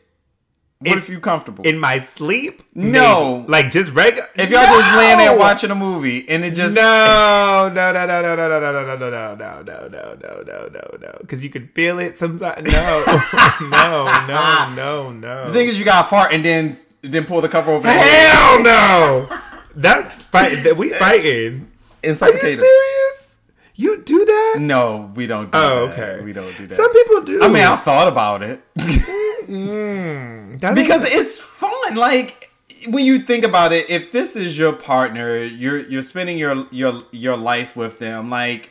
What 0.81 0.93
It- 0.93 0.99
if 0.99 1.09
you 1.09 1.21
comfortable? 1.21 1.65
In 1.65 1.79
my 1.79 2.01
sleep? 2.03 2.61
No. 2.75 3.39
Maybe. 3.39 3.51
Like 3.53 3.71
just 3.71 3.93
regular. 3.93 4.29
if 4.37 4.51
y'all 4.51 4.65
just 4.65 4.97
laying 4.97 5.17
there 5.19 5.39
watching 5.39 5.71
a 5.71 5.75
movie 5.77 6.29
and 6.29 6.45
it 6.45 6.51
just 6.51 6.75
No, 6.75 7.71
no, 7.73 7.93
no, 7.93 8.05
no, 8.07 8.21
no, 8.21 8.35
no, 8.37 8.49
no, 8.49 8.61
no, 8.61 8.73
no, 8.73 8.97
no, 8.97 8.97
no, 8.97 9.35
no, 9.35 9.63
no, 9.63 9.63
no, 9.63 9.89
no, 9.89 10.17
no, 10.21 10.43
no, 10.43 10.69
no, 10.73 10.99
no. 11.01 11.19
Because 11.21 11.43
you 11.45 11.51
can 11.51 11.69
feel 11.69 11.99
it 12.01 12.19
sometimes. 12.19 12.71
No, 12.71 13.05
no, 13.71 14.05
no, 14.27 14.75
no, 14.75 15.13
no. 15.13 15.47
the 15.47 15.53
thing 15.53 15.69
is 15.69 15.79
you 15.79 15.85
gotta 15.85 16.09
fart 16.09 16.35
and 16.35 16.45
then 16.45 16.77
then 17.03 17.25
pull 17.25 17.41
the 17.41 17.49
cover 17.49 17.71
over. 17.73 17.89
Hell 17.89 18.63
no. 18.63 19.27
That's 19.75 20.23
fight. 20.25 20.65
That 20.65 20.77
we 20.77 20.91
fighting. 20.91 21.71
Are 22.05 22.09
you 22.09 22.15
serious? 22.17 22.65
You 23.75 24.03
do 24.03 24.25
that? 24.25 24.57
No, 24.61 25.11
we 25.15 25.27
don't. 25.27 25.51
do 25.51 25.59
Oh, 25.59 25.87
that. 25.89 25.99
okay. 25.99 26.25
We 26.25 26.33
don't 26.33 26.57
do 26.57 26.67
that. 26.67 26.77
Some 26.77 26.93
people 26.93 27.23
do. 27.23 27.43
I 27.43 27.49
mean, 27.49 27.63
I 27.63 27.77
thought 27.77 28.07
about 28.09 28.43
it 28.43 28.61
mm-hmm. 28.77 30.57
That 30.61 30.75
because 30.75 31.05
it's 31.13 31.39
fun. 31.39 31.95
Like 31.95 32.51
when 32.89 33.05
you 33.05 33.19
think 33.19 33.45
about 33.45 33.73
it, 33.73 33.89
if 33.91 34.13
this 34.13 34.37
is 34.37 34.57
your 34.59 34.73
partner, 34.73 35.43
you're 35.43 35.79
you're 35.79 36.03
spending 36.03 36.39
your 36.39 36.67
your 36.71 37.03
your 37.11 37.37
life 37.37 37.77
with 37.77 37.99
them. 37.99 38.31
Like 38.31 38.71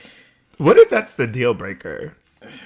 what 0.58 0.78
if 0.78 0.89
that's 0.89 1.14
the 1.16 1.28
deal 1.28 1.54
breaker? 1.54 2.16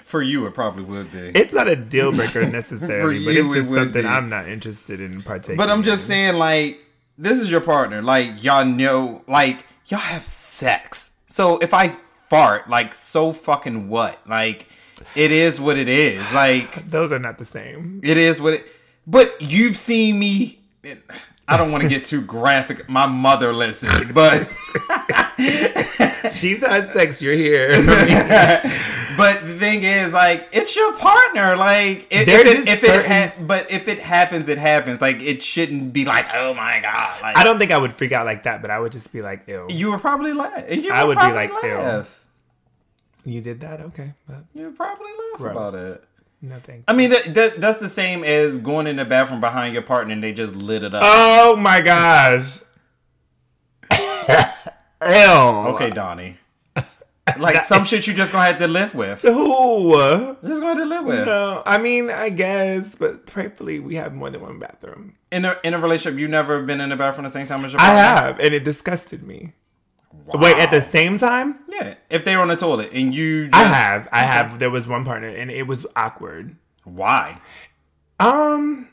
for 0.04 0.22
you, 0.22 0.46
it 0.46 0.54
probably 0.54 0.84
would 0.84 1.12
be. 1.12 1.20
It's 1.38 1.54
not 1.54 1.68
a 1.68 1.76
deal 1.76 2.12
breaker 2.16 2.50
necessarily, 2.50 3.20
For 3.20 3.26
but 3.26 3.34
you, 3.34 3.46
it's 3.46 3.56
it 3.56 3.60
just 3.60 3.70
would 3.70 3.80
something 3.80 4.02
be. 4.04 4.08
I'm 4.08 4.30
not 4.30 4.48
interested 4.48 5.02
in 5.02 5.22
partaking. 5.22 5.58
But 5.58 5.70
I'm 5.70 5.84
just 5.84 6.04
in. 6.06 6.08
saying, 6.08 6.36
like, 6.36 6.86
this 7.18 7.42
is 7.42 7.52
your 7.52 7.60
partner. 7.60 8.02
Like, 8.02 8.42
y'all 8.42 8.64
know, 8.64 9.22
like, 9.28 9.66
y'all 9.88 10.00
have 10.00 10.24
sex. 10.24 11.18
So 11.28 11.58
if 11.58 11.74
I 11.74 11.94
fart, 12.30 12.70
like, 12.70 12.94
so 12.94 13.32
fucking 13.34 13.90
what? 13.90 14.20
Like, 14.28 14.68
it 15.16 15.32
is 15.32 15.60
what 15.60 15.78
it 15.78 15.90
is. 15.90 16.32
Like, 16.34 16.90
those 16.90 17.12
are 17.12 17.20
not 17.20 17.38
the 17.38 17.46
same. 17.46 18.02
it 18.04 18.18
is 18.18 18.40
what 18.42 18.56
it. 18.56 18.66
But 19.08 19.36
you've 19.40 19.78
seen 19.78 20.18
me. 20.18 20.60
I 21.48 21.58
don't 21.58 21.72
want 21.72 21.84
to 21.84 21.90
get 21.90 22.06
too 22.06 22.22
graphic. 22.22 22.90
My 22.90 23.06
mother 23.06 23.54
listens, 23.54 24.12
but 24.12 24.50
She's 26.34 26.66
had 26.66 26.90
sex. 26.90 27.22
You're 27.22 27.34
here. 27.36 27.70
but 29.18 29.42
the 29.46 29.58
thing 29.58 29.84
is, 29.84 30.14
like, 30.14 30.48
it's 30.52 30.76
your 30.76 30.94
partner. 30.98 31.56
Like, 31.56 32.08
if, 32.12 32.28
if 32.28 32.46
it, 32.46 32.68
if 32.68 32.84
it 32.84 33.06
ha- 33.06 33.34
but 33.42 33.72
if 33.72 33.88
it 33.88 34.00
happens, 34.00 34.50
it 34.50 34.58
happens. 34.58 35.02
Like, 35.02 35.22
it 35.22 35.42
shouldn't 35.44 35.94
be 35.94 36.06
like, 36.06 36.28
oh 36.34 36.54
my 36.54 36.80
god. 36.82 37.22
Like, 37.22 37.38
I 37.38 37.44
don't 37.44 37.60
think 37.60 37.72
I 37.72 37.78
would 37.78 37.94
freak 37.94 38.12
out 38.12 38.26
like 38.26 38.44
that, 38.44 38.62
but 38.62 38.72
I 38.72 38.80
would 38.80 38.92
just 38.92 39.12
be 39.12 39.22
like, 39.22 39.48
"Ew." 39.48 39.68
You 39.70 39.92
would 39.92 40.02
probably 40.02 40.34
laugh. 40.34 40.64
You 40.70 40.92
I 40.92 41.04
would 41.04 41.18
be 41.18 41.32
like, 41.32 41.52
ew. 41.64 42.06
You 43.26 43.42
did 43.42 43.60
that, 43.62 43.82
okay? 43.82 44.14
But 44.28 44.44
You 44.54 44.66
would 44.68 44.78
probably 44.78 45.08
laugh 45.08 45.38
Gross. 45.40 45.52
about 45.52 45.74
it. 45.76 46.04
no 46.44 46.60
thanks. 46.60 46.84
I 46.88 46.94
mean, 46.94 47.10
that, 47.10 47.34
that, 47.34 47.60
that's 47.62 47.78
the 47.78 47.90
same 47.90 48.24
as 48.24 48.60
going 48.60 48.86
in 48.86 48.98
the 48.98 49.06
bathroom 49.06 49.42
behind 49.42 49.74
your 49.74 49.82
partner 49.84 50.14
and 50.14 50.24
they 50.24 50.32
just 50.32 50.56
lit 50.56 50.84
it 50.84 50.94
up. 50.94 51.02
Oh 51.04 51.56
my 51.56 51.82
gosh. 51.82 52.60
Ew. 55.06 55.10
okay, 55.74 55.90
Donnie. 55.90 56.38
Like 57.40 57.62
some 57.62 57.84
shit 57.84 58.08
you 58.08 58.14
just 58.14 58.32
gonna 58.32 58.46
have 58.46 58.58
to 58.60 58.68
live 58.68 58.96
with. 58.96 59.22
Who? 59.24 60.36
Just 60.46 60.62
gonna 60.62 60.68
have 60.68 60.78
to 60.78 60.86
live 60.86 61.06
with. 61.06 61.26
No, 61.26 61.62
I 61.66 61.78
mean, 61.78 62.10
I 62.10 62.30
guess, 62.30 62.96
but 62.96 63.26
prayerfully, 63.26 63.80
we 63.80 63.96
have 63.96 64.14
more 64.14 64.30
than 64.30 64.42
one 64.42 64.60
bathroom. 64.60 65.16
In 65.32 65.46
a 65.46 65.58
in 65.64 65.74
a 65.74 65.78
relationship, 65.78 66.20
you 66.20 66.28
never 66.28 66.62
been 66.64 66.82
in 66.82 66.90
the 66.90 66.96
bathroom 66.96 67.24
the 67.24 67.30
same 67.30 67.48
time 67.48 67.64
as 67.66 67.74
your 67.74 67.80
Partner? 67.80 68.00
I 68.00 68.02
have, 68.02 68.40
and 68.40 68.54
it 68.54 68.64
disgusted 68.64 69.24
me. 69.24 69.54
Wait, 70.34 70.58
at 70.58 70.72
the 70.72 70.82
same 70.82 71.18
time? 71.18 71.60
Yeah, 71.68 71.96
if 72.10 72.24
they 72.26 72.36
were 72.36 72.42
on 72.42 72.48
the 72.48 72.56
toilet 72.56 72.92
and 72.94 73.14
you, 73.14 73.48
just, 73.48 73.56
I 73.56 73.64
have. 73.64 74.08
I 74.12 74.20
have. 74.20 74.60
There 74.60 74.72
was 74.72 74.88
one 74.88 75.06
partner, 75.06 75.28
and 75.28 75.52
it 75.52 75.68
was 75.68 75.86
awkward. 75.96 76.56
Why? 76.84 77.42
Um, 78.20 78.88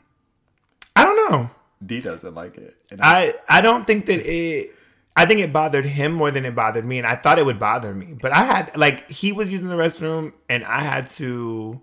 I 0.95 1.03
don't 1.03 1.31
know. 1.31 1.49
D 1.85 1.99
doesn't 1.99 2.35
like 2.35 2.57
it. 2.57 2.75
I 2.99 3.33
I 3.49 3.61
don't 3.61 3.85
think 3.87 4.05
that 4.07 4.19
it. 4.19 4.75
I 5.15 5.25
think 5.25 5.39
it 5.39 5.53
bothered 5.53 5.85
him 5.85 6.13
more 6.13 6.31
than 6.31 6.43
it 6.45 6.55
bothered 6.55 6.85
me, 6.85 6.97
and 6.97 7.05
I 7.05 7.15
thought 7.15 7.37
it 7.37 7.45
would 7.45 7.59
bother 7.59 7.93
me. 7.93 8.15
But 8.19 8.33
I 8.33 8.43
had 8.43 8.75
like 8.75 9.09
he 9.09 9.31
was 9.31 9.49
using 9.49 9.69
the 9.69 9.75
restroom, 9.75 10.33
and 10.49 10.63
I 10.65 10.81
had 10.81 11.09
to. 11.11 11.79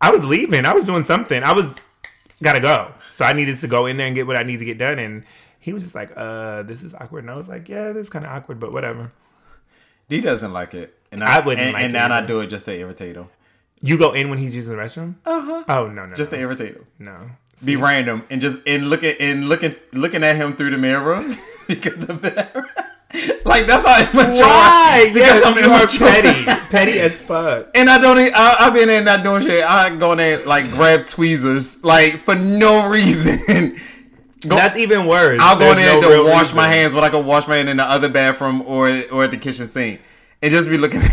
I 0.00 0.10
was 0.10 0.24
leaving. 0.24 0.64
I 0.64 0.72
was 0.74 0.84
doing 0.84 1.04
something. 1.04 1.42
I 1.42 1.52
was 1.52 1.74
gotta 2.42 2.60
go, 2.60 2.92
so 3.16 3.24
I 3.24 3.32
needed 3.32 3.58
to 3.60 3.68
go 3.68 3.86
in 3.86 3.96
there 3.96 4.06
and 4.06 4.16
get 4.16 4.26
what 4.26 4.36
I 4.36 4.42
need 4.42 4.58
to 4.58 4.64
get 4.64 4.78
done. 4.78 4.98
And 4.98 5.24
he 5.60 5.72
was 5.72 5.82
just 5.84 5.94
like, 5.94 6.10
"Uh, 6.16 6.62
this 6.62 6.82
is 6.82 6.94
awkward." 6.94 7.24
And 7.24 7.30
I 7.30 7.36
was 7.36 7.48
like, 7.48 7.68
"Yeah, 7.68 7.92
this 7.92 8.04
is 8.04 8.10
kind 8.10 8.24
of 8.24 8.32
awkward, 8.32 8.58
but 8.58 8.72
whatever." 8.72 9.12
D 10.08 10.20
doesn't 10.20 10.52
like 10.52 10.74
it. 10.74 10.96
And 11.12 11.22
I 11.22 11.40
wouldn't 11.40 11.66
and, 11.66 11.72
like 11.72 11.84
and 11.84 11.92
now 11.92 12.12
I 12.12 12.24
do 12.24 12.40
it 12.40 12.48
just 12.48 12.64
to 12.66 12.74
irritate 12.74 13.16
him. 13.16 13.28
You 13.80 13.96
go 13.96 14.12
in 14.12 14.28
when 14.28 14.38
he's 14.38 14.56
using 14.56 14.72
the 14.72 14.78
restroom? 14.78 15.16
Uh 15.24 15.40
huh. 15.40 15.64
Oh 15.68 15.86
no 15.88 16.06
no 16.06 16.14
Just 16.16 16.32
no, 16.32 16.38
to 16.38 16.42
irritate 16.42 16.74
him. 16.74 16.86
no. 16.98 17.30
Be 17.64 17.76
random 17.76 18.24
and 18.30 18.40
just 18.40 18.58
and 18.66 18.88
looking 18.88 19.14
and 19.20 19.48
looking 19.48 19.74
looking 19.92 20.22
at 20.24 20.36
him 20.36 20.54
through 20.54 20.70
the 20.70 20.78
mirror 20.78 21.24
because 21.66 22.08
of 22.08 22.22
that. 22.22 22.54
like 23.44 23.66
that's 23.66 23.86
how 23.86 24.00
immature. 24.12 24.44
Why? 24.44 25.10
Because 25.12 25.40
Yes, 25.40 25.46
I'm 25.46 25.56
you 25.56 25.70
are 25.70 25.78
immature. 25.80 26.08
petty, 26.08 26.44
petty 26.70 26.98
as 27.00 27.12
fuck. 27.12 27.70
And 27.74 27.88
I 27.88 27.98
don't. 27.98 28.18
I've 28.34 28.74
been 28.74 28.90
in 28.90 29.04
not 29.04 29.22
doing 29.22 29.42
shit. 29.42 29.64
I 29.64 29.94
go 29.96 30.12
in 30.12 30.18
there 30.18 30.44
like 30.46 30.70
grab 30.72 31.06
tweezers 31.06 31.82
like 31.84 32.14
for 32.18 32.34
no 32.34 32.88
reason. 32.88 33.76
Go- 34.46 34.54
That's 34.54 34.76
even 34.78 35.06
worse. 35.06 35.40
I'll 35.42 35.58
go 35.58 35.70
in 35.72 35.78
there 35.78 36.00
no 36.00 36.02
to 36.02 36.14
real 36.14 36.24
wash 36.26 36.52
my 36.54 36.68
hands 36.68 36.92
when 36.94 37.02
I 37.02 37.08
can 37.08 37.26
wash 37.26 37.48
my 37.48 37.56
hand 37.56 37.68
in 37.70 37.78
the 37.78 37.84
other 37.84 38.08
bathroom 38.08 38.62
or 38.62 38.88
or 39.10 39.24
at 39.24 39.30
the 39.32 39.36
kitchen 39.38 39.66
sink 39.66 40.00
and 40.42 40.52
just 40.52 40.68
be 40.68 40.76
looking 40.78 41.00
at 41.02 41.10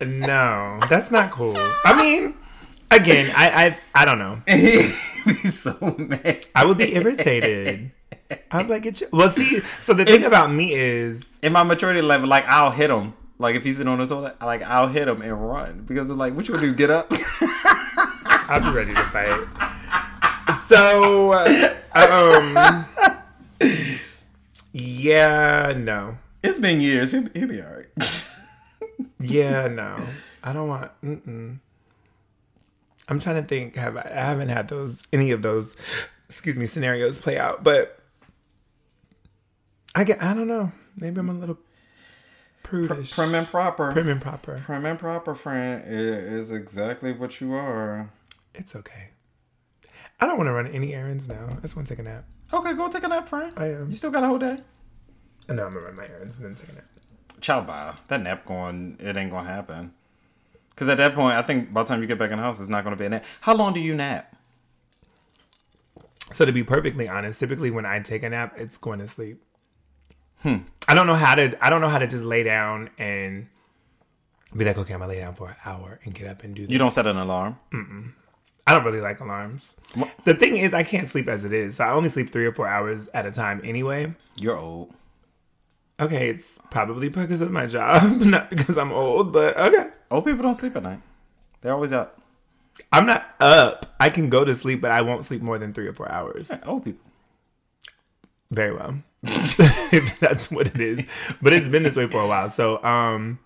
him. 0.00 0.20
No, 0.20 0.80
that's 0.88 1.10
not 1.10 1.30
cool. 1.30 1.56
I 1.84 1.94
mean, 1.94 2.34
again, 2.90 3.32
I 3.36 3.76
I, 3.94 4.02
I 4.02 4.04
don't 4.04 4.18
know. 4.18 4.42
Be 4.46 5.34
so 5.48 5.76
mad. 5.98 6.46
I 6.54 6.64
would 6.64 6.78
be 6.78 6.94
irritated. 6.94 7.92
I'm 8.50 8.68
like, 8.68 8.86
it's, 8.86 9.02
well, 9.12 9.30
see, 9.30 9.60
so 9.84 9.92
the 9.92 10.04
thing 10.04 10.24
about 10.24 10.52
me 10.52 10.72
is, 10.72 11.26
in 11.42 11.52
my 11.52 11.62
maturity 11.62 12.00
level, 12.00 12.28
like 12.28 12.44
I'll 12.46 12.70
hit 12.70 12.90
him. 12.90 13.14
Like 13.38 13.56
if 13.56 13.64
he's 13.64 13.78
sitting 13.78 13.90
on 13.90 13.98
his 13.98 14.10
toilet, 14.10 14.40
like 14.40 14.62
I'll 14.62 14.88
hit 14.88 15.08
him 15.08 15.22
and 15.22 15.48
run 15.48 15.84
because 15.86 16.10
it's 16.10 16.18
like, 16.18 16.34
what 16.34 16.46
you 16.46 16.54
gonna 16.54 16.66
do? 16.66 16.74
Get 16.74 16.90
up? 16.90 17.06
I'll 18.50 18.60
be 18.60 18.76
ready 18.76 18.94
to 18.94 19.04
fight. 19.04 19.46
So, 20.68 21.32
uh, 21.32 21.46
um, 21.94 22.86
yeah, 24.72 25.72
no, 25.76 26.18
it's 26.42 26.60
been 26.60 26.80
years. 26.80 27.12
He'll, 27.12 27.28
he'll 27.34 27.48
be 27.48 27.62
all 27.62 27.72
right. 27.72 28.28
yeah, 29.20 29.68
no, 29.68 29.96
I 30.44 30.52
don't 30.52 30.68
want. 30.68 30.90
Mm-mm. 31.02 31.58
I'm 33.10 33.18
trying 33.18 33.36
to 33.42 33.46
think. 33.46 33.74
Have 33.76 33.96
I, 33.96 34.02
I 34.10 34.20
haven't 34.24 34.48
had 34.48 34.68
those 34.68 35.02
any 35.12 35.30
of 35.32 35.42
those, 35.42 35.76
excuse 36.28 36.56
me, 36.56 36.66
scenarios 36.66 37.18
play 37.18 37.36
out, 37.36 37.62
but 37.64 37.98
I 39.94 40.04
get. 40.04 40.22
I 40.22 40.32
don't 40.34 40.48
know. 40.48 40.72
Maybe 40.96 41.18
I'm 41.18 41.28
a 41.28 41.32
little 41.34 41.58
prudish. 42.62 43.12
Prim 43.12 43.34
and 43.34 43.46
proper. 43.46 43.90
Prim 43.92 44.08
and 44.08 44.20
proper. 44.20 44.58
Prim 44.58 44.86
and 44.86 44.98
proper, 44.98 45.34
friend, 45.34 45.82
i- 45.84 45.88
is 45.90 46.52
exactly 46.52 47.12
what 47.12 47.40
you 47.40 47.54
are. 47.54 48.10
It's 48.54 48.74
okay. 48.76 49.10
I 50.20 50.26
don't 50.26 50.36
want 50.36 50.48
to 50.48 50.52
run 50.52 50.66
any 50.66 50.94
errands 50.94 51.28
now. 51.28 51.46
I 51.50 51.60
just 51.60 51.74
want 51.76 51.88
to 51.88 51.94
take 51.94 52.00
a 52.04 52.08
nap. 52.08 52.24
Okay, 52.52 52.74
go 52.74 52.88
take 52.88 53.02
a 53.04 53.08
nap, 53.08 53.28
friend. 53.28 53.52
I 53.56 53.66
am. 53.72 53.90
You 53.90 53.96
still 53.96 54.10
got 54.10 54.22
a 54.22 54.26
whole 54.26 54.38
day. 54.38 54.58
No, 55.48 55.66
I'm 55.66 55.72
gonna 55.74 55.86
run 55.86 55.96
my 55.96 56.06
errands 56.06 56.36
and 56.36 56.44
then 56.44 56.54
take 56.54 56.68
a 56.68 56.74
nap. 56.74 56.84
Child 57.40 57.66
bye. 57.66 57.94
That 58.08 58.22
nap 58.22 58.44
going, 58.44 58.96
it 59.00 59.16
ain't 59.16 59.30
gonna 59.30 59.48
happen. 59.48 59.94
Because 60.80 60.92
at 60.92 60.96
that 60.96 61.14
point, 61.14 61.36
I 61.36 61.42
think 61.42 61.74
by 61.74 61.82
the 61.82 61.88
time 61.90 62.00
you 62.00 62.06
get 62.06 62.18
back 62.18 62.30
in 62.30 62.38
the 62.38 62.42
house, 62.42 62.58
it's 62.58 62.70
not 62.70 62.84
gonna 62.84 62.96
be 62.96 63.04
a 63.04 63.10
nap. 63.10 63.24
How 63.42 63.54
long 63.54 63.74
do 63.74 63.80
you 63.80 63.94
nap? 63.94 64.34
So 66.32 66.46
to 66.46 66.52
be 66.52 66.64
perfectly 66.64 67.06
honest, 67.06 67.38
typically 67.38 67.70
when 67.70 67.84
I 67.84 68.00
take 68.00 68.22
a 68.22 68.30
nap, 68.30 68.54
it's 68.56 68.78
going 68.78 68.98
to 69.00 69.06
sleep. 69.06 69.42
Hmm. 70.38 70.60
I 70.88 70.94
don't 70.94 71.06
know 71.06 71.16
how 71.16 71.34
to. 71.34 71.54
I 71.62 71.68
don't 71.68 71.82
know 71.82 71.90
how 71.90 71.98
to 71.98 72.06
just 72.06 72.24
lay 72.24 72.44
down 72.44 72.88
and 72.96 73.48
be 74.56 74.64
like, 74.64 74.78
okay, 74.78 74.94
I'm 74.94 75.00
gonna 75.00 75.12
lay 75.12 75.18
down 75.18 75.34
for 75.34 75.50
an 75.50 75.56
hour 75.66 76.00
and 76.02 76.14
get 76.14 76.26
up 76.28 76.44
and 76.44 76.54
do. 76.54 76.62
This. 76.62 76.72
You 76.72 76.78
don't 76.78 76.92
set 76.92 77.06
an 77.06 77.18
alarm. 77.18 77.58
I 78.66 78.72
don't 78.72 78.84
really 78.86 79.02
like 79.02 79.20
alarms. 79.20 79.74
The 80.24 80.32
thing 80.32 80.56
is, 80.56 80.72
I 80.72 80.82
can't 80.82 81.08
sleep 81.08 81.28
as 81.28 81.44
it 81.44 81.52
is. 81.52 81.76
So 81.76 81.84
I 81.84 81.90
only 81.90 82.08
sleep 82.08 82.32
three 82.32 82.46
or 82.46 82.54
four 82.54 82.66
hours 82.66 83.06
at 83.12 83.26
a 83.26 83.32
time 83.32 83.60
anyway. 83.64 84.14
You're 84.36 84.56
old. 84.56 84.94
Okay, 86.00 86.30
it's 86.30 86.58
probably 86.70 87.10
because 87.10 87.42
of 87.42 87.50
my 87.50 87.66
job, 87.66 88.18
not 88.22 88.48
because 88.48 88.78
I'm 88.78 88.92
old. 88.92 89.34
But 89.34 89.58
okay, 89.58 89.90
Old 90.10 90.24
people 90.24 90.42
don't 90.42 90.54
sleep 90.54 90.76
at 90.76 90.82
night. 90.82 91.00
They're 91.60 91.72
always 91.72 91.92
up. 91.92 92.20
I'm 92.92 93.06
not 93.06 93.34
up. 93.40 93.94
I 94.00 94.08
can 94.10 94.30
go 94.30 94.44
to 94.44 94.54
sleep, 94.54 94.80
but 94.80 94.90
I 94.90 95.02
won't 95.02 95.24
sleep 95.24 95.42
more 95.42 95.58
than 95.58 95.72
three 95.72 95.86
or 95.86 95.92
four 95.92 96.10
hours. 96.10 96.50
Old 96.64 96.84
people. 96.84 97.04
Very 98.50 98.74
well. 98.74 98.94
if 99.22 100.18
that's 100.20 100.50
what 100.50 100.66
it 100.68 100.80
is. 100.80 101.04
But 101.42 101.52
it's 101.52 101.68
been 101.68 101.82
this 101.82 101.96
way 101.96 102.06
for 102.06 102.20
a 102.20 102.26
while. 102.26 102.48
So 102.48 102.82
um 102.82 103.38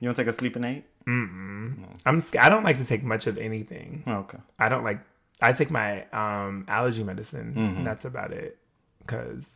You 0.00 0.06
don't 0.08 0.14
take 0.14 0.26
a 0.26 0.32
sleeping 0.32 0.64
aid? 0.64 0.84
Mm-mm. 1.06 1.74
I'm 2.04 2.22
I 2.38 2.48
don't 2.48 2.64
like 2.64 2.76
to 2.78 2.84
take 2.84 3.02
much 3.02 3.26
of 3.26 3.38
anything. 3.38 4.02
Oh, 4.06 4.18
okay. 4.18 4.38
I 4.58 4.68
don't 4.68 4.84
like 4.84 5.00
I 5.40 5.52
take 5.52 5.70
my 5.70 6.04
um, 6.12 6.64
allergy 6.68 7.02
medicine. 7.04 7.54
Mm-hmm. 7.56 7.84
That's 7.84 8.04
about 8.04 8.32
it. 8.32 8.58
Because 9.00 9.50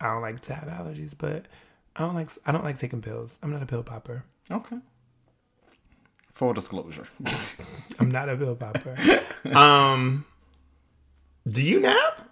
I 0.00 0.08
don't 0.12 0.22
like 0.22 0.40
to 0.42 0.54
have 0.54 0.68
allergies, 0.68 1.12
but 1.16 1.46
I 1.94 2.00
don't 2.00 2.14
like 2.14 2.30
I 2.44 2.52
don't 2.52 2.64
like 2.64 2.78
taking 2.78 3.02
pills. 3.02 3.38
I'm 3.42 3.50
not 3.50 3.62
a 3.62 3.66
pill 3.66 3.82
popper. 3.82 4.24
Okay. 4.50 4.76
Full 6.36 6.52
disclosure. 6.52 7.06
I'm 7.98 8.10
not 8.10 8.28
a 8.28 8.36
pill 8.36 8.56
popper. 8.56 8.94
um, 9.56 10.26
do 11.48 11.64
you 11.64 11.80
nap? 11.80 12.28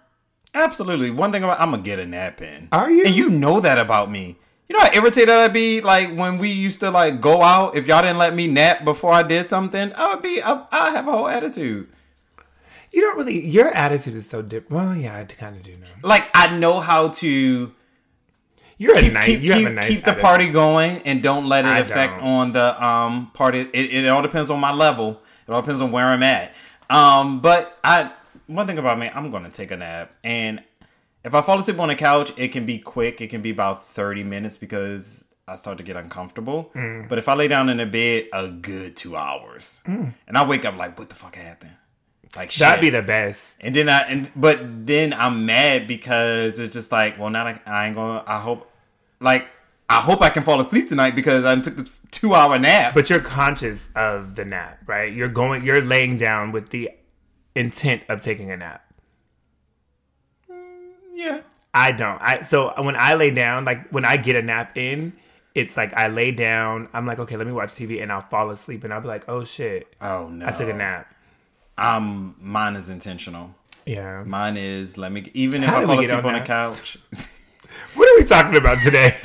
Absolutely. 0.53 1.09
One 1.09 1.31
thing 1.31 1.43
about 1.43 1.59
I'm 1.59 1.71
gonna 1.71 1.81
get 1.81 1.97
a 1.97 2.05
nap 2.05 2.39
in. 2.39 2.67
Are 2.71 2.91
you? 2.91 3.05
And 3.05 3.15
you 3.15 3.31
know 3.31 3.59
that 3.61 3.79
about 3.79 4.11
me. 4.11 4.35
You 4.69 4.77
know 4.77 4.83
how 4.83 4.93
irritated 4.93 5.29
I'd 5.29 5.53
be 5.53 5.81
like 5.81 6.15
when 6.15 6.37
we 6.37 6.51
used 6.51 6.81
to 6.81 6.91
like 6.91 7.19
go 7.19 7.41
out. 7.41 7.75
If 7.75 7.87
y'all 7.87 8.03
didn't 8.03 8.19
let 8.19 8.35
me 8.35 8.45
nap 8.45 8.83
before 8.83 9.11
I 9.11 9.23
did 9.23 9.47
something, 9.47 9.91
I 9.95 10.13
would 10.13 10.21
be. 10.21 10.39
I 10.39 10.67
I 10.71 10.91
have 10.91 11.07
a 11.07 11.11
whole 11.11 11.27
attitude. 11.27 11.89
You 12.91 13.01
don't 13.01 13.17
really. 13.17 13.43
Your 13.43 13.69
attitude 13.69 14.15
is 14.15 14.29
so 14.29 14.43
different. 14.43 14.69
Well, 14.69 14.95
yeah, 14.95 15.17
I 15.17 15.23
kind 15.23 15.55
of 15.55 15.63
do 15.63 15.71
know. 15.71 15.87
Like 16.03 16.29
I 16.35 16.55
know 16.55 16.79
how 16.79 17.07
to 17.07 17.73
You're 18.77 18.97
a 18.97 19.01
keep 19.01 19.13
nice. 19.13 19.25
keep, 19.25 19.41
you 19.41 19.53
have 19.53 19.77
a 19.77 19.87
keep 19.87 20.03
the 20.03 20.13
party 20.13 20.49
going 20.49 20.97
and 21.03 21.23
don't 21.23 21.47
let 21.47 21.65
it 21.65 21.69
I 21.69 21.79
affect 21.79 22.19
don't. 22.19 22.27
on 22.27 22.51
the 22.51 22.85
um 22.85 23.31
party. 23.33 23.59
It, 23.59 23.93
it 23.93 24.07
all 24.07 24.21
depends 24.21 24.49
on 24.49 24.59
my 24.59 24.73
level. 24.73 25.21
It 25.47 25.51
all 25.51 25.61
depends 25.61 25.81
on 25.81 25.91
where 25.91 26.05
I'm 26.05 26.23
at. 26.23 26.53
Um, 26.89 27.39
but 27.39 27.77
I 27.83 28.11
one 28.47 28.67
thing 28.67 28.77
about 28.77 28.99
me, 28.99 29.09
I'm 29.13 29.31
gonna 29.31 29.49
take 29.49 29.71
a 29.71 29.77
nap, 29.77 30.13
and 30.23 30.61
if 31.23 31.33
I 31.33 31.41
fall 31.41 31.57
asleep 31.57 31.79
on 31.79 31.87
the 31.87 31.95
couch, 31.95 32.31
it 32.37 32.49
can 32.49 32.65
be 32.65 32.77
quick. 32.77 33.21
It 33.21 33.29
can 33.29 33.41
be 33.41 33.49
about 33.49 33.85
thirty 33.85 34.23
minutes 34.23 34.57
because 34.57 35.25
I 35.47 35.55
start 35.55 35.77
to 35.77 35.83
get 35.83 35.95
uncomfortable. 35.95 36.71
Mm. 36.75 37.07
But 37.07 37.17
if 37.17 37.29
I 37.29 37.33
lay 37.33 37.47
down 37.47 37.69
in 37.69 37.77
the 37.77 37.85
bed, 37.85 38.27
a 38.33 38.47
good 38.47 38.95
two 38.95 39.15
hours, 39.15 39.81
and 39.85 40.13
I 40.33 40.45
wake 40.45 40.65
up 40.65 40.75
like, 40.77 40.99
what 40.99 41.09
the 41.09 41.15
fuck 41.15 41.35
happened? 41.35 41.71
Like 42.35 42.51
shit. 42.51 42.59
That'd 42.59 42.81
be 42.81 42.89
the 42.89 43.01
best. 43.01 43.57
And 43.61 43.75
then 43.75 43.89
I 43.89 44.01
and 44.01 44.31
but 44.35 44.85
then 44.85 45.13
I'm 45.13 45.45
mad 45.45 45.87
because 45.87 46.59
it's 46.59 46.73
just 46.73 46.91
like, 46.91 47.17
well, 47.17 47.29
now 47.29 47.45
I, 47.47 47.61
I 47.65 47.87
ain't 47.87 47.95
gonna. 47.95 48.23
I 48.27 48.39
hope, 48.39 48.69
like, 49.19 49.47
I 49.89 50.01
hope 50.01 50.21
I 50.21 50.29
can 50.29 50.43
fall 50.43 50.59
asleep 50.59 50.87
tonight 50.87 51.15
because 51.15 51.45
I 51.45 51.59
took 51.59 51.77
this 51.77 51.91
two 52.11 52.33
hour 52.33 52.59
nap. 52.59 52.93
But 52.93 53.09
you're 53.09 53.21
conscious 53.21 53.89
of 53.95 54.35
the 54.35 54.45
nap, 54.45 54.79
right? 54.85 55.11
You're 55.11 55.29
going. 55.29 55.63
You're 55.63 55.81
laying 55.81 56.17
down 56.17 56.51
with 56.51 56.69
the 56.69 56.89
intent 57.55 58.03
of 58.09 58.21
taking 58.21 58.51
a 58.51 58.57
nap. 58.57 58.83
Mm, 60.51 60.91
yeah, 61.13 61.41
I 61.73 61.91
don't. 61.91 62.21
I 62.21 62.43
so 62.43 62.73
when 62.81 62.95
I 62.97 63.13
lay 63.13 63.31
down, 63.31 63.63
like 63.65 63.89
when 63.91 64.03
I 64.03 64.17
get 64.17 64.35
a 64.35 64.41
nap 64.41 64.77
in, 64.77 65.13
it's 65.53 65.77
like 65.77 65.93
I 65.93 66.09
lay 66.09 66.31
down. 66.31 66.89
I'm 66.91 67.05
like, 67.05 67.19
okay, 67.19 67.37
let 67.37 67.47
me 67.47 67.53
watch 67.53 67.69
TV, 67.69 68.03
and 68.03 68.11
I'll 68.11 68.21
fall 68.21 68.49
asleep, 68.49 68.83
and 68.83 68.93
I'll 68.93 69.01
be 69.01 69.07
like, 69.07 69.23
oh 69.29 69.45
shit, 69.45 69.87
Oh 70.01 70.27
no, 70.27 70.47
I 70.47 70.51
took 70.51 70.67
a 70.67 70.73
nap. 70.73 71.14
Um, 71.77 72.35
mine 72.39 72.75
is 72.75 72.89
intentional. 72.89 73.53
Yeah. 73.85 74.23
Mine 74.25 74.57
is 74.57 74.97
let 74.97 75.11
me 75.11 75.29
even 75.33 75.63
if 75.63 75.69
How 75.69 75.81
I 75.81 75.85
fall 75.85 75.95
get 75.97 76.05
asleep 76.05 76.25
on 76.25 76.35
on 76.35 76.39
the 76.41 76.45
couch. 76.45 76.97
What 77.93 78.09
are 78.09 78.21
we 78.21 78.27
talking 78.27 78.57
about 78.57 78.77
today? 78.83 79.15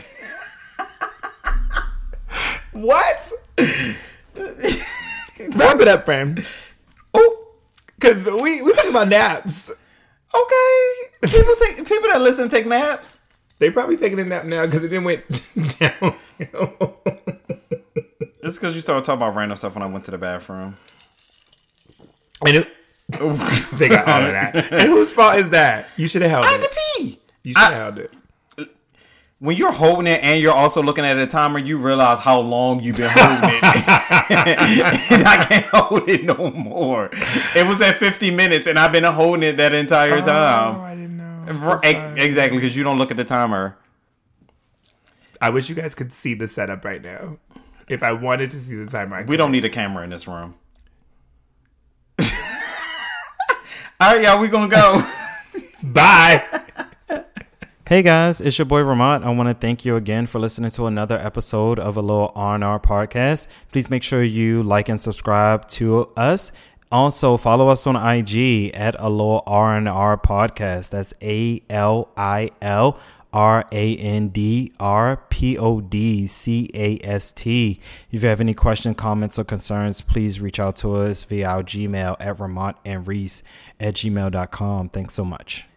what? 2.73 3.33
Wrap 5.57 5.81
it 5.81 5.89
up, 5.89 6.05
friend. 6.05 6.47
oh, 7.15 7.47
Cause 8.01 8.29
we 8.41 8.63
we 8.63 8.73
talking 8.75 8.91
about 8.91 9.09
naps. 9.09 9.71
okay. 10.33 10.93
People 11.23 11.55
take 11.61 11.79
people 11.87 12.09
that 12.11 12.21
listen 12.21 12.49
take 12.49 12.67
naps. 12.67 13.27
They 13.59 13.71
probably 13.73 13.97
taking 13.97 14.21
a 14.21 14.25
nap 14.25 14.45
now 14.45 14.67
because 14.67 14.85
it 14.85 14.89
didn't 14.89 15.05
went 15.05 15.25
down. 15.81 16.15
It's 18.43 18.57
because 18.57 18.75
you 18.75 18.81
started 18.81 19.05
talking 19.05 19.21
about 19.23 19.35
random 19.37 19.57
stuff 19.57 19.75
when 19.75 19.83
I 19.83 19.87
went 19.87 20.05
to 20.07 20.11
the 20.13 20.19
bathroom. 20.19 20.77
And 22.47 22.57
it, 22.57 22.69
they 23.79 23.89
got 23.89 24.07
all 24.09 24.23
of 24.23 24.33
that. 24.33 24.55
And 24.73 24.83
whose 24.83 25.13
fault 25.13 25.37
is 25.37 25.51
that? 25.51 25.89
You 25.97 26.07
should 26.09 26.23
have 26.23 26.31
held 26.31 26.45
I 26.45 26.51
had 26.53 26.61
to 26.61 26.67
it. 26.67 26.77
pee. 26.99 27.19
You 27.43 27.53
should 27.55 27.63
have 27.63 27.73
held 27.73 27.99
it. 27.99 28.13
when 29.39 29.57
you're 29.57 29.73
holding 29.73 30.07
it 30.07 30.23
and 30.23 30.41
you're 30.41 30.53
also 30.53 30.83
looking 30.83 31.05
at 31.05 31.17
a 31.19 31.27
timer, 31.27 31.59
you 31.59 31.79
realize 31.79 32.19
how 32.21 32.39
long 32.41 32.81
you've 32.81 32.97
been 32.97 33.11
holding 33.13 33.51
it. 33.51 33.63
and 35.13 35.27
I 35.27 35.45
can't 35.49 35.67
hold 35.67 36.09
it 36.09 36.25
no 36.25 36.51
more. 36.51 37.11
It 37.57 37.67
was 37.67 37.81
at 37.81 37.97
50 37.97 38.31
minutes 38.31 38.67
and 38.67 38.79
I've 38.79 38.93
been 38.93 39.05
holding 39.05 39.43
it 39.43 39.57
that 39.57 39.73
entire 39.73 40.19
Oh, 40.19 40.21
time. 40.21 40.81
I 40.81 40.95
didn't 40.95 41.17
know. 41.17 41.27
Right, 41.53 42.19
exactly, 42.19 42.59
because 42.59 42.77
you 42.77 42.85
don't 42.85 42.97
look 42.97 43.11
at 43.11 43.17
the 43.17 43.25
timer. 43.25 43.77
I 45.41 45.51
wish 45.51 45.69
you 45.69 45.75
guys 45.75 45.95
could 45.95 46.13
see 46.13 46.35
the 46.35 46.47
setup 46.47 46.85
right 46.85 47.03
now. 47.03 47.39
If 47.89 48.03
I 48.05 48.13
wanted 48.13 48.51
to 48.51 48.61
see 48.61 48.77
the 48.77 48.87
timer, 48.87 49.17
I 49.17 49.21
We 49.23 49.27
could. 49.27 49.37
don't 49.39 49.51
need 49.53 49.65
a 49.65 49.69
camera 49.71 50.05
in 50.05 50.11
this 50.11 50.29
room. 50.29 50.55
All 54.01 54.15
right, 54.15 54.23
y'all, 54.25 54.41
we 54.41 54.49
gonna 54.49 54.67
go. 54.67 55.05
Bye. 55.93 56.43
Hey 57.87 58.03
guys, 58.03 58.41
it's 58.41 58.59
your 58.59 58.65
boy 58.65 58.81
Ramont. 58.81 59.25
I 59.25 59.31
want 59.31 59.51
to 59.51 59.55
thank 59.55 59.85
you 59.85 59.95
again 59.97 60.27
for 60.27 60.39
listening 60.39 60.71
to 60.71 60.87
another 60.87 61.19
episode 61.19 61.79
of 61.79 61.99
a 61.99 62.01
little 62.01 62.33
R&R 62.35 62.81
podcast. 62.81 63.47
Please 63.73 63.91
make 63.91 64.03
sure 64.03 64.23
you 64.23 64.63
like 64.63 64.89
and 64.89 64.99
subscribe 64.99 65.69
to 65.69 66.09
us. 66.17 66.51
Also, 66.91 67.37
follow 67.37 67.69
us 67.69 67.87
on 67.87 67.95
IG 67.95 68.71
at 68.73 68.97
a 68.99 69.11
little 69.11 69.43
R&R 69.47 70.17
podcast. 70.17 70.89
That's 70.89 71.13
A 71.21 71.61
L 71.69 72.09
I 72.17 72.53
L 72.63 72.99
R 73.33 73.65
A 73.73 73.97
N 73.97 74.29
D 74.29 74.73
R 74.81 75.17
P 75.29 75.57
O 75.57 75.81
D 75.81 76.27
C 76.27 76.69
A 76.75 76.99
S 77.03 77.33
T. 77.33 77.81
If 78.11 78.23
you 78.23 78.29
have 78.29 78.41
any 78.41 78.55
questions, 78.55 78.97
comments, 78.97 79.39
or 79.39 79.45
concerns, 79.45 80.01
please 80.01 80.41
reach 80.41 80.59
out 80.59 80.77
to 80.77 80.95
us 80.95 81.25
via 81.25 81.49
our 81.49 81.63
Gmail 81.63 82.17
at 82.19 82.39
Ramont 82.39 82.75
and 82.85 83.07
Reese 83.07 83.43
at 83.79 83.95
gmail.com. 83.95 84.89
Thanks 84.91 85.15
so 85.15 85.25
much. 85.25 85.70